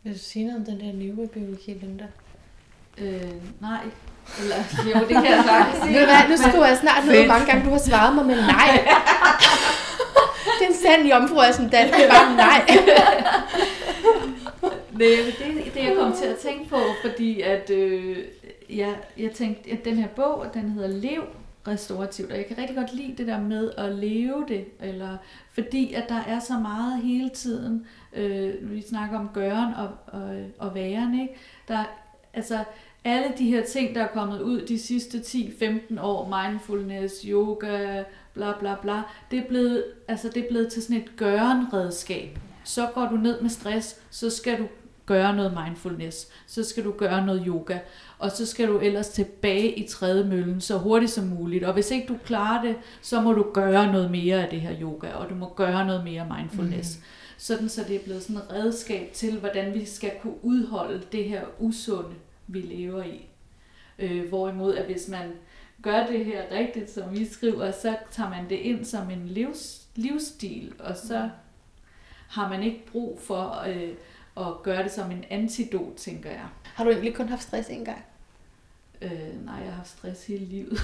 Vil 0.03 0.13
du 0.13 0.19
sige 0.19 0.45
noget 0.45 0.59
om 0.59 0.65
den 0.65 0.79
der 0.79 0.93
neurobiologi, 0.93 1.73
Linda? 1.73 2.07
Øh, 2.97 3.33
nej. 3.61 3.85
Eller, 4.39 4.55
jo, 4.85 4.99
det 4.99 5.15
kan 5.15 5.25
jeg 5.25 5.43
sagtens 5.49 5.83
sige. 5.83 5.93
Ved 5.93 5.99
du 5.99 6.05
hvad, 6.05 6.29
nu 6.29 6.37
skulle 6.37 6.65
jeg 6.65 6.77
snart 6.77 7.05
ned, 7.05 7.27
mange 7.27 7.45
gange 7.45 7.65
du 7.65 7.69
har 7.69 7.77
svaret 7.77 8.15
mig, 8.15 8.25
men 8.25 8.37
nej. 8.37 8.71
det 10.59 10.65
er 10.65 10.67
en 10.67 10.75
sand 10.85 11.07
jomfru 11.07 11.39
af 11.39 11.53
som 11.53 11.69
Dan, 11.69 11.87
det 11.87 12.05
er 12.05 12.09
bare 12.09 12.35
nej. 12.35 12.67
det, 14.99 15.35
det, 15.39 15.73
det 15.73 15.83
jeg 15.83 15.95
kom 15.99 16.13
til 16.13 16.25
at 16.25 16.37
tænke 16.37 16.69
på, 16.69 16.77
fordi 17.01 17.41
at 17.41 17.69
øh, 17.69 18.17
jeg, 18.69 18.95
jeg 19.17 19.31
tænkte, 19.31 19.71
at 19.71 19.85
den 19.85 19.95
her 19.95 20.07
bog, 20.07 20.45
den 20.53 20.69
hedder 20.69 20.87
Lev 20.87 21.23
restaurativt, 21.67 22.31
og 22.31 22.37
jeg 22.37 22.45
kan 22.45 22.57
rigtig 22.57 22.75
godt 22.75 22.93
lide 22.93 23.17
det 23.17 23.27
der 23.27 23.41
med 23.41 23.71
at 23.77 23.95
leve 23.95 24.45
det, 24.47 24.65
eller 24.81 25.17
fordi 25.53 25.93
at 25.93 26.09
der 26.09 26.21
er 26.27 26.39
så 26.39 26.53
meget 26.53 27.01
hele 27.01 27.29
tiden, 27.29 27.85
øh, 28.15 28.71
vi 28.71 28.81
snakker 28.81 29.19
om 29.19 29.29
gøren 29.33 29.73
og, 29.73 29.89
og, 30.07 30.45
og 30.59 30.75
væren, 30.75 31.21
ikke? 31.21 31.35
Der, 31.67 31.83
altså, 32.33 32.63
alle 33.03 33.33
de 33.37 33.45
her 33.45 33.65
ting, 33.65 33.95
der 33.95 34.03
er 34.03 34.07
kommet 34.07 34.41
ud 34.41 34.61
de 34.61 34.79
sidste 34.79 35.17
10-15 35.17 36.01
år, 36.01 36.43
mindfulness, 36.43 37.21
yoga, 37.21 38.03
bla 38.33 38.53
bla 38.59 38.75
bla, 38.81 39.01
det 39.31 39.39
er 39.39 39.47
blevet, 39.47 39.83
altså 40.07 40.29
det 40.29 40.43
er 40.43 40.49
blevet 40.49 40.71
til 40.71 40.83
sådan 40.83 41.01
et 41.01 41.11
gørenredskab. 41.17 42.39
Så 42.63 42.87
går 42.93 43.05
du 43.05 43.17
ned 43.17 43.41
med 43.41 43.49
stress, 43.49 44.01
så 44.09 44.29
skal 44.29 44.59
du 44.59 44.67
gøre 45.05 45.35
noget 45.35 45.57
mindfulness, 45.65 46.27
så 46.47 46.63
skal 46.63 46.83
du 46.83 46.91
gøre 46.91 47.25
noget 47.25 47.43
yoga, 47.47 47.79
og 48.19 48.31
så 48.31 48.45
skal 48.45 48.67
du 48.67 48.79
ellers 48.79 49.09
tilbage 49.09 49.79
i 49.79 49.87
trædemøllen 49.87 50.61
så 50.61 50.77
hurtigt 50.77 51.11
som 51.11 51.23
muligt. 51.23 51.63
Og 51.63 51.73
hvis 51.73 51.91
ikke 51.91 52.07
du 52.07 52.17
klarer 52.25 52.63
det, 52.63 52.75
så 53.01 53.21
må 53.21 53.33
du 53.33 53.45
gøre 53.53 53.91
noget 53.91 54.11
mere 54.11 54.43
af 54.43 54.49
det 54.49 54.61
her 54.61 54.75
yoga, 54.81 55.11
og 55.13 55.29
du 55.29 55.35
må 55.35 55.53
gøre 55.55 55.85
noget 55.85 56.03
mere 56.03 56.27
mindfulness. 56.37 56.97
Mm. 56.97 57.03
Sådan 57.37 57.69
så 57.69 57.83
det 57.87 57.95
er 57.95 58.03
blevet 58.03 58.23
sådan 58.23 58.35
et 58.35 58.51
redskab 58.53 59.13
til, 59.13 59.39
hvordan 59.39 59.73
vi 59.73 59.85
skal 59.85 60.11
kunne 60.21 60.43
udholde 60.45 61.01
det 61.11 61.23
her 61.23 61.41
usunde, 61.59 62.15
vi 62.47 62.59
lever 62.59 63.03
i. 63.03 63.25
Øh, 63.99 64.29
hvorimod, 64.29 64.75
at 64.75 64.85
hvis 64.85 65.07
man 65.07 65.31
gør 65.81 66.07
det 66.07 66.25
her 66.25 66.41
rigtigt, 66.51 66.91
som 66.91 67.03
vi 67.11 67.25
skriver, 67.25 67.71
så 67.71 67.95
tager 68.11 68.29
man 68.29 68.49
det 68.49 68.55
ind 68.55 68.85
som 68.85 69.09
en 69.09 69.27
livs, 69.27 69.87
livsstil, 69.95 70.73
og 70.79 70.97
så 70.97 71.29
har 72.27 72.49
man 72.49 72.63
ikke 72.63 72.85
brug 72.91 73.19
for 73.21 73.63
øh, 73.67 73.89
at 74.37 74.63
gøre 74.63 74.83
det 74.83 74.91
som 74.91 75.11
en 75.11 75.25
antidot, 75.29 75.95
tænker 75.95 76.29
jeg. 76.29 76.47
Har 76.63 76.83
du 76.83 76.89
egentlig 76.89 77.15
kun 77.15 77.29
haft 77.29 77.43
stress 77.43 77.69
en 77.69 77.85
gang? 77.85 78.05
Øh, 79.01 79.45
nej, 79.45 79.55
jeg 79.55 79.65
har 79.65 79.71
haft 79.71 79.89
stress 79.89 80.27
hele 80.27 80.45
livet. 80.45 80.71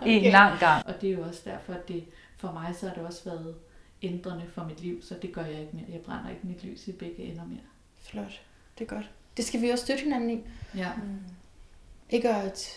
okay. 0.00 0.26
En 0.26 0.32
lang 0.32 0.58
gang. 0.58 0.86
Og 0.86 1.00
det 1.00 1.10
er 1.10 1.14
jo 1.14 1.22
også 1.22 1.40
derfor, 1.44 1.72
at 1.72 1.88
det, 1.88 2.04
for 2.36 2.52
mig 2.52 2.74
så 2.80 2.88
har 2.88 2.94
det 2.94 3.06
også 3.06 3.24
været 3.24 3.54
ændrende 4.02 4.44
for 4.54 4.64
mit 4.64 4.80
liv, 4.80 5.02
så 5.02 5.14
det 5.22 5.32
gør 5.32 5.44
jeg 5.44 5.60
ikke 5.60 5.72
mere. 5.72 5.86
Jeg 5.92 6.00
brænder 6.00 6.30
ikke 6.30 6.46
mit 6.46 6.64
lys 6.64 6.88
i 6.88 6.92
begge 6.92 7.22
ender 7.22 7.44
mere. 7.44 7.60
Flot. 8.02 8.40
Det 8.78 8.84
er 8.84 8.88
godt. 8.88 9.10
Det 9.36 9.44
skal 9.44 9.62
vi 9.62 9.68
også 9.68 9.84
støtte 9.84 10.02
hinanden 10.02 10.30
i. 10.30 10.40
Ja. 10.76 10.92
Mm. 10.94 11.18
Ikke 12.10 12.28
at... 12.28 12.68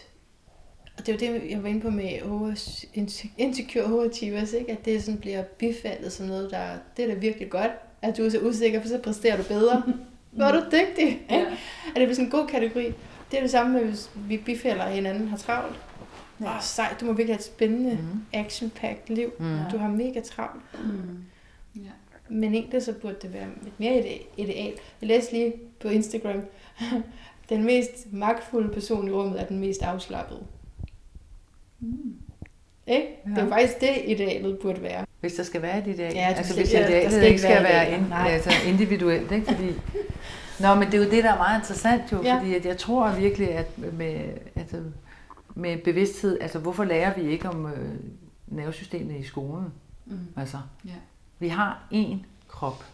Og 0.97 1.05
det 1.05 1.09
er 1.09 1.27
jo 1.27 1.33
det, 1.33 1.49
jeg 1.51 1.63
var 1.63 1.69
inde 1.69 1.81
på 1.81 1.89
med 1.89 2.21
over, 2.21 2.79
insecure 3.37 3.85
overachievers, 3.85 4.53
ikke? 4.53 4.71
at 4.71 4.85
det 4.85 5.03
sådan 5.03 5.19
bliver 5.19 5.43
bifaldet 5.43 6.11
som 6.11 6.25
noget, 6.25 6.51
der 6.51 6.77
det 6.97 7.05
er 7.05 7.13
da 7.13 7.19
virkelig 7.19 7.49
godt, 7.49 7.71
at 8.05 8.17
du 8.17 8.23
er 8.23 8.29
så 8.29 8.39
usikker, 8.39 8.81
for 8.81 8.87
så 8.87 8.97
præsterer 8.97 9.37
du 9.37 9.43
bedre. 9.43 9.83
Hvor 10.31 10.45
er 10.45 10.51
du 10.51 10.65
dygtig. 10.65 11.07
Ikke? 11.07 11.25
Ja. 11.29 11.45
At 11.95 12.01
det 12.07 12.15
sådan 12.15 12.25
en 12.25 12.31
god 12.31 12.47
kategori. 12.47 12.85
Det 13.31 13.37
er 13.37 13.41
det 13.41 13.51
samme 13.51 13.73
med, 13.73 13.85
hvis 13.85 14.09
vi 14.15 14.37
bifælder 14.37 14.87
hinanden 14.89 15.27
har 15.27 15.37
travlt. 15.37 15.79
Ja. 16.39 16.55
Åh, 16.55 16.61
sej, 16.61 16.95
du 16.99 17.05
må 17.05 17.13
virkelig 17.13 17.35
have 17.35 17.39
et 17.39 17.45
spændende, 17.45 17.91
mm. 17.91 18.39
action-packed 18.39 19.15
liv. 19.15 19.31
Mm. 19.39 19.57
Du 19.71 19.77
har 19.77 19.87
mega 19.87 20.19
travlt. 20.19 20.63
Mm. 20.73 21.23
Ja. 21.75 21.89
Men 22.29 22.53
egentlig 22.53 22.81
så 22.81 22.93
burde 22.93 23.15
det 23.21 23.33
være 23.33 23.47
et 23.67 23.73
mere 23.77 24.19
ideal. 24.37 24.73
Jeg 25.01 25.07
læste 25.07 25.33
lige 25.33 25.53
på 25.79 25.87
Instagram, 25.87 26.41
den 27.49 27.63
mest 27.63 28.13
magtfulde 28.13 28.73
person 28.73 29.07
i 29.07 29.11
rummet 29.11 29.41
er 29.41 29.45
den 29.45 29.59
mest 29.59 29.81
afslappede. 29.81 30.43
Mm. 31.79 32.15
Ikke? 32.87 33.07
Ja. 33.25 33.29
Det 33.29 33.37
er 33.37 33.49
faktisk 33.49 33.81
det, 33.81 34.01
idealet 34.05 34.59
burde 34.59 34.81
være. 34.81 35.04
Hvis 35.19 35.33
der 35.33 35.43
skal 35.43 35.61
være 35.61 35.79
et 35.79 35.87
ideal. 35.87 36.13
Ja, 36.13 36.33
altså 36.37 36.55
hvis 36.55 36.69
idealet 36.69 37.11
skal 37.11 37.27
ikke 37.27 37.39
skal 37.39 37.63
være, 37.63 37.63
være 37.63 37.91
ind, 37.91 38.13
altså 38.13 38.51
individuelt. 38.67 39.31
Ikke? 39.31 39.45
Fordi, 39.45 39.73
Nå, 40.59 40.75
men 40.75 40.85
det 40.85 40.93
er 40.93 40.97
jo 40.97 41.11
det, 41.11 41.23
der 41.23 41.33
er 41.33 41.37
meget 41.37 41.59
interessant 41.59 42.11
jo, 42.11 42.23
ja. 42.23 42.37
fordi 42.37 42.55
at 42.55 42.65
jeg 42.65 42.77
tror 42.77 43.11
virkelig, 43.11 43.49
at 43.49 43.77
med, 43.93 44.21
altså, 44.55 44.83
med 45.55 45.77
bevidsthed, 45.77 46.39
altså 46.41 46.59
hvorfor 46.59 46.83
lærer 46.83 47.13
vi 47.15 47.21
ikke 47.21 47.49
om 47.49 47.65
øh, 47.65 47.95
nervesystemet 48.47 49.19
i 49.19 49.23
skolen? 49.23 49.73
Mm. 50.05 50.17
Altså, 50.37 50.57
ja. 50.85 50.91
vi 51.39 51.47
har 51.47 51.87
én 51.93 52.17
krop, 52.47 52.85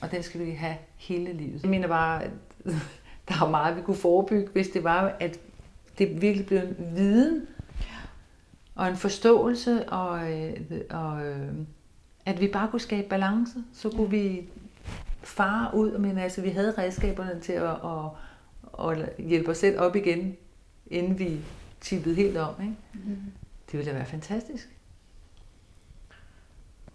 og 0.00 0.10
den 0.10 0.22
skal 0.22 0.46
vi 0.46 0.50
have 0.50 0.76
hele 0.96 1.32
livet. 1.32 1.62
Jeg 1.62 1.70
mener 1.70 1.88
bare, 1.88 2.22
at 2.22 2.30
der 3.28 3.44
er 3.44 3.50
meget, 3.50 3.76
vi 3.76 3.82
kunne 3.82 3.96
forebygge, 3.96 4.48
hvis 4.52 4.68
det 4.68 4.84
var, 4.84 5.16
at 5.20 5.38
det 5.98 6.22
virkelig 6.22 6.46
blev 6.46 6.58
en 6.58 6.76
viden 6.96 7.46
og 8.74 8.88
en 8.88 8.96
forståelse, 8.96 9.88
og, 9.88 10.32
øh, 10.32 10.56
og 10.90 11.26
øh, 11.26 11.52
at 12.26 12.40
vi 12.40 12.48
bare 12.48 12.68
kunne 12.68 12.80
skabe 12.80 13.08
balance. 13.08 13.54
Så 13.72 13.90
kunne 13.90 14.10
vi 14.10 14.48
fare 15.22 15.74
ud, 15.74 15.98
men 15.98 16.18
altså, 16.18 16.40
vi 16.40 16.48
havde 16.48 16.74
redskaberne 16.78 17.40
til 17.40 17.52
at, 17.52 17.76
at, 17.84 18.90
at 18.90 19.26
hjælpe 19.26 19.50
os 19.50 19.58
selv 19.58 19.80
op 19.80 19.96
igen, 19.96 20.36
inden 20.90 21.18
vi 21.18 21.40
tippede 21.80 22.14
helt 22.14 22.36
om. 22.36 22.54
Ikke? 22.60 22.74
Mm. 22.94 23.16
Det 23.70 23.78
ville 23.78 23.90
da 23.90 23.96
være 23.96 24.06
fantastisk. 24.06 24.68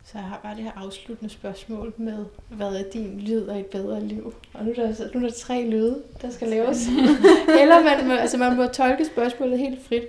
Så 0.03 0.17
jeg 0.17 0.23
har 0.23 0.39
bare 0.43 0.55
det 0.55 0.63
her 0.63 0.71
afsluttende 0.75 1.33
spørgsmål 1.33 1.93
med, 1.97 2.25
hvad 2.49 2.75
er 2.75 2.83
din 2.93 3.19
lyd 3.19 3.47
af 3.47 3.59
et 3.59 3.65
bedre 3.65 4.03
liv? 4.03 4.33
Og 4.53 4.65
nu 4.65 4.71
er 4.71 4.75
der, 4.75 5.07
nu 5.13 5.25
er 5.25 5.29
der 5.29 5.35
tre 5.35 5.69
lyde, 5.69 6.03
der 6.21 6.29
skal 6.29 6.47
laves. 6.47 6.87
Eller 7.61 7.83
man 7.83 8.07
må, 8.07 8.13
altså 8.13 8.37
man 8.37 8.55
må 8.55 8.65
tolke 8.65 9.05
spørgsmålet 9.05 9.59
helt 9.59 9.87
frit, 9.87 10.03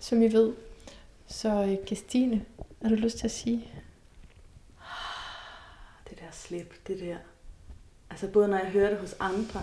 som 0.00 0.22
I 0.22 0.32
ved. 0.32 0.52
Så 1.30 1.76
Christine, 1.86 2.44
har 2.82 2.88
du 2.88 2.94
lyst 2.94 3.18
til 3.18 3.24
at 3.24 3.30
sige? 3.30 3.72
Det 6.10 6.18
der 6.18 6.30
slip, 6.30 6.86
det 6.86 7.00
der. 7.00 7.16
Altså 8.10 8.28
både 8.32 8.48
når 8.48 8.58
jeg 8.58 8.66
hører 8.66 8.90
det 8.90 8.98
hos 8.98 9.16
andre, 9.20 9.62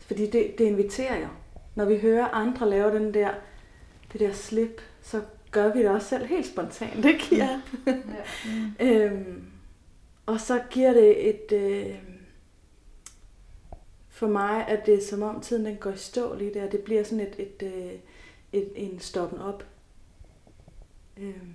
fordi 0.00 0.30
det, 0.30 0.54
det 0.58 0.64
inviterer 0.64 1.20
jo. 1.20 1.28
Når 1.74 1.84
vi 1.84 1.98
hører 1.98 2.28
andre 2.28 2.70
lave 2.70 2.98
den 2.98 3.14
der, 3.14 3.34
det 4.12 4.20
der 4.20 4.32
slip, 4.32 4.80
så 5.02 5.22
gør 5.50 5.72
vi 5.72 5.78
det 5.78 5.88
også 5.88 6.08
selv 6.08 6.26
helt 6.26 6.46
spontant, 6.46 7.04
ikke? 7.04 7.36
Ja. 7.36 7.60
ja. 7.86 7.94
Mm. 8.46 8.74
øhm, 8.86 9.50
og 10.26 10.40
så 10.40 10.62
giver 10.70 10.92
det 10.92 11.28
et... 11.28 11.52
Øh, 11.52 11.94
for 14.08 14.28
mig 14.28 14.68
at 14.68 14.86
det 14.86 14.94
er 14.94 15.06
som 15.10 15.22
om 15.22 15.40
tiden 15.40 15.64
den 15.64 15.76
går 15.76 15.90
i 15.90 15.96
stå 15.96 16.34
lige 16.34 16.54
der. 16.54 16.70
Det 16.70 16.80
bliver 16.80 17.02
sådan 17.02 17.20
et, 17.20 17.34
et, 17.38 17.62
et, 17.62 17.72
øh, 17.72 17.92
et 18.52 18.72
en 18.74 19.00
stoppen 19.00 19.38
op. 19.38 19.64
Øhm, 21.20 21.54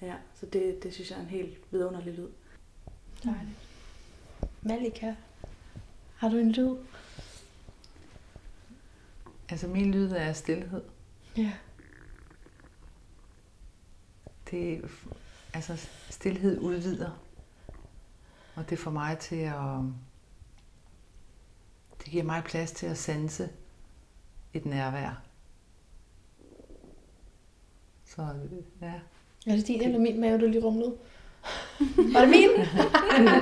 ja, 0.00 0.16
så 0.34 0.46
det, 0.46 0.82
det 0.82 0.94
synes 0.94 1.10
jeg 1.10 1.16
er 1.16 1.22
en 1.22 1.28
helt 1.28 1.72
vidunderlig 1.72 2.14
lyd. 2.14 2.28
Dejligt. 3.24 3.58
Malika, 4.62 5.14
har 6.16 6.28
du 6.28 6.36
en 6.36 6.52
lyd? 6.52 6.76
Altså 9.48 9.66
min 9.66 9.90
lyd 9.90 10.10
er 10.10 10.32
stillhed. 10.32 10.82
Ja. 11.36 11.52
Det, 14.50 14.90
altså 15.54 15.88
stillhed 16.10 16.60
udvider. 16.60 17.10
Og 18.54 18.70
det 18.70 18.78
får 18.78 18.90
mig 18.90 19.18
til 19.18 19.36
at... 19.36 19.80
Det 21.98 22.06
giver 22.10 22.24
mig 22.24 22.44
plads 22.44 22.72
til 22.72 22.86
at 22.86 22.98
sanse 22.98 23.48
et 24.52 24.66
nærvær. 24.66 25.29
Så 28.16 28.22
ja. 28.82 28.92
Er 29.46 29.56
det 29.56 29.66
din 29.66 29.82
eller 29.82 29.98
min 29.98 30.20
mave, 30.20 30.40
du 30.40 30.46
lige 30.46 30.64
rumlede? 30.64 30.92
Var 32.14 32.20
det 32.20 32.28
min? 32.28 32.50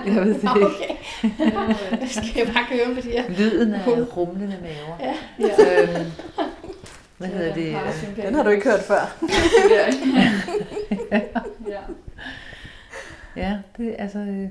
jeg 0.06 0.24
ved 0.24 0.34
det 0.34 0.42
ikke. 0.42 0.64
Okay. 0.64 0.96
Skal 2.16 2.32
jeg 2.36 2.46
bare 2.46 2.64
høre 2.64 2.94
på 2.94 3.00
de 3.00 3.10
her? 3.10 3.28
Lyden 3.30 3.74
af 3.74 4.16
rumlende 4.16 4.58
maver. 4.62 4.98
Ja. 5.00 5.14
ja. 5.40 5.82
Øhm, 5.82 6.10
hvad 7.18 7.28
hedder 7.28 7.54
det? 7.54 7.76
Den 8.16 8.34
har 8.34 8.42
du 8.42 8.50
ikke 8.50 8.70
hørt 8.70 8.80
før. 8.80 9.18
ja. 11.70 11.80
ja, 13.36 13.58
det 13.76 13.88
er 13.88 13.96
altså... 14.02 14.18
Øh... 14.18 14.48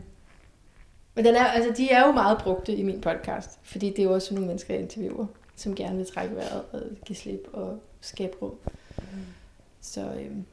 Men 1.15 1.25
den 1.25 1.35
er, 1.35 1.45
altså, 1.45 1.73
de 1.77 1.91
er 1.91 2.05
jo 2.05 2.11
meget 2.11 2.37
brugte 2.37 2.75
i 2.75 2.83
min 2.83 3.01
podcast, 3.01 3.59
fordi 3.63 3.89
det 3.89 3.99
er 3.99 4.03
jo 4.03 4.13
også 4.13 4.33
nogle 4.33 4.47
mennesker, 4.47 4.73
jeg 4.73 4.83
interviewer, 4.83 5.25
som 5.55 5.75
gerne 5.75 5.97
vil 5.97 6.05
trække 6.05 6.35
vejret 6.35 6.63
og 6.71 6.81
give 7.05 7.15
slip 7.15 7.47
og 7.53 7.79
skabe 8.01 8.33
rum. 8.41 8.53
Så 9.81 10.01
øhm, 10.01 10.45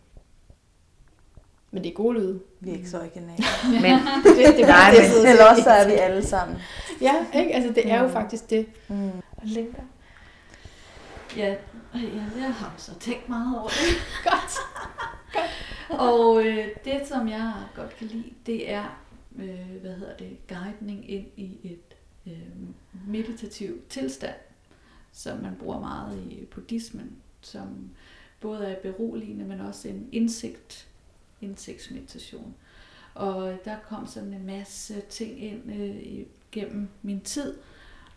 men 1.75 1.85
det 1.85 1.91
er 1.91 1.95
gode 1.95 2.19
lyde. 2.19 2.41
Vi 2.61 2.71
er 2.71 2.75
ikke 2.75 2.91
så 2.91 3.01
originale. 3.01 3.45
men 3.83 3.93
det, 4.25 4.37
det, 4.37 4.57
det 4.57 4.67
Nej, 4.67 4.91
men, 4.93 5.27
eller 5.27 5.45
også 5.51 5.63
så 5.63 5.71
er 5.71 5.87
vi 5.87 5.93
alle 5.93 6.27
sammen. 6.27 6.57
Ja, 7.01 7.15
ikke? 7.35 7.55
Altså, 7.55 7.73
det 7.73 7.91
er 7.91 8.01
jo 8.01 8.07
mm. 8.07 8.13
faktisk 8.13 8.51
det. 8.51 8.67
Mm. 8.89 9.09
Og 9.37 9.43
Linda? 9.43 9.81
Ja, 11.37 11.55
jeg, 11.95 12.27
jeg 12.39 12.55
har 12.55 12.75
så 12.77 12.99
tænkt 12.99 13.29
meget 13.29 13.59
over 13.59 13.69
det. 13.69 13.97
godt. 14.31 14.59
godt. 15.33 16.01
Og 16.01 16.45
øh, 16.47 16.69
det, 16.85 17.03
som 17.09 17.29
jeg 17.29 17.53
godt 17.77 17.97
kan 17.97 18.07
lide, 18.07 18.33
det 18.47 18.71
er, 18.71 19.01
øh, 19.37 19.81
hvad 19.81 19.95
hedder 19.95 20.17
det, 20.17 20.37
guidning 20.49 21.11
ind 21.11 21.27
i 21.37 21.59
et 21.65 21.97
øh, 22.27 22.69
meditativ 23.07 23.83
tilstand, 23.89 24.37
som 25.13 25.39
man 25.39 25.57
bruger 25.59 25.81
meget 25.81 26.19
i 26.31 26.45
buddhismen, 26.45 27.17
som 27.41 27.91
både 28.45 28.67
er 28.67 28.81
beroligende, 28.81 29.45
men 29.45 29.61
også 29.61 29.89
en 29.89 30.09
indsigt 30.13 30.89
indsigtsmeditation. 31.41 32.55
Og 33.15 33.59
der 33.65 33.77
kom 33.89 34.07
sådan 34.07 34.35
en 34.35 34.47
masse 34.47 35.01
ting 35.01 35.43
ind 35.43 35.73
øh, 35.73 36.27
gennem 36.53 36.89
min 37.03 37.21
tid. 37.21 37.55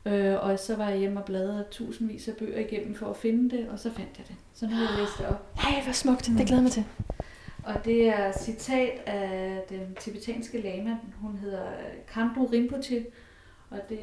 Øh, 0.06 0.44
og 0.44 0.60
så 0.60 0.76
var 0.76 0.90
jeg 0.90 1.00
hjemme 1.00 1.20
og 1.20 1.26
bladrede 1.26 1.66
tusindvis 1.72 2.28
af 2.28 2.36
bøger 2.36 2.60
igennem 2.60 2.96
for 2.96 3.10
at 3.10 3.18
finde 3.18 3.58
det, 3.58 3.70
og 3.70 3.80
så 3.80 3.92
fandt 3.92 4.18
jeg 4.18 4.28
det. 4.28 4.36
Så 4.54 4.66
nu 4.66 4.72
har 4.72 4.92
jeg 4.92 5.00
læst 5.00 5.18
det 5.18 5.26
op. 5.26 5.52
Hej, 5.64 5.84
hvor 5.84 5.94
smukt. 5.94 6.32
Det 6.38 6.48
glæder 6.48 6.62
mig 6.62 6.72
til. 6.72 6.86
Og 7.64 7.86
det 7.86 8.08
er 8.08 8.32
citat 8.32 9.00
af 9.06 9.64
den 9.70 9.96
tibetanske 10.00 10.62
lama. 10.62 10.98
Hun 11.22 11.38
hedder 11.38 11.68
Kandro 12.14 12.44
Rinpoche. 12.46 13.06
Og 13.70 13.80
det 13.90 14.00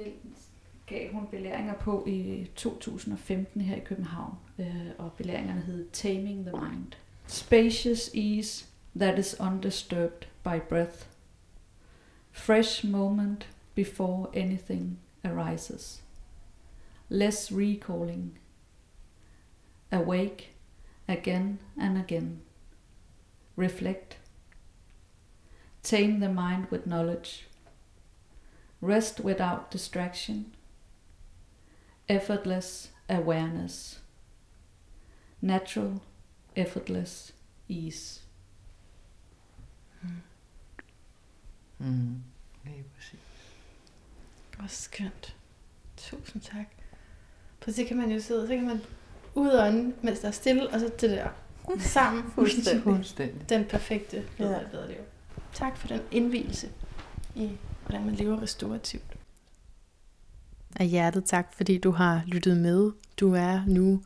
gav 0.87 1.13
hun 1.13 1.27
belæringer 1.27 1.75
på 1.75 2.05
i 2.07 2.51
2015 2.57 3.61
her 3.61 3.77
i 3.77 3.81
København, 3.81 4.35
øh, 4.59 4.91
og 4.99 5.13
belæringerne 5.13 5.61
hed 5.61 5.89
Taming 5.93 6.47
the 6.47 6.53
Mind. 6.53 6.93
Spacious 7.27 8.11
ease 8.15 8.67
that 8.97 9.19
is 9.19 9.37
undisturbed 9.41 10.29
by 10.43 10.59
breath. 10.69 11.07
Fresh 12.33 12.87
moment 12.87 13.49
before 13.75 14.29
anything 14.35 14.99
arises. 15.25 16.03
Less 17.09 17.53
recalling. 17.53 18.39
Awake 19.93 20.55
again 21.09 21.59
and 21.81 21.99
again. 21.99 22.41
Reflect. 23.57 24.19
Tame 25.83 26.21
the 26.21 26.33
mind 26.33 26.67
with 26.71 26.87
knowledge. 26.87 27.47
Rest 28.81 29.21
without 29.21 29.71
distraction. 29.71 30.53
Effortless 32.09 32.93
awareness. 33.09 34.03
Natural, 35.41 35.99
effortless 36.57 37.35
ease. 37.71 38.21
Mm. 41.79 42.23
Lige 42.65 42.85
præcis. 42.97 43.19
Hvor 44.57 44.67
skønt. 44.67 45.37
Tusind 45.97 46.43
tak. 46.43 46.67
For 47.63 47.71
så 47.71 47.85
kan 47.89 47.97
man 47.97 48.11
jo 48.13 48.21
sidde, 48.21 48.47
så 48.47 48.55
kan 48.55 48.67
man 48.67 48.81
ud 49.35 49.49
og 49.49 49.67
ånde, 49.69 49.95
mens 50.03 50.21
der 50.21 50.29
er 50.29 50.33
stille, 50.33 50.69
og 50.71 50.81
så 50.81 50.87
det 51.01 51.11
der 51.11 51.29
sammen. 51.79 52.25
Fuldstændig. 52.35 52.83
Fuldstændig. 52.83 53.49
Den 53.49 53.65
perfekte 53.65 54.29
Ja. 54.39 54.45
ja. 54.51 54.69
bedre 54.71 54.89
liv. 54.89 54.97
Tak 55.53 55.77
for 55.77 55.89
den 55.89 56.01
indvielse 56.11 56.71
i, 57.35 57.51
hvordan 57.87 58.05
man 58.07 58.15
lever 58.15 58.43
restaurativt. 58.43 59.17
Af 60.77 60.87
hjertet 60.87 61.25
tak, 61.25 61.53
fordi 61.57 61.79
du 61.79 61.91
har 61.91 62.23
lyttet 62.27 62.57
med. 62.57 62.91
Du 63.21 63.35
er 63.35 63.61
nu 63.67 64.03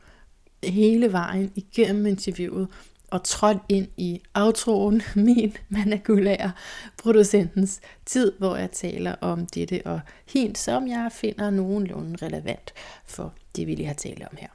hele 0.63 1.11
vejen 1.11 1.51
igennem 1.55 2.05
interviewet 2.05 2.67
og 3.11 3.23
trådt 3.23 3.57
ind 3.69 3.87
i 3.97 4.21
outroen, 4.33 5.01
min 5.15 5.57
managulære 5.69 6.51
producentens 6.97 7.79
tid, 8.05 8.31
hvor 8.37 8.55
jeg 8.55 8.71
taler 8.71 9.15
om 9.21 9.45
dette 9.45 9.81
og 9.85 9.99
hint, 10.33 10.57
som 10.57 10.87
jeg 10.87 11.09
finder 11.11 11.49
nogenlunde 11.49 12.25
relevant 12.25 12.73
for 13.05 13.33
det, 13.55 13.67
vi 13.67 13.75
lige 13.75 13.87
har 13.87 13.93
talt 13.93 14.23
om 14.31 14.37
her. 14.37 14.47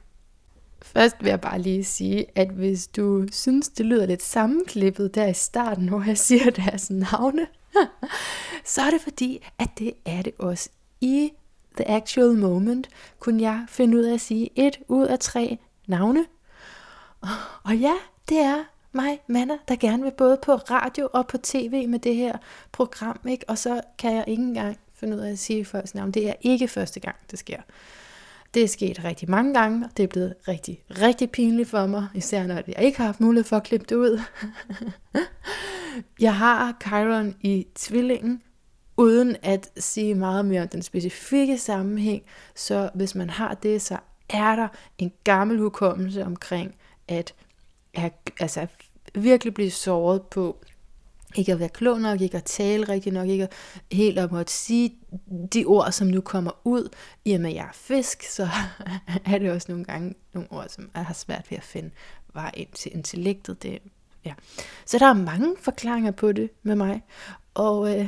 Først 0.81 1.15
vil 1.19 1.29
jeg 1.29 1.41
bare 1.41 1.61
lige 1.61 1.83
sige, 1.83 2.25
at 2.35 2.49
hvis 2.49 2.87
du 2.87 3.25
synes, 3.31 3.69
det 3.69 3.85
lyder 3.85 4.05
lidt 4.05 4.23
sammenklippet 4.23 5.15
der 5.15 5.25
i 5.25 5.33
starten, 5.33 5.89
hvor 5.89 6.03
jeg 6.07 6.17
siger 6.17 6.49
deres 6.65 6.89
navne, 6.89 7.47
så 8.73 8.81
er 8.81 8.89
det 8.89 9.01
fordi, 9.01 9.45
at 9.59 9.69
det 9.79 9.93
er 10.05 10.21
det 10.21 10.33
også. 10.39 10.69
I 11.01 11.31
the 11.75 11.89
actual 11.89 12.37
moment 12.37 12.89
kunne 13.19 13.41
jeg 13.41 13.65
finde 13.69 13.97
ud 13.97 14.03
af 14.03 14.13
at 14.13 14.21
sige 14.21 14.49
et 14.55 14.79
ud 14.87 15.05
af 15.05 15.19
tre 15.19 15.57
navne. 15.87 16.25
Og 17.63 17.75
ja, 17.77 17.93
det 18.29 18.37
er 18.37 18.63
mig, 18.91 19.19
Manna, 19.27 19.57
der 19.67 19.75
gerne 19.75 20.03
vil 20.03 20.11
både 20.11 20.37
på 20.41 20.55
radio 20.55 21.09
og 21.13 21.27
på 21.27 21.37
tv 21.37 21.87
med 21.87 21.99
det 21.99 22.15
her 22.15 22.37
program, 22.71 23.19
ikke? 23.27 23.45
Og 23.47 23.57
så 23.57 23.81
kan 23.97 24.15
jeg 24.15 24.23
ikke 24.27 24.43
engang 24.43 24.77
finde 24.93 25.17
ud 25.17 25.21
af 25.21 25.31
at 25.31 25.39
sige 25.39 25.65
folks 25.65 25.95
navn. 25.95 26.11
Det 26.11 26.29
er 26.29 26.33
ikke 26.41 26.67
første 26.67 26.99
gang, 26.99 27.15
det 27.31 27.39
sker. 27.39 27.57
Det 28.53 28.63
er 28.63 28.67
sket 28.67 29.03
rigtig 29.03 29.29
mange 29.29 29.53
gange, 29.53 29.85
og 29.85 29.97
det 29.97 30.03
er 30.03 30.07
blevet 30.07 30.33
rigtig, 30.47 30.81
rigtig 30.89 31.31
pinligt 31.31 31.69
for 31.69 31.87
mig, 31.87 32.07
især 32.13 32.47
når 32.47 32.55
jeg 32.55 32.81
ikke 32.81 32.97
har 32.97 33.05
haft 33.05 33.19
mulighed 33.19 33.43
for 33.43 33.57
at 33.57 33.63
klippe 33.63 33.85
det 33.89 33.95
ud. 33.95 34.21
jeg 36.19 36.35
har 36.35 36.77
Chiron 36.81 37.35
i 37.41 37.67
tvillingen, 37.75 38.41
uden 38.97 39.35
at 39.41 39.69
sige 39.77 40.15
meget 40.15 40.45
mere 40.45 40.61
om 40.61 40.67
den 40.67 40.81
specifikke 40.81 41.57
sammenhæng, 41.57 42.23
så 42.55 42.89
hvis 42.93 43.15
man 43.15 43.29
har 43.29 43.53
det, 43.53 43.81
så 43.81 43.97
er 44.29 44.55
der 44.55 44.67
en 44.97 45.11
gammel 45.23 45.59
hukommelse 45.59 46.25
omkring, 46.25 46.75
at 47.07 47.33
altså, 48.39 48.67
virkelig 49.15 49.53
blive 49.53 49.71
såret 49.71 50.21
på, 50.21 50.57
ikke 51.35 51.51
at 51.51 51.59
være 51.59 51.69
klog 51.69 52.01
nok, 52.01 52.21
ikke 52.21 52.37
at 52.37 52.43
tale 52.43 52.89
rigtig 52.89 53.13
nok, 53.13 53.27
ikke 53.27 53.43
at 53.43 53.53
helt 53.91 54.19
at 54.19 54.31
måtte 54.31 54.53
sige 54.53 54.97
de 55.53 55.65
ord, 55.65 55.91
som 55.91 56.07
nu 56.07 56.21
kommer 56.21 56.51
ud. 56.63 56.89
I 57.25 57.33
og 57.33 57.41
med, 57.41 57.49
at 57.49 57.55
jeg 57.55 57.63
er 57.63 57.73
fisk, 57.73 58.23
så 58.23 58.49
er 59.25 59.37
det 59.37 59.51
også 59.51 59.71
nogle 59.71 59.85
gange 59.85 60.15
nogle 60.33 60.51
ord, 60.51 60.65
som 60.69 60.89
jeg 60.95 61.05
har 61.05 61.13
svært 61.13 61.51
ved 61.51 61.57
at 61.57 61.63
finde 61.63 61.89
vej 62.33 62.51
ind 62.53 62.69
til 62.73 62.95
intellektet. 62.95 63.63
Det, 63.63 63.79
ja. 64.25 64.33
Så 64.85 64.99
der 64.99 65.05
er 65.05 65.13
mange 65.13 65.55
forklaringer 65.59 66.11
på 66.11 66.31
det 66.31 66.49
med 66.63 66.75
mig. 66.75 67.03
Og, 67.53 67.99
øh, 67.99 68.07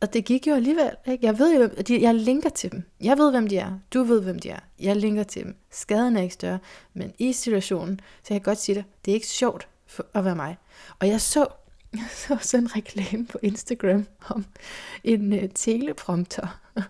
og 0.00 0.12
det 0.12 0.24
gik 0.24 0.46
jo 0.46 0.54
alligevel. 0.54 0.90
Ikke? 1.06 1.26
Jeg 1.26 1.38
ved 1.38 1.56
jo, 1.56 1.70
at 1.76 1.88
de, 1.88 2.02
jeg 2.02 2.14
linker 2.14 2.48
til 2.50 2.72
dem. 2.72 2.82
Jeg 3.00 3.18
ved, 3.18 3.30
hvem 3.30 3.46
de 3.46 3.58
er. 3.58 3.78
Du 3.94 4.02
ved, 4.02 4.22
hvem 4.22 4.38
de 4.38 4.48
er. 4.50 4.60
Jeg 4.80 4.96
linker 4.96 5.22
til 5.22 5.44
dem. 5.44 5.56
Skaden 5.70 6.16
er 6.16 6.22
ikke 6.22 6.34
større. 6.34 6.58
Men 6.94 7.12
i 7.18 7.32
situationen, 7.32 8.00
så 8.22 8.34
jeg 8.34 8.42
kan 8.42 8.50
godt 8.50 8.58
sige 8.58 8.74
dig, 8.74 8.84
det 9.04 9.10
er 9.10 9.14
ikke 9.14 9.26
sjovt 9.26 9.68
for 9.86 10.06
at 10.14 10.24
være 10.24 10.36
mig. 10.36 10.56
Og 10.98 11.08
jeg 11.08 11.20
så, 11.20 11.46
jeg 11.92 12.06
så 12.10 12.38
sådan 12.40 12.64
en 12.64 12.76
reklame 12.76 13.26
på 13.26 13.38
Instagram 13.42 14.06
om 14.28 14.44
en 15.04 15.32
uh, 15.32 15.38
teleprompter. 15.54 16.60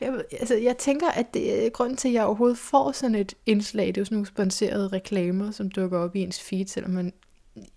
Jeg, 0.00 0.22
altså, 0.32 0.54
jeg 0.54 0.76
tænker, 0.76 1.08
at 1.08 1.34
det 1.34 1.66
er 1.66 1.70
grunden 1.70 1.96
til, 1.96 2.08
at 2.08 2.14
jeg 2.14 2.24
overhovedet 2.24 2.58
får 2.58 2.92
sådan 2.92 3.14
et 3.14 3.34
indslag. 3.46 3.86
Det 3.86 3.96
er 3.96 4.00
jo 4.00 4.04
sådan 4.04 4.16
nogle 4.16 4.26
sponserede 4.26 4.88
reklamer, 4.88 5.50
som 5.50 5.70
dukker 5.70 5.98
op 5.98 6.16
i 6.16 6.20
ens 6.20 6.40
feed, 6.40 6.66
selvom 6.66 6.90
man 6.90 7.12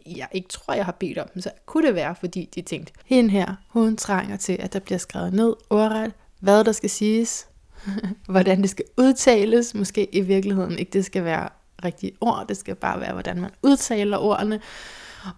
jeg 0.06 0.28
ikke 0.32 0.48
tror, 0.48 0.74
jeg 0.74 0.86
har 0.86 0.92
bedt 0.92 1.18
om 1.18 1.28
dem, 1.34 1.42
så 1.42 1.52
kunne 1.66 1.88
det 1.88 1.96
være, 1.96 2.16
fordi 2.16 2.50
de 2.56 2.62
tænkte, 2.62 2.94
hende 3.06 3.30
her, 3.30 3.56
hun 3.70 3.98
trænger 3.98 4.38
til, 4.38 4.58
at 4.60 4.74
der 4.74 4.80
bliver 4.80 4.98
skrevet 4.98 5.34
ned 5.34 5.54
ordret, 5.70 6.14
hvad 6.40 6.64
der 6.64 6.72
skal 6.72 6.90
siges, 6.90 7.48
hvordan 8.30 8.62
det 8.62 8.70
skal 8.70 8.86
udtales, 8.98 9.74
måske 9.74 10.16
i 10.16 10.22
virkeligheden 10.22 10.80
ikke 10.80 10.92
det 10.92 11.06
skal 11.06 11.24
være 11.24 11.50
rigtige 11.84 12.12
ord, 12.22 12.46
det 12.48 12.58
skal 12.58 12.76
bare 12.76 13.00
være, 13.00 13.14
hvordan 13.14 13.42
man 13.42 13.52
udtaler 13.64 14.18
ordene, 14.18 14.62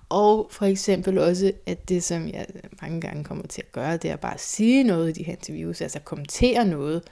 og 0.10 0.48
for 0.52 0.66
eksempel 0.66 1.18
også, 1.18 1.52
at 1.66 1.90
det 1.90 2.04
som 2.04 2.28
jeg 2.28 2.46
mange 2.82 3.02
gange 3.02 3.24
kommer 3.24 3.48
til 3.48 3.62
at 3.62 3.72
gøre, 3.72 3.98
det 3.98 4.12
er 4.12 4.16
bare 4.16 4.34
at 4.34 4.42
sige 4.42 4.84
noget 4.84 5.10
i 5.10 5.12
de 5.12 5.24
her 5.24 5.34
interviews, 5.34 5.82
altså 5.82 6.00
kommentere 6.00 6.66
noget, 6.66 7.04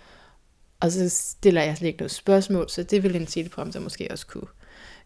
og 0.79 0.91
så 0.91 1.09
stiller 1.09 1.63
jeg 1.63 1.77
slet 1.77 1.87
ikke 1.87 1.99
noget 1.99 2.11
spørgsmål, 2.11 2.69
så 2.69 2.83
det 2.83 3.03
vil 3.03 3.15
en 3.15 3.25
teleprompter 3.25 3.79
måske 3.79 4.07
også 4.11 4.27
kunne 4.27 4.47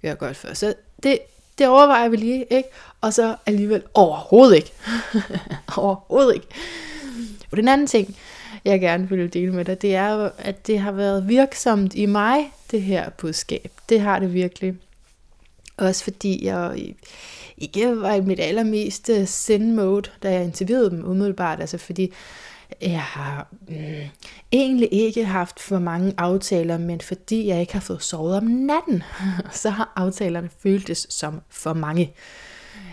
gøre 0.02 0.16
godt 0.16 0.38
for. 0.38 0.54
Så 0.54 0.74
det, 1.04 1.20
det 1.60 1.68
overvejer 1.68 2.10
vi 2.10 2.16
lige, 2.16 2.46
ikke? 2.50 2.70
Og 3.02 3.14
så 3.14 3.36
alligevel 3.46 3.84
overhovedet 3.94 4.56
ikke. 4.56 4.72
overhovedet 5.78 6.34
ikke. 6.36 6.48
Og 7.52 7.58
den 7.58 7.68
anden 7.68 7.88
ting, 7.88 8.16
jeg 8.66 8.80
gerne 8.80 9.10
vil 9.10 9.34
dele 9.34 9.54
med 9.54 9.66
dig, 9.66 9.82
det 9.82 9.96
er 9.96 10.10
jo, 10.10 10.30
at 10.38 10.68
det 10.68 10.80
har 10.80 10.92
været 10.92 11.28
virksomt 11.28 11.96
i 11.96 12.06
mig, 12.06 12.52
det 12.72 12.82
her 12.82 13.10
budskab. 13.10 13.72
Det 13.90 14.02
har 14.02 14.20
det 14.20 14.34
virkelig. 14.34 14.76
Også 15.78 16.04
fordi 16.04 16.46
jeg 16.46 16.94
ikke 17.58 18.02
var 18.02 18.14
i 18.14 18.22
mit 18.22 18.40
allermest 18.40 19.12
send 19.26 19.74
mode, 19.74 20.10
da 20.24 20.32
jeg 20.32 20.44
interviewede 20.44 20.90
dem 20.90 21.06
umiddelbart. 21.06 21.60
Altså 21.60 21.78
fordi 21.78 22.14
jeg 22.82 23.02
har 23.02 23.48
mm, 23.68 23.76
egentlig 24.52 24.90
ikke 24.92 25.26
haft 25.26 25.60
for 25.60 25.80
mange 25.80 26.14
aftaler, 26.18 26.78
men 26.78 27.02
fordi 27.02 27.48
jeg 27.48 27.60
ikke 27.62 27.74
har 27.74 27.80
fået 27.80 28.04
sovet 28.04 28.38
om 28.38 28.44
natten, 28.44 29.04
så 29.52 29.70
har 29.70 29.94
aftalerne 29.96 30.50
føltes 30.60 31.08
som 31.10 31.42
for 31.50 31.74
mange. 31.74 32.14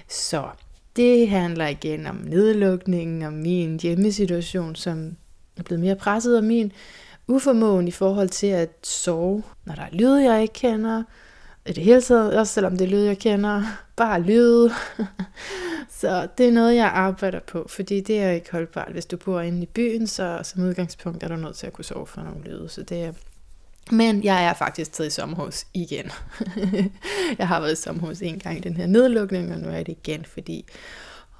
Så 0.08 0.48
det 0.96 1.28
handler 1.28 1.66
igen 1.66 2.06
om 2.06 2.16
nedlukningen, 2.16 3.22
om 3.22 3.32
min 3.32 3.80
hjemmesituation, 3.80 4.74
som 4.74 5.16
er 5.56 5.62
blevet 5.62 5.80
mere 5.80 5.96
presset, 5.96 6.38
og 6.38 6.44
min 6.44 6.72
uformåen 7.28 7.88
i 7.88 7.90
forhold 7.90 8.28
til 8.28 8.46
at 8.46 8.70
sove, 8.82 9.42
når 9.64 9.74
der 9.74 9.82
er 9.82 9.92
lyde, 9.92 10.32
jeg 10.32 10.42
ikke 10.42 10.54
kender, 10.54 11.02
i 11.68 11.72
det 11.72 11.84
hele 11.84 12.02
taget, 12.02 12.38
også 12.38 12.52
selvom 12.52 12.76
det 12.76 12.84
er 12.84 12.88
lyd, 12.90 13.02
jeg 13.02 13.18
kender, 13.18 13.62
bare 13.96 14.20
lyd. 14.20 14.70
så 16.00 16.28
det 16.38 16.48
er 16.48 16.52
noget, 16.52 16.76
jeg 16.76 16.86
arbejder 16.86 17.40
på, 17.40 17.66
fordi 17.68 18.00
det 18.00 18.20
er 18.20 18.30
ikke 18.30 18.52
holdbart. 18.52 18.92
Hvis 18.92 19.06
du 19.06 19.16
bor 19.16 19.40
inde 19.40 19.62
i 19.62 19.66
byen, 19.66 20.06
så 20.06 20.40
som 20.42 20.62
udgangspunkt 20.62 21.22
er 21.22 21.28
du 21.28 21.36
nødt 21.36 21.56
til 21.56 21.66
at 21.66 21.72
kunne 21.72 21.84
sove 21.84 22.06
for 22.06 22.20
nogle 22.20 22.44
lyde. 22.44 22.68
Så 22.68 22.82
det 22.82 23.04
er... 23.04 23.12
Men 23.90 24.24
jeg 24.24 24.44
er 24.44 24.54
faktisk 24.54 24.92
taget 24.92 25.08
i 25.08 25.10
sommerhus 25.10 25.64
igen. 25.74 26.10
jeg 27.38 27.48
har 27.48 27.60
været 27.60 27.72
i 27.72 27.82
sommerhus 27.82 28.22
en 28.22 28.38
gang 28.38 28.56
i 28.56 28.60
den 28.60 28.76
her 28.76 28.86
nedlukning, 28.86 29.52
og 29.52 29.58
nu 29.58 29.68
er 29.68 29.82
det 29.82 29.88
igen, 29.88 30.24
fordi 30.24 30.64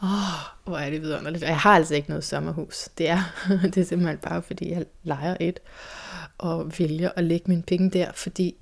Åh, 0.03 0.09
oh, 0.09 0.41
hvor 0.64 0.79
er 0.79 0.91
det 0.91 1.03
vidunderligt. 1.03 1.45
Og 1.45 1.49
jeg 1.49 1.59
har 1.59 1.70
altså 1.70 1.95
ikke 1.95 2.09
noget 2.09 2.24
sommerhus. 2.24 2.89
Det 2.99 3.09
er, 3.09 3.22
det 3.62 3.77
er 3.77 3.85
simpelthen 3.85 4.18
bare, 4.18 4.43
fordi 4.43 4.70
jeg 4.70 4.85
leger 5.03 5.37
et 5.41 5.61
og 6.39 6.72
vælger 6.79 7.11
at 7.16 7.24
lægge 7.24 7.45
mine 7.49 7.62
penge 7.62 7.91
der, 7.91 8.12
fordi 8.14 8.57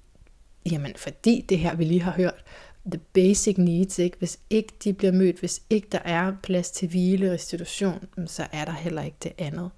Jamen, 0.70 0.94
fordi 0.96 1.44
det 1.48 1.58
her, 1.58 1.74
vi 1.74 1.84
lige 1.84 2.02
har 2.02 2.12
hørt, 2.12 2.44
the 2.86 3.00
basic 3.12 3.58
needs, 3.58 3.98
ikke? 3.98 4.18
hvis 4.18 4.38
ikke 4.50 4.72
de 4.84 4.92
bliver 4.92 5.12
mødt, 5.12 5.38
hvis 5.38 5.62
ikke 5.70 5.88
der 5.92 5.98
er 6.04 6.32
plads 6.42 6.70
til 6.70 6.88
hvile 6.88 7.26
og 7.26 7.32
restitution, 7.32 8.08
så 8.26 8.46
er 8.52 8.64
der 8.64 8.72
heller 8.72 9.02
ikke 9.02 9.16
det 9.22 9.32
andet. 9.38 9.70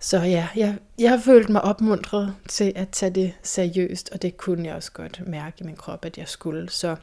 Så 0.00 0.18
ja, 0.18 0.48
jeg, 0.56 0.78
jeg 0.98 1.10
har 1.10 1.18
følt 1.18 1.48
mig 1.48 1.62
opmuntret 1.62 2.34
til 2.48 2.72
at 2.76 2.88
tage 2.88 3.10
det 3.10 3.32
seriøst, 3.42 4.10
og 4.12 4.22
det 4.22 4.36
kunne 4.36 4.66
jeg 4.66 4.74
også 4.74 4.92
godt 4.92 5.22
mærke 5.26 5.56
i 5.60 5.64
min 5.64 5.76
krop, 5.76 6.04
at 6.04 6.18
jeg 6.18 6.28
skulle. 6.28 6.70
Så 6.70 6.96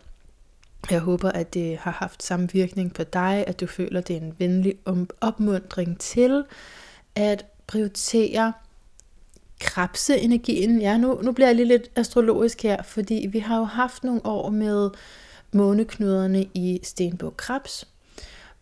jeg 0.91 0.99
håber, 0.99 1.31
at 1.31 1.53
det 1.53 1.77
har 1.77 1.91
haft 1.91 2.23
samme 2.23 2.49
virkning 2.53 2.93
på 2.93 3.03
dig, 3.03 3.43
at 3.47 3.59
du 3.59 3.67
føler, 3.67 3.99
at 3.99 4.07
det 4.07 4.15
er 4.15 4.21
en 4.21 4.35
venlig 4.39 4.75
opmuntring 5.21 5.99
til 5.99 6.43
at 7.15 7.45
prioritere 7.67 8.53
krabseenergien. 9.59 10.81
Ja, 10.81 10.97
nu, 10.97 11.19
nu 11.21 11.31
bliver 11.31 11.47
jeg 11.47 11.55
lige 11.55 11.67
lidt 11.67 11.91
astrologisk 11.95 12.63
her, 12.63 12.83
fordi 12.83 13.27
vi 13.31 13.39
har 13.39 13.57
jo 13.57 13.63
haft 13.63 14.03
nogle 14.03 14.25
år 14.25 14.49
med 14.49 14.89
måneknuderne 15.51 16.45
i 16.53 16.79
Stenbog 16.83 17.37
Krabs, 17.37 17.87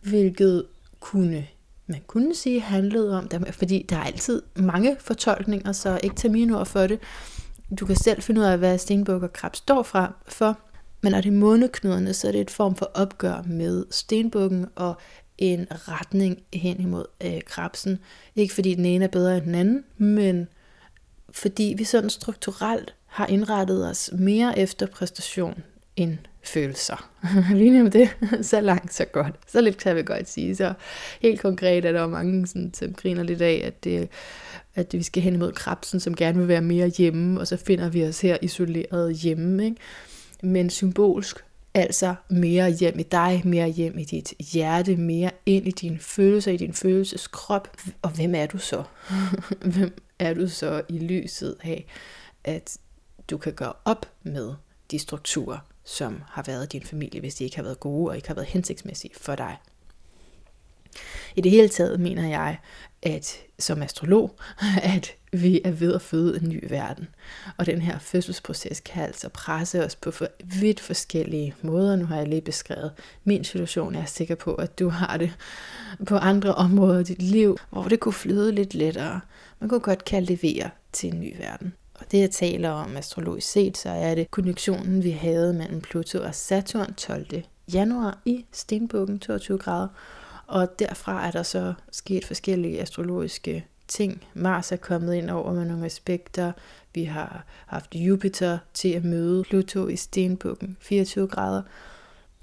hvilket 0.00 0.66
kunne 1.00 1.46
man 1.86 2.00
kunne 2.06 2.34
sige 2.34 2.60
handlede 2.60 3.18
om, 3.18 3.28
fordi 3.50 3.86
der 3.88 3.96
er 3.96 4.02
altid 4.02 4.42
mange 4.56 4.96
fortolkninger, 5.00 5.72
så 5.72 6.00
ikke 6.02 6.16
tage 6.16 6.32
mine 6.32 6.58
ord 6.58 6.66
for 6.66 6.86
det. 6.86 6.98
Du 7.80 7.86
kan 7.86 7.96
selv 7.96 8.22
finde 8.22 8.40
ud 8.40 8.46
af, 8.46 8.58
hvad 8.58 8.78
Stenbuk 8.78 9.22
og 9.22 9.32
Krabs 9.32 9.58
står 9.58 9.82
fra, 9.82 10.12
for. 10.28 10.58
Men 11.00 11.12
når 11.12 11.20
det 11.20 11.28
er 11.28 11.32
måneknuderne, 11.32 12.14
så 12.14 12.28
er 12.28 12.32
det 12.32 12.40
et 12.40 12.50
form 12.50 12.76
for 12.76 12.90
opgør 12.94 13.42
med 13.46 13.84
stenbukken 13.90 14.66
og 14.74 14.96
en 15.38 15.66
retning 15.70 16.42
hen 16.52 16.80
imod 16.80 17.04
øh, 17.24 17.40
krabsen. 17.46 17.98
Ikke 18.36 18.54
fordi 18.54 18.74
den 18.74 18.84
ene 18.84 19.04
er 19.04 19.08
bedre 19.08 19.36
end 19.36 19.44
den 19.44 19.54
anden, 19.54 19.84
men 19.98 20.48
fordi 21.34 21.74
vi 21.78 21.84
sådan 21.84 22.10
strukturelt 22.10 22.94
har 23.06 23.26
indrettet 23.26 23.90
os 23.90 24.10
mere 24.12 24.58
efter 24.58 24.86
præstation 24.86 25.62
end 25.96 26.18
følelser. 26.44 27.10
Lige 27.54 27.70
nemt 27.70 27.92
det. 27.92 28.08
så 28.50 28.60
langt, 28.60 28.94
så 28.94 29.04
godt. 29.04 29.34
Så 29.46 29.60
lidt 29.60 29.76
kan 29.76 29.96
vi 29.96 30.02
godt 30.02 30.28
sige. 30.28 30.56
Så 30.56 30.72
helt 31.20 31.40
konkret 31.40 31.84
er 31.84 31.92
der 31.92 32.00
jo 32.00 32.06
mange, 32.06 32.46
sådan, 32.46 32.74
som 32.74 32.94
griner 32.94 33.22
lidt 33.22 33.42
af, 33.42 33.62
at, 33.64 33.84
det, 33.84 34.08
at 34.74 34.92
vi 34.92 35.02
skal 35.02 35.22
hen 35.22 35.34
imod 35.34 35.52
krabsen, 35.52 36.00
som 36.00 36.14
gerne 36.14 36.38
vil 36.38 36.48
være 36.48 36.60
mere 36.60 36.88
hjemme, 36.88 37.40
og 37.40 37.46
så 37.46 37.56
finder 37.56 37.88
vi 37.88 38.04
os 38.04 38.20
her 38.20 38.36
isoleret 38.42 39.14
hjemme. 39.14 39.64
Ikke? 39.64 39.76
Men 40.42 40.70
symbolsk, 40.70 41.44
altså 41.74 42.14
mere 42.28 42.70
hjem 42.70 42.98
i 42.98 43.02
dig, 43.02 43.42
mere 43.44 43.68
hjem 43.68 43.98
i 43.98 44.04
dit 44.04 44.34
hjerte, 44.52 44.96
mere 44.96 45.30
ind 45.46 45.68
i 45.68 45.70
dine 45.70 45.98
følelser, 45.98 46.52
i 46.52 46.56
din 46.56 46.74
følelseskrop. 46.74 47.76
Og 48.02 48.10
hvem 48.10 48.34
er 48.34 48.46
du 48.46 48.58
så? 48.58 48.82
hvem 49.74 49.98
er 50.18 50.34
du 50.34 50.48
så 50.48 50.82
i 50.88 50.98
lyset 50.98 51.56
af, 51.64 51.86
at 52.44 52.76
du 53.30 53.38
kan 53.38 53.52
gøre 53.52 53.72
op 53.84 54.06
med 54.22 54.54
de 54.90 54.98
strukturer, 54.98 55.58
som 55.84 56.22
har 56.28 56.42
været 56.42 56.72
din 56.72 56.82
familie, 56.82 57.20
hvis 57.20 57.34
de 57.34 57.44
ikke 57.44 57.56
har 57.56 57.62
været 57.62 57.80
gode 57.80 58.10
og 58.10 58.16
ikke 58.16 58.28
har 58.28 58.34
været 58.34 58.48
hensigtsmæssige 58.48 59.14
for 59.14 59.34
dig. 59.34 59.56
I 61.36 61.40
det 61.40 61.50
hele 61.50 61.68
taget 61.68 62.00
mener 62.00 62.28
jeg, 62.28 62.58
at 63.04 63.36
som 63.58 63.82
astrolog, 63.82 64.36
at 64.96 65.12
vi 65.32 65.60
er 65.64 65.70
ved 65.70 65.94
at 65.94 66.02
føde 66.02 66.40
en 66.42 66.48
ny 66.48 66.64
verden. 66.70 67.08
Og 67.56 67.66
den 67.66 67.82
her 67.82 67.98
fødselsproces 67.98 68.80
kan 68.80 69.02
altså 69.02 69.28
presse 69.28 69.84
os 69.84 69.96
på 69.96 70.10
for 70.10 70.28
vidt 70.60 70.80
forskellige 70.80 71.54
måder. 71.62 71.96
Nu 71.96 72.04
har 72.04 72.16
jeg 72.16 72.28
lige 72.28 72.40
beskrevet 72.40 72.92
min 73.24 73.44
situation. 73.44 73.94
Jeg 73.94 74.02
er 74.02 74.06
sikker 74.06 74.34
på, 74.34 74.54
at 74.54 74.78
du 74.78 74.88
har 74.88 75.16
det 75.16 75.32
på 76.06 76.16
andre 76.16 76.54
områder 76.54 77.00
i 77.00 77.02
dit 77.02 77.22
liv, 77.22 77.58
hvor 77.70 77.82
det 77.82 78.00
kunne 78.00 78.12
flyde 78.12 78.52
lidt 78.52 78.74
lettere. 78.74 79.20
Man 79.60 79.68
kunne 79.68 79.80
godt 79.80 80.04
kalde 80.04 80.26
det 80.26 80.42
vejr 80.42 80.70
til 80.92 81.12
en 81.14 81.20
ny 81.20 81.36
verden. 81.38 81.74
Og 81.94 82.06
det 82.10 82.20
jeg 82.20 82.30
taler 82.30 82.70
om 82.70 82.96
astrologisk 82.96 83.50
set, 83.50 83.78
så 83.78 83.88
er 83.90 84.14
det 84.14 84.30
konnektionen, 84.30 85.04
vi 85.04 85.10
havde 85.10 85.54
mellem 85.54 85.80
Pluto 85.80 86.18
og 86.18 86.34
Saturn 86.34 86.94
12. 86.94 87.26
januar 87.72 88.18
i 88.24 88.44
Stenbukken 88.52 89.18
22 89.18 89.58
grader. 89.58 89.88
Og 90.46 90.78
derfra 90.78 91.26
er 91.26 91.30
der 91.30 91.42
så 91.42 91.74
sket 91.92 92.24
forskellige 92.24 92.80
astrologiske 92.80 93.66
ting. 93.88 94.24
Mars 94.34 94.72
er 94.72 94.76
kommet 94.76 95.14
ind 95.14 95.30
over 95.30 95.52
med 95.52 95.64
nogle 95.64 95.86
aspekter. 95.86 96.52
Vi 96.94 97.04
har 97.04 97.44
haft 97.66 97.94
Jupiter 97.94 98.58
til 98.74 98.88
at 98.88 99.04
møde 99.04 99.44
Pluto 99.44 99.88
i 99.88 99.96
Stenbukken 99.96 100.76
24 100.80 101.28
grader. 101.28 101.62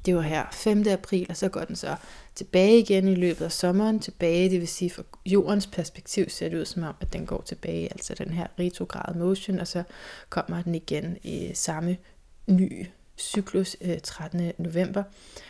Det 0.06 0.16
var 0.16 0.22
her 0.22 0.46
5. 0.52 0.88
april, 0.88 1.26
og 1.30 1.38
så 1.38 1.50
går 1.50 1.64
den 1.64 1.76
så 1.76 1.96
tilbage 2.36 2.80
igen 2.80 3.08
i 3.08 3.16
løbet 3.16 3.46
af 3.46 3.52
sommeren. 3.52 4.00
Tilbage, 4.00 4.50
det 4.50 4.60
vil 4.60 4.68
sige 4.68 4.90
fra 4.90 5.04
jordens 5.26 5.68
perspektiv 5.68 6.30
ser 6.30 6.50
det 6.50 6.58
ud 6.58 6.66
som 6.66 6.84
om, 6.84 6.96
at 7.02 7.14
den 7.14 7.26
går 7.26 7.42
tilbage, 7.42 7.92
altså 7.92 8.14
den 8.18 8.30
her 8.34 8.48
retrograd 8.60 9.16
motion, 9.16 9.60
og 9.60 9.68
så 9.68 9.84
kommer 10.30 10.62
den 10.62 10.76
igen 10.76 11.18
i 11.24 11.52
samme 11.54 11.98
ny 12.48 12.86
cyklus 13.18 13.78
øh, 13.82 14.00
13. 14.00 14.52
November. 14.58 15.04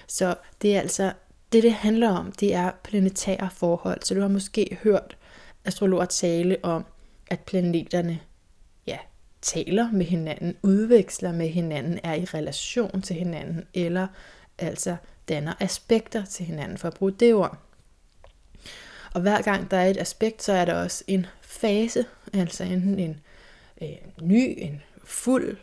Så 0.07 0.35
det 0.61 0.75
er 0.75 0.79
altså, 0.79 1.11
det 1.51 1.63
det 1.63 1.73
handler 1.73 2.09
om, 2.09 2.31
det 2.31 2.53
er 2.53 2.71
planetære 2.83 3.49
forhold. 3.53 4.01
Så 4.03 4.13
du 4.13 4.21
har 4.21 4.27
måske 4.27 4.77
hørt 4.83 5.17
astrologer 5.65 6.05
tale 6.05 6.57
om, 6.63 6.85
at 7.27 7.39
planeterne 7.39 8.19
ja, 8.87 8.97
taler 9.41 9.91
med 9.91 10.05
hinanden, 10.05 10.55
udveksler 10.63 11.31
med 11.31 11.49
hinanden, 11.49 11.99
er 12.03 12.13
i 12.13 12.25
relation 12.25 13.01
til 13.01 13.15
hinanden, 13.15 13.63
eller 13.73 14.07
altså 14.57 14.95
danner 15.29 15.53
aspekter 15.59 16.25
til 16.25 16.45
hinanden, 16.45 16.77
for 16.77 16.87
at 16.87 16.93
bruge 16.93 17.11
det 17.11 17.33
ord. 17.33 17.57
Og 19.13 19.21
hver 19.21 19.41
gang 19.41 19.71
der 19.71 19.77
er 19.77 19.87
et 19.87 19.97
aspekt, 19.97 20.43
så 20.43 20.53
er 20.53 20.65
der 20.65 20.73
også 20.73 21.03
en 21.07 21.25
fase, 21.41 22.05
altså 22.33 22.63
enten 22.63 22.99
en 22.99 23.21
øh, 23.81 23.89
ny, 24.21 24.53
en 24.57 24.81
fuld, 25.03 25.57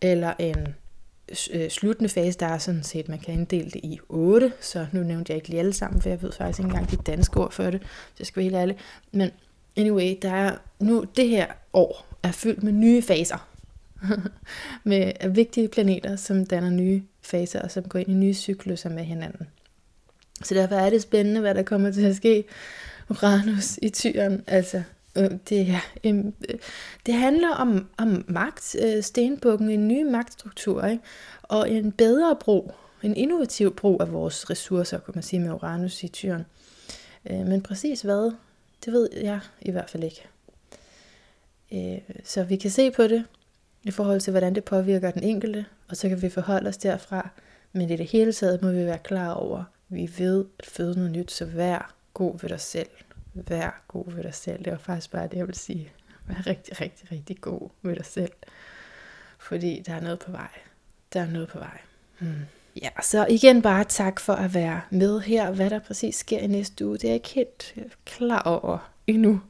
eller 0.00 0.34
en 0.38 0.74
Øh, 1.52 1.70
sluttende 1.70 2.08
fase, 2.08 2.38
der 2.38 2.46
er 2.46 2.58
sådan 2.58 2.82
set, 2.82 3.08
man 3.08 3.18
kan 3.18 3.34
inddele 3.34 3.70
det 3.70 3.80
i 3.84 3.98
otte, 4.08 4.52
så 4.60 4.86
nu 4.92 5.02
nævnte 5.02 5.30
jeg 5.30 5.36
ikke 5.36 5.48
lige 5.48 5.60
alle 5.60 5.72
sammen, 5.72 6.02
for 6.02 6.08
jeg 6.08 6.22
ved 6.22 6.32
faktisk 6.32 6.58
ikke 6.58 6.68
engang 6.68 6.90
de 6.90 6.96
danske 6.96 7.40
ord 7.40 7.52
for 7.52 7.70
det, 7.70 7.80
så 7.82 8.14
jeg 8.18 8.26
skal 8.26 8.40
være 8.40 8.44
helt 8.44 8.56
ærlig. 8.56 8.76
Men 9.12 9.30
anyway, 9.76 10.16
der 10.22 10.30
er 10.30 10.56
nu, 10.80 11.04
det 11.16 11.28
her 11.28 11.46
år 11.72 12.06
er 12.22 12.32
fyldt 12.32 12.62
med 12.62 12.72
nye 12.72 13.02
faser, 13.02 13.48
med 14.84 15.30
vigtige 15.30 15.68
planeter, 15.68 16.16
som 16.16 16.46
danner 16.46 16.70
nye 16.70 17.02
faser, 17.22 17.62
og 17.62 17.70
som 17.70 17.84
går 17.84 17.98
ind 17.98 18.08
i 18.08 18.14
nye 18.14 18.34
cykluser 18.34 18.90
med 18.90 19.04
hinanden. 19.04 19.48
Så 20.42 20.54
derfor 20.54 20.74
er 20.74 20.90
det 20.90 21.02
spændende, 21.02 21.40
hvad 21.40 21.54
der 21.54 21.62
kommer 21.62 21.90
til 21.90 22.02
at 22.02 22.16
ske. 22.16 22.44
Uranus 23.10 23.78
i 23.82 23.88
tyren, 23.88 24.44
altså 24.46 24.82
Øh, 25.18 25.30
det, 25.48 25.68
ja, 25.68 25.80
øh, 26.04 26.24
det 27.06 27.14
handler 27.14 27.48
om, 27.48 27.88
om 27.98 28.24
magt, 28.28 28.76
øh, 28.84 29.02
stenbukken, 29.02 29.70
en 29.70 29.88
ny 29.88 30.02
magtstruktur, 30.02 30.84
ikke? 30.84 31.02
og 31.42 31.70
en 31.70 31.92
bedre 31.92 32.36
brug, 32.40 32.74
en 33.02 33.16
innovativ 33.16 33.76
brug 33.76 34.00
af 34.00 34.12
vores 34.12 34.50
ressourcer, 34.50 34.98
kan 34.98 35.12
man 35.14 35.22
sige 35.22 35.40
med 35.40 35.50
Uranus 35.50 36.02
i 36.02 36.08
tyren. 36.08 36.46
Øh, 37.30 37.46
men 37.46 37.62
præcis 37.62 38.02
hvad, 38.02 38.32
det 38.84 38.92
ved 38.92 39.08
jeg 39.22 39.40
i 39.60 39.70
hvert 39.70 39.90
fald 39.90 40.04
ikke. 40.04 40.26
Øh, 41.72 42.16
så 42.24 42.42
vi 42.42 42.56
kan 42.56 42.70
se 42.70 42.90
på 42.90 43.02
det 43.02 43.24
i 43.82 43.90
forhold 43.90 44.20
til, 44.20 44.30
hvordan 44.30 44.54
det 44.54 44.64
påvirker 44.64 45.10
den 45.10 45.22
enkelte, 45.22 45.66
og 45.88 45.96
så 45.96 46.08
kan 46.08 46.22
vi 46.22 46.28
forholde 46.28 46.68
os 46.68 46.76
derfra. 46.76 47.28
Men 47.72 47.90
i 47.90 47.96
det 47.96 48.06
hele 48.06 48.32
taget 48.32 48.62
må 48.62 48.70
vi 48.70 48.84
være 48.84 48.98
klar 48.98 49.32
over, 49.32 49.58
at 49.58 49.64
vi 49.88 50.10
ved 50.18 50.44
at 50.58 50.66
føde 50.66 50.94
noget 50.94 51.10
nyt, 51.10 51.30
så 51.30 51.44
vær 51.44 51.94
god 52.14 52.38
ved 52.40 52.48
dig 52.48 52.60
selv. 52.60 52.88
Vær 53.46 53.82
god 53.88 54.12
ved 54.12 54.22
dig 54.22 54.34
selv. 54.34 54.64
Det 54.64 54.72
var 54.72 54.78
faktisk 54.78 55.10
bare 55.10 55.28
det, 55.28 55.36
jeg 55.36 55.46
vil 55.46 55.54
sige. 55.54 55.92
Vær 56.26 56.46
rigtig, 56.46 56.80
rigtig, 56.80 57.12
rigtig 57.12 57.40
god 57.40 57.70
ved 57.82 57.96
dig 57.96 58.06
selv. 58.06 58.32
Fordi 59.38 59.82
der 59.86 59.94
er 59.94 60.00
noget 60.00 60.18
på 60.18 60.30
vej. 60.30 60.48
Der 61.12 61.20
er 61.20 61.30
noget 61.30 61.48
på 61.48 61.58
vej. 61.58 61.78
Hmm. 62.18 62.44
Ja, 62.82 62.88
så 63.02 63.26
igen 63.26 63.62
bare 63.62 63.84
tak 63.84 64.20
for 64.20 64.32
at 64.32 64.54
være 64.54 64.80
med 64.90 65.20
her. 65.20 65.50
Hvad 65.50 65.70
der 65.70 65.78
præcis 65.78 66.16
sker 66.16 66.38
i 66.38 66.46
næste 66.46 66.86
uge, 66.86 66.98
det 66.98 67.04
er 67.04 67.08
jeg 67.08 67.14
ikke 67.14 67.28
helt 67.28 67.74
øh, 67.76 67.84
klar 68.04 68.42
over 68.42 68.92
endnu. 69.06 69.40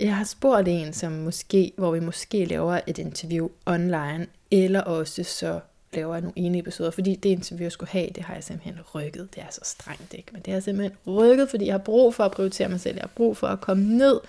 Jeg 0.00 0.16
har 0.16 0.24
spurgt 0.24 0.68
en, 0.68 0.92
som 0.92 1.12
måske, 1.12 1.72
hvor 1.76 1.90
vi 1.90 2.00
måske 2.00 2.44
laver 2.44 2.80
et 2.86 2.98
interview 2.98 3.48
online, 3.66 4.26
eller 4.50 4.80
også 4.80 5.24
så 5.24 5.60
laver 5.92 6.14
jeg 6.14 6.20
nogle 6.20 6.38
ene 6.38 6.58
episoder, 6.58 6.90
fordi 6.90 7.14
det 7.14 7.28
interview, 7.28 7.64
jeg 7.64 7.72
skulle 7.72 7.90
have, 7.90 8.08
det 8.14 8.22
har 8.22 8.34
jeg 8.34 8.44
simpelthen 8.44 8.80
rykket. 8.94 9.34
Det 9.34 9.42
er 9.42 9.50
så 9.50 9.60
strengt, 9.62 10.14
ikke? 10.14 10.28
Men 10.32 10.42
det 10.42 10.52
har 10.52 10.60
simpelthen 10.60 10.96
rykket, 11.06 11.50
fordi 11.50 11.66
jeg 11.66 11.72
har 11.74 11.78
brug 11.78 12.14
for 12.14 12.24
at 12.24 12.32
prioritere 12.32 12.68
mig 12.68 12.80
selv. 12.80 12.94
Jeg 12.94 13.02
har 13.02 13.10
brug 13.14 13.36
for 13.36 13.46
at 13.46 13.60
komme 13.60 13.84
ned 13.84 14.20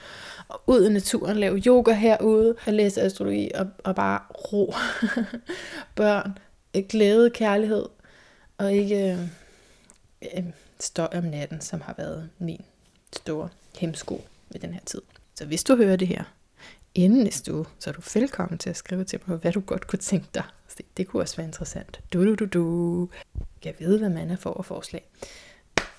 og 0.47 0.61
ud 0.67 0.85
i 0.85 0.93
naturen, 0.93 1.37
lave 1.37 1.57
yoga 1.57 1.93
herude, 1.93 2.55
og 2.65 2.73
læse 2.73 3.01
astrologi 3.01 3.51
og, 3.55 3.67
og 3.83 3.95
bare 3.95 4.19
ro. 4.53 4.73
Børn, 5.95 6.37
glæde, 6.89 7.29
kærlighed, 7.29 7.85
og 8.57 8.73
ikke 8.73 9.11
øh, 9.11 9.19
øh, 10.37 10.43
støj 10.79 11.07
om 11.13 11.23
natten, 11.23 11.61
som 11.61 11.81
har 11.81 11.95
været 11.97 12.29
min 12.39 12.61
store 13.15 13.49
hemsko 13.77 14.25
ved 14.49 14.59
den 14.59 14.73
her 14.73 14.81
tid. 14.85 15.01
Så 15.35 15.45
hvis 15.45 15.63
du 15.63 15.75
hører 15.75 15.95
det 15.95 16.07
her 16.07 16.23
inden 16.95 17.23
næste 17.23 17.53
uge, 17.53 17.65
så 17.79 17.89
er 17.89 17.93
du 17.93 18.01
velkommen 18.13 18.57
til 18.57 18.69
at 18.69 18.77
skrive 18.77 19.03
til 19.03 19.19
mig, 19.25 19.37
hvad 19.37 19.51
du 19.51 19.59
godt 19.59 19.87
kunne 19.87 19.99
tænke 19.99 20.27
dig. 20.33 20.43
Det 20.97 21.07
kunne 21.07 21.21
også 21.21 21.37
være 21.37 21.47
interessant. 21.47 22.01
Du, 22.13 22.25
du, 22.25 22.35
du, 22.35 22.45
du. 22.45 23.09
Jeg 23.65 23.73
ved, 23.79 23.99
hvad 23.99 24.09
man 24.09 24.29
er 24.29 24.35
for 24.35 24.61
forslag. 24.61 25.09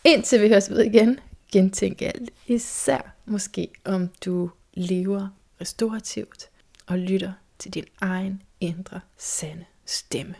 Indtil 0.05 0.43
vi 0.43 0.49
høres 0.49 0.70
ved 0.70 0.85
igen, 0.85 1.20
gentænk 1.53 2.03
alt. 2.03 2.31
Især 2.47 3.15
måske, 3.27 3.69
om 3.85 4.09
du 4.24 4.51
lever 4.74 5.28
restaurativt 5.61 6.51
og 6.86 6.99
lytter 6.99 7.32
til 7.59 7.74
din 7.74 7.85
egen 8.01 8.43
indre 8.61 9.01
sande 9.19 9.65
stemme. 9.86 10.35